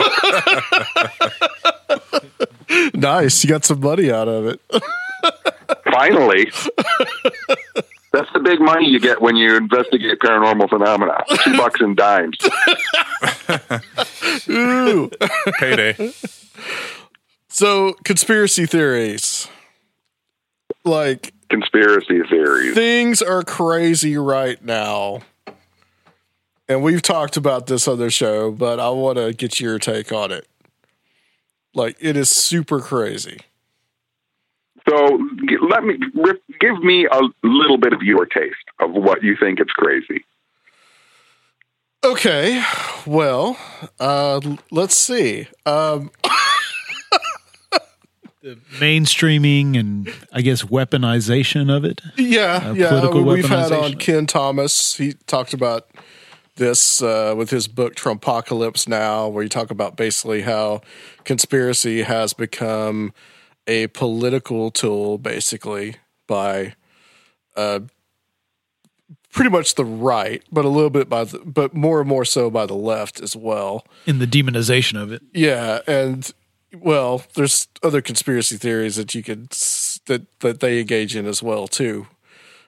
nice, 2.94 3.44
you 3.44 3.50
got 3.50 3.66
some 3.66 3.82
money 3.82 4.10
out 4.10 4.30
of 4.30 4.46
it. 4.46 4.62
Finally. 5.92 6.52
That's 8.14 8.32
the 8.32 8.40
big 8.40 8.62
money 8.62 8.88
you 8.88 9.00
get 9.00 9.22
when 9.22 9.36
you 9.36 9.58
investigate 9.58 10.20
paranormal 10.20 10.70
phenomena. 10.70 11.24
Two 11.44 11.58
bucks 11.58 11.82
and 11.82 11.98
dimes. 11.98 12.38
Ooh. 14.50 15.10
Payday. 15.60 16.14
So, 17.50 17.94
conspiracy 18.04 18.68
theories. 18.68 19.48
Like 20.86 21.34
conspiracy 21.50 22.22
theories. 22.30 22.76
Things 22.76 23.24
are 23.24 23.42
crazy 23.42 24.16
right 24.16 24.64
now. 24.64 25.22
And 26.70 26.84
we've 26.84 27.02
talked 27.02 27.36
about 27.36 27.66
this 27.66 27.88
other 27.88 28.12
show, 28.12 28.52
but 28.52 28.80
I 28.80 28.90
want 28.90 29.18
to 29.18 29.34
get 29.34 29.60
your 29.60 29.80
take 29.80 30.12
on 30.12 30.32
it. 30.32 30.48
Like 31.74 31.98
it 32.00 32.16
is 32.16 32.30
super 32.30 32.80
crazy. 32.80 33.40
So 34.90 35.20
let 35.70 35.84
me 35.84 35.98
give 36.60 36.84
me 36.84 37.08
a 37.10 37.22
little 37.44 37.78
bit 37.78 37.94
of 37.94 38.02
your 38.02 38.26
taste 38.26 38.56
of 38.80 38.92
what 38.92 39.24
you 39.24 39.36
think 39.40 39.60
it's 39.60 39.72
crazy. 39.72 40.26
Okay, 42.04 42.62
well, 43.06 43.58
uh, 43.98 44.42
let's 44.72 44.98
see. 44.98 45.48
Um, 45.66 46.12
the 48.42 48.58
mainstreaming 48.78 49.80
and 49.80 50.14
I 50.34 50.42
guess 50.42 50.64
weaponization 50.64 51.74
of 51.74 51.86
it. 51.86 52.02
Yeah, 52.18 52.62
uh, 52.62 52.74
yeah. 52.74 53.10
we've 53.10 53.48
had 53.48 53.72
on 53.72 53.94
Kenn 53.94 54.28
Thomas. 54.28 54.98
He 54.98 55.14
talked 55.28 55.54
about 55.54 55.88
this 56.56 57.02
uh, 57.02 57.34
with 57.38 57.52
his 57.52 57.70
book 57.70 57.96
Trumpocalypse 57.96 58.86
Now, 58.86 59.30
where 59.30 59.44
you 59.44 59.50
talk 59.50 59.72
about 59.72 59.96
basically 59.96 60.42
how 60.42 60.82
conspiracy 61.24 62.04
has 62.04 62.34
become 62.34 63.14
a 63.68 63.88
political 63.88 64.72
tool, 64.72 65.18
basically 65.18 65.96
by 66.28 66.76
uh, 67.56 67.82
pretty 69.32 69.50
much 69.50 69.76
the 69.76 69.86
right, 69.86 70.44
but 70.52 70.64
a 70.66 70.70
little 70.70 70.90
bit 70.90 71.10
by 71.10 71.26
the, 71.26 71.40
but 71.40 71.74
more 71.74 72.00
and 72.00 72.08
more 72.08 72.26
so 72.26 72.50
by 72.50 72.66
the 72.66 72.76
left 72.76 73.20
as 73.22 73.36
well. 73.36 73.86
In 74.06 74.20
the 74.20 74.28
demonization 74.28 75.02
of 75.02 75.12
it. 75.12 75.22
Yeah, 75.34 75.80
and 75.88 76.32
well, 76.80 77.24
there's 77.36 77.68
other 77.82 78.02
conspiracy 78.02 78.58
theories 78.58 78.96
that 78.96 79.14
you 79.14 79.24
could 79.24 79.50
that 80.06 80.40
that 80.40 80.60
they 80.60 80.80
engage 80.80 81.16
in 81.16 81.26
as 81.26 81.44
well 81.44 81.68
too. 81.68 82.08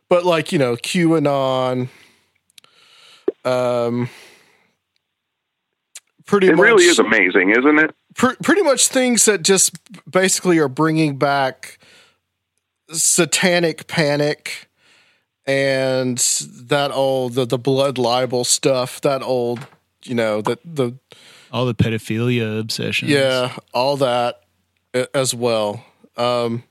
But 0.09 0.25
like, 0.25 0.51
you 0.51 0.59
know, 0.59 0.75
QAnon 0.75 1.89
um 3.43 4.09
pretty 6.25 6.47
it 6.47 6.55
much, 6.55 6.63
really 6.63 6.85
is 6.85 6.99
amazing, 6.99 7.51
isn't 7.51 7.79
it? 7.79 7.95
Pr- 8.15 8.35
pretty 8.41 8.61
much 8.61 8.87
things 8.87 9.25
that 9.25 9.43
just 9.43 9.77
basically 10.09 10.57
are 10.57 10.67
bringing 10.67 11.17
back 11.17 11.77
satanic 12.91 13.87
panic 13.87 14.69
and 15.45 16.17
that 16.17 16.91
old 16.91 17.33
the, 17.33 17.45
the 17.45 17.57
blood 17.57 17.97
libel 17.97 18.43
stuff 18.43 19.01
that 19.01 19.21
old 19.21 19.67
you 20.03 20.15
know 20.15 20.41
that 20.41 20.59
the 20.63 20.97
all 21.51 21.65
the 21.65 21.75
pedophilia 21.75 22.59
obsessions. 22.59 23.11
Yeah 23.11 23.55
all 23.73 23.97
that 23.97 24.41
as 25.13 25.33
well. 25.33 25.83
Um 26.17 26.63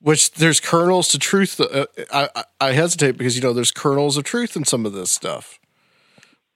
which 0.00 0.32
there's 0.32 0.58
kernels 0.58 1.08
to 1.08 1.18
truth 1.18 1.60
uh, 1.60 1.86
I, 2.12 2.28
I 2.60 2.72
hesitate 2.72 3.12
because 3.12 3.36
you 3.36 3.42
know 3.42 3.52
there's 3.52 3.70
kernels 3.70 4.16
of 4.16 4.24
truth 4.24 4.56
in 4.56 4.64
some 4.64 4.86
of 4.86 4.92
this 4.92 5.10
stuff. 5.10 5.58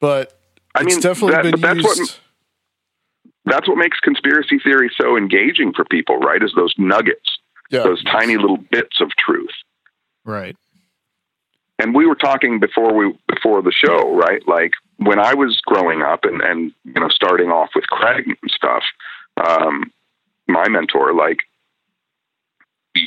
But 0.01 0.38
I 0.74 0.80
mean, 0.80 0.88
it's 0.88 1.02
definitely 1.02 1.51
that, 1.51 1.60
been 1.60 1.76
used 1.76 2.01
what, 2.01 2.20
that's 3.47 3.68
what 3.68 3.78
makes 3.78 3.98
conspiracy 4.01 4.59
theory 4.59 4.90
so 5.01 5.16
engaging 5.16 5.73
for 5.73 5.85
people, 5.85 6.18
right? 6.18 6.43
Is 6.43 6.52
those 6.55 6.74
nuggets, 6.77 7.39
yeah. 7.70 7.85
those 7.85 8.02
tiny 8.05 8.36
little 8.36 8.59
bits 8.59 9.01
of 9.01 9.10
truth. 9.16 9.55
Right. 10.24 10.56
And 11.78 11.94
we 11.94 12.06
were 12.06 12.16
talking 12.16 12.59
before 12.59 12.94
we 12.94 13.14
before 13.28 13.62
the 13.62 13.73
show, 13.73 14.14
right? 14.16 14.47
Like 14.48 14.73
when 14.97 15.18
I 15.18 15.35
was 15.35 15.60
growing 15.64 16.02
up 16.02 16.24
and 16.24 16.40
and 16.40 16.73
you 16.85 17.01
know 17.01 17.09
starting 17.09 17.51
off 17.51 17.70
with 17.74 17.85
Craig 17.85 18.27
and 18.27 18.51
stuff, 18.51 18.82
um, 19.36 19.93
my 20.48 20.68
mentor, 20.68 21.14
like 21.14 21.39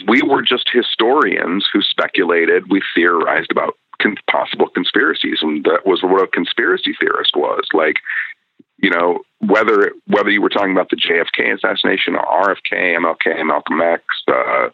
we 0.07 0.21
were 0.21 0.41
just 0.41 0.69
historians 0.71 1.67
who 1.73 1.81
speculated, 1.81 2.69
we 2.69 2.81
theorized 2.95 3.51
about 3.51 3.75
con- 4.01 4.17
possible 4.29 4.69
conspiracies, 4.69 5.39
and 5.41 5.63
that 5.65 5.85
was 5.85 6.01
what 6.03 6.23
a 6.23 6.27
conspiracy 6.27 6.95
theorist 6.99 7.35
was. 7.35 7.65
Like 7.73 7.97
you 8.81 8.89
know, 8.89 9.19
whether 9.39 9.91
whether 10.07 10.29
you 10.29 10.41
were 10.41 10.49
talking 10.49 10.71
about 10.71 10.89
the 10.89 10.95
JFK 10.95 11.55
assassination 11.55 12.15
or 12.15 12.25
RFK, 12.25 12.97
MLK, 12.97 13.45
Malcolm 13.45 13.81
X, 13.81 14.03
uh, 14.27 14.69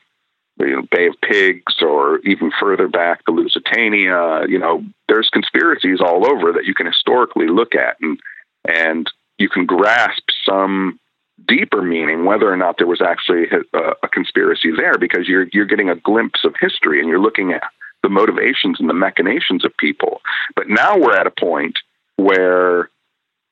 you 0.59 0.75
know, 0.75 0.81
Bay 0.91 1.07
of 1.07 1.15
Pigs, 1.21 1.81
or 1.81 2.19
even 2.19 2.51
further 2.59 2.87
back, 2.87 3.25
the 3.25 3.31
Lusitania, 3.31 4.45
you 4.47 4.59
know, 4.59 4.83
there's 5.07 5.29
conspiracies 5.29 5.99
all 6.01 6.29
over 6.29 6.53
that 6.53 6.65
you 6.65 6.73
can 6.73 6.85
historically 6.85 7.47
look 7.47 7.75
at 7.75 7.97
and 8.01 8.19
and 8.67 9.11
you 9.37 9.49
can 9.49 9.65
grasp 9.65 10.23
some 10.45 10.99
deeper 11.47 11.81
meaning 11.81 12.23
whether 12.23 12.51
or 12.51 12.55
not 12.55 12.77
there 12.77 12.87
was 12.87 13.01
actually 13.01 13.45
a, 13.73 13.79
a 14.03 14.07
conspiracy 14.07 14.71
there 14.75 14.97
because 14.97 15.27
you're 15.27 15.47
you're 15.51 15.65
getting 15.65 15.89
a 15.89 15.95
glimpse 15.95 16.45
of 16.45 16.55
history 16.59 16.99
and 16.99 17.09
you're 17.09 17.19
looking 17.19 17.51
at 17.51 17.63
the 18.03 18.09
motivations 18.09 18.79
and 18.79 18.87
the 18.87 18.93
machinations 18.93 19.65
of 19.65 19.75
people. 19.77 20.21
But 20.55 20.69
now 20.69 20.97
we're 20.97 21.17
at 21.17 21.27
a 21.27 21.31
point 21.31 21.79
where 22.17 22.89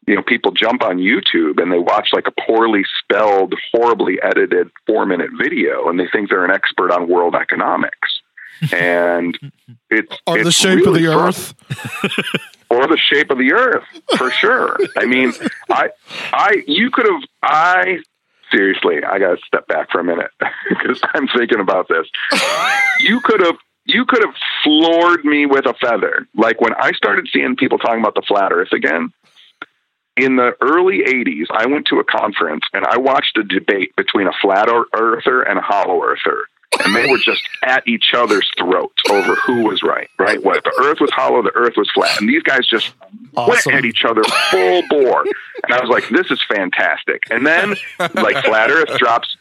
you 0.08 0.16
know, 0.16 0.22
people 0.22 0.52
jump 0.52 0.84
on 0.84 0.98
YouTube 0.98 1.62
and 1.62 1.72
they 1.72 1.80
watch 1.80 2.10
like 2.14 2.28
a 2.28 2.42
poorly 2.46 2.84
spelled, 3.00 3.54
horribly 3.72 4.22
edited 4.22 4.70
four 4.86 5.06
minute 5.06 5.32
video 5.38 5.90
and 5.90 6.00
they 6.00 6.08
think 6.12 6.30
they're 6.30 6.46
an 6.46 6.52
expert 6.52 6.92
on 6.92 7.08
world 7.08 7.36
economics. 7.36 8.22
And 8.72 9.38
it's 9.90 10.14
Or 10.28 10.36
the 10.36 10.48
it's 10.48 10.56
shape 10.56 10.86
of 10.86 10.94
the 10.94 11.08
earth. 11.08 11.54
or 12.70 12.88
the 12.88 12.98
shape 12.98 13.30
of 13.30 13.38
the 13.38 13.52
earth 13.52 13.84
for 14.16 14.32
sure. 14.32 14.78
I 14.96 15.06
mean, 15.06 15.34
I, 15.70 15.90
I, 16.32 16.64
you 16.66 16.90
could 16.90 17.06
have, 17.08 17.24
I 17.42 17.98
seriously, 18.52 19.04
I 19.04 19.20
got 19.20 19.32
to 19.32 19.38
step 19.46 19.68
back 19.68 19.92
for 19.92 20.00
a 20.00 20.04
minute 20.04 20.32
because 20.70 21.02
I'm 21.14 21.28
thinking 21.28 21.60
about 21.60 21.90
this. 21.90 22.08
You 23.02 23.20
could 23.20 23.42
have, 23.42 23.58
you 23.86 24.06
could 24.06 24.24
have 24.24 24.36
floored 24.64 25.26
me 25.26 25.46
with 25.46 25.66
a 25.66 25.74
feather. 25.74 26.26
Like 26.34 26.62
when 26.62 26.74
I 26.76 26.94
started 26.94 27.28
seeing 27.34 27.58
people 27.58 27.80
talking 27.80 28.00
about 28.00 28.16
the 28.16 28.24
flat 28.26 28.54
earth 28.54 28.72
again 28.72 29.12
in 30.18 30.36
the 30.36 30.56
early 30.62 31.00
80s, 31.00 31.46
I 31.52 31.66
went 31.66 31.88
to 31.88 32.00
a 32.00 32.04
conference 32.04 32.64
and 32.74 32.86
I 32.86 32.98
watched 32.98 33.38
a 33.38 33.44
debate 33.44 33.96
between 33.96 34.28
a 34.28 34.34
flat 34.42 34.68
earther 34.94 35.42
and 35.42 35.58
a 35.60 35.62
hollow 35.62 36.02
earther. 36.04 36.46
And 36.84 36.96
they 36.96 37.08
were 37.08 37.20
just 37.20 37.42
at 37.64 37.88
each 37.88 38.14
other's 38.16 38.50
throats 38.58 39.02
over 39.10 39.36
who 39.36 39.64
was 39.64 39.84
right, 39.84 40.10
right? 40.18 40.44
What 40.44 40.64
the 40.64 40.74
earth 40.84 40.98
was 41.00 41.12
hollow, 41.12 41.44
the 41.44 41.54
earth 41.54 41.74
was 41.78 41.90
flat. 41.94 42.20
And 42.20 42.28
these 42.28 42.42
guys 42.44 42.68
just 42.68 42.94
Awesome. 43.36 43.74
went 43.74 43.78
at 43.78 43.86
each 43.86 44.04
other 44.04 44.24
full 44.24 44.82
bore. 44.90 45.22
And 45.64 45.72
I 45.74 45.80
was 45.80 45.90
like, 45.90 46.10
this 46.10 46.32
is 46.32 46.42
fantastic. 46.52 47.24
And 47.30 47.46
then 47.46 47.76
like 48.16 48.44
flat 48.44 48.72
earth 48.72 48.98
drops 48.98 49.38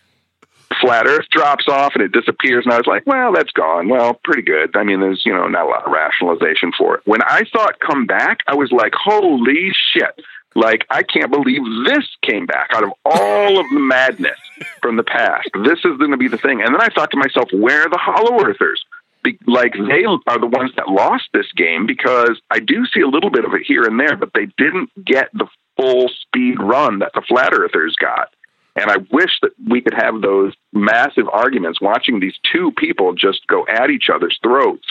flat 0.80 1.06
earth 1.06 1.26
drops 1.30 1.68
off 1.68 1.92
and 1.94 2.02
it 2.02 2.12
disappears 2.12 2.64
and 2.64 2.72
I 2.72 2.78
was 2.78 2.86
like, 2.86 3.06
well, 3.06 3.32
that's 3.32 3.52
gone. 3.52 3.88
Well, 3.88 4.14
pretty 4.24 4.42
good. 4.42 4.74
I 4.76 4.84
mean, 4.84 5.00
there's, 5.00 5.22
you 5.24 5.32
know, 5.32 5.46
not 5.48 5.66
a 5.66 5.68
lot 5.68 5.86
of 5.86 5.92
rationalization 5.92 6.72
for 6.76 6.96
it. 6.96 7.02
When 7.04 7.22
I 7.22 7.42
saw 7.50 7.66
it 7.66 7.78
come 7.80 8.06
back, 8.06 8.38
I 8.46 8.54
was 8.54 8.72
like, 8.72 8.92
holy 8.94 9.70
shit. 9.92 10.18
Like, 10.54 10.86
I 10.90 11.02
can't 11.02 11.30
believe 11.30 11.62
this 11.86 12.06
came 12.22 12.46
back 12.46 12.70
out 12.74 12.84
of 12.84 12.92
all 13.04 13.58
of 13.58 13.66
the 13.72 13.80
madness 13.80 14.38
from 14.80 14.96
the 14.96 15.02
past. 15.02 15.48
This 15.64 15.78
is 15.78 15.96
going 15.98 16.10
to 16.10 16.16
be 16.16 16.28
the 16.28 16.38
thing. 16.38 16.62
And 16.62 16.74
then 16.74 16.80
I 16.80 16.88
thought 16.88 17.10
to 17.12 17.16
myself, 17.16 17.48
where 17.52 17.82
are 17.82 17.90
the 17.90 17.98
hollow 17.98 18.44
earthers? 18.44 18.84
Be- 19.24 19.38
like, 19.46 19.72
they 19.72 20.04
are 20.04 20.38
the 20.38 20.46
ones 20.46 20.72
that 20.76 20.88
lost 20.88 21.24
this 21.32 21.50
game 21.56 21.86
because 21.86 22.40
I 22.50 22.58
do 22.58 22.84
see 22.86 23.00
a 23.00 23.08
little 23.08 23.30
bit 23.30 23.44
of 23.44 23.54
it 23.54 23.62
here 23.66 23.84
and 23.84 23.98
there, 23.98 24.16
but 24.16 24.32
they 24.34 24.46
didn't 24.58 24.90
get 25.04 25.30
the 25.32 25.46
full 25.76 26.08
speed 26.08 26.60
run 26.60 26.98
that 26.98 27.12
the 27.14 27.22
flat 27.22 27.52
earthers 27.54 27.96
got. 27.98 28.28
And 28.74 28.90
I 28.90 28.96
wish 29.10 29.38
that 29.42 29.52
we 29.68 29.80
could 29.80 29.94
have 29.94 30.20
those 30.20 30.54
massive 30.72 31.28
arguments 31.28 31.80
watching 31.80 32.20
these 32.20 32.38
two 32.50 32.72
people 32.72 33.12
just 33.12 33.46
go 33.46 33.66
at 33.66 33.90
each 33.90 34.08
other's 34.12 34.38
throats 34.42 34.86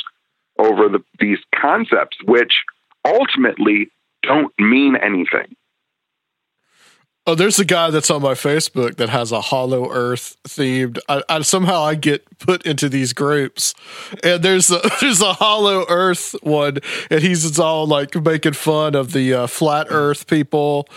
over 0.60 0.88
the, 0.88 1.04
these 1.20 1.40
concepts, 1.56 2.18
which 2.26 2.54
ultimately 3.06 3.90
don't 4.24 4.54
mean 4.60 4.96
anything. 4.96 5.56
Oh, 7.28 7.36
there's 7.36 7.60
a 7.60 7.66
guy 7.66 7.92
that's 7.92 8.10
on 8.10 8.24
my 8.24 8.34
Facebook 8.34 8.98
that 8.98 9.10
has 9.10 9.32
a 9.32 9.42
Hollow 9.42 9.92
Earth 9.92 10.38
themed. 10.44 10.98
I, 11.08 11.22
I 11.30 11.42
somehow 11.42 11.84
I 11.84 11.94
get 11.94 12.40
put 12.40 12.66
into 12.66 12.90
these 12.90 13.14
groups, 13.14 13.76
and 14.24 14.42
there's 14.42 14.72
a 14.72 14.82
there's 15.02 15.22
a 15.22 15.34
Hollow 15.34 15.86
Earth 15.88 16.36
one, 16.42 16.80
and 17.12 17.22
he's 17.22 17.60
all 17.60 17.86
like 17.86 18.16
making 18.16 18.54
fun 18.54 18.96
of 18.96 19.12
the 19.12 19.36
uh, 19.36 19.48
flat 19.48 19.88
Earth 19.92 20.26
people, 20.26 20.90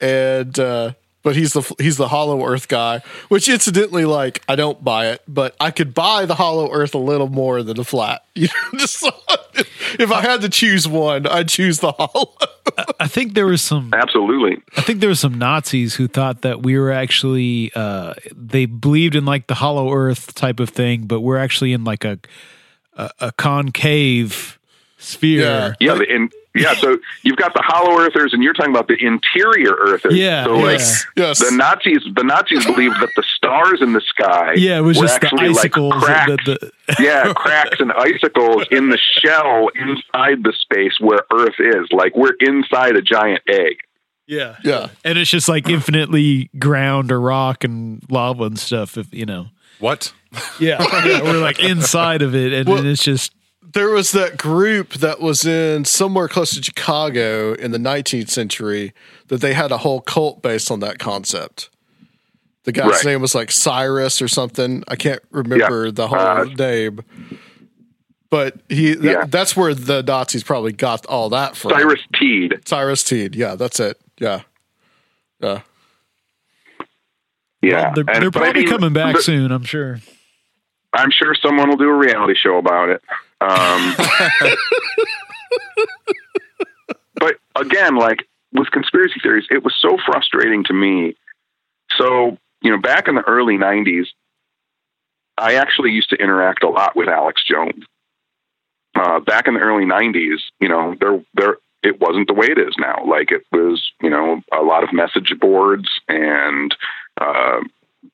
and 0.00 0.58
uh, 0.58 0.94
but 1.28 1.36
he's 1.36 1.52
the 1.52 1.74
he's 1.78 1.98
the 1.98 2.08
Hollow 2.08 2.42
Earth 2.46 2.68
guy. 2.68 3.02
Which 3.28 3.50
incidentally, 3.50 4.06
like 4.06 4.42
I 4.48 4.56
don't 4.56 4.82
buy 4.82 5.08
it, 5.08 5.22
but 5.28 5.54
I 5.60 5.70
could 5.70 5.92
buy 5.92 6.24
the 6.24 6.34
Hollow 6.34 6.72
Earth 6.72 6.94
a 6.94 6.98
little 6.98 7.28
more 7.28 7.62
than 7.62 7.76
the 7.76 7.84
flat. 7.84 8.24
You 8.38 8.46
know, 8.46 8.78
just 8.78 9.04
if 9.98 10.12
I 10.12 10.20
had 10.22 10.42
to 10.42 10.48
choose 10.48 10.86
one, 10.86 11.26
I'd 11.26 11.48
choose 11.48 11.80
the 11.80 11.90
Hollow. 11.90 12.34
I 13.00 13.08
think 13.08 13.34
there 13.34 13.46
was 13.46 13.60
some 13.60 13.92
Absolutely. 13.92 14.62
I 14.76 14.80
think 14.80 15.00
there 15.00 15.10
were 15.10 15.16
some 15.16 15.36
Nazis 15.36 15.96
who 15.96 16.06
thought 16.06 16.42
that 16.42 16.62
we 16.62 16.78
were 16.78 16.92
actually 16.92 17.72
uh, 17.74 18.14
they 18.34 18.64
believed 18.64 19.16
in 19.16 19.24
like 19.26 19.48
the 19.48 19.56
hollow 19.56 19.92
earth 19.92 20.34
type 20.34 20.60
of 20.60 20.70
thing, 20.70 21.06
but 21.06 21.20
we're 21.20 21.36
actually 21.36 21.74
in 21.74 21.84
like 21.84 22.04
a 22.04 22.18
a, 22.94 23.10
a 23.20 23.32
concave 23.32 24.57
sphere. 24.98 25.40
Yeah. 25.40 25.72
Yeah, 25.80 25.94
the 25.94 26.04
in, 26.14 26.30
yeah. 26.54 26.74
So 26.74 26.98
you've 27.22 27.36
got 27.36 27.54
the 27.54 27.62
hollow 27.64 27.98
earthers, 28.00 28.32
and 28.34 28.42
you're 28.42 28.52
talking 28.52 28.72
about 28.74 28.88
the 28.88 28.96
interior 29.04 29.72
earthers. 29.74 30.14
Yeah, 30.14 30.44
So 30.44 30.54
like 30.54 30.80
yeah. 30.80 30.94
Yes. 31.16 31.38
the 31.38 31.54
Nazis, 31.56 32.02
the 32.14 32.24
Nazis 32.24 32.64
believed 32.66 32.96
that 33.00 33.10
the 33.16 33.22
stars 33.36 33.80
in 33.80 33.92
the 33.92 34.00
sky, 34.00 34.54
Yeah, 34.56 34.78
it 34.78 34.82
was 34.82 34.96
were 34.98 35.04
just 35.06 35.20
the 35.20 35.26
actually 35.28 35.48
icicles. 35.50 35.92
like 35.94 36.02
cracks. 36.02 36.44
the, 36.46 36.72
the, 36.88 36.96
yeah, 37.02 37.32
cracks 37.32 37.78
and 37.80 37.92
icicles 37.92 38.66
in 38.70 38.88
the 38.90 38.98
shell 38.98 39.68
inside 39.74 40.42
the 40.42 40.52
space 40.60 40.98
where 41.00 41.20
Earth 41.32 41.54
is. 41.60 41.86
Like 41.92 42.16
we're 42.16 42.34
inside 42.40 42.96
a 42.96 43.02
giant 43.02 43.42
egg. 43.48 43.76
yeah, 44.26 44.56
Yeah. 44.64 44.88
and 45.04 45.16
it's 45.18 45.30
just 45.30 45.48
like 45.48 45.68
infinitely 45.68 46.50
ground 46.58 47.12
or 47.12 47.20
rock 47.20 47.62
and 47.62 48.02
lava 48.10 48.44
and 48.44 48.58
stuff. 48.58 48.96
If 48.98 49.14
you 49.14 49.26
know, 49.26 49.46
What? 49.78 50.12
yeah, 50.58 50.84
yeah 51.06 51.22
we're 51.22 51.40
like 51.40 51.62
inside 51.62 52.20
of 52.22 52.34
it, 52.34 52.52
and, 52.52 52.68
Well- 52.68 52.78
and 52.78 52.88
it's 52.88 53.02
just 53.04 53.32
there 53.62 53.90
was 53.90 54.12
that 54.12 54.36
group 54.38 54.94
that 54.94 55.20
was 55.20 55.44
in 55.44 55.84
somewhere 55.84 56.28
close 56.28 56.54
to 56.54 56.62
Chicago 56.62 57.52
in 57.54 57.70
the 57.70 57.78
19th 57.78 58.30
century 58.30 58.92
that 59.28 59.40
they 59.40 59.54
had 59.54 59.70
a 59.72 59.78
whole 59.78 60.00
cult 60.00 60.42
based 60.42 60.70
on 60.70 60.80
that 60.80 60.98
concept. 60.98 61.68
The 62.64 62.72
guy's 62.72 62.86
Right. 62.90 63.04
name 63.04 63.20
was 63.20 63.34
like 63.34 63.50
Cyrus 63.50 64.20
or 64.22 64.28
something. 64.28 64.84
I 64.88 64.96
can't 64.96 65.22
remember 65.30 65.86
Yeah. 65.86 65.90
the 65.92 66.08
whole 66.08 66.18
Uh, 66.18 66.44
name. 66.44 67.00
But 68.30 68.56
he 68.68 68.92
that, 68.94 69.04
Yeah. 69.04 69.24
that's 69.26 69.56
where 69.56 69.72
the 69.74 70.02
Nazis 70.02 70.42
probably 70.44 70.72
got 70.72 71.06
all 71.06 71.30
that 71.30 71.56
from. 71.56 71.70
Cyrus 71.70 72.00
Teed. 72.14 72.60
Cyrus 72.66 73.02
Teed. 73.02 73.34
Yeah, 73.34 73.54
that's 73.54 73.80
it. 73.80 73.98
Yeah. 74.18 74.42
Yeah. 75.40 75.60
Yeah, 77.62 77.92
they're, 77.94 78.04
And- 78.08 78.22
they're 78.22 78.30
but 78.30 78.42
I 78.42 78.46
probably 78.46 78.62
mean, 78.62 78.70
coming 78.70 78.92
back 78.92 79.16
the- 79.16 79.22
soon. 79.22 79.50
I'm 79.50 79.64
sure. 79.64 80.00
I'm 80.92 81.10
sure 81.10 81.34
someone 81.34 81.68
will 81.68 81.76
do 81.76 81.88
a 81.88 81.94
reality 81.96 82.34
show 82.34 82.56
about 82.56 82.88
it. 82.88 83.02
Um, 83.40 83.94
but 87.14 87.36
again, 87.54 87.96
like 87.96 88.26
with 88.52 88.70
conspiracy 88.70 89.20
theories, 89.22 89.46
it 89.50 89.62
was 89.62 89.74
so 89.80 89.96
frustrating 90.04 90.64
to 90.64 90.72
me. 90.72 91.16
So, 91.96 92.36
you 92.62 92.70
know, 92.70 92.80
back 92.80 93.08
in 93.08 93.14
the 93.14 93.22
early 93.22 93.56
90s, 93.56 94.06
I 95.36 95.54
actually 95.54 95.92
used 95.92 96.10
to 96.10 96.16
interact 96.16 96.64
a 96.64 96.68
lot 96.68 96.96
with 96.96 97.08
Alex 97.08 97.42
Jones. 97.44 97.84
Uh, 98.94 99.20
back 99.20 99.46
in 99.46 99.54
the 99.54 99.60
early 99.60 99.84
90s, 99.84 100.38
you 100.60 100.68
know, 100.68 100.96
there, 101.00 101.22
there, 101.34 101.56
it 101.84 102.00
wasn't 102.00 102.26
the 102.26 102.34
way 102.34 102.46
it 102.46 102.58
is 102.58 102.74
now. 102.78 103.04
Like 103.06 103.30
it 103.30 103.42
was, 103.52 103.80
you 104.02 104.10
know, 104.10 104.40
a 104.52 104.62
lot 104.62 104.82
of 104.82 104.92
message 104.92 105.32
boards 105.40 105.88
and, 106.08 106.74
uh, 107.20 107.60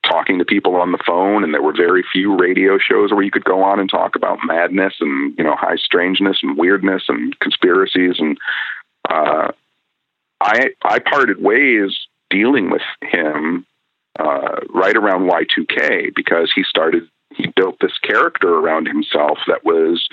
talking 0.07 0.39
to 0.39 0.45
people 0.45 0.77
on 0.77 0.93
the 0.93 1.03
phone 1.07 1.45
and 1.45 1.53
there 1.53 1.63
were 1.63 1.75
very 1.77 2.05
few 2.13 2.37
radio 2.37 2.79
shows 2.79 3.13
where 3.13 3.23
you 3.23 3.31
could 3.31 3.45
go 3.45 3.63
on 3.63 3.79
and 3.79 3.91
talk 3.91 4.17
about 4.17 4.39
madness 4.45 4.95
and 5.01 5.37
you 5.37 5.45
know 5.45 5.55
high 5.57 5.77
strangeness 5.77 6.39
and 6.43 6.57
weirdness 6.57 7.05
and 7.09 7.39
conspiracies. 7.41 8.17
And 8.19 8.39
uh, 9.09 9.53
I 10.41 10.71
I 10.83 10.99
parted 10.99 11.43
ways 11.43 11.97
dealing 12.31 12.71
with 12.71 12.83
him 13.03 13.67
uh, 14.19 14.61
right 14.73 14.97
around 14.97 15.31
Y2K 15.31 16.15
because 16.15 16.51
he 16.55 16.63
started 16.65 17.09
he 17.35 17.47
built 17.49 17.77
this 17.81 17.99
character 17.99 18.49
around 18.49 18.87
himself 18.87 19.39
that 19.47 19.65
was 19.65 20.07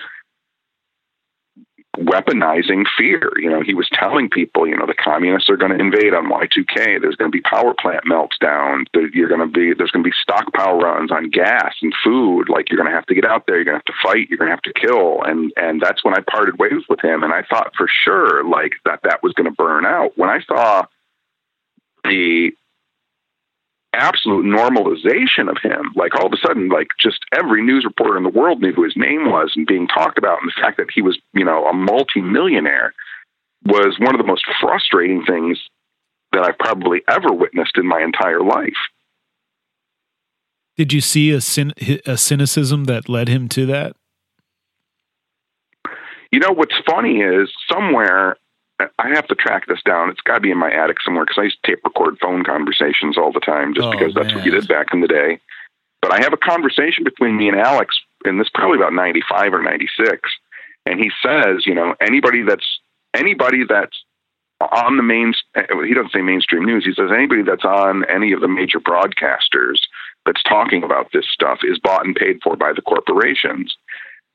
weaponizing 1.98 2.86
fear. 2.98 3.32
You 3.38 3.50
know, 3.50 3.62
he 3.62 3.74
was 3.74 3.90
telling 3.92 4.30
people, 4.30 4.66
you 4.68 4.78
know, 4.78 4.86
the 4.86 4.94
communists 4.94 5.50
are 5.50 5.58
going 5.58 5.72
to 5.72 5.80
invade 5.80 6.14
on 6.14 6.32
Y2K. 6.32 7.02
There's 7.02 7.16
going 7.16 7.32
to 7.32 7.36
be 7.36 7.42
power 7.42 7.74
plant 7.74 8.06
meltdowns. 8.06 8.86
You're 9.14 9.28
going 9.28 9.42
to 9.42 9.48
be 9.48 9.74
there's 9.74 9.92
going 9.92 10.04
to 10.04 10.10
be 10.10 10.16
stockpile 10.22 10.78
runs 10.78 11.12
on 11.12 11.30
gas 11.30 11.76
and 11.82 11.94
food. 12.04 12.48
Like 12.48 12.70
you're 12.70 12.78
going 12.78 12.90
to 12.90 12.96
have 12.96 13.06
to 13.08 13.16
get 13.16 13.26
out 13.26 13.46
there. 13.46 13.58
You're 13.58 13.66
going 13.66 13.80
to 13.80 13.84
have 13.86 13.96
to 13.96 14.02
fight. 14.02 14.30
You're 14.30 14.38
going 14.38 14.50
to 14.50 14.56
have 14.56 14.62
to 14.62 14.74
kill. 14.74 15.24
And 15.24 15.52
and 15.58 15.82
that's 15.82 16.04
when 16.04 16.14
I 16.14 16.22
parted 16.30 16.60
ways 16.60 16.84
with 16.88 17.04
him. 17.04 17.24
And 17.24 17.34
I 17.34 17.44
thought 17.44 17.74
for 17.76 17.88
sure 17.88 18.44
like 18.46 18.74
that 18.86 19.02
that 19.04 19.22
was 19.22 19.34
going 19.34 19.50
to 19.50 19.56
burn 19.56 19.86
out. 19.86 20.18
When 20.18 20.30
I 20.30 20.40
saw 20.48 20.86
the 22.06 22.52
absolute 23.94 24.46
normalization 24.46 25.50
of 25.50 25.58
him. 25.62 25.92
Like 25.96 26.16
all 26.16 26.28
of 26.28 26.34
a 26.34 26.48
sudden, 26.48 26.70
like 26.70 26.88
just 27.00 27.20
every 27.34 27.64
news 27.64 27.86
reporter 27.86 28.18
in 28.18 28.24
the 28.24 28.30
world 28.30 28.62
knew 28.62 28.74
who 28.74 28.84
his 28.84 28.96
name 28.96 29.30
was 29.30 29.54
and 29.56 29.68
being 29.68 29.88
talked 29.88 30.18
about, 30.18 30.40
and 30.42 30.50
the 30.50 30.62
fact 30.62 30.78
that 30.78 30.88
he 30.94 31.02
was, 31.02 31.18
you 31.34 31.46
know, 31.46 31.66
a 31.66 31.74
multimillionaire 31.74 32.94
was 33.66 33.98
one 34.00 34.16
of 34.16 34.20
the 34.20 34.28
most 34.28 34.46
frustrating 34.60 35.24
things 35.26 35.60
that 36.32 36.44
I've 36.44 36.58
probably 36.58 37.02
ever 37.08 37.34
witnessed 37.34 37.78
in 37.78 37.86
my 37.86 38.02
entire 38.02 38.42
life. 38.42 38.78
Did 40.78 40.94
you 40.94 41.02
see 41.02 41.32
a, 41.32 41.38
cyn- 41.38 42.02
a 42.08 42.18
cynicism 42.18 42.86
that 42.86 43.10
led 43.10 43.28
him 43.28 43.50
to 43.50 43.66
that? 43.68 43.96
You 46.32 46.40
know, 46.40 46.52
what's 46.54 46.74
funny 46.90 47.18
is 47.18 47.52
somewhere 47.70 48.38
I 49.00 49.10
have 49.10 49.28
to 49.28 49.36
track 49.36 49.68
this 49.68 49.82
down. 49.84 50.10
It's 50.10 50.22
got 50.22 50.36
to 50.36 50.40
be 50.40 50.52
in 50.52 50.58
my 50.58 50.72
attic 50.72 50.98
somewhere 51.04 51.26
because 51.26 51.40
I 51.40 51.44
used 51.44 51.64
to 51.64 51.72
tape 51.72 51.84
record 51.84 52.18
phone 52.20 52.44
conversations 52.44 53.18
all 53.18 53.32
the 53.32 53.40
time 53.40 53.74
just 53.74 53.88
Oh, 53.88 53.92
because 53.92 54.14
that's 54.14 54.34
what 54.34 54.46
you 54.46 54.52
did 54.52 54.68
back 54.68 54.88
in 54.94 55.02
the 55.02 55.08
day. 55.08 55.40
But 56.02 56.14
I 56.14 56.22
have 56.22 56.34
a 56.34 56.38
conversation 56.38 57.04
between 57.04 57.38
me 57.38 57.48
and 57.48 57.60
Alex, 57.60 57.96
and 58.26 58.40
this 58.40 58.46
is 58.48 58.52
probably 58.54 58.78
about 58.78 58.94
95 58.94 59.54
or 59.54 59.62
96. 59.62 60.30
And 60.86 61.00
he 61.00 61.12
says, 61.24 61.66
you 61.66 61.76
know, 61.76 61.96
anybody 62.02 62.44
that's 62.44 62.66
anybody 63.14 63.64
that's 63.68 63.98
on 64.72 64.98
the 64.98 65.04
main. 65.04 65.34
He 65.56 65.94
doesn't 65.94 66.12
say 66.12 66.22
mainstream 66.22 66.66
news. 66.66 66.86
He 66.86 66.94
says 66.94 67.12
anybody 67.14 67.44
that's 67.44 67.66
on 67.66 68.06
any 68.10 68.32
of 68.32 68.42
the 68.42 68.48
major 68.48 68.80
broadcasters 68.80 69.78
that's 70.26 70.44
talking 70.44 70.84
about 70.84 71.12
this 71.14 71.26
stuff 71.32 71.60
is 71.64 71.80
bought 71.80 72.06
and 72.06 72.16
paid 72.16 72.40
for 72.44 72.56
by 72.56 72.74
the 72.74 72.82
corporations. 72.82 73.76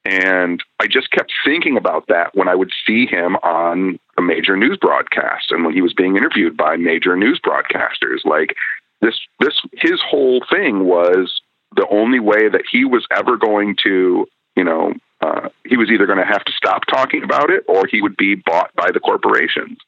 And 0.07 0.63
I 0.79 0.87
just 0.87 1.11
kept 1.11 1.33
thinking 1.45 1.77
about 1.77 2.07
that 2.07 2.31
when 2.35 2.47
I 2.47 2.55
would 2.55 2.71
see 2.87 3.07
him 3.07 3.35
on 3.37 3.99
a 4.17 4.23
major 4.23 4.57
news 4.57 4.79
broadcast 4.81 5.51
and 5.51 5.65
when 5.65 5.75
he 5.75 5.83
was 5.83 5.95
being 5.95 6.17
interviewed 6.17 6.57
by 6.57 6.77
major 6.77 7.17
news 7.17 7.41
broadcasters. 7.45 8.25
Like 8.25 8.55
this, 9.01 9.19
this, 9.41 9.61
his 9.73 10.01
whole 10.09 10.45
thing 10.49 10.85
was 10.85 11.41
the 11.75 11.89
only 11.91 12.21
way 12.21 12.49
that 12.49 12.63
he 12.71 12.85
was 12.85 13.05
ever 13.11 13.37
going 13.37 13.77
to, 13.83 14.29
you 14.55 14.63
know, 14.63 14.95
uh, 15.23 15.49
he 15.65 15.77
was 15.77 15.91
either 15.91 16.07
going 16.07 16.19
to 16.19 16.25
have 16.25 16.45
to 16.45 16.53
stop 16.53 16.83
talking 16.87 17.25
about 17.25 17.51
it 17.51 17.65
or 17.67 17.89
he 17.89 18.01
would 18.01 18.17
be 18.17 18.37
bought 18.37 18.73
by 18.77 18.93
the 18.93 19.01
corporations. 19.01 19.79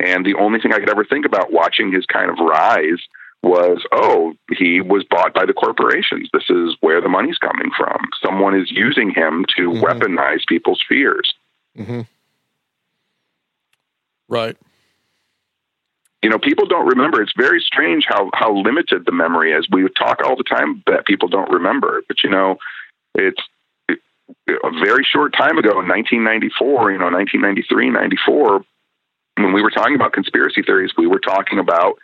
And 0.00 0.26
the 0.26 0.34
only 0.34 0.58
thing 0.58 0.72
I 0.72 0.80
could 0.80 0.90
ever 0.90 1.04
think 1.04 1.26
about 1.26 1.52
watching 1.52 1.92
his 1.92 2.06
kind 2.06 2.28
of 2.28 2.38
rise 2.38 2.98
was, 3.42 3.82
oh, 3.92 4.34
he 4.56 4.80
was 4.80 5.04
bought 5.04 5.32
by 5.32 5.46
the 5.46 5.52
corporations. 5.52 6.28
This 6.32 6.50
is 6.50 6.76
where 6.80 7.00
the 7.00 7.08
money's 7.08 7.38
coming 7.38 7.70
from. 7.76 7.98
Someone 8.22 8.58
is 8.58 8.70
using 8.70 9.10
him 9.10 9.46
to 9.56 9.70
mm-hmm. 9.70 9.84
weaponize 9.84 10.46
people's 10.46 10.82
fears. 10.86 11.32
Mm-hmm. 11.76 12.02
Right. 14.28 14.56
You 16.22 16.28
know, 16.28 16.38
people 16.38 16.66
don't 16.66 16.86
remember. 16.86 17.22
It's 17.22 17.32
very 17.36 17.60
strange 17.60 18.04
how 18.06 18.30
how 18.34 18.54
limited 18.54 19.06
the 19.06 19.12
memory 19.12 19.52
is. 19.52 19.66
We 19.70 19.88
talk 19.88 20.20
all 20.22 20.36
the 20.36 20.44
time 20.44 20.82
that 20.86 21.06
people 21.06 21.28
don't 21.28 21.50
remember, 21.50 22.02
but 22.06 22.22
you 22.22 22.28
know, 22.28 22.58
it's 23.14 23.40
a 23.88 24.70
very 24.84 25.02
short 25.02 25.32
time 25.32 25.56
ago 25.56 25.80
in 25.80 25.88
1994. 25.88 26.92
You 26.92 26.98
know, 26.98 27.06
1993, 27.06 27.90
94. 27.90 28.64
When 29.38 29.52
we 29.54 29.62
were 29.62 29.70
talking 29.70 29.94
about 29.94 30.12
conspiracy 30.12 30.62
theories, 30.62 30.92
we 30.98 31.06
were 31.06 31.20
talking 31.20 31.58
about 31.58 31.94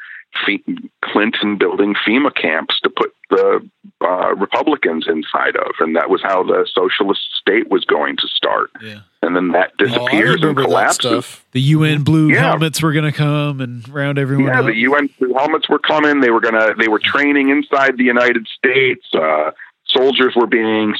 Clinton 1.02 1.56
building 1.58 1.94
FEMA 2.06 2.34
camps 2.34 2.78
to 2.82 2.90
put 2.90 3.12
the 3.30 3.68
uh, 4.00 4.34
Republicans 4.34 5.06
inside 5.08 5.56
of, 5.56 5.72
and 5.80 5.96
that 5.96 6.10
was 6.10 6.22
how 6.22 6.42
the 6.42 6.68
socialist 6.72 7.20
state 7.40 7.70
was 7.70 7.84
going 7.84 8.16
to 8.16 8.28
start. 8.28 8.70
Yeah. 8.82 9.00
And 9.22 9.34
then 9.34 9.52
that 9.52 9.76
disappears 9.76 10.40
oh, 10.42 10.48
and 10.48 10.56
collapses. 10.56 11.40
The 11.52 11.60
UN 11.60 12.02
blue 12.02 12.28
yeah. 12.28 12.40
helmets 12.40 12.82
were 12.82 12.92
going 12.92 13.04
to 13.04 13.12
come 13.12 13.60
and 13.60 13.88
round 13.88 14.18
everyone. 14.18 14.46
Yeah, 14.46 14.60
up. 14.60 14.66
the 14.66 14.74
UN 14.74 15.08
blue 15.18 15.34
helmets 15.34 15.68
were 15.68 15.80
coming. 15.80 16.20
They 16.20 16.30
were 16.30 16.40
going 16.40 16.54
to. 16.54 16.74
They 16.78 16.88
were 16.88 17.00
training 17.00 17.48
inside 17.48 17.96
the 17.96 18.04
United 18.04 18.46
States. 18.46 19.04
Uh, 19.12 19.50
soldiers 19.86 20.34
were 20.36 20.46
being 20.46 20.94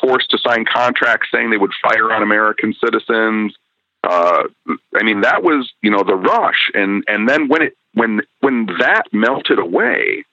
forced 0.00 0.30
to 0.30 0.38
sign 0.38 0.64
contracts 0.64 1.28
saying 1.32 1.50
they 1.50 1.56
would 1.56 1.72
fire 1.82 2.12
on 2.12 2.22
American 2.22 2.74
citizens. 2.74 3.54
Uh, 4.04 4.44
I 4.94 5.02
mean, 5.02 5.22
that 5.22 5.42
was 5.42 5.72
you 5.82 5.90
know 5.90 6.02
the 6.04 6.16
rush, 6.16 6.70
and 6.74 7.04
and 7.08 7.28
then 7.28 7.48
when 7.48 7.62
it 7.62 7.76
when 7.94 8.20
when 8.40 8.66
that 8.78 9.04
melted 9.12 9.58
away, 9.58 10.24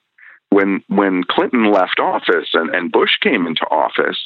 when 0.50 0.84
when 0.88 1.24
Clinton 1.24 1.72
left 1.72 2.00
office 2.00 2.50
and, 2.54 2.74
and 2.74 2.92
Bush 2.92 3.18
came 3.22 3.48
into 3.48 3.66
office, 3.66 4.20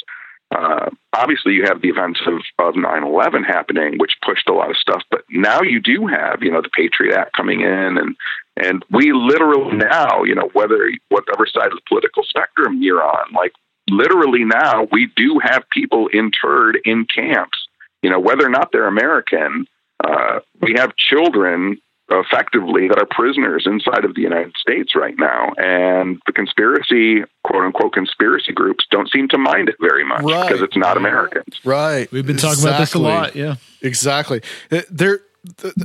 uh, 0.55 0.89
obviously 1.13 1.53
you 1.53 1.63
have 1.63 1.81
the 1.81 1.89
events 1.89 2.21
of, 2.27 2.41
of 2.59 2.75
9-11 2.75 3.45
happening, 3.45 3.97
which 3.97 4.17
pushed 4.23 4.47
a 4.47 4.53
lot 4.53 4.69
of 4.69 4.77
stuff. 4.77 5.01
But 5.09 5.21
now 5.29 5.61
you 5.61 5.79
do 5.81 6.07
have, 6.07 6.41
you 6.41 6.51
know, 6.51 6.61
the 6.61 6.69
Patriot 6.69 7.15
Act 7.15 7.35
coming 7.35 7.61
in 7.61 7.97
and 7.97 8.15
and 8.57 8.83
we 8.89 9.11
literally 9.11 9.75
now, 9.75 10.23
you 10.23 10.35
know, 10.35 10.49
whether 10.53 10.89
whatever 11.09 11.45
side 11.45 11.67
of 11.67 11.77
the 11.77 11.89
political 11.89 12.23
spectrum 12.23 12.81
you're 12.81 13.03
on, 13.03 13.33
like 13.33 13.53
literally 13.89 14.45
now 14.45 14.87
we 14.91 15.11
do 15.15 15.39
have 15.43 15.63
people 15.71 16.07
interred 16.13 16.79
in 16.85 17.05
camps 17.05 17.67
you 18.05 18.11
know, 18.11 18.19
whether 18.19 18.45
or 18.45 18.49
not 18.49 18.71
they're 18.71 18.85
American, 18.85 19.65
uh, 20.03 20.39
we 20.61 20.75
have 20.77 20.95
children 20.95 21.81
effectively 22.10 22.88
that 22.88 22.99
are 22.99 23.07
prisoners 23.10 23.65
inside 23.65 24.06
of 24.06 24.15
the 24.15 24.22
United 24.22 24.56
States 24.57 24.95
right 24.95 25.15
now. 25.18 25.53
And 25.57 26.22
the 26.26 26.34
conspiracy, 26.34 27.23
quote 27.44 27.65
unquote, 27.65 27.94
conspiracy 27.94 28.53
groups 28.53 28.86
don't 28.91 29.10
seem 29.10 29.27
to 29.30 29.38
mind 29.38 29.69
it 29.69 29.76
very 29.80 30.06
much 30.06 30.23
right. 30.23 30.48
because 30.48 30.61
it's 30.61 30.77
not 30.77 30.98
Americans. 30.98 31.60
Right. 31.64 32.11
We've 32.11 32.26
been 32.26 32.38
talking 32.38 32.64
about 32.64 32.80
this 32.80 32.94
a 32.94 32.99
lot. 32.99 33.36
Yeah. 33.36 33.56
Exactly. 33.82 34.41
Uh, 34.72 34.82
there, 34.90 35.22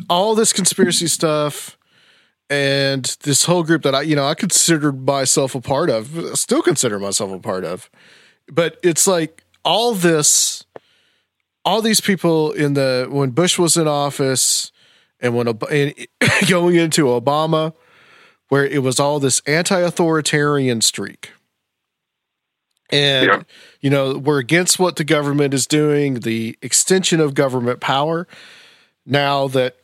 all 0.08 0.34
this 0.34 0.52
conspiracy 0.52 1.06
stuff 1.06 1.76
and 2.48 3.16
this 3.22 3.44
whole 3.44 3.62
group 3.62 3.82
that 3.82 3.94
I, 3.94 4.02
you 4.02 4.16
know, 4.16 4.26
I 4.26 4.34
considered 4.34 5.06
myself 5.06 5.54
a 5.54 5.60
part 5.60 5.88
of, 5.88 6.36
still 6.38 6.62
consider 6.62 6.98
myself 6.98 7.32
a 7.32 7.38
part 7.38 7.64
of, 7.64 7.90
but 8.50 8.78
it's 8.82 9.06
like 9.06 9.44
all 9.64 9.94
this 9.94 10.64
all 11.64 11.82
these 11.82 12.00
people 12.00 12.52
in 12.52 12.74
the 12.74 13.06
when 13.10 13.30
Bush 13.30 13.58
was 13.58 13.76
in 13.76 13.86
office 13.86 14.72
and 15.20 15.34
when 15.34 15.48
and 15.48 15.94
going 16.48 16.76
into 16.76 17.04
Obama, 17.04 17.74
where 18.48 18.66
it 18.66 18.82
was 18.82 18.98
all 18.98 19.20
this 19.20 19.40
anti-authoritarian 19.46 20.80
streak. 20.80 21.30
And 22.90 23.26
yeah. 23.26 23.42
you 23.80 23.90
know, 23.90 24.18
we're 24.18 24.38
against 24.38 24.78
what 24.78 24.96
the 24.96 25.04
government 25.04 25.54
is 25.54 25.66
doing, 25.66 26.20
the 26.20 26.58
extension 26.60 27.20
of 27.20 27.34
government 27.34 27.80
power. 27.80 28.26
Now 29.06 29.48
that 29.48 29.76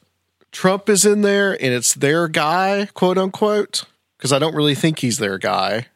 Trump 0.53 0.89
is 0.89 1.05
in 1.05 1.23
there 1.23 1.53
and 1.53 1.73
it's 1.73 1.95
their 1.95 2.29
guy, 2.29 2.89
quote 2.95 3.19
unquote, 3.19 3.85
because 4.17 4.33
I 4.33 4.39
don't 4.39 4.55
really 4.55 4.75
think 4.75 4.99
he's 4.99 5.19
their 5.19 5.39
guy, 5.39 5.87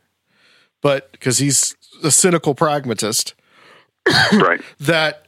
but 0.81 1.11
because 1.13 1.39
he's 1.39 1.75
a 2.05 2.11
cynical 2.11 2.55
pragmatist. 2.55 3.35
right. 4.33 4.61
that 4.81 5.27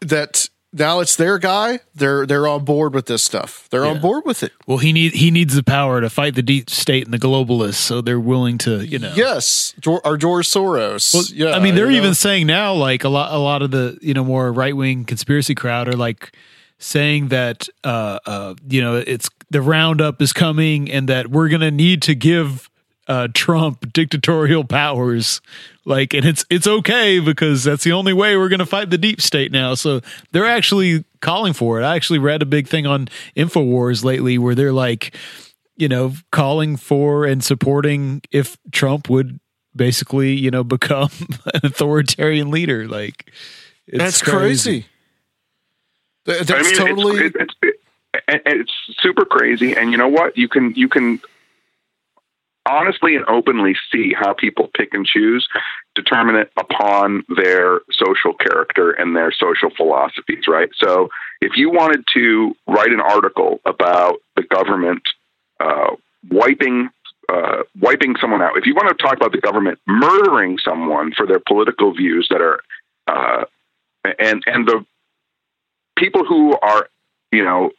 that 0.00 0.48
now 0.72 1.00
it's 1.00 1.16
their 1.16 1.38
guy. 1.38 1.80
They're 1.94 2.26
they're 2.26 2.46
on 2.46 2.64
board 2.64 2.94
with 2.94 3.06
this 3.06 3.22
stuff. 3.22 3.68
They're 3.70 3.84
yeah. 3.84 3.90
on 3.90 4.00
board 4.00 4.24
with 4.24 4.42
it. 4.42 4.52
Well, 4.66 4.78
he 4.78 4.92
need 4.92 5.14
he 5.14 5.30
needs 5.30 5.54
the 5.54 5.62
power 5.62 6.00
to 6.00 6.08
fight 6.08 6.34
the 6.34 6.42
deep 6.42 6.70
state 6.70 7.04
and 7.04 7.12
the 7.12 7.18
globalists, 7.18 7.74
so 7.74 8.00
they're 8.00 8.20
willing 8.20 8.58
to, 8.58 8.86
you 8.86 8.98
know. 8.98 9.12
Yes, 9.16 9.74
or 9.86 10.16
George 10.16 10.48
Soros. 10.48 11.12
Well, 11.12 11.24
yeah, 11.32 11.56
I 11.56 11.60
mean, 11.60 11.74
they're 11.74 11.90
even 11.90 12.10
know? 12.10 12.12
saying 12.12 12.46
now, 12.46 12.72
like 12.74 13.04
a 13.04 13.08
lot 13.08 13.32
a 13.32 13.38
lot 13.38 13.62
of 13.62 13.70
the 13.70 13.98
you 14.00 14.14
know 14.14 14.24
more 14.24 14.52
right 14.52 14.76
wing 14.76 15.04
conspiracy 15.04 15.54
crowd 15.54 15.88
are 15.88 15.96
like 15.96 16.32
saying 16.78 17.28
that 17.28 17.68
uh 17.84 18.18
uh 18.24 18.54
you 18.66 18.80
know 18.80 18.96
it's 18.96 19.28
the 19.50 19.60
roundup 19.60 20.22
is 20.22 20.32
coming 20.32 20.90
and 20.90 21.08
that 21.08 21.28
we're 21.28 21.48
gonna 21.48 21.70
need 21.70 22.00
to 22.00 22.14
give 22.14 22.69
uh, 23.10 23.26
Trump 23.34 23.92
dictatorial 23.92 24.62
powers. 24.62 25.40
Like, 25.84 26.14
and 26.14 26.24
it's 26.24 26.44
it's 26.48 26.68
okay 26.68 27.18
because 27.18 27.64
that's 27.64 27.82
the 27.82 27.90
only 27.90 28.12
way 28.12 28.36
we're 28.36 28.48
going 28.48 28.60
to 28.60 28.66
fight 28.66 28.90
the 28.90 28.98
deep 28.98 29.20
state 29.20 29.50
now. 29.50 29.74
So 29.74 30.00
they're 30.30 30.46
actually 30.46 31.04
calling 31.20 31.52
for 31.52 31.80
it. 31.80 31.84
I 31.84 31.96
actually 31.96 32.20
read 32.20 32.40
a 32.40 32.46
big 32.46 32.68
thing 32.68 32.86
on 32.86 33.08
Infowars 33.36 34.04
lately 34.04 34.38
where 34.38 34.54
they're 34.54 34.72
like, 34.72 35.16
you 35.76 35.88
know, 35.88 36.12
calling 36.30 36.76
for 36.76 37.24
and 37.24 37.42
supporting 37.42 38.22
if 38.30 38.56
Trump 38.70 39.10
would 39.10 39.40
basically, 39.74 40.34
you 40.34 40.52
know, 40.52 40.62
become 40.76 41.10
an 41.52 41.60
authoritarian 41.64 42.52
leader. 42.52 42.86
Like, 42.86 43.32
that's 43.88 44.22
crazy. 44.22 44.86
crazy. 46.26 46.46
That's 46.46 46.50
I 46.52 46.62
mean, 46.62 46.76
totally. 46.76 47.24
It's, 47.24 47.36
it's, 47.36 47.54
it's, 48.28 48.42
it's 48.46 48.72
super 49.00 49.24
crazy, 49.24 49.74
and 49.76 49.90
you 49.90 49.96
know 49.96 50.06
what? 50.06 50.38
You 50.38 50.48
can 50.48 50.74
you 50.76 50.88
can 50.88 51.20
honestly 52.70 53.16
and 53.16 53.24
openly 53.28 53.74
see 53.92 54.14
how 54.18 54.32
people 54.32 54.70
pick 54.74 54.94
and 54.94 55.04
choose, 55.04 55.48
determine 55.94 56.36
it 56.36 56.50
upon 56.56 57.24
their 57.36 57.80
social 57.92 58.32
character 58.32 58.92
and 58.92 59.16
their 59.16 59.32
social 59.32 59.70
philosophies, 59.76 60.44
right? 60.48 60.68
So 60.76 61.08
if 61.40 61.56
you 61.56 61.70
wanted 61.70 62.04
to 62.14 62.54
write 62.66 62.92
an 62.92 63.00
article 63.00 63.60
about 63.64 64.20
the 64.36 64.42
government 64.42 65.02
uh, 65.58 65.96
wiping 66.30 66.88
uh, 67.28 67.62
wiping 67.80 68.16
someone 68.20 68.42
out, 68.42 68.56
if 68.56 68.66
you 68.66 68.74
want 68.74 68.88
to 68.88 69.02
talk 69.02 69.16
about 69.16 69.30
the 69.32 69.40
government 69.40 69.78
murdering 69.86 70.58
someone 70.64 71.12
for 71.16 71.26
their 71.26 71.40
political 71.40 71.94
views 71.94 72.26
that 72.30 72.40
are 72.40 72.60
uh, 73.06 73.44
and 74.18 74.42
and 74.46 74.66
the 74.66 74.84
people 75.96 76.24
who 76.24 76.56
are 76.60 76.88
you 77.32 77.44
know 77.44 77.70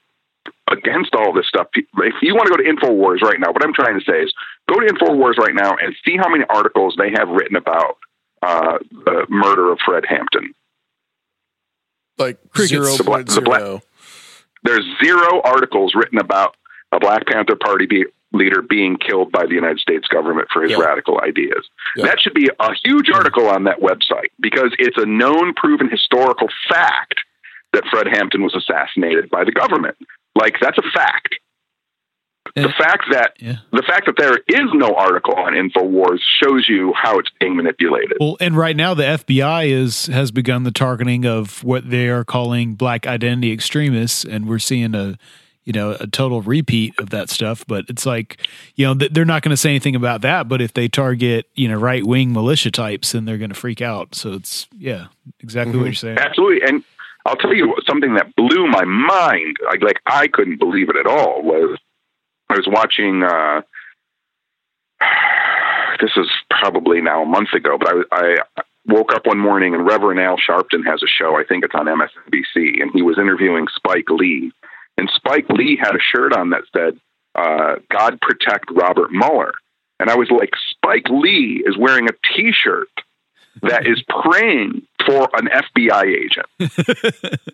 against 0.72 1.16
all 1.16 1.34
this 1.34 1.48
stuff. 1.48 1.68
If 1.74 2.14
you 2.22 2.36
want 2.36 2.48
to 2.48 2.52
go 2.52 2.58
to 2.58 2.70
Infowars 2.70 3.22
right 3.22 3.40
now, 3.40 3.52
what 3.52 3.64
I'm 3.64 3.74
trying 3.74 4.00
to 4.00 4.06
say 4.06 4.20
is 4.20 4.34
go 4.70 4.80
to 4.80 4.86
Infowars 4.88 5.38
right 5.38 5.56
now 5.56 5.76
and 5.82 5.96
see 6.06 6.18
how 6.18 6.30
many 6.30 6.44
articles 6.50 6.96
they 6.98 7.12
have 7.12 7.30
written 7.30 7.56
about 7.56 7.98
uh, 8.42 8.78
the 8.92 9.26
murder 9.30 9.72
of 9.72 9.80
Fred 9.86 10.04
Hampton. 10.08 10.54
Like 12.18 12.38
zero 12.58 12.98
the 12.98 13.04
black, 13.04 13.26
the 13.26 13.42
black, 13.42 13.82
There's 14.64 14.86
zero 15.04 15.42
articles 15.44 15.94
written 15.96 16.20
about 16.20 16.56
a 16.92 17.00
Black 17.00 17.26
Panther 17.26 17.56
Party 17.56 17.86
be, 17.86 18.06
leader 18.34 18.62
being 18.62 18.98
killed 18.98 19.32
by 19.32 19.46
the 19.46 19.54
United 19.54 19.80
States 19.80 20.08
government 20.08 20.50
for 20.52 20.62
his 20.62 20.72
yeah. 20.72 20.78
radical 20.78 21.20
ideas. 21.22 21.68
Yeah. 21.96 22.06
That 22.06 22.20
should 22.20 22.34
be 22.34 22.50
a 22.60 22.74
huge 22.84 23.10
article 23.10 23.48
on 23.48 23.64
that 23.64 23.80
website 23.80 24.30
because 24.40 24.72
it's 24.78 24.98
a 24.98 25.06
known, 25.06 25.54
proven 25.54 25.90
historical 25.90 26.48
fact 26.70 27.16
that 27.74 27.86
Fred 27.90 28.08
Hampton 28.08 28.44
was 28.44 28.56
assassinated 28.56 29.30
by 29.30 29.44
the 29.44 29.52
government. 29.52 29.98
Like 30.36 30.56
that's 30.62 30.78
a 30.78 30.84
fact. 30.94 31.36
the 32.56 32.74
fact 32.78 33.06
that 33.12 33.34
yeah. 33.40 33.58
the 33.72 33.84
fact 33.84 34.08
that 34.08 34.16
there 34.18 34.38
is 34.48 34.70
no 34.74 34.96
article 34.96 35.36
on 35.36 35.54
Infowars 35.54 36.20
shows 36.42 36.68
you 36.68 36.94
how 36.96 37.20
it's 37.20 37.30
being 37.40 37.56
manipulated. 37.56 38.18
Well, 38.20 38.38
and 38.40 38.58
right 38.58 38.76
now 38.76 38.94
the 38.94 39.04
FBI 39.04 39.70
is 39.70 40.08
has 40.08 40.32
begun 40.32 40.64
the 40.64 40.72
targeting 40.72 41.26
of 41.26 41.64
what 41.64 41.90
they 41.90 42.10
are 42.10 42.24
calling 42.24 42.76
black 42.76 43.08
identity 43.08 43.52
extremists, 43.52 44.26
and 44.26 44.48
we're 44.48 44.60
seeing 44.60 44.96
a 44.96 45.18
you 45.64 45.74
know, 45.74 45.96
a 46.00 46.08
total 46.08 46.42
repeat 46.42 46.94
of 47.00 47.12
that 47.12 47.30
stuff. 47.30 47.64
But 47.68 47.86
it's 47.88 48.06
like, 48.06 48.48
you 48.76 48.86
know, 48.86 48.96
th- 48.96 49.12
they're 49.14 49.26
not 49.26 49.44
going 49.44 49.52
to 49.52 49.58
say 49.58 49.70
anything 49.70 49.96
about 49.96 50.22
that. 50.22 50.48
But 50.48 50.62
if 50.62 50.74
they 50.74 50.88
target, 50.88 51.48
you 51.54 51.68
know, 51.68 51.78
right 51.78 52.06
wing 52.06 52.34
militia 52.34 52.72
types, 52.72 53.12
then 53.12 53.26
they're 53.26 53.38
going 53.38 53.52
to 53.52 53.56
freak 53.56 53.82
out. 53.82 54.16
So 54.16 54.34
it's, 54.34 54.68
yeah, 54.76 55.08
exactly 55.40 55.74
what 55.74 55.80
mm-hmm. 55.80 55.86
you're 55.86 55.94
saying. 55.94 56.18
Absolutely. 56.18 56.68
And 56.68 56.84
I'll 57.26 57.36
tell 57.36 57.54
you 57.54 57.76
something 57.88 58.16
that 58.16 58.36
blew 58.36 58.68
my 58.68 58.84
mind. 58.84 59.58
Like, 59.66 59.82
like 59.82 60.02
I 60.06 60.28
couldn't 60.28 60.60
believe 60.60 60.90
it 60.90 60.96
at 60.96 61.08
all. 61.08 61.42
Was 61.44 61.80
I 62.50 62.56
was 62.56 62.68
watching. 62.68 63.24
uh 63.24 63.62
This 66.00 66.12
is 66.16 66.28
probably 66.50 67.00
now 67.00 67.22
a 67.22 67.28
month 67.28 67.54
ago, 67.54 67.78
but 67.78 68.08
I, 68.12 68.38
I 68.58 68.64
woke 68.88 69.14
up 69.14 69.28
one 69.28 69.38
morning 69.38 69.76
and 69.76 69.86
Reverend 69.86 70.20
Al 70.20 70.36
Sharpton 70.38 70.84
has 70.88 71.04
a 71.04 71.08
show. 71.08 71.38
I 71.38 71.44
think 71.44 71.64
it's 71.64 71.76
on 71.76 71.86
MSNBC, 71.86 72.82
and 72.82 72.90
he 72.92 73.04
was 73.04 73.20
interviewing 73.20 73.68
Spike 73.76 74.10
Lee. 74.10 74.52
And 74.98 75.12
Spike 75.14 75.48
Lee 75.50 75.78
had 75.80 75.96
a 75.96 76.00
shirt 76.00 76.34
on 76.34 76.50
that 76.52 76.64
said, 76.74 77.00
uh, 77.36 77.76
"God 77.92 78.20
protect 78.22 78.72
Robert 78.72 79.12
Mueller." 79.12 79.54
And 80.00 80.10
I 80.10 80.16
was 80.16 80.32
like, 80.32 80.50
Spike 80.72 81.08
Lee 81.12 81.64
is 81.64 81.78
wearing 81.78 82.10
a 82.10 82.34
T-shirt 82.34 82.90
that 83.64 83.86
is 83.86 84.02
praying 84.08 84.82
for 85.06 85.30
an 85.34 85.48
FBI 85.48 86.04
agent. 86.06 87.40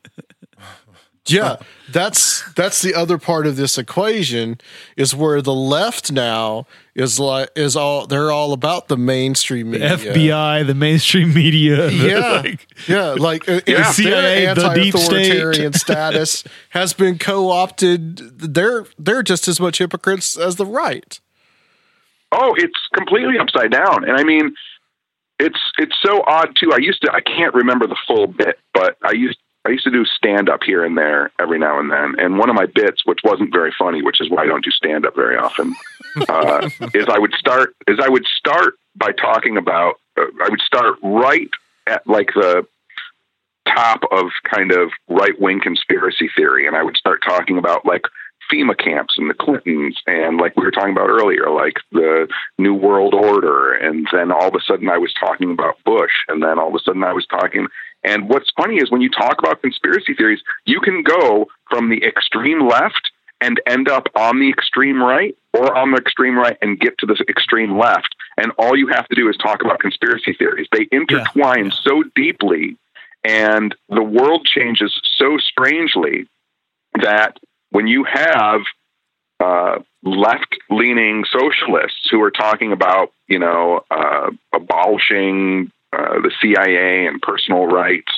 Yeah, 1.30 1.58
that's 1.92 2.42
that's 2.54 2.82
the 2.82 2.96
other 2.96 3.18
part 3.18 3.48
of 3.48 3.58
this 3.58 3.78
equation 3.78 4.62
is 4.96 5.14
where 5.14 5.42
the 5.42 5.54
left 5.54 6.10
now 6.10 6.68
is 6.96 7.20
like 7.20 7.50
is 7.54 7.76
all 7.76 8.08
they're 8.08 8.32
all 8.32 8.54
about 8.54 8.88
the 8.88 8.96
mainstream 8.96 9.72
The 9.72 9.80
media. 9.80 10.14
FBI, 10.14 10.66
the 10.66 10.74
mainstream 10.74 11.34
media, 11.34 11.90
the, 11.90 11.94
Yeah, 11.94 12.30
like, 12.46 12.68
yeah, 12.88 13.08
like 13.20 13.50
uh, 13.50 13.60
Yeah. 13.68 13.82
if 13.82 13.96
CIA, 13.96 14.46
their 14.46 14.56
the 14.56 14.70
deep 14.74 14.94
state. 14.96 15.32
anti-authoritarian 15.34 15.74
status 15.74 16.46
has 16.70 16.94
been 16.94 17.18
co-opted. 17.18 18.40
They're 18.40 18.86
they're 18.98 19.22
just 19.24 19.50
as 19.50 19.60
much 19.60 19.80
hypocrites 19.80 20.38
as 20.38 20.56
the 20.56 20.66
right. 20.66 21.20
Oh, 22.32 22.56
it's 22.58 22.80
completely 22.96 23.38
upside 23.38 23.72
down. 23.72 24.06
And 24.08 24.16
I 24.18 24.24
mean, 24.24 24.56
it's 25.40 25.60
it's 25.78 25.96
so 26.02 26.24
odd 26.26 26.56
too. 26.60 26.72
I 26.74 26.78
used 26.78 27.02
to 27.02 27.12
I 27.12 27.22
can't 27.22 27.54
remember 27.54 27.88
the 27.88 27.98
full 28.08 28.28
bit, 28.28 28.60
but 28.74 28.98
I 29.04 29.14
used 29.14 29.38
I 29.66 29.70
used 29.70 29.84
to 29.84 29.92
do 29.92 30.06
stand 30.06 30.50
up 30.50 30.64
here 30.64 30.84
and 30.84 30.98
there 30.98 31.32
every 31.40 31.60
now 31.60 31.80
and 31.80 31.92
then. 31.92 32.16
And 32.20 32.38
one 32.38 32.50
of 32.50 32.56
my 32.56 32.66
bits, 32.66 33.06
which 33.06 33.20
wasn't 33.24 33.52
very 33.52 33.74
funny, 33.78 34.02
which 34.02 34.22
is 34.22 34.30
why 34.30 34.44
I 34.44 34.46
don't 34.46 34.64
do 34.64 34.72
stand 34.72 35.06
up 35.06 35.16
very 35.16 35.38
often, 35.38 35.76
uh, 36.30 36.70
is 36.94 37.06
I 37.10 37.20
would 37.20 37.34
start 37.34 37.76
is 37.88 38.00
I 38.02 38.10
would 38.10 38.26
start 38.38 38.76
by 38.96 39.12
talking 39.12 39.58
about 39.58 40.00
uh, 40.18 40.26
I 40.44 40.50
would 40.50 40.62
start 40.62 40.96
right 41.04 41.50
at 41.86 42.08
like 42.08 42.30
the 42.34 42.66
top 43.68 44.02
of 44.12 44.28
kind 44.50 44.72
of 44.72 44.90
right 45.08 45.40
wing 45.40 45.60
conspiracy 45.62 46.30
theory, 46.36 46.66
and 46.66 46.76
I 46.76 46.84
would 46.84 46.98
start 46.98 47.22
talking 47.24 47.58
about 47.58 47.86
like 47.86 48.04
FEMA 48.52 48.78
camps 48.78 49.16
and 49.18 49.30
the 49.30 49.34
Clintons, 49.34 49.98
and 50.08 50.38
like 50.38 50.56
we 50.56 50.64
were 50.64 50.72
talking 50.72 50.92
about 50.92 51.10
earlier, 51.10 51.50
like 51.50 51.78
the 51.92 52.28
New 52.58 52.74
World 52.74 53.14
Order, 53.14 53.74
and 53.74 54.08
then 54.12 54.32
all 54.32 54.48
of 54.48 54.56
a 54.56 54.62
sudden 54.62 54.90
I 54.90 54.98
was 54.98 55.14
talking 55.20 55.52
about 55.52 55.84
Bush, 55.86 56.12
and 56.28 56.42
then 56.42 56.60
all 56.60 56.70
of 56.70 56.76
a 56.76 56.80
sudden 56.80 57.04
I 57.04 57.14
was 57.14 57.26
talking. 57.28 57.68
And 58.04 58.30
what's 58.30 58.52
funny 58.56 58.78
is 58.78 58.92
when 58.92 59.02
you 59.02 59.10
talk 59.10 59.40
about 59.40 59.62
conspiracy 59.62 60.14
theories, 60.14 60.42
you 60.66 60.80
can 60.80 61.04
go 61.04 61.48
from 61.70 61.90
the 61.90 62.04
extreme 62.04 62.68
left 62.68 63.12
and 63.42 63.62
end 63.68 63.90
up 63.90 64.08
on 64.16 64.40
the 64.40 64.50
extreme 64.50 65.02
right 65.02 65.38
or 65.54 65.76
on 65.78 65.92
the 65.92 65.98
extreme 65.98 66.38
right 66.38 66.58
and 66.62 66.80
get 66.80 66.98
to 67.00 67.06
the 67.06 67.24
extreme 67.30 67.78
left. 67.78 68.16
And 68.38 68.52
all 68.58 68.76
you 68.76 68.88
have 68.88 69.08
to 69.10 69.16
do 69.16 69.30
is 69.30 69.38
talk 69.38 69.62
about 69.64 69.80
conspiracy 69.80 70.34
theories. 70.34 70.68
They 70.72 70.88
intertwine 70.92 71.72
so 71.72 72.04
deeply 72.16 72.78
and 73.24 73.76
the 73.90 74.04
world 74.04 74.46
changes 74.46 75.00
so 75.18 75.38
strangely 75.38 76.28
that 77.02 77.38
when 77.72 77.88
you 77.88 78.04
have 78.06 78.62
uh, 79.40 79.80
left 80.04 80.58
leaning 80.70 81.24
socialists 81.32 82.08
who 82.10 82.22
are 82.22 82.32
talking 82.32 82.72
about, 82.72 83.12
you 83.28 83.40
know, 83.40 83.82
uh, 83.92 84.30
abolishing 84.54 85.72
uh, 85.94 86.22
the 86.22 86.32
CIA 86.42 87.08
and 87.08 87.22
personal 87.22 87.66
rights, 87.66 88.12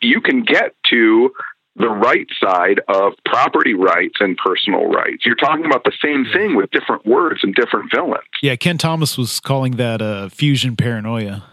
you 0.00 0.20
can 0.20 0.42
get 0.42 0.74
to 0.90 1.32
the 1.76 1.88
right 1.88 2.28
side 2.38 2.80
of 2.88 3.14
property 3.24 3.74
rights 3.74 4.14
and 4.20 4.36
personal 4.36 4.86
rights. 4.86 5.26
You're 5.26 5.34
talking 5.34 5.64
about 5.64 5.82
the 5.84 5.92
same 6.02 6.24
thing 6.32 6.54
with 6.54 6.70
different 6.70 7.04
words 7.04 7.40
and 7.42 7.54
different 7.54 7.90
villains. 7.92 8.22
yeah, 8.42 8.54
Kenn 8.54 8.78
Thomas 8.78 9.18
was 9.18 9.40
calling 9.40 9.72
that 9.72 10.00
uh, 10.00 10.28
fusion 10.28 10.76
paranoia. 10.76 11.44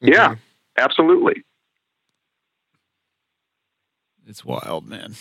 Yeah, 0.00 0.36
absolutely. 0.76 1.44
It's 4.26 4.44
wild, 4.44 4.86
man. 4.86 5.14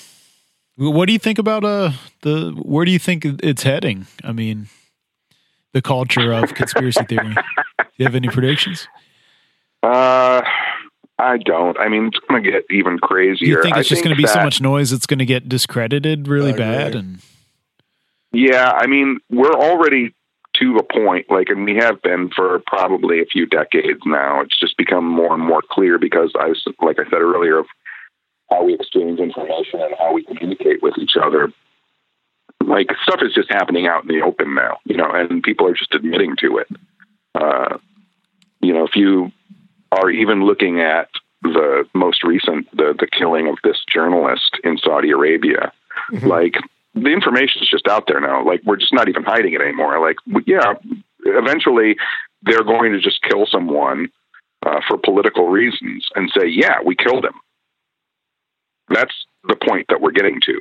What 0.78 1.08
do 1.08 1.14
you 1.14 1.20
think 1.20 1.40
about 1.40 1.64
uh 1.64 1.92
the 2.22 2.52
where 2.62 2.86
do 2.86 2.92
you 2.92 3.00
think 3.00 3.26
it's 3.26 3.64
heading? 3.64 4.06
I 4.24 4.32
mean, 4.32 4.68
the 5.74 5.82
culture 5.82 6.32
of 6.32 6.54
conspiracy 6.54 7.04
theory. 7.04 7.34
Do 7.34 7.86
you 7.98 8.06
have 8.06 8.16
any 8.16 8.28
predictions? 8.28 8.88
Uh, 9.82 10.42
I 11.20 11.38
don't. 11.38 11.78
I 11.80 11.90
mean, 11.90 12.08
it's 12.08 12.20
going 12.28 12.44
to 12.44 12.52
get 12.52 12.66
even 12.70 13.00
crazier. 13.00 13.48
You 13.48 13.62
think 13.64 13.76
I 13.76 13.80
it's 13.80 13.90
just 13.90 14.04
going 14.04 14.16
to 14.16 14.22
be 14.22 14.28
so 14.28 14.44
much 14.44 14.62
noise 14.62 14.92
it's 14.92 15.08
going 15.08 15.20
to 15.20 15.26
get 15.26 15.50
discredited 15.50 16.28
really 16.28 16.54
bad 16.54 16.94
and 16.94 17.22
Yeah, 18.32 18.72
I 18.72 18.86
mean, 18.86 19.20
we're 19.32 19.54
already 19.54 20.14
to 20.60 20.78
a 20.78 20.84
point, 20.84 21.28
like, 21.30 21.50
and 21.50 21.66
we 21.66 21.76
have 21.76 22.02
been 22.02 22.30
for 22.36 22.62
probably 22.68 23.22
a 23.22 23.26
few 23.26 23.46
decades 23.46 24.00
now. 24.06 24.42
It's 24.42 24.60
just 24.60 24.78
become 24.78 25.06
more 25.06 25.34
and 25.34 25.44
more 25.44 25.62
clear 25.70 25.98
because 26.00 26.34
I 26.40 26.48
was, 26.48 26.64
like 26.82 27.00
I 27.00 27.04
said 27.06 27.22
earlier, 27.22 27.60
of 27.60 27.68
how 28.50 28.64
we 28.64 28.74
exchange 28.74 29.20
information 29.20 29.82
and 29.82 29.94
how 29.98 30.14
we 30.14 30.24
communicate 30.24 30.82
with 30.82 30.98
each 30.98 31.16
other. 31.22 31.52
Like, 32.66 32.88
stuff 33.04 33.22
is 33.22 33.34
just 33.34 33.52
happening 33.52 33.88
out 33.88 34.04
in 34.04 34.10
the 34.10 34.24
open 34.24 34.56
now, 34.56 34.78
you 34.86 34.98
know, 34.98 35.10
and 35.12 35.44
people 35.44 35.68
are 35.68 35.74
just 35.74 35.94
admitting 35.94 36.36
to 36.42 36.58
it. 36.58 36.68
Uh, 37.36 37.78
you 38.62 38.74
know, 38.74 38.86
if 38.86 38.96
you 38.96 39.32
are 39.92 40.10
even 40.10 40.44
looking 40.44 40.82
at 40.82 41.10
the 41.44 41.86
most 41.94 42.24
recent, 42.24 42.70
the, 42.76 42.94
the 42.98 43.08
killing 43.08 43.48
of 43.48 43.58
this 43.64 43.78
journalist 43.92 44.60
in 44.64 44.78
Saudi 44.78 45.12
Arabia, 45.12 45.72
like, 46.24 46.56
the 47.04 47.12
information 47.12 47.62
is 47.62 47.70
just 47.70 47.88
out 47.88 48.06
there 48.08 48.20
now. 48.20 48.44
Like 48.46 48.62
we're 48.66 48.78
just 48.78 48.94
not 48.94 49.10
even 49.10 49.24
hiding 49.24 49.54
it 49.54 49.62
anymore. 49.62 50.00
Like 50.00 50.18
yeah, 50.46 50.74
eventually 51.26 51.96
they're 52.44 52.64
going 52.64 52.94
to 52.94 53.00
just 53.00 53.22
kill 53.22 53.46
someone 53.46 54.10
uh, 54.66 54.80
for 54.88 54.98
political 54.98 55.50
reasons 55.50 56.08
and 56.16 56.32
say, 56.36 56.48
yeah, 56.48 56.78
we 56.84 56.96
killed 56.96 57.26
him. 57.26 57.34
That's 58.90 59.14
the 59.48 59.56
point 59.56 59.88
that 59.90 60.02
we're 60.02 60.12
getting 60.12 60.40
to. 60.46 60.60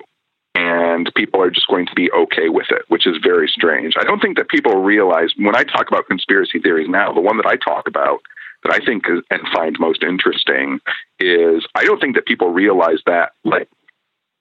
And 0.55 1.12
people 1.15 1.43
are 1.43 1.51
just 1.51 1.66
going 1.69 1.86
to 1.86 1.94
be 1.94 2.11
okay 2.11 2.48
with 2.48 2.66
it, 2.70 2.82
which 2.89 3.07
is 3.07 3.16
very 3.23 3.47
strange. 3.48 3.94
I 3.98 4.05
don't 4.05 4.20
think 4.20 4.39
that 4.39 4.48
people 4.48 4.82
realize 4.82 5.31
when 5.36 5.55
I 5.55 5.65
talk 5.65 5.89
about 5.89 6.07
conspiracy 6.07 6.61
theories 6.61 6.89
now, 6.89 7.12
the 7.12 7.20
one 7.20 7.36
that 7.36 7.47
I 7.47 7.57
talk 7.57 7.86
about 7.86 8.20
that 8.65 8.73
I 8.73 8.85
think 8.85 9.05
is, 9.09 9.23
and 9.31 9.43
find 9.53 9.77
most 9.78 10.03
interesting 10.03 10.81
is 11.20 11.66
I 11.74 11.85
don't 11.85 12.01
think 12.01 12.16
that 12.16 12.27
people 12.27 12.51
realize 12.51 13.01
that 13.07 13.32
like 13.44 13.69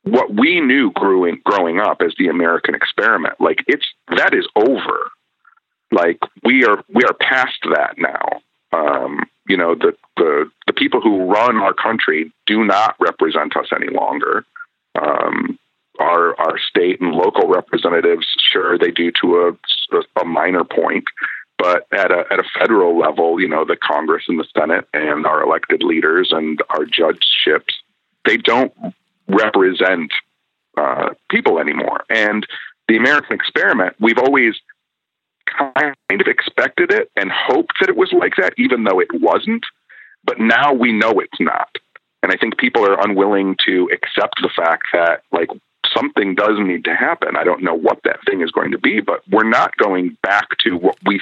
what 0.04 0.34
we 0.34 0.62
knew 0.62 0.92
growing 0.92 1.42
growing 1.44 1.80
up 1.80 2.02
as 2.02 2.14
the 2.18 2.28
American 2.28 2.76
experiment, 2.76 3.36
like 3.40 3.64
it's 3.68 3.86
that 4.16 4.34
is 4.34 4.48
over. 4.56 5.12
Like 5.92 6.20
we 6.44 6.64
are 6.66 6.84
we 6.94 7.04
are 7.04 7.14
past 7.14 7.58
that 7.74 7.96
now. 7.98 8.42
Um, 8.72 9.24
you 9.48 9.58
know, 9.58 9.76
the 9.76 9.96
the 10.18 10.50
the 10.65 10.65
people 10.76 11.02
who 11.02 11.24
run 11.24 11.58
our 11.58 11.74
country 11.74 12.32
do 12.46 12.64
not 12.64 12.96
represent 13.00 13.56
us 13.58 13.68
any 13.76 13.90
longer. 13.90 14.46
Um, 15.02 15.60
our 16.00 16.40
our 16.40 16.58
state 16.60 17.00
and 17.02 17.12
local 17.12 17.48
representatives, 17.48 18.28
sure, 18.52 18.78
they 18.78 18.92
do 18.92 19.12
to 19.22 19.58
a, 19.94 20.22
a 20.22 20.26
minor 20.26 20.64
point, 20.64 21.06
but 21.58 21.88
at 21.94 22.12
a 22.12 22.26
at 22.32 22.40
a 22.40 22.44
federal 22.60 22.98
level, 22.98 23.40
you 23.40 23.48
know, 23.48 23.66
the 23.66 23.78
Congress 23.78 24.26
and 24.28 24.40
the 24.40 24.48
Senate 24.58 24.88
and 24.94 25.26
our 25.26 25.44
elected 25.44 25.84
leaders 25.84 26.30
and 26.32 26.62
our 26.70 26.86
judgeships, 26.86 27.74
they 28.26 28.38
don't 28.38 28.74
represent 29.28 30.12
uh, 30.78 31.10
people 31.30 31.60
anymore. 31.60 32.04
And 32.10 32.46
the 32.88 32.98
American 32.98 33.34
experiment, 33.34 33.96
we've 34.00 34.20
always 34.20 34.56
kind 35.58 35.96
of 36.10 36.28
expected 36.28 36.92
it 36.92 37.10
and 37.16 37.32
hoped 37.32 37.76
that 37.80 37.90
it 37.90 37.96
was 37.96 38.12
like 38.14 38.34
that, 38.38 38.54
even 38.58 38.84
though 38.84 39.00
it 39.00 39.08
wasn't. 39.14 39.66
But 40.26 40.40
now 40.40 40.74
we 40.74 40.92
know 40.92 41.12
it's 41.20 41.40
not. 41.40 41.70
And 42.24 42.32
I 42.32 42.38
think 42.38 42.58
people 42.58 42.86
are 42.86 43.00
unwilling 43.00 43.56
to 43.68 43.90
accept 43.94 44.42
the 44.42 44.50
fact 44.56 44.86
that, 44.94 45.22
like, 45.32 45.50
something 45.96 46.34
does 46.34 46.58
need 46.58 46.84
to 46.86 46.96
happen. 46.96 47.36
I 47.38 47.44
don't 47.44 47.64
know 47.64 47.76
what 47.76 48.00
that 48.04 48.20
thing 48.28 48.42
is 48.42 48.52
going 48.52 48.72
to 48.72 48.80
be, 48.80 49.00
but 49.00 49.22
we're 49.30 49.48
not 49.48 49.78
going 49.78 50.18
back 50.24 50.48
to 50.66 50.76
what 50.76 50.98
we 51.06 51.22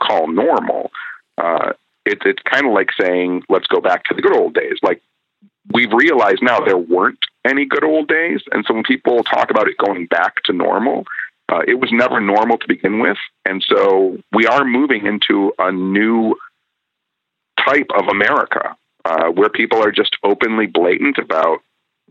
call 0.00 0.26
normal. 0.28 0.90
Uh, 1.36 1.72
it, 2.06 2.18
it's 2.24 2.42
kind 2.42 2.66
of 2.66 2.72
like 2.72 2.88
saying, 2.98 3.42
let's 3.50 3.66
go 3.66 3.80
back 3.80 4.04
to 4.04 4.14
the 4.14 4.22
good 4.22 4.34
old 4.34 4.54
days. 4.54 4.78
Like, 4.82 5.02
we've 5.72 5.92
realized 5.92 6.42
now 6.42 6.60
there 6.60 6.78
weren't 6.78 7.18
any 7.46 7.66
good 7.66 7.84
old 7.84 8.08
days. 8.08 8.40
And 8.50 8.64
so 8.66 8.74
when 8.74 8.84
people 8.84 9.22
talk 9.24 9.50
about 9.50 9.68
it 9.68 9.76
going 9.76 10.06
back 10.06 10.42
to 10.44 10.52
normal, 10.54 11.04
uh, 11.50 11.60
it 11.66 11.74
was 11.74 11.90
never 11.92 12.20
normal 12.20 12.56
to 12.58 12.68
begin 12.68 13.00
with. 13.00 13.18
And 13.44 13.62
so 13.62 14.16
we 14.32 14.46
are 14.46 14.64
moving 14.64 15.06
into 15.06 15.52
a 15.58 15.70
new 15.70 16.36
type 17.66 17.88
of 17.96 18.08
America 18.08 18.76
uh, 19.04 19.28
where 19.28 19.48
people 19.48 19.82
are 19.82 19.92
just 19.92 20.16
openly 20.22 20.66
blatant 20.66 21.18
about 21.18 21.60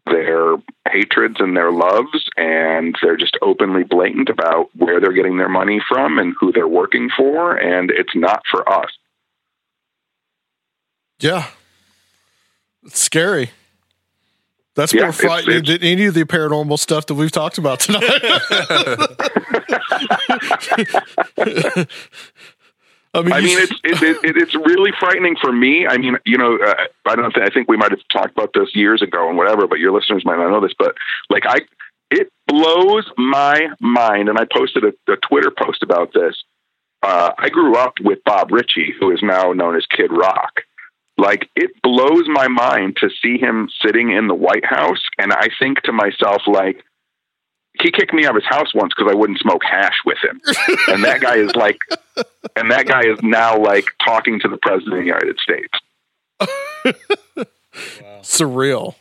their 0.06 0.56
hatreds 0.90 1.36
and 1.40 1.56
their 1.56 1.72
loves, 1.72 2.30
and 2.38 2.95
they're 3.02 3.18
just 3.18 3.38
openly 3.41 3.84
blatant 3.84 4.30
about 4.30 4.69
where 4.76 4.99
they're 5.02 5.11
getting 5.14 5.38
their 5.38 5.49
money 5.49 5.82
from 5.88 6.18
and 6.18 6.34
who 6.40 6.52
they're 6.52 6.68
working 6.68 7.10
for, 7.15 7.56
and 7.56 7.91
it's 7.91 8.15
not 8.15 8.41
for 8.49 8.68
us. 8.68 8.90
Yeah. 11.19 11.48
It's 12.86 13.02
scary. 13.02 13.52
That's 14.76 14.94
Yeah, 14.94 15.03
more 15.03 15.11
frightening 15.11 15.65
than 15.65 15.82
any 15.82 16.06
of 16.06 16.14
the 16.14 16.24
paranormal 16.24 16.78
stuff 16.78 17.07
that 17.07 17.15
we've 17.15 17.32
talked 17.32 17.57
about 17.57 17.80
tonight. 17.80 18.03
I 23.18 23.22
mean, 23.22 23.34
I 23.34 23.41
mean, 23.41 23.60
it's 23.60 23.73
it, 23.84 24.23
it, 24.23 24.38
it's 24.38 24.56
really 24.56 24.91
frightening 24.99 25.35
for 25.41 25.52
me. 25.52 25.88
I 25.88 25.98
mean, 25.98 26.18
you 26.26 26.38
know, 26.38 26.57
uh, 26.57 26.76
I 27.06 27.15
don't. 27.15 27.34
Think, 27.34 27.45
I 27.45 27.53
think 27.53 27.68
we 27.68 27.77
might 27.77 27.91
have 27.91 28.02
talked 28.11 28.31
about 28.31 28.52
this 28.53 28.76
years 28.76 29.02
ago 29.02 29.27
and 29.30 29.38
whatever, 29.38 29.68
but 29.68 29.80
your 29.80 29.91
listeners 29.91 30.23
might 30.26 30.38
not 30.38 30.49
know 30.49 30.61
this. 30.61 30.73
But 30.77 30.95
like, 31.30 31.44
I 31.48 31.61
it 32.10 32.31
blows 32.48 33.10
my 33.18 33.69
mind, 33.80 34.30
and 34.30 34.38
I 34.38 34.45
posted 34.45 34.84
a, 34.84 35.11
a 35.11 35.18
Twitter 35.18 35.52
post 35.52 35.84
about 35.84 36.14
this. 36.14 36.35
Uh, 37.03 37.31
I 37.38 37.49
grew 37.49 37.76
up 37.76 37.95
with 38.02 38.23
Bob 38.26 38.52
Ritchie, 38.52 38.94
who 38.99 39.11
is 39.11 39.19
now 39.22 39.53
known 39.53 39.76
as 39.76 39.85
Kid 39.85 40.11
Rock. 40.11 40.61
Like, 41.18 41.49
it 41.56 41.72
blows 41.81 42.26
my 42.27 42.48
mind 42.48 42.98
to 42.98 43.10
see 43.22 43.38
him 43.38 43.69
sitting 43.84 44.11
in 44.11 44.27
the 44.27 44.35
White 44.35 44.65
House, 44.65 45.02
and 45.18 45.34
I 45.34 45.49
think 45.60 45.81
to 45.84 45.91
myself, 45.91 46.44
like, 46.48 46.84
he 47.82 47.91
kicked 47.91 48.14
me 48.14 48.26
out 48.26 48.36
of 48.36 48.44
his 48.44 48.49
house 48.49 48.74
once 48.74 48.94
because 48.95 49.12
I 49.12 49.16
wouldn't 49.16 49.40
smoke 49.40 49.64
hash 49.64 49.99
with 50.06 50.18
him, 50.24 50.41
and 50.88 51.04
that 51.04 51.22
guy 51.22 51.38
is 51.38 51.56
like 51.56 51.80
and 52.56 52.72
that 52.72 52.88
guy 52.88 53.06
is 53.06 53.20
now 53.22 53.58
like 53.58 53.86
talking 54.06 54.40
to 54.41 54.48
the 54.48 54.58
president 54.58 54.94
of 54.94 54.99
the 54.99 55.06
United 55.06 55.40
States. 55.40 55.74
surreal. 58.22 58.95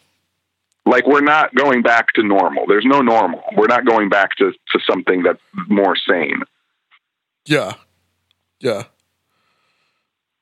Like 0.85 1.07
we're 1.07 1.21
not 1.21 1.55
going 1.55 1.83
back 1.83 2.13
to 2.15 2.23
normal. 2.23 2.67
There's 2.67 2.85
no 2.85 3.01
normal. 3.01 3.43
We're 3.57 3.67
not 3.67 3.85
going 3.85 4.09
back 4.09 4.37
to, 4.37 4.53
to 4.53 4.81
something 4.89 5.25
that's 5.25 5.41
more 5.69 5.97
sane. 5.97 6.43
Yeah. 7.45 7.75
Yeah. 8.61 8.85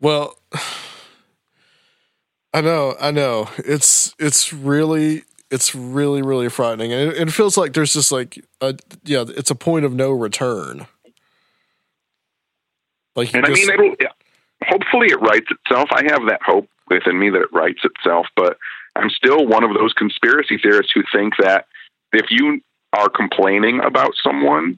Well, 0.01 0.39
I 2.53 2.61
know, 2.61 2.95
I 3.01 3.11
know. 3.11 3.49
It's 3.59 4.15
it's 4.19 4.53
really 4.53 5.25
it's 5.55 5.75
really 5.75 6.21
really 6.23 6.49
frightening, 6.49 6.93
and 6.93 7.13
it, 7.13 7.17
it 7.29 7.31
feels 7.33 7.57
like 7.57 7.73
there's 7.73 7.93
just 7.95 8.11
like 8.13 8.45
a 8.61 8.75
yeah, 9.05 9.25
it's 9.29 9.51
a 9.51 9.55
point 9.55 9.85
of 9.85 9.93
no 9.95 10.11
return. 10.11 10.87
Like 13.17 13.33
you 13.33 13.39
And 13.39 13.47
I 13.47 13.51
just- 13.55 13.69
mean, 13.69 13.95
it'll 13.99 14.07
hopefully 14.65 15.09
it 15.09 15.21
writes 15.21 15.47
itself. 15.51 15.89
I 15.93 16.03
have 16.11 16.27
that 16.29 16.41
hope 16.45 16.69
within 16.89 17.19
me 17.19 17.31
that 17.31 17.43
it 17.43 17.53
writes 17.53 17.81
itself, 17.85 18.27
but 18.37 18.57
I'm 18.97 19.11
still 19.11 19.47
one 19.47 19.65
of 19.65 19.75
those 19.75 19.93
conspiracy 19.93 20.59
theorists 20.63 20.93
who 20.95 21.03
think 21.13 21.35
that 21.39 21.67
if 22.13 22.27
you 22.31 22.61
are 22.93 23.09
complaining 23.09 23.81
about 23.81 24.13
someone 24.23 24.77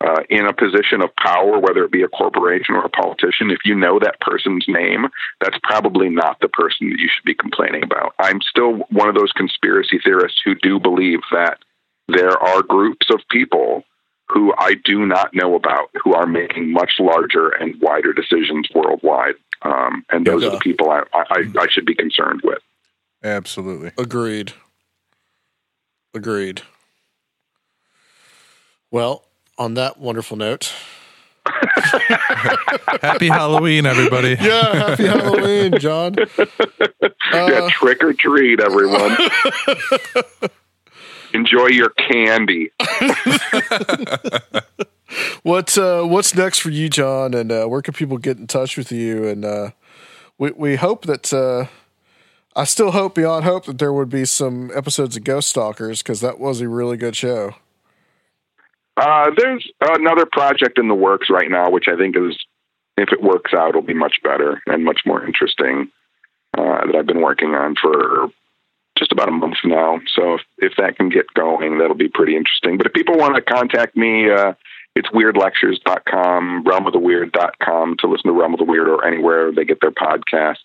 uh, 0.00 0.22
in 0.30 0.46
a 0.46 0.52
position 0.52 1.02
of 1.02 1.14
power, 1.16 1.58
whether 1.58 1.84
it 1.84 1.90
be 1.90 2.02
a 2.02 2.08
corporation 2.08 2.74
or 2.74 2.84
a 2.84 2.88
politician, 2.88 3.50
if 3.50 3.58
you 3.64 3.74
know 3.74 3.98
that 3.98 4.20
person's 4.20 4.64
name, 4.68 5.06
that's 5.40 5.58
probably 5.64 6.08
not 6.08 6.38
the 6.40 6.48
person 6.48 6.90
that 6.90 6.98
you 6.98 7.08
should 7.08 7.24
be 7.24 7.34
complaining 7.34 7.82
about. 7.82 8.14
I'm 8.18 8.40
still 8.40 8.86
one 8.90 9.08
of 9.08 9.14
those 9.14 9.32
conspiracy 9.32 9.98
theorists 10.02 10.40
who 10.44 10.54
do 10.54 10.78
believe 10.78 11.20
that 11.32 11.58
there 12.06 12.38
are 12.38 12.62
groups 12.62 13.08
of 13.10 13.20
people 13.30 13.84
who 14.28 14.52
I 14.58 14.74
do 14.84 15.06
not 15.06 15.34
know 15.34 15.54
about 15.54 15.90
who 16.02 16.14
are 16.14 16.26
making 16.26 16.72
much 16.72 16.92
larger 16.98 17.48
and 17.48 17.80
wider 17.80 18.12
decisions 18.12 18.68
worldwide. 18.74 19.34
Um, 19.62 20.04
and 20.10 20.26
those 20.26 20.44
are 20.44 20.50
the 20.50 20.58
people 20.58 20.90
I, 20.90 21.02
I, 21.12 21.44
I 21.58 21.66
should 21.70 21.86
be 21.86 21.94
concerned 21.94 22.42
with. 22.44 22.58
Absolutely. 23.24 23.90
Agreed. 23.98 24.52
Agreed. 26.14 26.62
Well, 28.90 29.27
on 29.58 29.74
that 29.74 29.98
wonderful 29.98 30.36
note, 30.36 30.72
Happy 33.02 33.28
Halloween, 33.28 33.86
everybody. 33.86 34.36
yeah, 34.40 34.88
happy 34.88 35.06
Halloween, 35.06 35.78
John. 35.78 36.14
yeah, 37.32 37.68
trick 37.70 38.02
or 38.02 38.12
treat, 38.12 38.60
everyone. 38.60 39.16
Enjoy 41.34 41.66
your 41.66 41.90
candy. 41.90 42.70
What 45.42 45.78
uh, 45.78 46.02
what's 46.04 46.34
next 46.34 46.58
for 46.60 46.70
you, 46.70 46.88
John? 46.90 47.32
And 47.34 47.50
uh, 47.50 47.66
where 47.66 47.82
can 47.82 47.94
people 47.94 48.18
get 48.18 48.36
in 48.36 48.46
touch 48.46 48.76
with 48.76 48.92
you? 48.92 49.26
And 49.26 49.44
uh, 49.44 49.70
we 50.36 50.50
we 50.52 50.76
hope 50.76 51.06
that 51.06 51.32
uh, 51.32 51.66
I 52.54 52.64
still 52.64 52.90
hope 52.90 53.14
beyond 53.14 53.44
hope 53.44 53.64
that 53.66 53.78
there 53.78 53.92
would 53.92 54.10
be 54.10 54.24
some 54.24 54.70
episodes 54.74 55.16
of 55.16 55.24
Ghost 55.24 55.48
Stalkers 55.48 56.02
because 56.02 56.20
that 56.20 56.38
was 56.38 56.60
a 56.60 56.68
really 56.68 56.96
good 56.96 57.16
show. 57.16 57.54
Uh, 58.98 59.30
there's 59.36 59.70
another 59.80 60.26
project 60.26 60.78
in 60.78 60.88
the 60.88 60.94
works 60.94 61.28
right 61.30 61.50
now, 61.50 61.70
which 61.70 61.86
I 61.86 61.96
think 61.96 62.16
is, 62.16 62.36
if 62.96 63.12
it 63.12 63.22
works 63.22 63.52
out, 63.54 63.74
will 63.74 63.82
be 63.82 63.94
much 63.94 64.16
better 64.24 64.60
and 64.66 64.84
much 64.84 65.02
more 65.06 65.24
interesting. 65.24 65.90
Uh, 66.56 66.86
that 66.86 66.96
I've 66.96 67.06
been 67.06 67.20
working 67.20 67.54
on 67.54 67.76
for 67.80 68.28
just 68.98 69.12
about 69.12 69.28
a 69.28 69.32
month 69.32 69.58
now. 69.64 70.00
So 70.12 70.34
if, 70.34 70.40
if 70.58 70.72
that 70.78 70.96
can 70.96 71.08
get 71.08 71.32
going, 71.34 71.78
that'll 71.78 71.94
be 71.94 72.08
pretty 72.08 72.34
interesting. 72.36 72.76
But 72.76 72.86
if 72.86 72.92
people 72.92 73.16
want 73.16 73.36
to 73.36 73.42
contact 73.42 73.96
me, 73.96 74.28
uh, 74.30 74.54
it's 74.96 75.08
weirdlectures.com, 75.10 76.64
realmoftheweird.com 76.64 77.96
to 77.98 78.06
listen 78.08 78.32
to 78.32 78.32
Realm 78.32 78.54
of 78.54 78.58
the 78.58 78.64
Weird 78.64 78.88
or 78.88 79.06
anywhere 79.06 79.52
they 79.52 79.64
get 79.64 79.78
their 79.80 79.92
podcasts. 79.92 80.56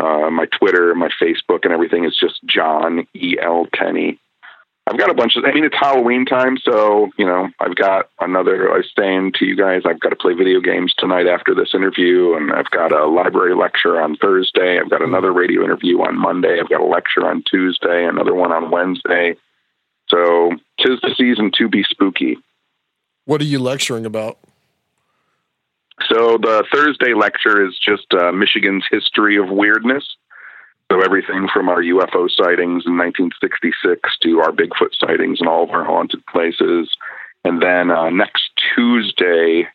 Uh, 0.00 0.30
my 0.30 0.46
Twitter, 0.46 0.94
my 0.96 1.10
Facebook, 1.22 1.60
and 1.62 1.72
everything 1.72 2.04
is 2.04 2.18
just 2.18 2.40
John 2.44 3.06
E 3.14 3.36
L 3.40 3.66
Tenney. 3.72 4.18
I've 4.86 4.98
got 4.98 5.10
a 5.10 5.14
bunch 5.14 5.36
of. 5.36 5.44
I 5.44 5.52
mean, 5.52 5.64
it's 5.64 5.76
Halloween 5.78 6.26
time, 6.26 6.58
so 6.58 7.10
you 7.16 7.24
know, 7.24 7.48
I've 7.60 7.76
got 7.76 8.08
another. 8.20 8.72
I 8.72 8.78
was 8.78 8.90
saying 8.98 9.32
to 9.38 9.44
you 9.44 9.56
guys, 9.56 9.82
I've 9.86 10.00
got 10.00 10.08
to 10.10 10.16
play 10.16 10.34
video 10.34 10.60
games 10.60 10.92
tonight 10.98 11.28
after 11.28 11.54
this 11.54 11.72
interview, 11.72 12.34
and 12.34 12.52
I've 12.52 12.70
got 12.70 12.92
a 12.92 13.06
library 13.06 13.54
lecture 13.54 14.00
on 14.00 14.16
Thursday. 14.16 14.80
I've 14.80 14.90
got 14.90 15.02
another 15.02 15.32
radio 15.32 15.62
interview 15.62 16.00
on 16.00 16.18
Monday. 16.18 16.58
I've 16.60 16.68
got 16.68 16.80
a 16.80 16.86
lecture 16.86 17.26
on 17.28 17.44
Tuesday, 17.48 18.06
another 18.06 18.34
one 18.34 18.50
on 18.50 18.70
Wednesday. 18.70 19.36
So, 20.08 20.50
tis 20.78 21.00
the 21.00 21.14
season 21.16 21.52
to 21.58 21.68
be 21.68 21.84
spooky. 21.84 22.38
What 23.24 23.40
are 23.40 23.44
you 23.44 23.60
lecturing 23.60 24.04
about? 24.04 24.38
So 26.08 26.38
the 26.38 26.64
Thursday 26.72 27.14
lecture 27.14 27.64
is 27.64 27.78
just 27.78 28.12
uh, 28.12 28.32
Michigan's 28.32 28.84
history 28.90 29.36
of 29.36 29.48
weirdness. 29.48 30.04
So 30.92 31.00
everything 31.00 31.48
from 31.50 31.70
our 31.70 31.80
UFO 31.80 32.28
sightings 32.30 32.84
in 32.84 32.98
1966 32.98 33.98
to 34.24 34.40
our 34.40 34.52
Bigfoot 34.52 34.94
sightings 34.94 35.40
and 35.40 35.48
all 35.48 35.64
of 35.64 35.70
our 35.70 35.84
haunted 35.84 36.20
places. 36.26 36.94
And 37.44 37.62
then 37.62 37.90
uh, 37.90 38.10
next 38.10 38.50
Tuesday 38.74 39.68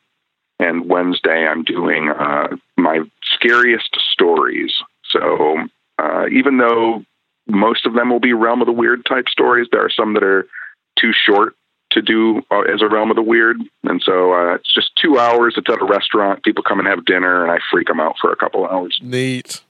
and 0.60 0.88
Wednesday, 0.88 1.48
I'm 1.48 1.64
doing 1.64 2.10
uh, 2.10 2.50
my 2.78 3.00
scariest 3.24 3.98
stories. 4.14 4.72
So 5.10 5.58
uh, 5.98 6.26
even 6.32 6.60
though 6.60 7.04
most 7.48 7.88
of 7.88 7.96
them 7.96 8.12
will 8.12 8.20
be 8.20 8.34
realm 8.34 8.62
of 8.62 8.68
the 8.68 8.72
weird 8.72 9.04
type 9.04 9.28
stories, 9.28 9.68
there 9.72 9.84
are 9.84 9.90
some 9.90 10.14
that 10.14 10.24
are 10.24 10.46
too 11.00 11.14
short 11.14 11.56
to 11.94 12.02
do 12.04 12.44
uh, 12.52 12.62
as 12.62 12.84
a 12.84 12.88
realm 12.88 13.10
of 13.10 13.16
the 13.16 13.24
weird. 13.24 13.58
And 13.86 14.04
so 14.06 14.34
uh, 14.34 14.54
it's 14.56 14.72
just 14.72 14.92
two 15.02 15.18
hours. 15.18 15.56
It's 15.58 15.68
at 15.68 15.82
a 15.82 15.86
restaurant. 15.86 16.44
People 16.44 16.64
come 16.64 16.78
and 16.78 16.88
have 16.88 17.06
dinner, 17.06 17.42
and 17.42 17.52
I 17.52 17.58
freak 17.72 17.88
them 17.88 18.00
out 18.00 18.18
for 18.22 18.32
a 18.32 18.36
couple 18.36 18.68
hours. 18.68 19.00
Neat, 19.02 19.64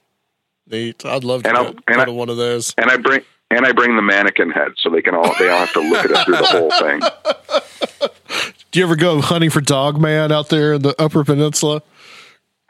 neat. 0.70 1.04
I'd 1.04 1.24
love 1.24 1.42
to 1.42 1.48
And 1.48 1.56
go, 1.56 1.64
I'll- 1.64 1.72
go 1.72 1.80
and 1.88 2.00
I- 2.00 2.04
to 2.06 2.12
one 2.12 2.28
of 2.28 2.36
those. 2.36 2.74
And 2.78 2.90
I 2.90 2.96
bring 2.96 3.20
and 3.50 3.64
I 3.64 3.72
bring 3.72 3.96
the 3.96 4.02
mannequin 4.02 4.50
head, 4.50 4.72
so 4.76 4.90
they 4.90 5.00
can 5.02 5.14
all 5.14 5.34
they 5.38 5.48
all 5.48 5.60
have 5.60 5.72
to 5.72 5.80
look 5.80 6.04
at 6.04 6.10
it 6.10 6.24
through 6.24 6.36
the 6.36 6.44
whole 6.44 6.70
thing. 6.70 7.00
Do 8.70 8.78
you 8.80 8.84
ever 8.84 8.96
go 8.96 9.20
hunting 9.22 9.48
for 9.50 9.60
dog 9.62 9.98
man 10.00 10.30
out 10.30 10.50
there 10.50 10.74
in 10.74 10.82
the 10.82 10.94
Upper 11.00 11.24
Peninsula? 11.24 11.82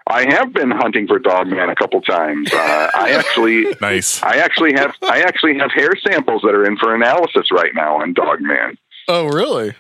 I 0.06 0.24
have 0.32 0.52
been 0.54 0.70
hunting 0.70 1.06
for 1.06 1.18
dog 1.18 1.48
man 1.48 1.68
a 1.68 1.74
couple 1.74 2.00
times. 2.00 2.52
Uh, 2.52 2.90
I 2.94 3.10
actually 3.18 3.74
Nice. 3.80 4.22
I 4.22 4.36
actually 4.36 4.72
have 4.74 4.94
I 5.02 5.20
actually 5.22 5.58
have 5.58 5.70
hair 5.72 5.90
samples 6.06 6.42
that 6.42 6.54
are 6.54 6.64
in 6.64 6.76
for 6.76 6.94
analysis 6.94 7.50
right 7.50 7.74
now 7.74 8.00
on 8.00 8.12
dog 8.14 8.40
man. 8.40 8.78
Oh, 9.08 9.26
really? 9.26 9.74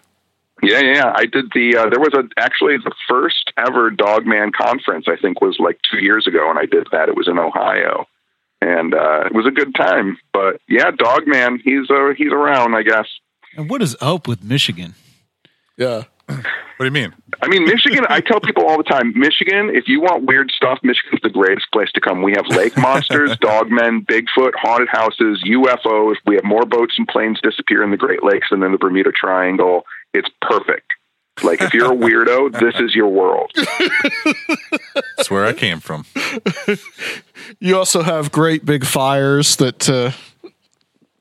Yeah, 0.62 0.80
yeah. 0.80 1.12
I 1.14 1.26
did 1.26 1.46
the. 1.54 1.76
Uh, 1.76 1.88
there 1.88 2.00
was 2.00 2.14
a 2.14 2.28
actually 2.40 2.76
the 2.78 2.94
first 3.08 3.52
ever 3.56 3.90
Dogman 3.90 4.52
conference. 4.52 5.06
I 5.08 5.16
think 5.16 5.40
was 5.40 5.58
like 5.58 5.78
two 5.90 5.98
years 5.98 6.26
ago, 6.26 6.50
and 6.50 6.58
I 6.58 6.66
did 6.66 6.88
that. 6.92 7.08
It 7.08 7.16
was 7.16 7.28
in 7.28 7.38
Ohio, 7.38 8.06
and 8.60 8.94
uh, 8.94 9.26
it 9.26 9.34
was 9.34 9.46
a 9.46 9.50
good 9.50 9.74
time. 9.74 10.18
But 10.32 10.60
yeah, 10.68 10.90
Dogman, 10.90 11.60
he's 11.64 11.90
uh, 11.90 12.12
he's 12.16 12.32
around, 12.32 12.74
I 12.74 12.82
guess. 12.82 13.06
And 13.56 13.70
what 13.70 13.82
is 13.82 13.96
up 14.00 14.26
with 14.26 14.42
Michigan? 14.42 14.94
Yeah. 15.76 16.04
What 16.78 16.84
do 16.84 16.84
you 16.84 16.90
mean? 16.92 17.14
I 17.42 17.48
mean, 17.48 17.64
Michigan. 17.64 18.04
I 18.08 18.20
tell 18.20 18.38
people 18.38 18.64
all 18.66 18.76
the 18.76 18.84
time, 18.84 19.12
Michigan. 19.16 19.70
If 19.74 19.88
you 19.88 20.00
want 20.00 20.26
weird 20.26 20.52
stuff, 20.52 20.78
Michigan's 20.84 21.20
the 21.22 21.30
greatest 21.30 21.66
place 21.72 21.90
to 21.92 22.00
come. 22.00 22.22
We 22.22 22.34
have 22.36 22.46
lake 22.48 22.76
monsters, 22.76 23.30
dogmen, 23.42 24.06
Bigfoot, 24.06 24.52
haunted 24.54 24.88
houses, 24.88 25.42
UFOs. 25.44 26.16
We 26.24 26.36
have 26.36 26.44
more 26.44 26.64
boats 26.66 26.94
and 26.96 27.08
planes 27.08 27.40
disappear 27.42 27.82
in 27.82 27.90
the 27.90 27.96
Great 27.96 28.22
Lakes 28.22 28.48
than 28.50 28.62
in 28.62 28.70
the 28.70 28.78
Bermuda 28.78 29.10
Triangle. 29.10 29.86
It's 30.18 30.28
perfect. 30.42 30.92
Like 31.42 31.62
if 31.62 31.72
you're 31.72 31.92
a 31.92 31.96
weirdo, 31.96 32.58
this 32.58 32.74
is 32.80 32.94
your 32.94 33.08
world. 33.08 33.52
That's 35.16 35.30
where 35.30 35.46
I 35.46 35.52
came 35.52 35.78
from. 35.78 36.04
You 37.60 37.76
also 37.76 38.02
have 38.02 38.32
great 38.32 38.64
big 38.64 38.84
fires 38.84 39.56
that 39.56 39.88
uh, 39.88 40.10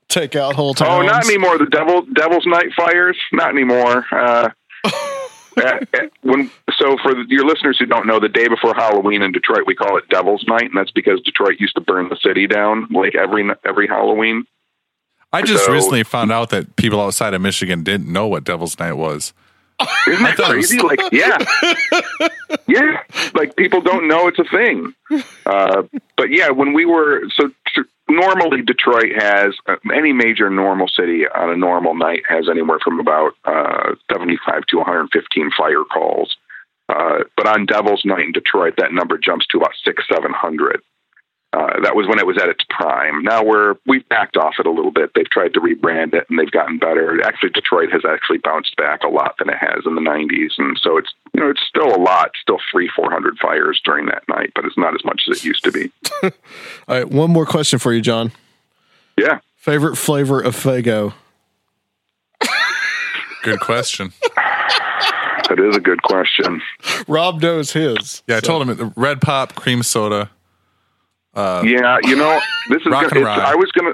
take 0.08 0.36
out 0.36 0.56
whole 0.56 0.74
towns. 0.74 0.90
Oh, 0.90 1.02
not 1.06 1.26
anymore. 1.26 1.58
The 1.58 1.68
devil 1.68 2.02
Devil's 2.14 2.46
Night 2.46 2.74
fires, 2.76 3.18
not 3.32 3.50
anymore. 3.50 4.06
Uh, 4.12 4.50
uh, 4.84 5.80
when 6.22 6.50
so 6.78 6.98
for 7.02 7.14
the, 7.14 7.26
your 7.28 7.46
listeners 7.46 7.78
who 7.80 7.86
don't 7.86 8.08
know, 8.08 8.20
the 8.20 8.30
day 8.30 8.48
before 8.48 8.74
Halloween 8.74 9.22
in 9.22 9.32
Detroit, 9.32 9.66
we 9.66 9.76
call 9.76 9.98
it 9.98 10.10
Devil's 10.10 10.44
Night, 10.48 10.64
and 10.64 10.76
that's 10.76 10.92
because 10.92 11.22
Detroit 11.22 11.60
used 11.60 11.76
to 11.76 11.82
burn 11.82 12.10
the 12.10 12.18
city 12.18 12.48
down 12.48 12.88
like 12.92 13.16
every 13.16 13.48
every 13.64 13.88
Halloween. 13.88 14.46
I 15.34 15.42
just 15.42 15.66
So- 15.66 15.74
recently 15.74 16.04
found 16.04 16.32
out 16.32 16.50
that 16.52 16.76
people 16.76 17.02
outside 17.02 17.34
of 17.34 17.42
Michigan 17.42 17.84
didn't 17.84 18.12
know 18.12 18.28
what 18.28 18.44
Devil's 18.44 18.80
Night 18.80 18.94
was. 18.94 19.34
Isn't 20.08 20.24
that 20.24 20.38
was- 20.40 20.48
crazy? 20.48 20.80
Like, 20.80 21.00
yeah, 21.12 21.38
yeah. 22.68 23.02
Like 23.36 23.56
people 23.56 23.82
don't 23.82 24.08
know 24.08 24.28
it's 24.28 24.40
a 24.40 24.44
thing. 24.46 24.94
Uh, 25.46 25.84
but 26.16 26.32
yeah, 26.32 26.50
when 26.50 26.74
we 26.74 26.86
were 26.86 27.22
so 27.36 27.52
tr- 27.68 27.82
normally 28.10 28.62
Detroit 28.64 29.12
has 29.22 29.54
uh, 29.68 29.76
any 29.94 30.14
major 30.14 30.50
normal 30.50 30.88
city 30.88 31.26
on 31.28 31.52
a 31.52 31.56
normal 31.58 31.94
night 31.94 32.24
has 32.28 32.50
anywhere 32.50 32.80
from 32.84 33.00
about 33.00 33.34
uh, 33.46 33.94
seventy-five 34.12 34.66
to 34.70 34.78
one 34.78 34.86
hundred 34.88 35.10
fifteen 35.14 35.52
fire 35.56 35.84
calls. 35.84 36.36
Uh, 36.90 37.20
but 37.36 37.46
on 37.48 37.66
Devil's 37.66 38.06
Night 38.06 38.22
in 38.26 38.32
Detroit, 38.32 38.76
that 38.78 38.94
number 38.94 39.18
jumps 39.18 39.46
to 39.48 39.58
about 39.58 39.74
six, 39.84 40.06
seven 40.12 40.32
hundred. 40.34 40.82
Uh, 41.58 41.80
that 41.82 41.96
was 41.96 42.06
when 42.08 42.20
it 42.20 42.28
was 42.28 42.38
at 42.38 42.50
its 42.50 42.64
prime. 42.70 43.24
Now 43.24 43.44
we're 43.44 43.76
we've 43.88 44.08
backed 44.10 44.38
off 44.38 44.56
it 44.60 44.68
a 44.68 44.72
little 44.72 44.92
bit. 44.92 45.10
They've 45.16 45.30
tried 45.30 45.56
to 45.56 45.60
rebrand 45.60 46.14
it 46.14 46.28
and 46.30 46.38
they've 46.38 46.52
gotten 46.52 46.78
better. 46.78 47.20
Actually, 47.26 47.50
Detroit 47.50 47.92
has 47.92 48.04
actually 48.08 48.38
bounced 48.38 48.76
back 48.76 49.02
a 49.04 49.08
lot 49.08 49.36
than 49.40 49.50
it 49.50 49.58
has 49.58 49.82
in 49.88 49.96
the 49.96 50.02
'90s, 50.02 50.52
and 50.60 50.78
so 50.80 50.98
it's 50.98 51.12
you 51.34 51.40
know 51.42 51.50
it's 51.50 51.64
still 51.68 51.96
a 51.96 51.98
lot, 51.98 52.32
still 52.40 52.60
three, 52.72 52.88
four 52.96 53.10
hundred 53.10 53.40
fires 53.40 53.82
during 53.84 54.06
that 54.06 54.22
night, 54.30 54.52
but 54.54 54.66
it's 54.66 54.78
not 54.78 54.94
as 54.94 55.04
much 55.04 55.24
as 55.32 55.38
it 55.40 55.44
used 55.46 55.64
to 55.64 55.72
be. 55.72 55.92
All 56.24 56.32
right, 56.90 57.10
one 57.10 57.32
more 57.32 57.46
question 57.48 57.80
for 57.80 57.92
you, 57.92 58.02
John. 58.02 58.32
Yeah, 59.18 59.40
Favorite 59.56 59.96
flavor 59.96 60.40
of 60.40 60.56
Faygo? 60.56 61.14
Good 63.44 63.60
question. 63.62 64.14
that 64.36 65.60
is 65.60 65.76
a 65.76 65.80
good 65.80 66.02
question. 66.04 66.62
Rob 67.08 67.42
knows 67.42 67.72
his. 67.72 68.22
Yeah, 68.28 68.38
I 68.38 68.40
told 68.42 68.62
him 68.68 68.70
it- 68.70 68.94
red 68.96 69.22
pop, 69.22 69.56
cream 69.56 69.84
soda. 69.84 70.30
Yeah, 71.36 71.98
you 72.04 72.16
know 72.16 72.40
this 72.70 72.82
is 72.82 72.88
gonna, 72.88 73.08
it's. 73.08 73.26
I 73.28 73.56
was 73.56 73.72
gonna. 73.72 73.94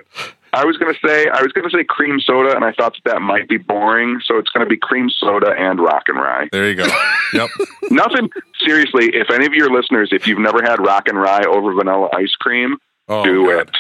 I 0.56 0.66
was 0.66 0.78
gonna 0.78 0.94
say 1.04 1.28
I 1.30 1.42
was 1.42 1.52
gonna 1.52 1.70
say 1.72 1.84
cream 1.84 2.20
soda, 2.20 2.56
and 2.56 2.64
I 2.64 2.72
thought 2.74 2.94
that 3.04 3.12
that 3.14 3.22
might 3.22 3.50
be 3.50 3.58
boring, 3.58 4.20
so 4.24 4.38
it's 4.38 4.50
gonna 4.50 4.68
be 4.68 4.78
cream 4.78 5.10
soda 5.10 5.52
and 5.58 5.80
rock 5.80 6.04
and 6.08 6.18
rye. 6.20 6.48
There 6.52 6.70
you 6.70 6.76
go. 6.76 6.88
Yep. 7.34 7.50
Nothing 7.90 8.30
seriously. 8.64 9.10
If 9.16 9.32
any 9.32 9.48
of 9.48 9.54
your 9.56 9.72
listeners, 9.72 10.10
if 10.12 10.28
you've 10.28 10.38
never 10.38 10.62
had 10.62 10.80
rock 10.80 11.08
and 11.08 11.20
rye 11.20 11.42
over 11.44 11.74
vanilla 11.74 12.08
ice 12.14 12.36
cream, 12.36 12.78
Oh, 13.10 13.24
do 13.24 13.46
God. 13.48 13.72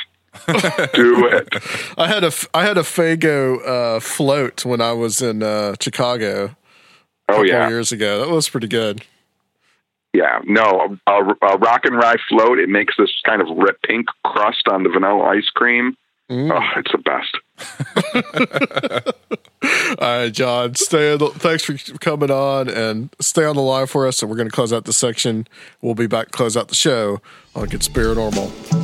it. 0.48 0.92
do 0.96 1.28
it. 1.28 1.48
I 1.96 2.08
had 2.08 2.24
a 2.24 2.28
f- 2.28 2.48
I 2.56 2.64
had 2.66 2.80
a 2.80 2.82
Faygo 2.82 3.60
uh, 3.68 4.00
float 4.00 4.66
when 4.66 4.82
I 4.82 4.94
was 4.94 5.22
in 5.22 5.44
uh, 5.44 5.76
Chicago 5.80 6.46
a 6.46 6.56
Oh 7.30 7.34
couple 7.34 7.46
yeah, 7.48 7.70
years 7.70 7.92
ago. 7.92 8.26
That 8.26 8.34
was 8.34 8.50
pretty 8.50 8.68
good. 8.68 9.04
Yeah. 10.14 10.40
No, 10.46 10.98
a, 11.08 11.12
a 11.12 11.58
rock 11.58 11.86
and 11.86 11.96
rye 11.96 12.18
float. 12.30 12.60
It 12.60 12.70
makes 12.70 12.96
this 12.98 13.12
kind 13.26 13.42
of 13.42 13.48
pink 13.84 14.08
crust 14.24 14.68
on 14.68 14.84
the 14.84 14.90
vanilla 14.90 15.24
ice 15.24 15.50
cream. 15.50 15.98
Mm. 16.30 16.52
Oh, 16.52 16.80
it's 16.80 16.92
the 16.92 17.00
best. 17.00 17.38
All 20.00 20.20
right, 20.20 20.32
John. 20.32 20.76
Stay. 20.76 21.14
On 21.14 21.18
the, 21.18 21.28
thanks 21.28 21.64
for 21.64 21.76
coming 21.98 22.32
on 22.32 22.70
and 22.70 23.14
stay 23.20 23.44
on 23.44 23.56
the 23.56 23.62
line 23.62 23.88
for 23.88 24.08
us. 24.08 24.22
And 24.22 24.32
we're 24.32 24.38
going 24.38 24.50
to 24.50 24.56
close 24.56 24.72
out 24.72 24.86
the 24.86 24.94
section. 24.94 25.48
We'll 25.82 25.96
be 25.96 26.08
back 26.08 26.28
to 26.28 26.32
close 26.32 26.56
out 26.56 26.70
the 26.70 26.76
show 26.76 27.22
on 27.56 27.68
Conspiranormal. 27.68 28.83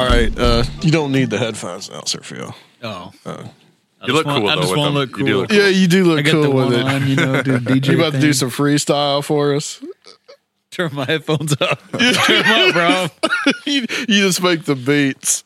All 0.00 0.06
right, 0.08 0.32
uh, 0.38 0.64
you 0.82 0.90
don't 0.90 1.12
need 1.12 1.28
the 1.30 1.36
headphones 1.38 1.90
now, 1.90 2.02
Sir 2.06 2.20
Phil. 2.20 2.54
Oh, 2.82 3.12
You 4.06 4.14
look 4.14 4.24
want- 4.26 4.38
cool 4.40 4.48
I 4.48 4.54
though 4.54 4.60
just 4.62 4.70
with 4.70 4.78
wanna 4.78 4.90
them. 4.90 4.94
look 4.94 5.18
You 5.18 5.24
do 5.26 5.32
cool. 5.32 5.40
look 5.42 5.52
Yeah, 5.52 5.68
you 5.68 5.86
do 5.88 6.04
look 6.04 6.24
got 6.24 6.30
cool 6.32 6.42
the 6.42 6.50
with 6.50 6.64
one 6.64 6.72
it. 6.74 6.82
on, 6.84 7.06
you 7.08 7.16
know, 7.16 7.42
do 7.42 7.58
the 7.58 7.70
DJ 7.74 7.92
You 7.92 7.98
about 7.98 8.12
to 8.14 8.20
do 8.20 8.32
some 8.32 8.48
freestyle 8.50 9.22
for 9.22 9.54
us? 9.54 9.82
Turn 10.70 10.90
my 10.94 11.04
headphones 11.04 11.52
up. 11.60 11.80
Turn 11.92 12.42
them 12.42 12.68
up, 12.68 12.72
bro. 12.72 13.30
you, 13.66 13.80
you 14.08 14.26
just 14.26 14.42
make 14.42 14.64
the 14.64 14.74
beats. 14.76 15.42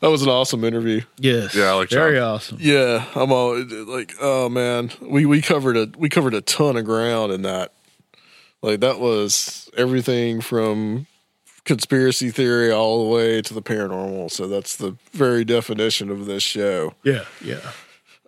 that 0.00 0.08
was 0.10 0.22
an 0.22 0.28
awesome 0.28 0.64
interview. 0.64 1.02
Yes. 1.18 1.54
Yeah, 1.54 1.64
I 1.64 1.72
like 1.74 1.90
Very 1.90 2.16
John. 2.18 2.22
awesome. 2.34 2.58
Yeah, 2.60 3.04
I'm 3.14 3.32
all 3.32 3.62
like, 3.86 4.14
oh 4.20 4.48
man, 4.48 4.92
we 5.02 5.26
we 5.26 5.42
covered 5.42 5.76
a 5.76 5.90
we 5.98 6.08
covered 6.08 6.34
a 6.34 6.40
ton 6.40 6.76
of 6.76 6.84
ground 6.86 7.32
in 7.32 7.42
that. 7.42 7.72
Like 8.62 8.80
that 8.80 8.98
was 9.00 9.68
everything 9.76 10.40
from 10.40 11.06
conspiracy 11.64 12.30
theory 12.30 12.70
all 12.72 13.04
the 13.04 13.10
way 13.14 13.42
to 13.42 13.54
the 13.54 13.62
paranormal. 13.62 14.30
So 14.30 14.46
that's 14.46 14.76
the 14.76 14.96
very 15.12 15.44
definition 15.44 16.10
of 16.10 16.26
this 16.26 16.42
show. 16.42 16.94
Yeah. 17.04 17.24
Yeah. 17.44 17.60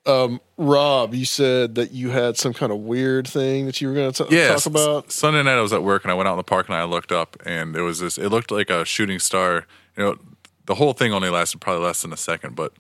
Um, 0.05 0.41
Rob, 0.57 1.15
you 1.15 1.25
said 1.25 1.77
that 1.77 1.93
you 1.93 2.11
had 2.11 2.37
some 2.37 2.53
kind 2.53 2.73
of 2.73 2.79
weird 2.79 3.27
thing 3.29 3.67
that 3.67 3.81
you 3.81 3.87
were 3.89 3.95
going 3.95 4.13
to 4.13 4.27
Yeah, 4.31 4.49
talk 4.49 4.57
s- 4.57 4.67
about. 4.67 5.13
Sunday 5.13 5.43
night 5.45 5.59
I 5.59 5.61
was 5.61 5.73
at 5.73 5.85
work 5.85 6.03
and 6.05 6.11
I 6.11 6.15
went 6.15 6.29
out 6.29 6.33
in 6.33 6.39
the 6.39 6.43
park 6.45 6.69
and 6.69 6.75
I 6.77 6.83
looked 6.85 7.13
up 7.13 7.37
and 7.47 7.77
it 7.77 7.83
was 7.83 8.01
this. 8.01 8.19
It 8.19 8.29
looked 8.31 8.51
like 8.51 8.69
a 8.69 8.85
shooting 8.85 9.21
star. 9.21 9.67
You 9.97 10.03
know, 10.05 10.19
the 10.67 10.75
whole 10.75 10.93
thing 10.93 11.13
only 11.13 11.29
lasted 11.29 11.61
probably 11.61 11.85
less 11.85 12.03
than 12.03 12.13
a 12.13 12.17
second, 12.17 12.57
but 12.57 12.73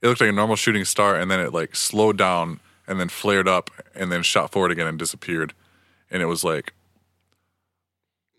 it 0.00 0.06
looked 0.06 0.20
like 0.20 0.30
a 0.30 0.32
normal 0.32 0.54
shooting 0.56 0.84
star 0.84 1.16
and 1.16 1.28
then 1.30 1.40
it 1.40 1.52
like 1.52 1.74
slowed 1.74 2.16
down 2.16 2.60
and 2.86 3.00
then 3.00 3.08
flared 3.08 3.48
up 3.48 3.70
and 3.94 4.12
then 4.12 4.22
shot 4.22 4.52
forward 4.52 4.70
again 4.70 4.86
and 4.86 4.98
disappeared. 4.98 5.54
And 6.08 6.22
it 6.22 6.26
was 6.26 6.44
like 6.44 6.72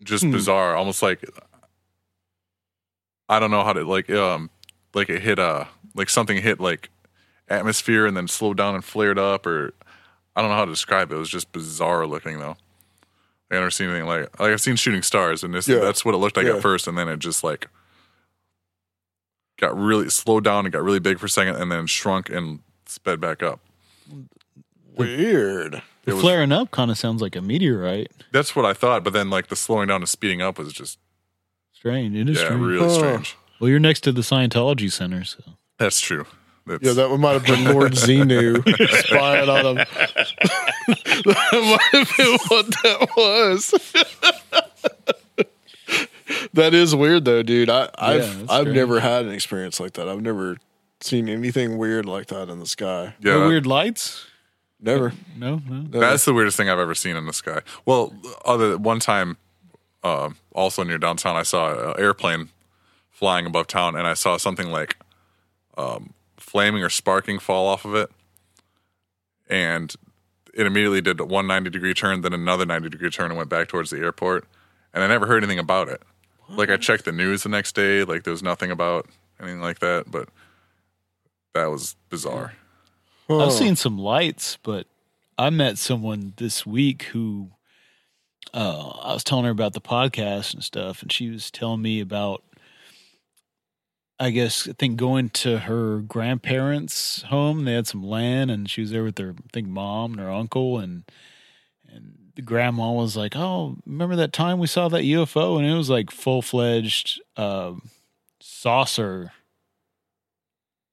just 0.02 0.30
bizarre, 0.30 0.74
almost 0.76 1.02
like 1.02 1.24
I 3.28 3.40
don't 3.40 3.50
know 3.50 3.64
how 3.64 3.72
to 3.72 3.84
like 3.84 4.08
um 4.10 4.50
like 4.94 5.08
it 5.08 5.22
hit 5.22 5.38
uh 5.38 5.64
like 5.94 6.10
something 6.10 6.40
hit 6.40 6.60
like 6.60 6.90
atmosphere 7.48 8.06
and 8.06 8.16
then 8.16 8.28
slowed 8.28 8.56
down 8.56 8.74
and 8.74 8.84
flared 8.84 9.18
up 9.18 9.46
or 9.46 9.72
I 10.34 10.42
don't 10.42 10.50
know 10.50 10.56
how 10.56 10.64
to 10.64 10.70
describe 10.72 11.10
it. 11.10 11.14
It 11.14 11.18
was 11.18 11.30
just 11.30 11.50
bizarre 11.52 12.06
looking 12.06 12.38
though. 12.38 12.56
I've 13.50 13.58
never 13.58 13.70
seen 13.70 13.88
anything 13.88 14.06
like 14.06 14.38
like 14.40 14.52
I've 14.52 14.60
seen 14.60 14.76
shooting 14.76 15.02
stars 15.02 15.42
and 15.44 15.54
this 15.54 15.66
Yeah. 15.68 15.78
that's 15.80 16.04
what 16.04 16.14
it 16.14 16.18
looked 16.18 16.36
like 16.36 16.46
Yeah. 16.46 16.56
at 16.56 16.62
first 16.62 16.86
and 16.86 16.96
then 16.98 17.08
it 17.08 17.18
just 17.18 17.42
like 17.44 17.68
got 19.58 19.76
really 19.76 20.08
slowed 20.10 20.44
down 20.44 20.66
and 20.66 20.72
got 20.72 20.82
really 20.82 20.98
big 21.00 21.18
for 21.18 21.26
a 21.26 21.30
second 21.30 21.56
and 21.56 21.72
then 21.72 21.86
shrunk 21.86 22.28
and 22.28 22.60
sped 22.86 23.20
back 23.20 23.42
up. 23.42 23.60
Weird. 24.96 25.82
It 26.06 26.10
The 26.10 26.14
was- 26.16 26.22
flaring 26.22 26.52
up 26.52 26.70
kind 26.70 26.90
of 26.90 26.96
sounds 26.98 27.20
like 27.20 27.34
a 27.36 27.42
meteorite. 27.42 28.12
That's 28.32 28.54
what 28.54 28.64
I 28.64 28.72
thought, 28.72 29.02
but 29.04 29.12
then 29.12 29.28
like 29.28 29.48
the 29.48 29.56
slowing 29.56 29.88
down 29.88 30.02
and 30.02 30.08
speeding 30.08 30.40
up 30.40 30.56
was 30.58 30.72
just 30.72 30.98
Strange. 31.72 32.16
It 32.16 32.28
is 32.30 32.38
yeah, 32.38 32.44
strange. 32.46 32.62
really 32.62 32.88
Huh. 32.88 32.94
strange. 32.94 33.36
Well, 33.60 33.70
you're 33.70 33.78
next 33.78 34.00
to 34.00 34.12
the 34.12 34.20
Scientology 34.22 34.90
Center, 34.90 35.24
so 35.24 35.42
That's 35.78 36.00
true. 36.00 36.26
That's, 36.66 36.82
Yeah, 36.82 36.92
that 36.94 37.10
one 37.10 37.20
might 37.20 37.32
have 37.34 37.44
been 37.46 37.64
Lord 37.64 37.92
Xenu 37.94 38.62
spying 39.04 39.48
on 39.48 39.64
him. 39.66 39.74
that 40.86 41.52
might 41.52 41.98
have 41.98 42.12
been 42.16 42.38
what 42.48 42.66
that 42.82 43.08
was. 43.16 43.74
that 46.54 46.74
is 46.74 46.94
weird 46.94 47.24
though, 47.24 47.42
dude. 47.42 47.70
I, 47.70 47.88
I've 47.98 48.20
that's 48.20 48.50
I've 48.50 48.60
strange. 48.62 48.76
never 48.76 49.00
had 49.00 49.24
an 49.26 49.32
experience 49.32 49.78
like 49.80 49.92
that. 49.94 50.08
I've 50.08 50.22
never 50.22 50.56
seen 51.00 51.28
anything 51.28 51.78
weird 51.78 52.06
like 52.06 52.26
that 52.28 52.48
in 52.48 52.58
the 52.58 52.66
sky. 52.66 53.14
yeah, 53.20 53.34
no 53.38 53.48
weird 53.48 53.66
lights. 53.66 54.26
Never. 54.80 55.12
No, 55.36 55.60
no. 55.68 55.82
never. 55.82 55.98
That's 56.00 56.24
the 56.24 56.32
weirdest 56.32 56.56
thing 56.56 56.70
I've 56.70 56.78
ever 56.78 56.94
seen 56.94 57.14
in 57.14 57.26
the 57.26 57.32
sky. 57.32 57.60
Well, 57.84 58.14
other 58.44 58.78
one 58.78 59.00
time, 59.00 59.36
uh, 60.02 60.30
also 60.52 60.82
near 60.82 60.96
downtown, 60.96 61.36
I 61.36 61.42
saw 61.42 61.90
an 61.90 62.00
airplane 62.00 62.48
flying 63.10 63.44
above 63.44 63.66
town, 63.66 63.96
and 63.96 64.06
I 64.06 64.14
saw 64.14 64.38
something 64.38 64.70
like 64.70 64.96
um, 65.76 66.14
flaming 66.38 66.82
or 66.82 66.88
sparking 66.88 67.38
fall 67.38 67.66
off 67.66 67.84
of 67.84 67.94
it, 67.94 68.10
and 69.48 69.94
it 70.54 70.66
immediately 70.66 71.02
did 71.02 71.20
one 71.20 71.46
90 71.46 71.68
degree 71.68 71.92
turn, 71.92 72.22
then 72.22 72.32
another 72.32 72.64
90 72.64 72.88
degree 72.88 73.10
turn, 73.10 73.30
and 73.30 73.36
went 73.36 73.50
back 73.50 73.68
towards 73.68 73.90
the 73.90 73.98
airport. 73.98 74.46
And 74.94 75.04
I 75.04 75.06
never 75.06 75.26
heard 75.26 75.42
anything 75.44 75.58
about 75.58 75.88
it. 75.88 76.00
Like 76.48 76.70
I 76.70 76.76
checked 76.78 77.04
the 77.04 77.12
news 77.12 77.42
the 77.42 77.48
next 77.50 77.74
day, 77.74 78.04
like 78.04 78.24
there 78.24 78.30
was 78.30 78.42
nothing 78.42 78.70
about 78.70 79.06
anything 79.40 79.60
like 79.60 79.80
that, 79.80 80.04
but 80.10 80.28
that 81.54 81.66
was 81.66 81.96
bizarre. 82.08 82.54
Huh. 83.28 83.46
I've 83.46 83.52
seen 83.52 83.76
some 83.76 83.98
lights, 83.98 84.58
but 84.62 84.86
I 85.36 85.50
met 85.50 85.78
someone 85.78 86.32
this 86.36 86.64
week 86.64 87.04
who 87.04 87.50
uh, 88.54 88.88
I 89.02 89.12
was 89.12 89.24
telling 89.24 89.44
her 89.44 89.50
about 89.50 89.72
the 89.72 89.80
podcast 89.80 90.54
and 90.54 90.62
stuff, 90.62 91.02
and 91.02 91.10
she 91.10 91.28
was 91.28 91.50
telling 91.50 91.82
me 91.82 92.00
about, 92.00 92.44
I 94.20 94.30
guess, 94.30 94.68
I 94.68 94.72
think 94.72 94.96
going 94.96 95.30
to 95.30 95.58
her 95.58 95.98
grandparents' 95.98 97.22
home. 97.22 97.64
They 97.64 97.72
had 97.72 97.88
some 97.88 98.02
land, 98.02 98.50
and 98.50 98.70
she 98.70 98.80
was 98.80 98.92
there 98.92 99.04
with 99.04 99.16
their, 99.16 99.30
I 99.30 99.48
think, 99.52 99.68
mom 99.68 100.12
and 100.12 100.20
her 100.20 100.30
uncle, 100.30 100.78
and 100.78 101.02
and 101.88 102.30
the 102.36 102.42
grandma 102.42 102.92
was 102.92 103.16
like, 103.16 103.34
"Oh, 103.34 103.76
remember 103.84 104.16
that 104.16 104.32
time 104.32 104.58
we 104.58 104.68
saw 104.68 104.88
that 104.88 105.02
UFO?" 105.02 105.58
And 105.58 105.66
it 105.66 105.74
was 105.74 105.90
like 105.90 106.10
full 106.10 106.42
fledged 106.42 107.20
um, 107.36 107.90
saucer, 108.40 109.32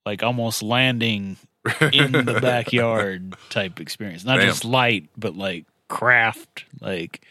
like 0.06 0.24
almost 0.24 0.64
landing 0.64 1.38
in 1.92 2.12
the 2.12 2.40
backyard 2.42 3.36
type 3.50 3.80
experience. 3.80 4.26
Not 4.26 4.38
Damn. 4.38 4.48
just 4.48 4.66
light, 4.66 5.10
but 5.18 5.36
like 5.36 5.66
craft. 5.88 6.66
Like 6.82 7.26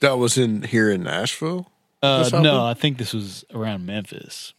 That 0.00 0.18
was 0.18 0.38
in 0.38 0.62
here 0.62 0.90
in 0.90 1.02
Nashville. 1.02 1.70
uh, 2.02 2.28
no. 2.32 2.64
I 2.64 2.74
think 2.74 2.98
this 2.98 3.12
was 3.12 3.44
around 3.52 3.86
Memphis. 3.86 4.54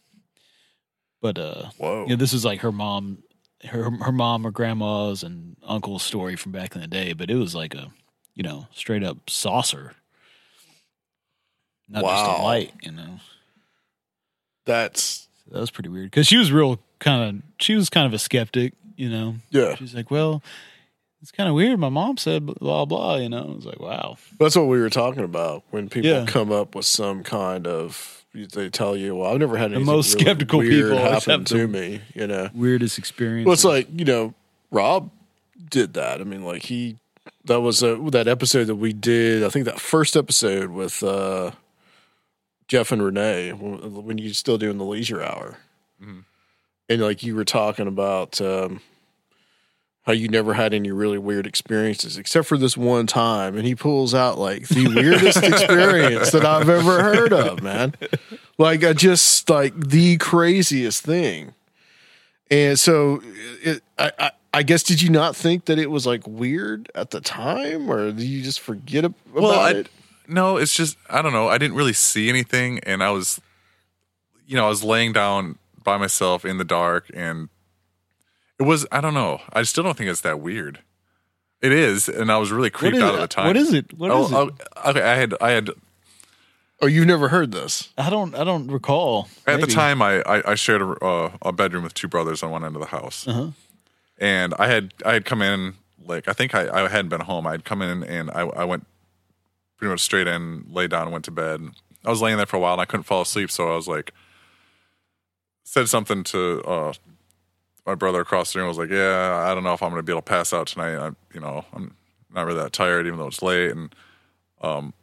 But 1.20 1.38
uh, 1.38 1.70
Whoa. 1.78 2.02
you 2.02 2.10
know, 2.10 2.16
this 2.16 2.32
was 2.34 2.44
like 2.44 2.60
her 2.60 2.72
mom, 2.72 3.22
her 3.64 3.90
her 3.90 4.12
mom 4.12 4.46
or 4.46 4.50
grandma's 4.50 5.22
and 5.22 5.56
uncle's 5.66 6.02
story 6.02 6.36
from 6.36 6.52
back 6.52 6.74
in 6.74 6.82
the 6.82 6.86
day. 6.86 7.14
But 7.14 7.30
it 7.30 7.36
was 7.36 7.54
like 7.54 7.74
a, 7.74 7.90
you 8.34 8.42
know, 8.42 8.66
straight 8.74 9.02
up 9.02 9.30
saucer, 9.30 9.94
not 11.88 12.04
just 12.04 12.40
a 12.40 12.42
light. 12.42 12.74
You 12.82 12.92
know, 12.92 13.20
That's 14.66 15.28
that 15.50 15.60
was 15.60 15.70
pretty 15.70 15.88
weird 15.88 16.10
because 16.10 16.26
she 16.26 16.36
was 16.36 16.52
real 16.52 16.78
kind 16.98 17.36
of 17.36 17.42
she 17.58 17.74
was 17.74 17.88
kind 17.88 18.06
of 18.06 18.12
a 18.12 18.18
skeptic. 18.18 18.74
You 18.96 19.10
know, 19.10 19.34
yeah. 19.50 19.74
she's 19.76 19.94
like, 19.94 20.10
well. 20.10 20.42
It's 21.22 21.30
kind 21.30 21.48
of 21.48 21.54
weird. 21.54 21.78
My 21.80 21.88
mom 21.88 22.18
said 22.18 22.44
blah 22.44 22.84
blah. 22.84 23.16
You 23.16 23.30
know, 23.30 23.44
I 23.44 23.56
was 23.56 23.64
like, 23.64 23.80
wow. 23.80 24.18
That's 24.38 24.54
what 24.56 24.66
we 24.66 24.78
were 24.78 24.90
talking 24.90 25.24
about 25.24 25.62
when 25.70 25.88
people 25.88 26.10
Yeah. 26.10 26.26
come 26.26 26.52
up 26.52 26.74
with 26.74 26.84
some 26.84 27.22
kind 27.22 27.66
of. 27.66 28.26
They 28.34 28.68
tell 28.68 28.94
you, 28.94 29.16
"Well, 29.16 29.32
I've 29.32 29.38
never 29.38 29.56
had 29.56 29.70
anything 29.70 29.86
most 29.86 30.12
really 30.12 30.24
skeptical 30.24 30.58
weird 30.58 30.90
people 30.90 30.98
always 30.98 31.24
happen 31.24 31.46
to 31.46 31.66
me." 31.66 32.02
You 32.14 32.26
know, 32.26 32.50
Weirdest 32.52 32.98
experience. 32.98 33.46
Well, 33.46 33.54
it's 33.54 33.64
like 33.64 33.88
you 33.98 34.04
know, 34.04 34.34
Rob 34.70 35.10
did 35.70 35.94
that. 35.94 36.20
I 36.20 36.24
mean, 36.24 36.44
like 36.44 36.64
he 36.64 36.98
that 37.46 37.60
was 37.62 37.82
a, 37.82 37.96
that 38.10 38.28
episode 38.28 38.64
that 38.64 38.74
we 38.76 38.92
did. 38.92 39.44
I 39.44 39.48
think 39.48 39.64
that 39.64 39.80
first 39.80 40.16
episode 40.16 40.72
with 40.72 41.02
uh, 41.02 41.52
Jeff 42.68 42.92
and 42.92 43.02
Renee 43.02 43.52
when 43.52 44.04
when 44.04 44.18
you 44.18 44.34
still 44.34 44.58
doing 44.58 44.76
the 44.76 44.84
leisure 44.84 45.22
hour, 45.22 45.56
and 46.88 47.00
like 47.00 47.22
you 47.22 47.34
were 47.34 47.44
talking 47.44 47.86
about 47.86 48.40
um, 48.40 48.80
how 50.02 50.12
you 50.12 50.28
never 50.28 50.54
had 50.54 50.74
any 50.74 50.90
really 50.90 51.18
weird 51.18 51.46
experiences 51.46 52.18
except 52.18 52.46
for 52.46 52.58
this 52.58 52.76
one 52.76 53.06
time, 53.06 53.56
and 53.56 53.66
he 53.66 53.74
pulls 53.74 54.14
out 54.14 54.38
like 54.38 54.68
the 54.68 54.88
weirdest 54.88 55.42
experience 55.42 56.30
that 56.32 56.44
I've 56.44 56.68
ever 56.68 57.02
heard 57.02 57.32
of, 57.32 57.62
man. 57.62 57.94
Like 58.58 58.84
I 58.84 58.92
just 58.92 59.48
like 59.48 59.78
the 59.78 60.16
craziest 60.18 61.02
thing. 61.02 61.54
And 62.50 62.78
so, 62.78 63.22
it, 63.62 63.82
I, 63.98 64.12
I, 64.18 64.30
I 64.52 64.62
guess, 64.62 64.82
did 64.82 65.00
you 65.00 65.10
not 65.10 65.34
think 65.34 65.64
that 65.64 65.78
it 65.78 65.90
was 65.90 66.06
like 66.06 66.26
weird 66.28 66.90
at 66.94 67.10
the 67.10 67.20
time, 67.20 67.90
or 67.90 68.12
did 68.12 68.22
you 68.22 68.42
just 68.42 68.60
forget 68.60 69.04
about 69.04 69.24
well, 69.32 69.58
I, 69.58 69.70
it? 69.70 69.88
no, 70.28 70.58
it's 70.58 70.76
just 70.76 70.98
I 71.08 71.22
don't 71.22 71.32
know. 71.32 71.48
I 71.48 71.58
didn't 71.58 71.76
really 71.76 71.94
see 71.94 72.28
anything, 72.28 72.78
and 72.80 73.02
I 73.02 73.10
was, 73.10 73.40
you 74.46 74.56
know, 74.56 74.66
I 74.66 74.68
was 74.68 74.84
laying 74.84 75.12
down 75.12 75.58
by 75.84 75.96
myself 75.98 76.44
in 76.44 76.58
the 76.58 76.64
dark, 76.64 77.10
and 77.14 77.48
it 78.58 78.64
was 78.64 78.86
I 78.90 79.00
don't 79.00 79.14
know. 79.14 79.40
I 79.52 79.62
still 79.62 79.84
don't 79.84 79.96
think 79.96 80.10
it's 80.10 80.22
that 80.22 80.40
weird. 80.40 80.80
It 81.60 81.72
is, 81.72 82.08
and 82.08 82.30
I 82.30 82.38
was 82.38 82.50
really 82.52 82.70
creeped 82.70 82.96
out 82.96 83.14
it? 83.14 83.18
at 83.18 83.20
the 83.20 83.28
time. 83.28 83.46
What 83.46 83.56
is 83.56 83.72
it? 83.72 83.96
What 83.96 84.10
oh, 84.10 84.24
is 84.24 84.32
it? 84.32 84.34
oh, 84.34 84.90
okay, 84.90 85.02
I 85.02 85.14
had 85.14 85.34
I 85.40 85.50
had 85.52 85.70
Oh, 86.82 86.86
you've 86.86 87.06
never 87.06 87.28
heard 87.28 87.52
this? 87.52 87.88
I 87.96 88.10
don't. 88.10 88.34
I 88.34 88.44
don't 88.44 88.66
recall. 88.66 89.28
At 89.46 89.60
the 89.60 89.66
time, 89.66 90.02
I 90.02 90.20
I, 90.22 90.50
I 90.50 90.54
shared 90.54 90.82
a, 90.82 91.04
uh, 91.04 91.32
a 91.42 91.52
bedroom 91.52 91.84
with 91.84 91.94
two 91.94 92.08
brothers 92.08 92.42
on 92.42 92.50
one 92.50 92.64
end 92.64 92.76
of 92.76 92.80
the 92.80 92.88
house, 92.88 93.26
Uh-huh. 93.26 93.50
and 94.18 94.54
I 94.58 94.66
had 94.66 94.92
I 95.06 95.14
had 95.14 95.24
come 95.24 95.40
in 95.40 95.74
like 96.04 96.28
I 96.28 96.32
think 96.32 96.54
I, 96.54 96.84
I 96.84 96.88
hadn't 96.88 97.08
been 97.08 97.22
home. 97.22 97.46
I 97.46 97.52
had 97.52 97.64
come 97.64 97.80
in 97.80 98.02
and 98.04 98.30
I 98.30 98.40
I 98.40 98.64
went 98.64 98.86
pretty 99.78 99.90
much 99.90 100.00
straight 100.00 100.26
in, 100.26 100.66
lay 100.70 100.86
down, 100.86 101.04
and 101.04 101.12
went 101.12 101.24
to 101.26 101.30
bed. 101.30 101.62
I 102.04 102.10
was 102.10 102.20
laying 102.20 102.36
there 102.36 102.44
for 102.46 102.56
a 102.56 102.60
while 102.60 102.74
and 102.74 102.82
I 102.82 102.84
couldn't 102.84 103.04
fall 103.04 103.22
asleep, 103.22 103.50
so 103.50 103.72
I 103.72 103.76
was 103.76 103.88
like 103.88 104.12
said 105.64 105.88
something 105.88 106.22
to 106.24 106.62
uh, 106.62 106.92
my 107.86 107.94
brother 107.94 108.20
across 108.20 108.52
the 108.52 108.60
room. 108.60 108.66
I 108.66 108.68
was 108.68 108.78
like, 108.78 108.90
"Yeah, 108.90 109.44
I 109.46 109.54
don't 109.54 109.64
know 109.64 109.74
if 109.74 109.82
I'm 109.82 109.90
going 109.90 109.98
to 109.98 110.04
be 110.04 110.12
able 110.12 110.22
to 110.22 110.30
pass 110.30 110.52
out 110.52 110.68
tonight. 110.68 110.96
I, 110.96 111.10
you 111.34 111.40
know, 111.40 111.64
I'm 111.72 111.94
not 112.34 112.46
really 112.46 112.60
that 112.60 112.72
tired, 112.72 113.06
even 113.06 113.18
though 113.18 113.26
it's 113.26 113.42
late." 113.42 113.72
And 113.72 113.94
um, 114.62 114.94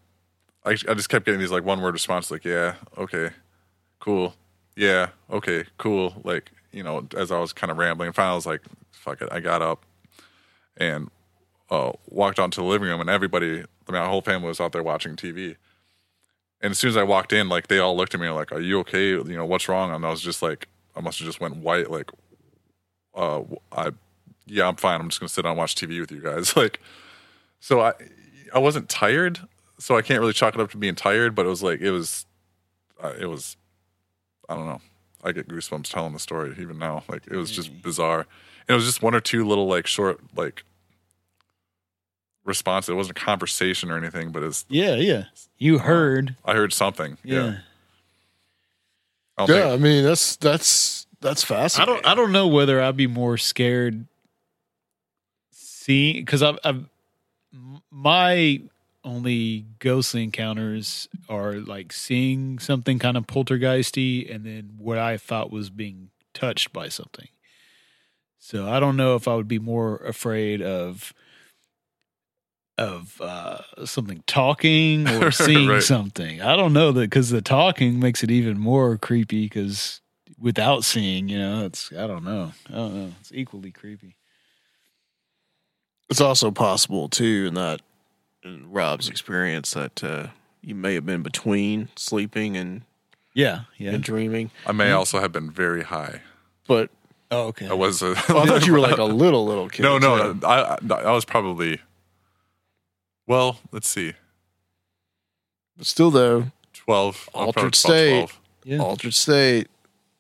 I 0.66 0.72
I 0.72 0.94
just 0.94 1.10
kept 1.10 1.26
getting 1.26 1.40
these 1.42 1.52
like 1.52 1.66
one 1.66 1.82
word 1.82 1.94
responses, 1.94 2.32
like, 2.32 2.46
"Yeah, 2.46 2.76
okay." 2.98 3.32
cool. 4.02 4.36
Yeah, 4.76 5.10
okay, 5.32 5.66
cool. 5.78 6.20
Like, 6.26 6.52
you 6.74 6.84
know, 6.84 7.08
as 7.16 7.32
I 7.32 7.40
was 7.40 7.54
kind 7.54 7.72
of 7.72 7.78
rambling, 7.78 8.08
and 8.08 8.16
finally 8.16 8.34
I 8.34 8.36
was 8.36 8.46
like, 8.46 8.62
fuck 8.92 9.22
it. 9.22 9.30
I 9.32 9.40
got 9.40 9.62
up 9.62 9.86
and 10.76 11.10
uh, 11.70 11.94
walked 12.10 12.40
onto 12.40 12.62
the 12.62 12.68
living 12.68 12.90
room, 12.90 13.00
and 13.00 13.10
everybody, 13.10 13.60
I 13.60 13.92
mean, 13.92 14.02
my 14.02 14.08
whole 14.08 14.22
family 14.22 14.50
was 14.50 14.60
out 14.60 14.74
there 14.74 14.84
watching 14.84 15.16
TV. 15.16 15.56
And 16.62 16.72
as 16.72 16.78
soon 16.78 16.90
as 16.90 16.98
I 16.98 17.04
walked 17.04 17.34
in, 17.34 17.50
like, 17.50 17.68
they 17.68 17.80
all 17.80 17.96
looked 17.98 18.14
at 18.14 18.20
me 18.20 18.30
like, 18.30 18.52
are 18.52 18.62
you 18.62 18.80
okay? 18.80 19.10
You 19.10 19.24
know, 19.24 19.46
what's 19.46 19.68
wrong? 19.68 19.92
And 19.94 20.06
I 20.06 20.10
was 20.10 20.22
just 20.22 20.42
like, 20.42 20.68
I 20.96 21.02
must 21.02 21.20
have 21.20 21.26
just 21.26 21.42
went 21.42 21.58
white. 21.58 21.90
Like, 21.90 22.12
uh, 23.16 23.42
I, 23.72 23.92
yeah, 24.46 24.68
I'm 24.68 24.76
fine. 24.76 25.02
I'm 25.02 25.10
just 25.10 25.20
going 25.20 25.28
to 25.28 25.34
sit 25.34 25.42
down 25.42 25.52
and 25.52 25.58
watch 25.58 25.76
TV 25.76 26.00
with 26.00 26.12
you 26.12 26.22
guys. 26.22 26.56
Like, 26.56 26.80
so 27.60 27.82
I, 27.82 27.94
I 28.54 28.60
wasn't 28.60 28.90
tired. 28.90 29.40
So 29.80 29.98
I 29.98 30.02
can't 30.02 30.20
really 30.20 30.34
chalk 30.34 30.56
it 30.56 30.62
up 30.62 30.72
to 30.72 30.78
being 30.78 30.96
tired, 30.96 31.36
but 31.36 31.46
it 31.46 31.50
was 31.50 31.64
like, 31.64 31.80
it 31.82 31.92
was, 31.92 32.26
uh, 33.04 33.14
it 33.20 33.26
was 33.26 33.58
I 34.52 34.56
don't 34.56 34.66
know. 34.66 34.82
I 35.24 35.32
get 35.32 35.48
goosebumps 35.48 35.90
telling 35.90 36.14
the 36.14 36.20
story 36.20 36.54
even 36.60 36.78
now. 36.78 37.04
Like 37.08 37.26
it 37.28 37.38
was 37.38 37.52
just 37.52 37.82
bizarre. 37.82 38.28
And 38.68 38.70
it 38.70 38.74
was 38.74 38.86
just 38.86 39.02
one 39.02 39.16
or 39.16 39.22
two 39.22 39.48
little 39.48 39.68
like 39.68 39.88
short 39.88 40.20
like 40.36 40.66
responses. 42.44 42.90
It 42.90 42.96
wasn't 42.96 43.18
a 43.18 43.22
conversation 43.22 43.92
or 43.92 43.98
anything, 43.98 44.32
but 44.32 44.44
it's 44.44 44.66
Yeah, 44.70 44.96
yeah. 44.96 45.26
You 45.58 45.80
heard. 45.80 46.36
I 46.46 46.54
heard 46.54 46.74
something. 46.74 47.18
Yeah. 47.24 47.36
Yeah. 47.44 47.58
I 49.38 49.42
Yeah, 49.44 49.48
think- 49.48 49.66
I 49.74 49.78
mean 49.78 50.04
that's 50.04 50.36
that's 50.38 51.08
that's 51.22 51.44
fascinating. 51.44 51.94
I 51.94 51.96
don't. 51.96 52.08
I 52.08 52.16
don't 52.16 52.32
know 52.32 52.48
whether 52.48 52.82
I'd 52.82 52.98
be 52.98 53.08
more 53.08 53.38
scared. 53.38 54.08
See, 55.52 56.14
because 56.14 56.42
I've, 56.44 56.58
I've 56.64 56.86
my 57.92 58.62
only 59.04 59.66
ghostly 59.80 60.24
encounters 60.24 61.10
are 61.28 61.54
like 61.54 61.92
seeing 61.92 62.60
something 62.60 63.00
kind 63.00 63.18
of 63.18 63.28
poltergeisty, 63.28 64.34
and 64.34 64.46
then 64.46 64.72
what 64.78 64.98
I 64.98 65.18
thought 65.18 65.52
was 65.52 65.70
being 65.70 66.10
touched 66.34 66.72
by 66.74 66.88
something. 66.90 67.28
So 68.40 68.68
I 68.70 68.80
don't 68.80 68.98
know 68.98 69.16
if 69.16 69.28
I 69.28 69.36
would 69.36 69.48
be 69.48 69.60
more 69.60 69.98
afraid 69.98 70.62
of 70.62 71.14
of 72.82 73.20
uh, 73.22 73.86
something 73.86 74.24
talking 74.28 75.08
or 75.22 75.32
seeing 75.32 75.68
Right. 75.70 75.84
something. 75.84 76.42
I 76.42 76.56
don't 76.56 76.74
know 76.74 76.92
that 76.92 77.02
because 77.10 77.30
the 77.30 77.42
talking 77.42 78.00
makes 78.00 78.24
it 78.24 78.32
even 78.32 78.60
more 78.60 78.98
creepy. 78.98 79.44
Because 79.46 80.02
without 80.40 80.84
seeing, 80.84 81.30
you 81.30 81.38
know, 81.40 81.66
it's 81.66 81.92
I 81.94 82.08
don't 82.08 82.24
know. 82.24 82.54
I 82.70 82.74
don't 82.74 82.94
know. 82.96 83.12
It's 83.22 83.32
equally 83.34 83.72
creepy. 83.72 84.16
It's 86.10 86.22
also 86.22 86.52
possible 86.52 87.08
too, 87.08 87.46
in 87.48 87.54
that 87.54 87.82
in 88.44 88.70
Rob's 88.72 89.08
experience, 89.08 89.72
that 89.72 90.04
uh, 90.04 90.28
you 90.62 90.76
may 90.76 90.96
have 90.96 91.06
been 91.06 91.22
between 91.22 91.90
sleeping 91.96 92.58
and, 92.58 92.82
Yeah, 93.34 93.62
yeah. 93.78 93.92
and 93.92 94.04
dreaming. 94.04 94.52
I 94.66 94.72
may 94.74 94.92
also 94.92 95.20
have 95.20 95.32
been 95.32 95.50
very 95.52 95.84
high. 95.84 96.22
But 96.68 96.90
Oh, 97.34 97.44
okay. 97.48 97.70
I 97.70 97.74
was. 97.74 98.04
I 98.04 98.14
thought 98.16 98.68
you 98.68 98.74
were 98.74 98.80
like 98.82 98.98
a 98.98 99.06
little 99.06 99.46
little 99.46 99.70
kid. 99.70 99.84
no, 99.84 99.98
no. 99.98 100.34
too. 100.34 100.46
I, 100.46 100.76
I 100.90 100.94
I 100.96 101.12
was 101.12 101.24
probably. 101.24 101.80
Well, 103.32 103.60
let's 103.72 103.88
see. 103.88 104.12
But 105.78 105.88
still 105.88 106.12
though, 106.12 106.48
Twelve. 106.74 107.30
I 107.34 107.46
was 107.46 107.46
Altered 107.48 107.54
probably 107.54 107.68
about 107.68 107.76
state. 107.76 108.10
12. 108.10 108.40
Yeah. 108.66 108.78
altered 108.80 109.14
state. 109.14 109.68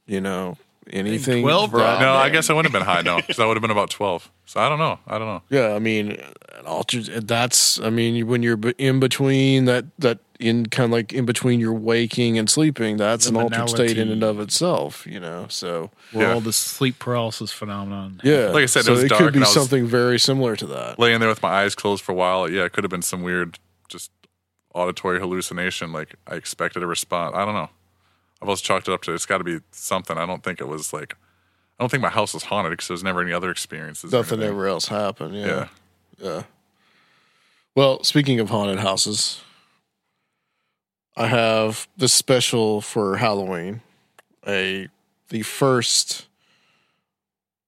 You 0.06 0.22
know 0.22 0.58
anything. 0.90 1.42
12, 1.44 1.74
Rob- 1.74 2.00
No, 2.00 2.14
I 2.14 2.30
guess 2.30 2.50
I 2.50 2.54
wouldn't 2.54 2.74
have 2.74 2.80
been 2.82 2.88
high. 2.88 3.02
No, 3.02 3.18
because 3.18 3.38
I 3.40 3.46
would 3.46 3.58
have 3.58 3.62
been 3.62 3.70
about 3.72 3.90
twelve. 3.90 4.32
So 4.46 4.62
I 4.62 4.70
don't 4.70 4.80
know. 4.80 4.98
I 5.06 5.18
don't 5.18 5.28
know. 5.28 5.42
Yeah, 5.50 5.76
I 5.76 5.80
mean, 5.80 6.12
an 6.58 6.66
altered. 6.66 7.28
That's. 7.28 7.82
I 7.82 7.90
mean, 7.90 8.26
when 8.28 8.44
you're 8.44 8.56
be- 8.56 8.76
in 8.78 9.02
between 9.02 9.66
that 9.66 9.84
that 10.00 10.20
in 10.42 10.66
kind 10.66 10.86
of 10.86 10.92
like 10.92 11.14
in 11.14 11.26
between 11.26 11.60
your 11.60 11.74
waking 11.74 12.38
and 12.38 12.50
sleeping, 12.50 12.98
that's 12.98 13.28
an 13.28 13.36
altered 13.38 13.70
state 13.70 13.98
in 13.98 14.10
and 14.10 14.24
of 14.24 14.40
itself. 14.40 15.06
You 15.08 15.20
know, 15.20 15.46
so 15.50 15.92
Where 16.12 16.28
Yeah. 16.28 16.34
all 16.34 16.42
the 16.42 16.52
sleep 16.54 17.00
paralysis 17.00 17.52
phenomenon. 17.52 18.20
yeah. 18.24 18.48
Like 18.50 18.64
I 18.64 18.66
said, 18.66 18.82
it 18.82 18.86
so 18.86 18.92
was 18.94 19.04
it 19.04 19.10
dark 19.10 19.20
could 19.22 19.34
be 19.34 19.38
and 19.38 19.46
I 19.46 19.48
was- 19.48 19.54
something 19.54 19.86
very 19.88 20.20
similar 20.20 20.56
to 20.56 20.66
that. 20.68 21.00
laying 21.00 21.20
there 21.20 21.30
with 21.30 21.42
my 21.42 21.50
eyes 21.50 21.76
closed 21.76 22.04
for 22.04 22.12
a 22.12 22.16
while. 22.16 22.50
Yeah, 22.50 22.64
it 22.66 22.74
could 22.74 22.84
have 22.84 22.92
been 22.92 23.02
some 23.02 23.22
weird, 23.24 23.60
just 23.88 24.12
auditory 24.74 25.20
hallucination. 25.20 25.92
Like 25.94 26.16
I 26.28 26.36
expected 26.36 26.82
a 26.84 26.88
response. 26.88 27.36
I 27.36 27.46
don't 27.46 27.54
know. 27.56 27.70
I've 28.42 28.48
always 28.50 28.62
chalked 28.62 28.88
it 28.88 28.94
up 28.94 29.04
to 29.04 29.14
it's 29.14 29.26
got 29.28 29.38
to 29.38 29.44
be 29.44 29.60
something. 29.72 30.18
I 30.18 30.26
don't 30.26 30.44
think 30.44 30.60
it 30.60 30.68
was 30.68 30.92
like. 30.94 31.14
I 31.80 31.84
don't 31.84 31.90
think 31.90 32.02
my 32.04 32.10
house 32.10 32.34
was 32.34 32.44
haunted 32.44 32.72
because 32.74 32.88
there's 32.90 33.04
never 33.04 33.22
any 33.22 33.34
other 33.34 33.50
experiences. 33.50 34.14
or 34.14 34.18
Nothing 34.18 34.44
ever 34.44 34.68
else 34.68 34.88
happened. 34.88 35.36
Yeah. 35.36 35.46
Yeah. 35.48 35.68
Yeah. 36.20 36.44
Well, 37.76 38.04
speaking 38.04 38.40
of 38.40 38.50
haunted 38.50 38.80
houses, 38.80 39.42
I 41.16 41.28
have 41.28 41.88
this 41.98 42.14
special 42.14 42.80
for 42.82 43.18
Halloween. 43.18 43.82
A 44.48 44.88
the 45.30 45.42
first 45.44 46.28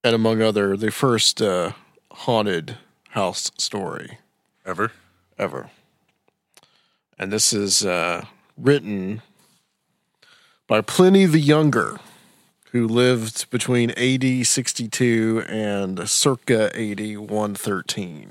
and 0.03 0.15
among 0.15 0.41
other 0.41 0.75
the 0.77 0.91
first 0.91 1.41
uh, 1.41 1.73
haunted 2.11 2.77
house 3.09 3.51
story 3.57 4.17
Ever. 4.65 4.91
ever. 5.37 5.69
And 7.19 7.31
this 7.31 7.53
is 7.53 7.85
uh, 7.85 8.25
written 8.57 9.21
by 10.67 10.81
Pliny 10.81 11.25
the 11.25 11.39
Younger, 11.39 11.99
who 12.71 12.87
lived 12.87 13.49
between 13.49 13.91
AD 13.91 14.47
62 14.47 15.43
and 15.47 16.09
circa 16.09 16.75
AD 16.75 17.17
113. 17.17 18.29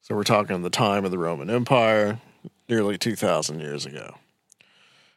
So 0.00 0.14
we're 0.14 0.22
talking 0.22 0.62
the 0.62 0.70
time 0.70 1.04
of 1.04 1.10
the 1.10 1.18
Roman 1.18 1.50
Empire, 1.50 2.20
nearly 2.68 2.98
2,000 2.98 3.60
years 3.60 3.86
ago. 3.86 4.14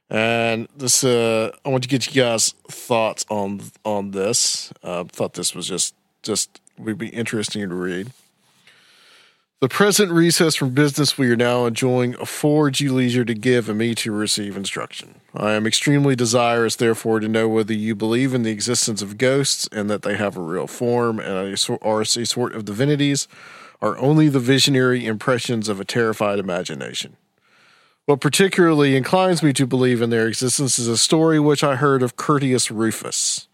And 0.09 0.67
this, 0.75 1.03
uh, 1.03 1.51
I 1.65 1.69
want 1.69 1.83
to 1.83 1.89
get 1.89 2.07
you 2.07 2.21
guys' 2.21 2.53
thoughts 2.69 3.25
on 3.29 3.61
on 3.83 4.11
this. 4.11 4.71
Uh, 4.81 5.03
thought 5.03 5.33
this 5.33 5.53
was 5.53 5.67
just 5.67 5.95
just 6.23 6.61
would 6.77 6.97
be 6.97 7.09
interesting 7.09 7.67
to 7.67 7.75
read. 7.75 8.11
The 9.59 9.67
present 9.67 10.11
recess 10.11 10.55
from 10.55 10.75
business 10.75 11.17
we 11.17 11.31
are 11.31 11.35
now 11.35 11.65
enjoying 11.65 12.13
affords 12.21 12.79
you 12.79 12.93
leisure 12.93 13.25
to 13.25 13.33
give 13.33 13.67
and 13.67 13.79
me 13.79 13.95
to 13.95 14.11
receive 14.11 14.55
instruction. 14.55 15.15
I 15.33 15.53
am 15.53 15.65
extremely 15.65 16.15
desirous, 16.15 16.75
therefore, 16.75 17.19
to 17.21 17.27
know 17.27 17.49
whether 17.49 17.73
you 17.73 17.95
believe 17.95 18.35
in 18.35 18.43
the 18.43 18.51
existence 18.51 19.01
of 19.01 19.17
ghosts 19.17 19.67
and 19.71 19.89
that 19.89 20.03
they 20.03 20.15
have 20.15 20.37
a 20.37 20.41
real 20.41 20.67
form 20.67 21.19
and 21.19 21.57
are 21.81 22.01
a 22.01 22.05
sort 22.05 22.55
of 22.55 22.65
divinities, 22.65 23.27
or 23.81 23.97
only 23.97 24.29
the 24.29 24.39
visionary 24.39 25.07
impressions 25.07 25.69
of 25.69 25.79
a 25.79 25.85
terrified 25.85 26.37
imagination. 26.37 27.17
What 28.07 28.21
particularly 28.21 28.95
inclines 28.95 29.43
me 29.43 29.51
to 29.51 29.67
believe 29.67 30.01
in 30.01 30.11
their 30.11 30.29
existence 30.29 30.79
is 30.79 30.87
a 30.87 30.97
story 30.97 31.41
which 31.41 31.61
I 31.61 31.75
heard 31.75 32.01
of 32.01 32.15
Curtius 32.15 32.71
Rufus. 32.71 33.49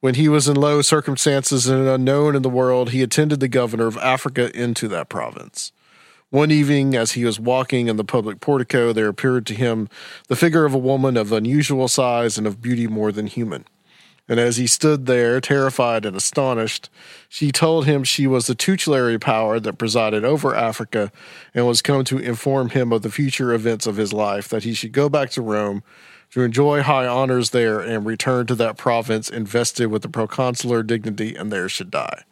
When 0.00 0.14
he 0.14 0.30
was 0.30 0.48
in 0.48 0.56
low 0.56 0.80
circumstances 0.80 1.66
and 1.66 1.86
unknown 1.86 2.34
in 2.34 2.40
the 2.40 2.48
world, 2.48 2.92
he 2.92 3.02
attended 3.02 3.40
the 3.40 3.48
governor 3.48 3.86
of 3.86 3.98
Africa 3.98 4.50
into 4.58 4.88
that 4.88 5.10
province. 5.10 5.72
One 6.30 6.50
evening, 6.50 6.94
as 6.96 7.12
he 7.12 7.26
was 7.26 7.38
walking 7.38 7.88
in 7.88 7.98
the 7.98 8.02
public 8.02 8.40
portico, 8.40 8.94
there 8.94 9.08
appeared 9.08 9.44
to 9.48 9.54
him 9.54 9.90
the 10.28 10.36
figure 10.36 10.64
of 10.64 10.72
a 10.72 10.78
woman 10.78 11.18
of 11.18 11.30
unusual 11.30 11.86
size 11.86 12.38
and 12.38 12.46
of 12.46 12.62
beauty 12.62 12.86
more 12.86 13.12
than 13.12 13.26
human. 13.26 13.66
And 14.28 14.38
as 14.38 14.56
he 14.56 14.66
stood 14.66 15.06
there, 15.06 15.40
terrified 15.40 16.06
and 16.06 16.16
astonished, 16.16 16.88
she 17.28 17.50
told 17.50 17.86
him 17.86 18.04
she 18.04 18.26
was 18.26 18.46
the 18.46 18.54
tutelary 18.54 19.18
power 19.18 19.58
that 19.58 19.78
presided 19.78 20.24
over 20.24 20.54
Africa 20.54 21.10
and 21.54 21.66
was 21.66 21.82
come 21.82 22.04
to 22.04 22.18
inform 22.18 22.70
him 22.70 22.92
of 22.92 23.02
the 23.02 23.10
future 23.10 23.52
events 23.52 23.86
of 23.86 23.96
his 23.96 24.12
life, 24.12 24.48
that 24.48 24.62
he 24.62 24.74
should 24.74 24.92
go 24.92 25.08
back 25.08 25.30
to 25.30 25.42
Rome 25.42 25.82
to 26.30 26.42
enjoy 26.42 26.82
high 26.82 27.06
honors 27.06 27.50
there 27.50 27.80
and 27.80 28.06
return 28.06 28.46
to 28.46 28.54
that 28.54 28.78
province 28.78 29.28
invested 29.28 29.88
with 29.88 30.02
the 30.02 30.08
proconsular 30.08 30.82
dignity 30.86 31.34
and 31.36 31.52
there 31.52 31.68
should 31.68 31.90
die. 31.90 32.22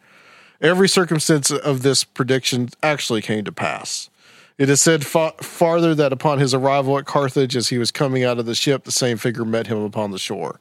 Every 0.59 0.87
circumstance 0.87 1.51
of 1.51 1.81
this 1.81 2.03
prediction 2.03 2.69
actually 2.81 3.21
came 3.21 3.43
to 3.45 3.51
pass. 3.51 4.09
It 4.57 4.69
is 4.69 4.81
said 4.81 5.05
fa- 5.05 5.33
farther 5.41 5.95
that 5.95 6.13
upon 6.13 6.39
his 6.39 6.53
arrival 6.53 6.97
at 6.97 7.05
Carthage, 7.05 7.55
as 7.55 7.69
he 7.69 7.77
was 7.77 7.91
coming 7.91 8.23
out 8.23 8.37
of 8.37 8.45
the 8.45 8.55
ship, 8.55 8.83
the 8.83 8.91
same 8.91 9.17
figure 9.17 9.45
met 9.45 9.67
him 9.67 9.79
upon 9.79 10.11
the 10.11 10.19
shore. 10.19 10.59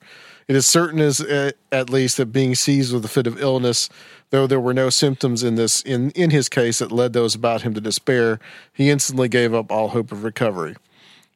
It 0.51 0.57
is 0.57 0.67
certain, 0.67 0.99
as 0.99 1.21
uh, 1.21 1.53
at 1.71 1.91
least, 1.91 2.17
that 2.17 2.33
being 2.33 2.57
seized 2.57 2.93
with 2.93 3.05
a 3.05 3.09
fit 3.09 3.29
of 3.29 3.41
illness, 3.41 3.89
though 4.31 4.49
there 4.49 4.59
were 4.59 4.75
no 4.75 4.91
symptoms 4.91 5.45
in 5.45 5.55
this 5.55 5.81
in 5.83 6.11
in 6.11 6.31
his 6.31 6.49
case 6.49 6.81
that 6.81 6.91
led 6.91 7.13
those 7.13 7.37
about 7.37 7.63
him 7.63 7.73
to 7.75 7.81
despair, 7.81 8.41
he 8.73 8.91
instantly 8.91 9.29
gave 9.29 9.55
up 9.55 9.71
all 9.71 9.91
hope 9.91 10.11
of 10.11 10.25
recovery 10.25 10.75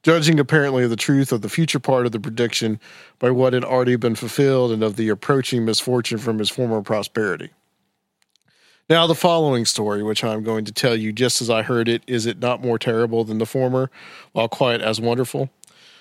judging 0.03 0.41
apparently 0.41 0.83
of 0.83 0.91
the 0.91 0.97
truth 0.97 1.31
of 1.31 1.43
the 1.43 1.49
future 1.49 1.79
part 1.79 2.07
of 2.07 2.13
the 2.13 2.19
prediction 2.19 2.81
by 3.21 3.31
what 3.31 3.53
had 3.53 3.65
already 3.65 3.95
been 3.95 4.17
fulfilled 4.17 4.73
and 4.73 4.83
of 4.83 4.97
the 4.97 5.09
approaching 5.09 5.65
misfortune 5.65 6.19
from 6.19 6.41
his 6.41 6.51
former 6.51 6.83
prosperity. 6.83 7.51
Now, 8.91 9.07
the 9.07 9.15
following 9.15 9.65
story, 9.65 10.03
which 10.03 10.25
I'm 10.25 10.43
going 10.43 10.65
to 10.67 10.73
tell 10.73 10.97
you 10.97 11.13
just 11.13 11.41
as 11.41 11.49
I 11.49 11.63
heard 11.63 11.89
it, 11.89 12.03
is 12.09 12.27
it 12.27 12.41
not 12.41 12.61
more 12.61 12.79
terrible 12.81 13.23
than 13.23 13.39
the 13.39 13.47
former, 13.47 13.91
while 14.33 14.49
quite 14.49 14.83
as 14.83 15.01
wonderful? 15.01 15.51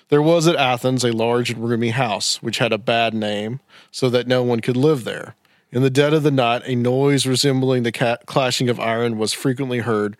There 0.08 0.22
was 0.22 0.46
at 0.46 0.56
Athens 0.56 1.04
a 1.04 1.12
large 1.12 1.50
and 1.50 1.66
roomy 1.66 1.90
house, 1.90 2.42
which 2.42 2.58
had 2.58 2.72
a 2.72 2.78
bad 2.78 3.14
name, 3.14 3.60
so 3.90 4.10
that 4.10 4.26
no 4.26 4.42
one 4.42 4.60
could 4.60 4.76
live 4.76 5.04
there. 5.04 5.34
In 5.72 5.82
the 5.82 5.90
dead 5.90 6.12
of 6.12 6.22
the 6.22 6.30
night, 6.30 6.62
a 6.66 6.76
noise 6.76 7.26
resembling 7.26 7.82
the 7.82 7.92
ca- 7.92 8.18
clashing 8.26 8.68
of 8.68 8.78
iron 8.78 9.18
was 9.18 9.32
frequently 9.32 9.80
heard, 9.80 10.16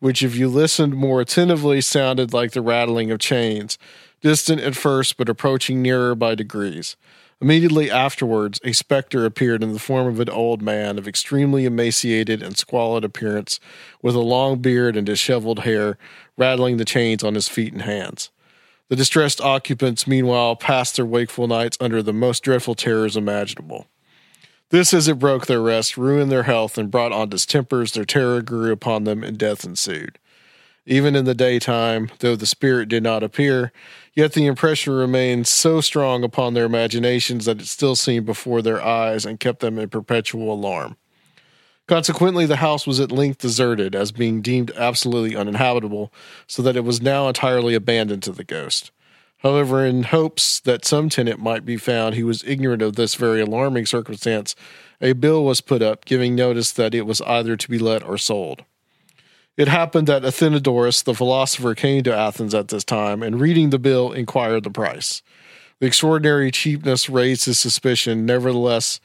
which, 0.00 0.22
if 0.22 0.36
you 0.36 0.48
listened 0.48 0.94
more 0.94 1.20
attentively, 1.20 1.80
sounded 1.80 2.32
like 2.32 2.52
the 2.52 2.62
rattling 2.62 3.10
of 3.10 3.18
chains, 3.18 3.78
distant 4.20 4.60
at 4.60 4.74
first, 4.74 5.16
but 5.16 5.28
approaching 5.28 5.82
nearer 5.82 6.14
by 6.14 6.34
degrees. 6.34 6.96
Immediately 7.40 7.90
afterwards, 7.90 8.58
a 8.64 8.72
spectre 8.72 9.26
appeared 9.26 9.62
in 9.62 9.74
the 9.74 9.78
form 9.78 10.06
of 10.06 10.18
an 10.18 10.30
old 10.30 10.62
man 10.62 10.98
of 10.98 11.06
extremely 11.06 11.66
emaciated 11.66 12.42
and 12.42 12.56
squalid 12.56 13.04
appearance, 13.04 13.60
with 14.00 14.14
a 14.14 14.20
long 14.20 14.58
beard 14.60 14.96
and 14.96 15.04
disheveled 15.04 15.60
hair, 15.60 15.98
rattling 16.38 16.78
the 16.78 16.84
chains 16.86 17.22
on 17.22 17.34
his 17.34 17.48
feet 17.48 17.74
and 17.74 17.82
hands. 17.82 18.30
The 18.88 18.96
distressed 18.96 19.40
occupants, 19.40 20.06
meanwhile, 20.06 20.54
passed 20.54 20.96
their 20.96 21.06
wakeful 21.06 21.48
nights 21.48 21.76
under 21.80 22.02
the 22.02 22.12
most 22.12 22.44
dreadful 22.44 22.76
terrors 22.76 23.16
imaginable. 23.16 23.88
This, 24.70 24.94
as 24.94 25.08
it 25.08 25.18
broke 25.18 25.46
their 25.46 25.62
rest, 25.62 25.96
ruined 25.96 26.30
their 26.30 26.44
health 26.44 26.78
and 26.78 26.90
brought 26.90 27.12
on 27.12 27.28
distempers. 27.28 27.92
Their 27.92 28.04
terror 28.04 28.42
grew 28.42 28.72
upon 28.72 29.04
them, 29.04 29.24
and 29.24 29.38
death 29.38 29.64
ensued. 29.64 30.18
Even 30.86 31.16
in 31.16 31.24
the 31.24 31.34
daytime, 31.34 32.10
though 32.20 32.36
the 32.36 32.46
spirit 32.46 32.88
did 32.88 33.02
not 33.02 33.24
appear, 33.24 33.72
yet 34.14 34.34
the 34.34 34.46
impression 34.46 34.92
remained 34.92 35.48
so 35.48 35.80
strong 35.80 36.22
upon 36.22 36.54
their 36.54 36.66
imaginations 36.66 37.44
that 37.44 37.60
it 37.60 37.66
still 37.66 37.96
seemed 37.96 38.24
before 38.24 38.62
their 38.62 38.80
eyes 38.80 39.26
and 39.26 39.40
kept 39.40 39.58
them 39.58 39.80
in 39.80 39.88
perpetual 39.88 40.52
alarm. 40.52 40.96
Consequently, 41.86 42.46
the 42.46 42.56
house 42.56 42.86
was 42.86 42.98
at 42.98 43.12
length 43.12 43.38
deserted, 43.38 43.94
as 43.94 44.10
being 44.10 44.42
deemed 44.42 44.72
absolutely 44.76 45.36
uninhabitable, 45.36 46.12
so 46.48 46.60
that 46.62 46.76
it 46.76 46.84
was 46.84 47.00
now 47.00 47.28
entirely 47.28 47.74
abandoned 47.74 48.24
to 48.24 48.32
the 48.32 48.44
ghost. 48.44 48.90
However, 49.38 49.84
in 49.84 50.04
hopes 50.04 50.58
that 50.60 50.84
some 50.84 51.08
tenant 51.08 51.38
might 51.38 51.64
be 51.64 51.76
found 51.76 52.14
who 52.16 52.26
was 52.26 52.42
ignorant 52.44 52.82
of 52.82 52.96
this 52.96 53.14
very 53.14 53.40
alarming 53.40 53.86
circumstance, 53.86 54.56
a 55.00 55.12
bill 55.12 55.44
was 55.44 55.60
put 55.60 55.82
up 55.82 56.04
giving 56.04 56.34
notice 56.34 56.72
that 56.72 56.94
it 56.94 57.06
was 57.06 57.20
either 57.20 57.56
to 57.56 57.70
be 57.70 57.78
let 57.78 58.02
or 58.02 58.18
sold. 58.18 58.64
It 59.56 59.68
happened 59.68 60.08
that 60.08 60.22
Athenodorus, 60.22 61.04
the 61.04 61.14
philosopher, 61.14 61.74
came 61.74 62.02
to 62.02 62.16
Athens 62.16 62.54
at 62.54 62.68
this 62.68 62.84
time, 62.84 63.22
and 63.22 63.40
reading 63.40 63.70
the 63.70 63.78
bill, 63.78 64.12
inquired 64.12 64.64
the 64.64 64.70
price. 64.70 65.22
The 65.78 65.86
extraordinary 65.86 66.50
cheapness 66.50 67.08
raised 67.08 67.44
his 67.44 67.58
suspicion. 67.58 68.26
Nevertheless, 68.26 69.00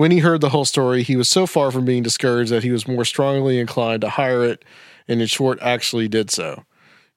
when 0.00 0.10
he 0.10 0.20
heard 0.20 0.40
the 0.40 0.48
whole 0.48 0.64
story, 0.64 1.02
he 1.02 1.14
was 1.14 1.28
so 1.28 1.46
far 1.46 1.70
from 1.70 1.84
being 1.84 2.02
discouraged 2.02 2.50
that 2.50 2.62
he 2.62 2.70
was 2.70 2.88
more 2.88 3.04
strongly 3.04 3.58
inclined 3.58 4.00
to 4.00 4.08
hire 4.08 4.42
it, 4.42 4.64
and 5.06 5.20
in 5.20 5.26
short, 5.26 5.58
actually 5.60 6.08
did 6.08 6.30
so. 6.30 6.64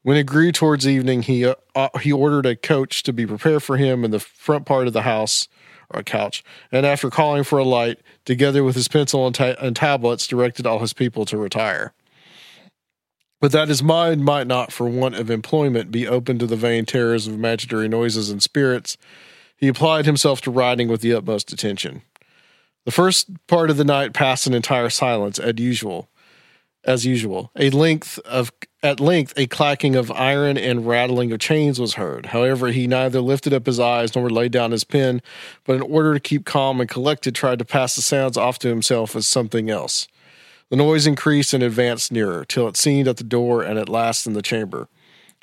When 0.01 0.17
it 0.17 0.25
grew 0.25 0.51
towards 0.51 0.85
evening, 0.85 1.21
he 1.21 1.45
uh, 1.45 1.55
uh, 1.75 1.97
he 2.01 2.11
ordered 2.11 2.45
a 2.45 2.57
coach 2.57 3.01
to 3.03 3.13
be 3.13 3.25
prepared 3.25 3.63
for 3.63 3.77
him 3.77 4.03
in 4.03 4.11
the 4.11 4.19
front 4.19 4.65
part 4.65 4.87
of 4.87 4.91
the 4.91 5.03
house 5.03 5.47
or 5.91 6.01
a 6.01 6.03
couch, 6.03 6.43
and 6.73 6.85
after 6.85 7.09
calling 7.09 7.45
for 7.45 7.57
a 7.57 7.63
light, 7.63 8.01
together 8.25 8.65
with 8.65 8.75
his 8.75 8.89
pencil 8.89 9.25
and, 9.25 9.33
ta- 9.33 9.55
and 9.61 9.77
tablets, 9.77 10.27
directed 10.27 10.67
all 10.67 10.79
his 10.79 10.91
people 10.91 11.23
to 11.23 11.37
retire. 11.37 11.93
But 13.39 13.53
that 13.53 13.69
his 13.69 13.81
mind 13.81 14.25
might 14.25 14.45
not, 14.45 14.73
for 14.73 14.89
want 14.89 15.15
of 15.15 15.31
employment, 15.31 15.89
be 15.89 16.05
open 16.05 16.37
to 16.37 16.45
the 16.45 16.57
vain 16.57 16.85
terrors 16.85 17.27
of 17.27 17.33
imaginary 17.33 17.87
noises 17.87 18.29
and 18.29 18.43
spirits, 18.43 18.97
he 19.55 19.69
applied 19.69 20.05
himself 20.05 20.41
to 20.41 20.51
writing 20.51 20.89
with 20.89 20.99
the 20.99 21.13
utmost 21.13 21.53
attention. 21.53 22.01
The 22.85 22.91
first 22.91 23.29
part 23.47 23.69
of 23.69 23.77
the 23.77 23.85
night 23.85 24.13
passed 24.13 24.45
in 24.45 24.53
entire 24.53 24.89
silence, 24.89 25.39
as 25.39 25.55
usual. 25.57 26.09
As 26.85 27.05
usual, 27.05 27.49
a 27.55 27.69
length 27.69 28.19
of 28.25 28.51
at 28.81 28.99
length, 28.99 29.33
a 29.37 29.47
clacking 29.47 29.95
of 29.95 30.11
iron 30.11 30.57
and 30.57 30.85
rattling 30.85 31.31
of 31.31 31.39
chains 31.39 31.79
was 31.79 31.93
heard. 31.93 32.25
However, 32.27 32.73
he 32.73 32.87
neither 32.87 33.21
lifted 33.21 33.53
up 33.53 33.67
his 33.67 33.79
eyes 33.79 34.13
nor 34.13 34.29
laid 34.29 34.51
down 34.51 34.71
his 34.71 34.83
pen, 34.83 35.21
but 35.63 35.77
in 35.77 35.81
order 35.81 36.13
to 36.13 36.19
keep 36.19 36.43
calm 36.43 36.81
and 36.81 36.89
collected, 36.89 37.33
tried 37.33 37.59
to 37.59 37.65
pass 37.65 37.95
the 37.95 38.01
sounds 38.01 38.35
off 38.35 38.59
to 38.59 38.67
himself 38.67 39.15
as 39.15 39.25
something 39.25 39.69
else. 39.69 40.09
The 40.69 40.75
noise 40.75 41.07
increased 41.07 41.53
and 41.53 41.63
advanced 41.63 42.11
nearer, 42.11 42.43
till 42.43 42.67
it 42.67 42.75
seemed 42.75 43.07
at 43.07 43.15
the 43.15 43.23
door 43.23 43.63
and 43.63 43.79
at 43.79 43.87
last 43.87 44.27
in 44.27 44.33
the 44.33 44.41
chamber. 44.41 44.89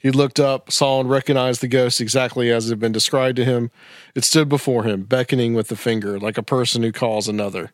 He 0.00 0.10
looked 0.10 0.40
up, 0.40 0.72
saw 0.72 1.00
and 1.00 1.10
recognized 1.10 1.60
the 1.60 1.68
ghost 1.68 2.00
exactly 2.00 2.50
as 2.50 2.66
it 2.66 2.70
had 2.70 2.80
been 2.80 2.92
described 2.92 3.36
to 3.36 3.44
him. 3.44 3.70
It 4.14 4.24
stood 4.24 4.48
before 4.48 4.84
him, 4.84 5.02
beckoning 5.02 5.54
with 5.54 5.68
the 5.68 5.76
finger, 5.76 6.18
like 6.18 6.38
a 6.38 6.42
person 6.42 6.82
who 6.82 6.90
calls 6.90 7.28
another. 7.28 7.72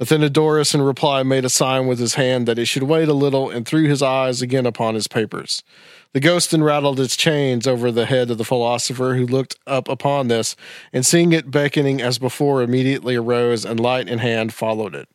Athenodorus, 0.00 0.74
in 0.74 0.80
reply, 0.80 1.24
made 1.24 1.44
a 1.44 1.50
sign 1.50 1.88
with 1.88 1.98
his 1.98 2.14
hand 2.14 2.46
that 2.46 2.58
it 2.58 2.66
should 2.66 2.84
wait 2.84 3.08
a 3.08 3.12
little 3.12 3.50
and 3.50 3.66
threw 3.66 3.88
his 3.88 4.00
eyes 4.00 4.40
again 4.40 4.64
upon 4.64 4.94
his 4.94 5.08
papers. 5.08 5.64
The 6.12 6.20
ghost 6.20 6.52
then 6.52 6.62
rattled 6.62 7.00
its 7.00 7.16
chains 7.16 7.66
over 7.66 7.90
the 7.90 8.06
head 8.06 8.30
of 8.30 8.38
the 8.38 8.44
philosopher, 8.44 9.14
who 9.14 9.26
looked 9.26 9.56
up 9.66 9.88
upon 9.88 10.28
this, 10.28 10.54
and 10.92 11.04
seeing 11.04 11.32
it 11.32 11.50
beckoning 11.50 12.00
as 12.00 12.18
before, 12.18 12.62
immediately 12.62 13.16
arose 13.16 13.64
and, 13.64 13.80
light 13.80 14.08
in 14.08 14.20
hand, 14.20 14.54
followed 14.54 14.94
it. 14.94 15.08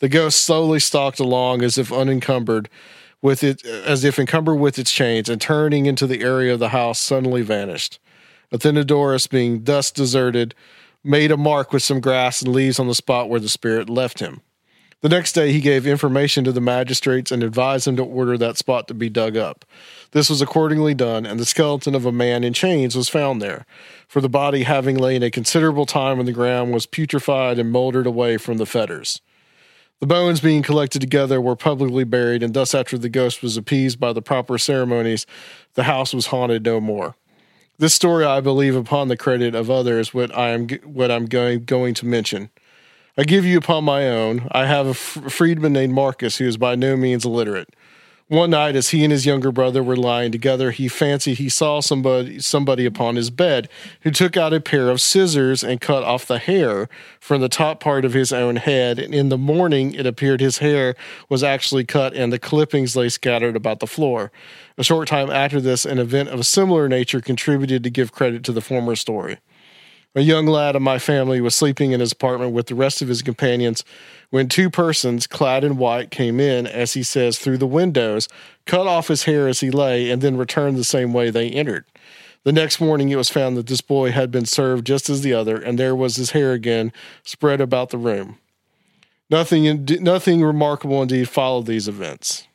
The 0.00 0.08
ghost 0.08 0.44
slowly 0.44 0.78
stalked 0.78 1.18
along 1.18 1.62
as 1.62 1.76
if 1.78 1.92
unencumbered 1.92 2.68
with 3.22 3.42
it, 3.42 3.64
as 3.64 4.04
if 4.04 4.18
encumbered 4.18 4.56
with 4.56 4.78
its 4.78 4.92
chains, 4.92 5.28
and 5.28 5.40
turning 5.40 5.86
into 5.86 6.06
the 6.06 6.22
area 6.22 6.52
of 6.52 6.60
the 6.60 6.70
house, 6.70 6.98
suddenly 6.98 7.42
vanished. 7.42 7.98
Athenodorus, 8.52 9.28
being 9.28 9.64
thus 9.64 9.90
deserted, 9.90 10.54
made 11.04 11.30
a 11.30 11.36
mark 11.36 11.72
with 11.72 11.82
some 11.82 12.00
grass 12.00 12.42
and 12.42 12.52
leaves 12.52 12.78
on 12.78 12.88
the 12.88 12.94
spot 12.94 13.28
where 13.28 13.40
the 13.40 13.48
spirit 13.48 13.88
left 13.88 14.20
him. 14.20 14.40
The 15.00 15.08
next 15.08 15.32
day, 15.32 15.52
he 15.52 15.60
gave 15.60 15.86
information 15.86 16.42
to 16.42 16.50
the 16.50 16.60
magistrates 16.60 17.30
and 17.30 17.44
advised 17.44 17.86
them 17.86 17.94
to 17.96 18.04
order 18.04 18.36
that 18.36 18.56
spot 18.56 18.88
to 18.88 18.94
be 18.94 19.08
dug 19.08 19.36
up. 19.36 19.64
This 20.10 20.28
was 20.28 20.42
accordingly 20.42 20.92
done, 20.92 21.24
and 21.24 21.38
the 21.38 21.44
skeleton 21.44 21.94
of 21.94 22.04
a 22.04 22.10
man 22.10 22.42
in 22.42 22.52
chains 22.52 22.96
was 22.96 23.08
found 23.08 23.40
there. 23.40 23.64
For 24.08 24.20
the 24.20 24.28
body, 24.28 24.64
having 24.64 24.96
lain 24.96 25.22
a 25.22 25.30
considerable 25.30 25.86
time 25.86 26.18
on 26.18 26.26
the 26.26 26.32
ground, 26.32 26.72
was 26.72 26.86
putrefied 26.86 27.60
and 27.60 27.70
mouldered 27.70 28.08
away 28.08 28.38
from 28.38 28.58
the 28.58 28.66
fetters. 28.66 29.20
The 30.00 30.06
bones 30.06 30.40
being 30.40 30.62
collected 30.62 31.00
together 31.00 31.40
were 31.40 31.56
publicly 31.56 32.04
buried, 32.04 32.42
and 32.42 32.54
thus, 32.54 32.72
after 32.72 32.96
the 32.96 33.08
ghost 33.08 33.42
was 33.42 33.56
appeased 33.56 33.98
by 33.98 34.12
the 34.12 34.22
proper 34.22 34.56
ceremonies, 34.56 35.26
the 35.74 35.84
house 35.84 36.14
was 36.14 36.26
haunted 36.26 36.64
no 36.64 36.80
more. 36.80 37.16
This 37.78 37.94
story, 37.94 38.24
I 38.24 38.40
believe, 38.40 38.76
upon 38.76 39.08
the 39.08 39.16
credit 39.16 39.54
of 39.54 39.70
others, 39.70 40.14
what 40.14 40.36
I 40.36 40.50
am 40.50 40.68
what 40.84 41.10
I'm 41.10 41.26
going 41.26 41.64
going 41.64 41.94
to 41.94 42.06
mention. 42.06 42.50
I 43.16 43.24
give 43.24 43.44
you 43.44 43.58
upon 43.58 43.82
my 43.82 44.08
own. 44.08 44.48
I 44.52 44.66
have 44.66 44.86
a 44.86 44.90
f- 44.90 45.32
freedman 45.32 45.72
named 45.72 45.92
Marcus 45.92 46.38
who 46.38 46.46
is 46.46 46.56
by 46.56 46.76
no 46.76 46.96
means 46.96 47.24
illiterate. 47.24 47.74
One 48.28 48.50
night, 48.50 48.76
as 48.76 48.90
he 48.90 49.04
and 49.04 49.10
his 49.10 49.24
younger 49.24 49.50
brother 49.50 49.82
were 49.82 49.96
lying 49.96 50.32
together, 50.32 50.70
he 50.70 50.86
fancied 50.86 51.38
he 51.38 51.48
saw 51.48 51.80
somebody 51.80 52.40
somebody 52.40 52.84
upon 52.84 53.16
his 53.16 53.30
bed, 53.30 53.70
who 54.02 54.10
took 54.10 54.36
out 54.36 54.52
a 54.52 54.60
pair 54.60 54.90
of 54.90 55.00
scissors 55.00 55.64
and 55.64 55.80
cut 55.80 56.04
off 56.04 56.26
the 56.26 56.38
hair 56.38 56.90
from 57.20 57.40
the 57.40 57.48
top 57.48 57.80
part 57.80 58.04
of 58.04 58.12
his 58.12 58.30
own 58.30 58.56
head. 58.56 58.98
And 58.98 59.14
in 59.14 59.30
the 59.30 59.38
morning, 59.38 59.94
it 59.94 60.04
appeared 60.04 60.42
his 60.42 60.58
hair 60.58 60.94
was 61.30 61.42
actually 61.42 61.84
cut, 61.84 62.12
and 62.12 62.30
the 62.30 62.38
clippings 62.38 62.94
lay 62.94 63.08
scattered 63.08 63.56
about 63.56 63.80
the 63.80 63.86
floor. 63.86 64.30
A 64.76 64.84
short 64.84 65.08
time 65.08 65.30
after 65.30 65.58
this, 65.58 65.86
an 65.86 65.98
event 65.98 66.28
of 66.28 66.40
a 66.40 66.44
similar 66.44 66.86
nature 66.86 67.22
contributed 67.22 67.82
to 67.82 67.88
give 67.88 68.12
credit 68.12 68.44
to 68.44 68.52
the 68.52 68.60
former 68.60 68.94
story. 68.94 69.38
A 70.14 70.22
young 70.22 70.46
lad 70.46 70.74
of 70.74 70.82
my 70.82 70.98
family 70.98 71.40
was 71.40 71.54
sleeping 71.54 71.92
in 71.92 72.00
his 72.00 72.12
apartment 72.12 72.52
with 72.52 72.66
the 72.66 72.74
rest 72.74 73.02
of 73.02 73.08
his 73.08 73.22
companions 73.22 73.84
when 74.30 74.48
two 74.48 74.70
persons 74.70 75.26
clad 75.26 75.64
in 75.64 75.76
white 75.76 76.10
came 76.10 76.40
in, 76.40 76.66
as 76.66 76.94
he 76.94 77.02
says, 77.02 77.38
through 77.38 77.58
the 77.58 77.66
windows, 77.66 78.28
cut 78.66 78.86
off 78.86 79.08
his 79.08 79.24
hair 79.24 79.48
as 79.48 79.60
he 79.60 79.70
lay, 79.70 80.10
and 80.10 80.22
then 80.22 80.36
returned 80.36 80.76
the 80.76 80.84
same 80.84 81.12
way 81.12 81.30
they 81.30 81.48
entered. 81.50 81.84
The 82.44 82.52
next 82.52 82.80
morning, 82.80 83.10
it 83.10 83.16
was 83.16 83.28
found 83.28 83.56
that 83.56 83.66
this 83.66 83.80
boy 83.80 84.10
had 84.10 84.30
been 84.30 84.46
served 84.46 84.86
just 84.86 85.10
as 85.10 85.22
the 85.22 85.34
other, 85.34 85.56
and 85.56 85.78
there 85.78 85.94
was 85.94 86.16
his 86.16 86.30
hair 86.30 86.52
again 86.52 86.92
spread 87.22 87.60
about 87.60 87.90
the 87.90 87.98
room. 87.98 88.38
Nothing, 89.30 89.86
nothing 90.00 90.42
remarkable 90.42 91.02
indeed 91.02 91.28
followed 91.28 91.66
these 91.66 91.88
events. 91.88 92.48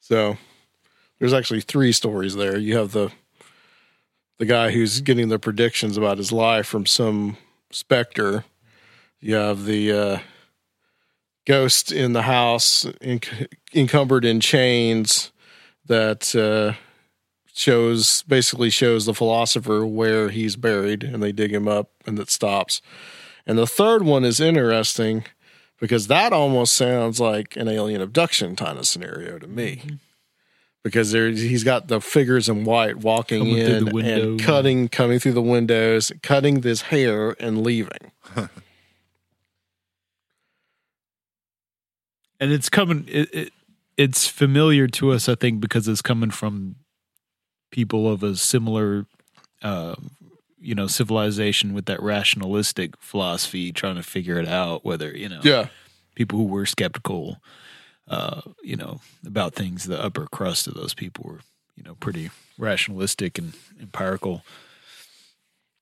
So, 0.00 0.36
there's 1.18 1.32
actually 1.32 1.62
three 1.62 1.92
stories 1.92 2.34
there. 2.34 2.58
You 2.58 2.76
have 2.76 2.92
the 2.92 3.10
the 4.38 4.46
guy 4.46 4.70
who's 4.70 5.00
getting 5.00 5.28
the 5.28 5.38
predictions 5.38 5.96
about 5.96 6.18
his 6.18 6.32
life 6.32 6.66
from 6.66 6.86
some 6.86 7.36
specter. 7.70 8.44
You 9.20 9.34
have 9.34 9.64
the 9.64 9.92
uh, 9.92 10.18
ghost 11.46 11.92
in 11.92 12.12
the 12.12 12.22
house 12.22 12.84
enc- 13.02 13.48
encumbered 13.74 14.24
in 14.24 14.40
chains 14.40 15.32
that 15.86 16.34
uh, 16.34 16.78
shows 17.52 18.22
basically 18.22 18.70
shows 18.70 19.06
the 19.06 19.14
philosopher 19.14 19.84
where 19.84 20.28
he's 20.28 20.54
buried, 20.54 21.02
and 21.02 21.22
they 21.22 21.32
dig 21.32 21.52
him 21.52 21.66
up, 21.66 21.90
and 22.06 22.18
it 22.18 22.30
stops. 22.30 22.80
And 23.46 23.58
the 23.58 23.66
third 23.66 24.02
one 24.02 24.24
is 24.24 24.38
interesting 24.38 25.24
because 25.80 26.06
that 26.06 26.32
almost 26.32 26.76
sounds 26.76 27.18
like 27.18 27.56
an 27.56 27.66
alien 27.66 28.00
abduction 28.00 28.54
kind 28.54 28.78
of 28.78 28.86
scenario 28.86 29.38
to 29.38 29.46
me. 29.48 29.82
Mm-hmm 29.84 30.07
because 30.84 31.12
there 31.12 31.28
he's 31.30 31.64
got 31.64 31.88
the 31.88 32.00
figures 32.00 32.48
in 32.48 32.64
white 32.64 32.96
walking 32.98 33.40
Coming 33.40 33.64
through 33.64 33.98
in 33.98 34.06
and 34.06 34.40
cutting 34.40 34.88
coming 34.88 35.18
through 35.18 35.32
the 35.32 35.42
windows, 35.42 36.12
cutting 36.22 36.60
this 36.60 36.82
hair 36.82 37.36
and 37.40 37.62
leaving. 37.62 38.12
and 42.40 42.52
it's 42.52 42.68
coming 42.68 43.04
it, 43.08 43.34
it 43.34 43.52
it's 43.96 44.26
familiar 44.26 44.86
to 44.86 45.10
us 45.12 45.28
i 45.28 45.34
think 45.34 45.60
because 45.60 45.88
it's 45.88 46.02
coming 46.02 46.30
from 46.30 46.76
people 47.70 48.10
of 48.10 48.22
a 48.22 48.36
similar 48.36 49.06
uh 49.62 49.94
you 50.60 50.74
know 50.74 50.86
civilization 50.86 51.72
with 51.74 51.86
that 51.86 52.02
rationalistic 52.02 52.94
philosophy 52.98 53.72
trying 53.72 53.96
to 53.96 54.02
figure 54.02 54.38
it 54.38 54.48
out 54.48 54.84
whether 54.84 55.16
you 55.16 55.28
know 55.28 55.40
Yeah. 55.42 55.68
people 56.14 56.38
who 56.38 56.44
were 56.46 56.66
skeptical 56.66 57.38
uh 58.08 58.40
you 58.62 58.76
know 58.76 59.00
about 59.26 59.54
things 59.54 59.84
the 59.84 60.02
upper 60.02 60.26
crust 60.26 60.66
of 60.66 60.74
those 60.74 60.94
people 60.94 61.24
were 61.28 61.40
you 61.76 61.82
know 61.82 61.94
pretty 61.96 62.30
rationalistic 62.58 63.38
and 63.38 63.52
empirical 63.80 64.42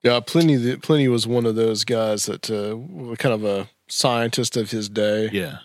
Yeah, 0.02 0.20
Pliny 0.20 0.76
Pliny 0.76 1.08
was 1.08 1.26
one 1.26 1.46
of 1.46 1.54
those 1.56 1.84
guys 1.84 2.26
that 2.26 2.50
uh, 2.50 2.76
were 2.76 3.16
kind 3.16 3.34
of 3.34 3.44
a 3.44 3.68
scientist 3.88 4.56
of 4.56 4.70
his 4.70 4.88
day. 4.88 5.28
Yeah. 5.32 5.58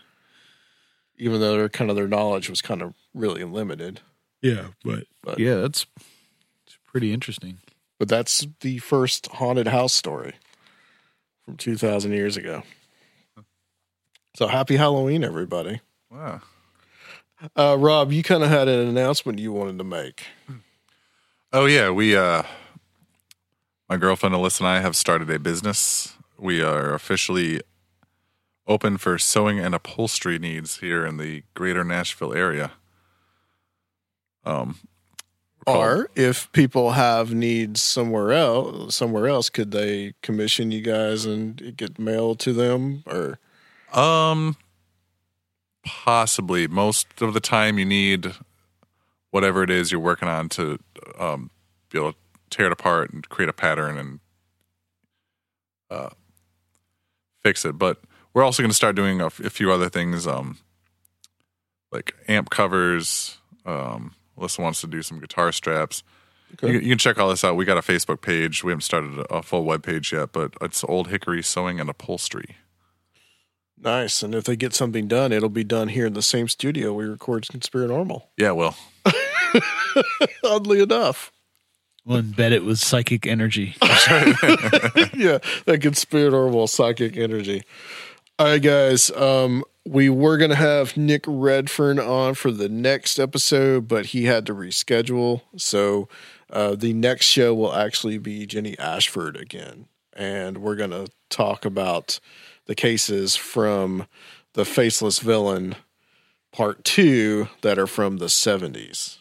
Even 1.17 1.39
though 1.39 1.57
their 1.57 1.69
kind 1.69 1.89
of 1.91 1.95
their 1.95 2.07
knowledge 2.07 2.49
was 2.49 2.61
kind 2.61 2.81
of 2.81 2.93
really 3.13 3.43
limited. 3.43 3.99
yeah 4.41 4.67
but, 4.83 5.05
But 5.21 5.37
yeah 5.39 5.55
that's 5.55 5.85
it's 6.65 6.77
pretty 6.85 7.13
interesting 7.13 7.57
but 7.99 8.07
that's 8.09 8.47
the 8.61 8.79
first 8.79 9.27
haunted 9.27 9.67
house 9.67 9.93
story 9.93 10.33
from 11.45 11.55
2000 11.57 12.11
years 12.13 12.35
ago. 12.37 12.63
So 14.35 14.47
happy 14.47 14.77
Halloween 14.77 15.23
everybody. 15.23 15.81
Wow. 16.09 16.41
Uh, 17.57 17.75
Rob, 17.79 18.11
you 18.11 18.23
kind 18.23 18.43
of 18.43 18.49
had 18.49 18.67
an 18.67 18.87
announcement 18.87 19.39
you 19.39 19.51
wanted 19.51 19.77
to 19.77 19.83
make. 19.83 20.25
Oh 21.53 21.65
yeah, 21.65 21.89
we 21.89 22.15
uh 22.15 22.43
my 23.89 23.97
girlfriend 23.97 24.35
Alyssa 24.35 24.61
and 24.61 24.67
I 24.69 24.79
have 24.79 24.95
started 24.95 25.29
a 25.29 25.39
business. 25.39 26.13
We 26.37 26.61
are 26.61 26.93
officially 26.93 27.61
open 28.67 28.97
for 28.97 29.17
sewing 29.17 29.59
and 29.59 29.75
upholstery 29.75 30.39
needs 30.39 30.77
here 30.77 31.05
in 31.05 31.17
the 31.17 31.43
greater 31.53 31.83
Nashville 31.83 32.33
area. 32.33 32.71
Um 34.45 34.79
Or 35.67 36.09
if 36.15 36.51
people 36.53 36.91
have 36.91 37.33
needs 37.33 37.81
somewhere 37.81 38.31
else, 38.31 38.95
somewhere 38.95 39.27
else, 39.27 39.49
could 39.49 39.71
they 39.71 40.13
commission 40.21 40.71
you 40.71 40.81
guys 40.81 41.25
and 41.25 41.75
get 41.75 41.99
mailed 41.99 42.39
to 42.39 42.53
them? 42.53 43.03
Or 43.05 43.39
Um, 43.93 44.55
possibly. 45.85 46.67
Most 46.67 47.21
of 47.21 47.33
the 47.33 47.39
time, 47.39 47.77
you 47.77 47.85
need 47.85 48.33
whatever 49.31 49.63
it 49.63 49.69
is 49.69 49.91
you're 49.91 50.01
working 50.01 50.27
on 50.27 50.49
to 50.49 50.79
um, 51.17 51.49
be 51.89 51.97
able 51.97 52.13
to 52.13 52.17
tear 52.49 52.67
it 52.67 52.71
apart 52.71 53.11
and 53.11 53.27
create 53.29 53.49
a 53.49 53.53
pattern 53.53 53.97
and 53.97 54.19
uh, 55.89 56.09
fix 57.41 57.65
it. 57.65 57.77
But 57.77 58.01
we're 58.33 58.43
also 58.43 58.61
going 58.61 58.69
to 58.69 58.75
start 58.75 58.95
doing 58.95 59.21
a, 59.21 59.27
f- 59.27 59.39
a 59.39 59.49
few 59.49 59.71
other 59.71 59.89
things, 59.89 60.27
um, 60.27 60.57
like 61.91 62.13
amp 62.27 62.49
covers. 62.49 63.37
Um, 63.65 64.15
Alyssa 64.37 64.59
wants 64.59 64.81
to 64.81 64.87
do 64.87 65.01
some 65.01 65.19
guitar 65.19 65.51
straps. 65.51 66.03
Okay. 66.53 66.73
You, 66.73 66.79
you 66.79 66.89
can 66.89 66.97
check 66.97 67.17
all 67.17 67.29
this 67.29 67.43
out. 67.43 67.55
We 67.55 67.65
got 67.65 67.77
a 67.77 67.81
Facebook 67.81 68.21
page. 68.21 68.63
We 68.63 68.71
haven't 68.71 68.81
started 68.81 69.19
a, 69.19 69.35
a 69.35 69.43
full 69.43 69.63
web 69.63 69.83
page 69.83 70.11
yet, 70.11 70.31
but 70.31 70.53
it's 70.61 70.83
Old 70.83 71.07
Hickory 71.07 71.41
Sewing 71.41 71.79
and 71.79 71.89
Upholstery. 71.89 72.57
Nice, 73.83 74.23
and 74.23 74.33
if 74.35 74.45
they 74.45 74.55
get 74.55 74.73
something 74.73 75.07
done, 75.07 75.31
it'll 75.31 75.49
be 75.49 75.63
done 75.63 75.89
here 75.89 76.05
in 76.05 76.13
the 76.13 76.21
same 76.21 76.47
studio 76.47 76.93
we 76.93 77.05
record 77.05 77.45
Conspiranormal. 77.45 78.23
Yeah, 78.37 78.51
well, 78.51 78.75
Oddly 80.43 80.81
enough, 80.81 81.31
we'll 82.05 82.21
embed 82.21 82.51
it 82.51 82.63
with 82.63 82.79
psychic 82.79 83.25
energy 83.27 83.75
yeah, 83.81 85.39
that 85.65 85.79
Conspiranormal 85.81 86.69
psychic 86.69 87.17
energy. 87.17 87.63
All 88.39 88.47
right, 88.47 88.61
guys. 88.61 89.11
Um, 89.11 89.63
we 89.85 90.09
were 90.09 90.37
gonna 90.37 90.55
have 90.55 90.95
Nick 90.95 91.23
Redfern 91.27 91.99
on 91.99 92.35
for 92.35 92.51
the 92.51 92.69
next 92.69 93.19
episode, 93.19 93.87
but 93.87 94.07
he 94.07 94.25
had 94.25 94.45
to 94.45 94.53
reschedule. 94.53 95.41
So 95.57 96.07
uh, 96.49 96.75
the 96.75 96.93
next 96.93 97.25
show 97.25 97.53
will 97.53 97.73
actually 97.73 98.17
be 98.17 98.45
Jenny 98.45 98.77
Ashford 98.79 99.37
again, 99.37 99.87
and 100.13 100.59
we're 100.59 100.75
gonna 100.75 101.07
talk 101.29 101.65
about 101.65 102.19
the 102.65 102.75
cases 102.75 103.35
from 103.35 104.07
the 104.53 104.65
Faceless 104.65 105.19
Villain 105.19 105.75
Part 106.51 106.83
Two 106.83 107.47
that 107.61 107.79
are 107.79 107.87
from 107.87 108.17
the 108.17 108.29
seventies. 108.29 109.17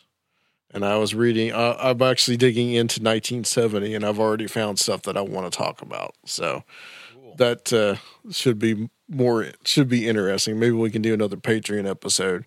And 0.72 0.84
I 0.84 0.96
was 0.98 1.14
reading. 1.14 1.52
Uh, 1.52 1.76
I'm 1.80 2.00
actually 2.00 2.36
digging 2.36 2.68
into 2.68 3.00
1970, 3.00 3.92
and 3.94 4.04
I've 4.04 4.20
already 4.20 4.46
found 4.46 4.78
stuff 4.78 5.02
that 5.02 5.16
I 5.16 5.20
want 5.20 5.52
to 5.52 5.56
talk 5.56 5.82
about. 5.82 6.14
So 6.24 6.62
that 7.38 7.72
uh, 7.72 7.96
should 8.30 8.58
be 8.58 8.88
more 9.08 9.48
should 9.64 9.88
be 9.88 10.08
interesting. 10.08 10.58
Maybe 10.58 10.72
we 10.72 10.90
can 10.90 11.02
do 11.02 11.12
another 11.12 11.36
Patreon 11.36 11.88
episode. 11.88 12.46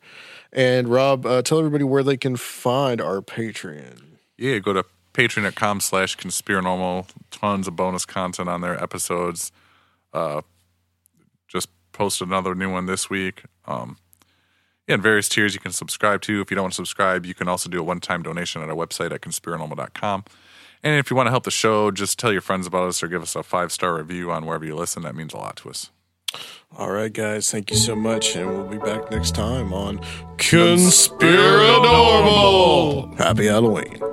And 0.54 0.88
Rob, 0.88 1.26
uh, 1.26 1.42
tell 1.42 1.60
everybody 1.60 1.84
where 1.84 2.04
they 2.04 2.16
can 2.16 2.38
find 2.38 3.02
our 3.02 3.22
Patreon. 3.22 4.02
yeah, 4.38 4.60
go 4.60 4.72
to 4.74 4.86
patreon.com 5.14 5.82
slash 5.82 6.16
conspiranormal. 6.18 7.08
Tons 7.32 7.68
of 7.68 7.76
bonus 7.76 8.06
content 8.06 8.48
on 8.50 8.62
there, 8.62 8.82
episodes. 8.82 9.52
Uh, 10.14 10.42
posted 11.94 12.28
another 12.28 12.56
new 12.56 12.72
one 12.72 12.86
this 12.86 13.10
week. 13.10 13.44
Um, 13.66 13.98
and 14.88 15.02
various 15.02 15.28
tiers 15.30 15.54
you 15.54 15.60
can 15.60 15.72
subscribe 15.72 16.22
to. 16.24 16.42
If 16.42 16.52
you 16.52 16.56
don't 16.56 16.64
want 16.64 16.74
to 16.74 16.78
subscribe, 16.78 17.26
you 17.26 17.34
can 17.34 17.48
also 17.48 17.70
do 17.70 17.80
a 17.80 17.84
one 17.84 18.02
time 18.02 18.22
donation 18.22 18.62
at 18.62 18.70
our 18.70 18.76
website 18.76 19.14
at 19.14 19.22
conspiranormal.com. 19.22 20.26
And 20.84 21.00
if 21.00 21.10
you 21.10 21.16
want 21.16 21.28
to 21.28 21.32
help 21.32 21.46
the 21.46 21.52
show, 21.52 21.90
just 21.92 22.20
tell 22.20 22.34
your 22.34 22.42
friends 22.42 22.68
about 22.68 22.90
us 22.90 23.02
or 23.02 23.08
give 23.08 23.22
us 23.22 23.38
a 23.38 23.44
five 23.44 23.72
star 23.72 23.96
review 23.96 24.30
on 24.32 24.46
wherever 24.46 24.66
you 24.66 24.76
listen. 24.76 25.04
That 25.04 25.16
means 25.16 25.34
a 25.34 25.38
lot 25.38 25.56
to 25.58 25.70
us. 25.70 25.90
All 26.78 26.92
right, 26.92 27.14
guys. 27.14 27.52
Thank 27.52 27.72
you 27.72 27.78
so 27.78 27.96
much. 27.96 28.36
And 28.36 28.50
we'll 28.50 28.68
be 28.68 28.78
back 28.78 29.10
next 29.12 29.34
time 29.36 29.72
on 29.72 30.00
Conspiranormal. 30.38 33.18
Happy 33.18 33.46
Halloween. 33.46 34.13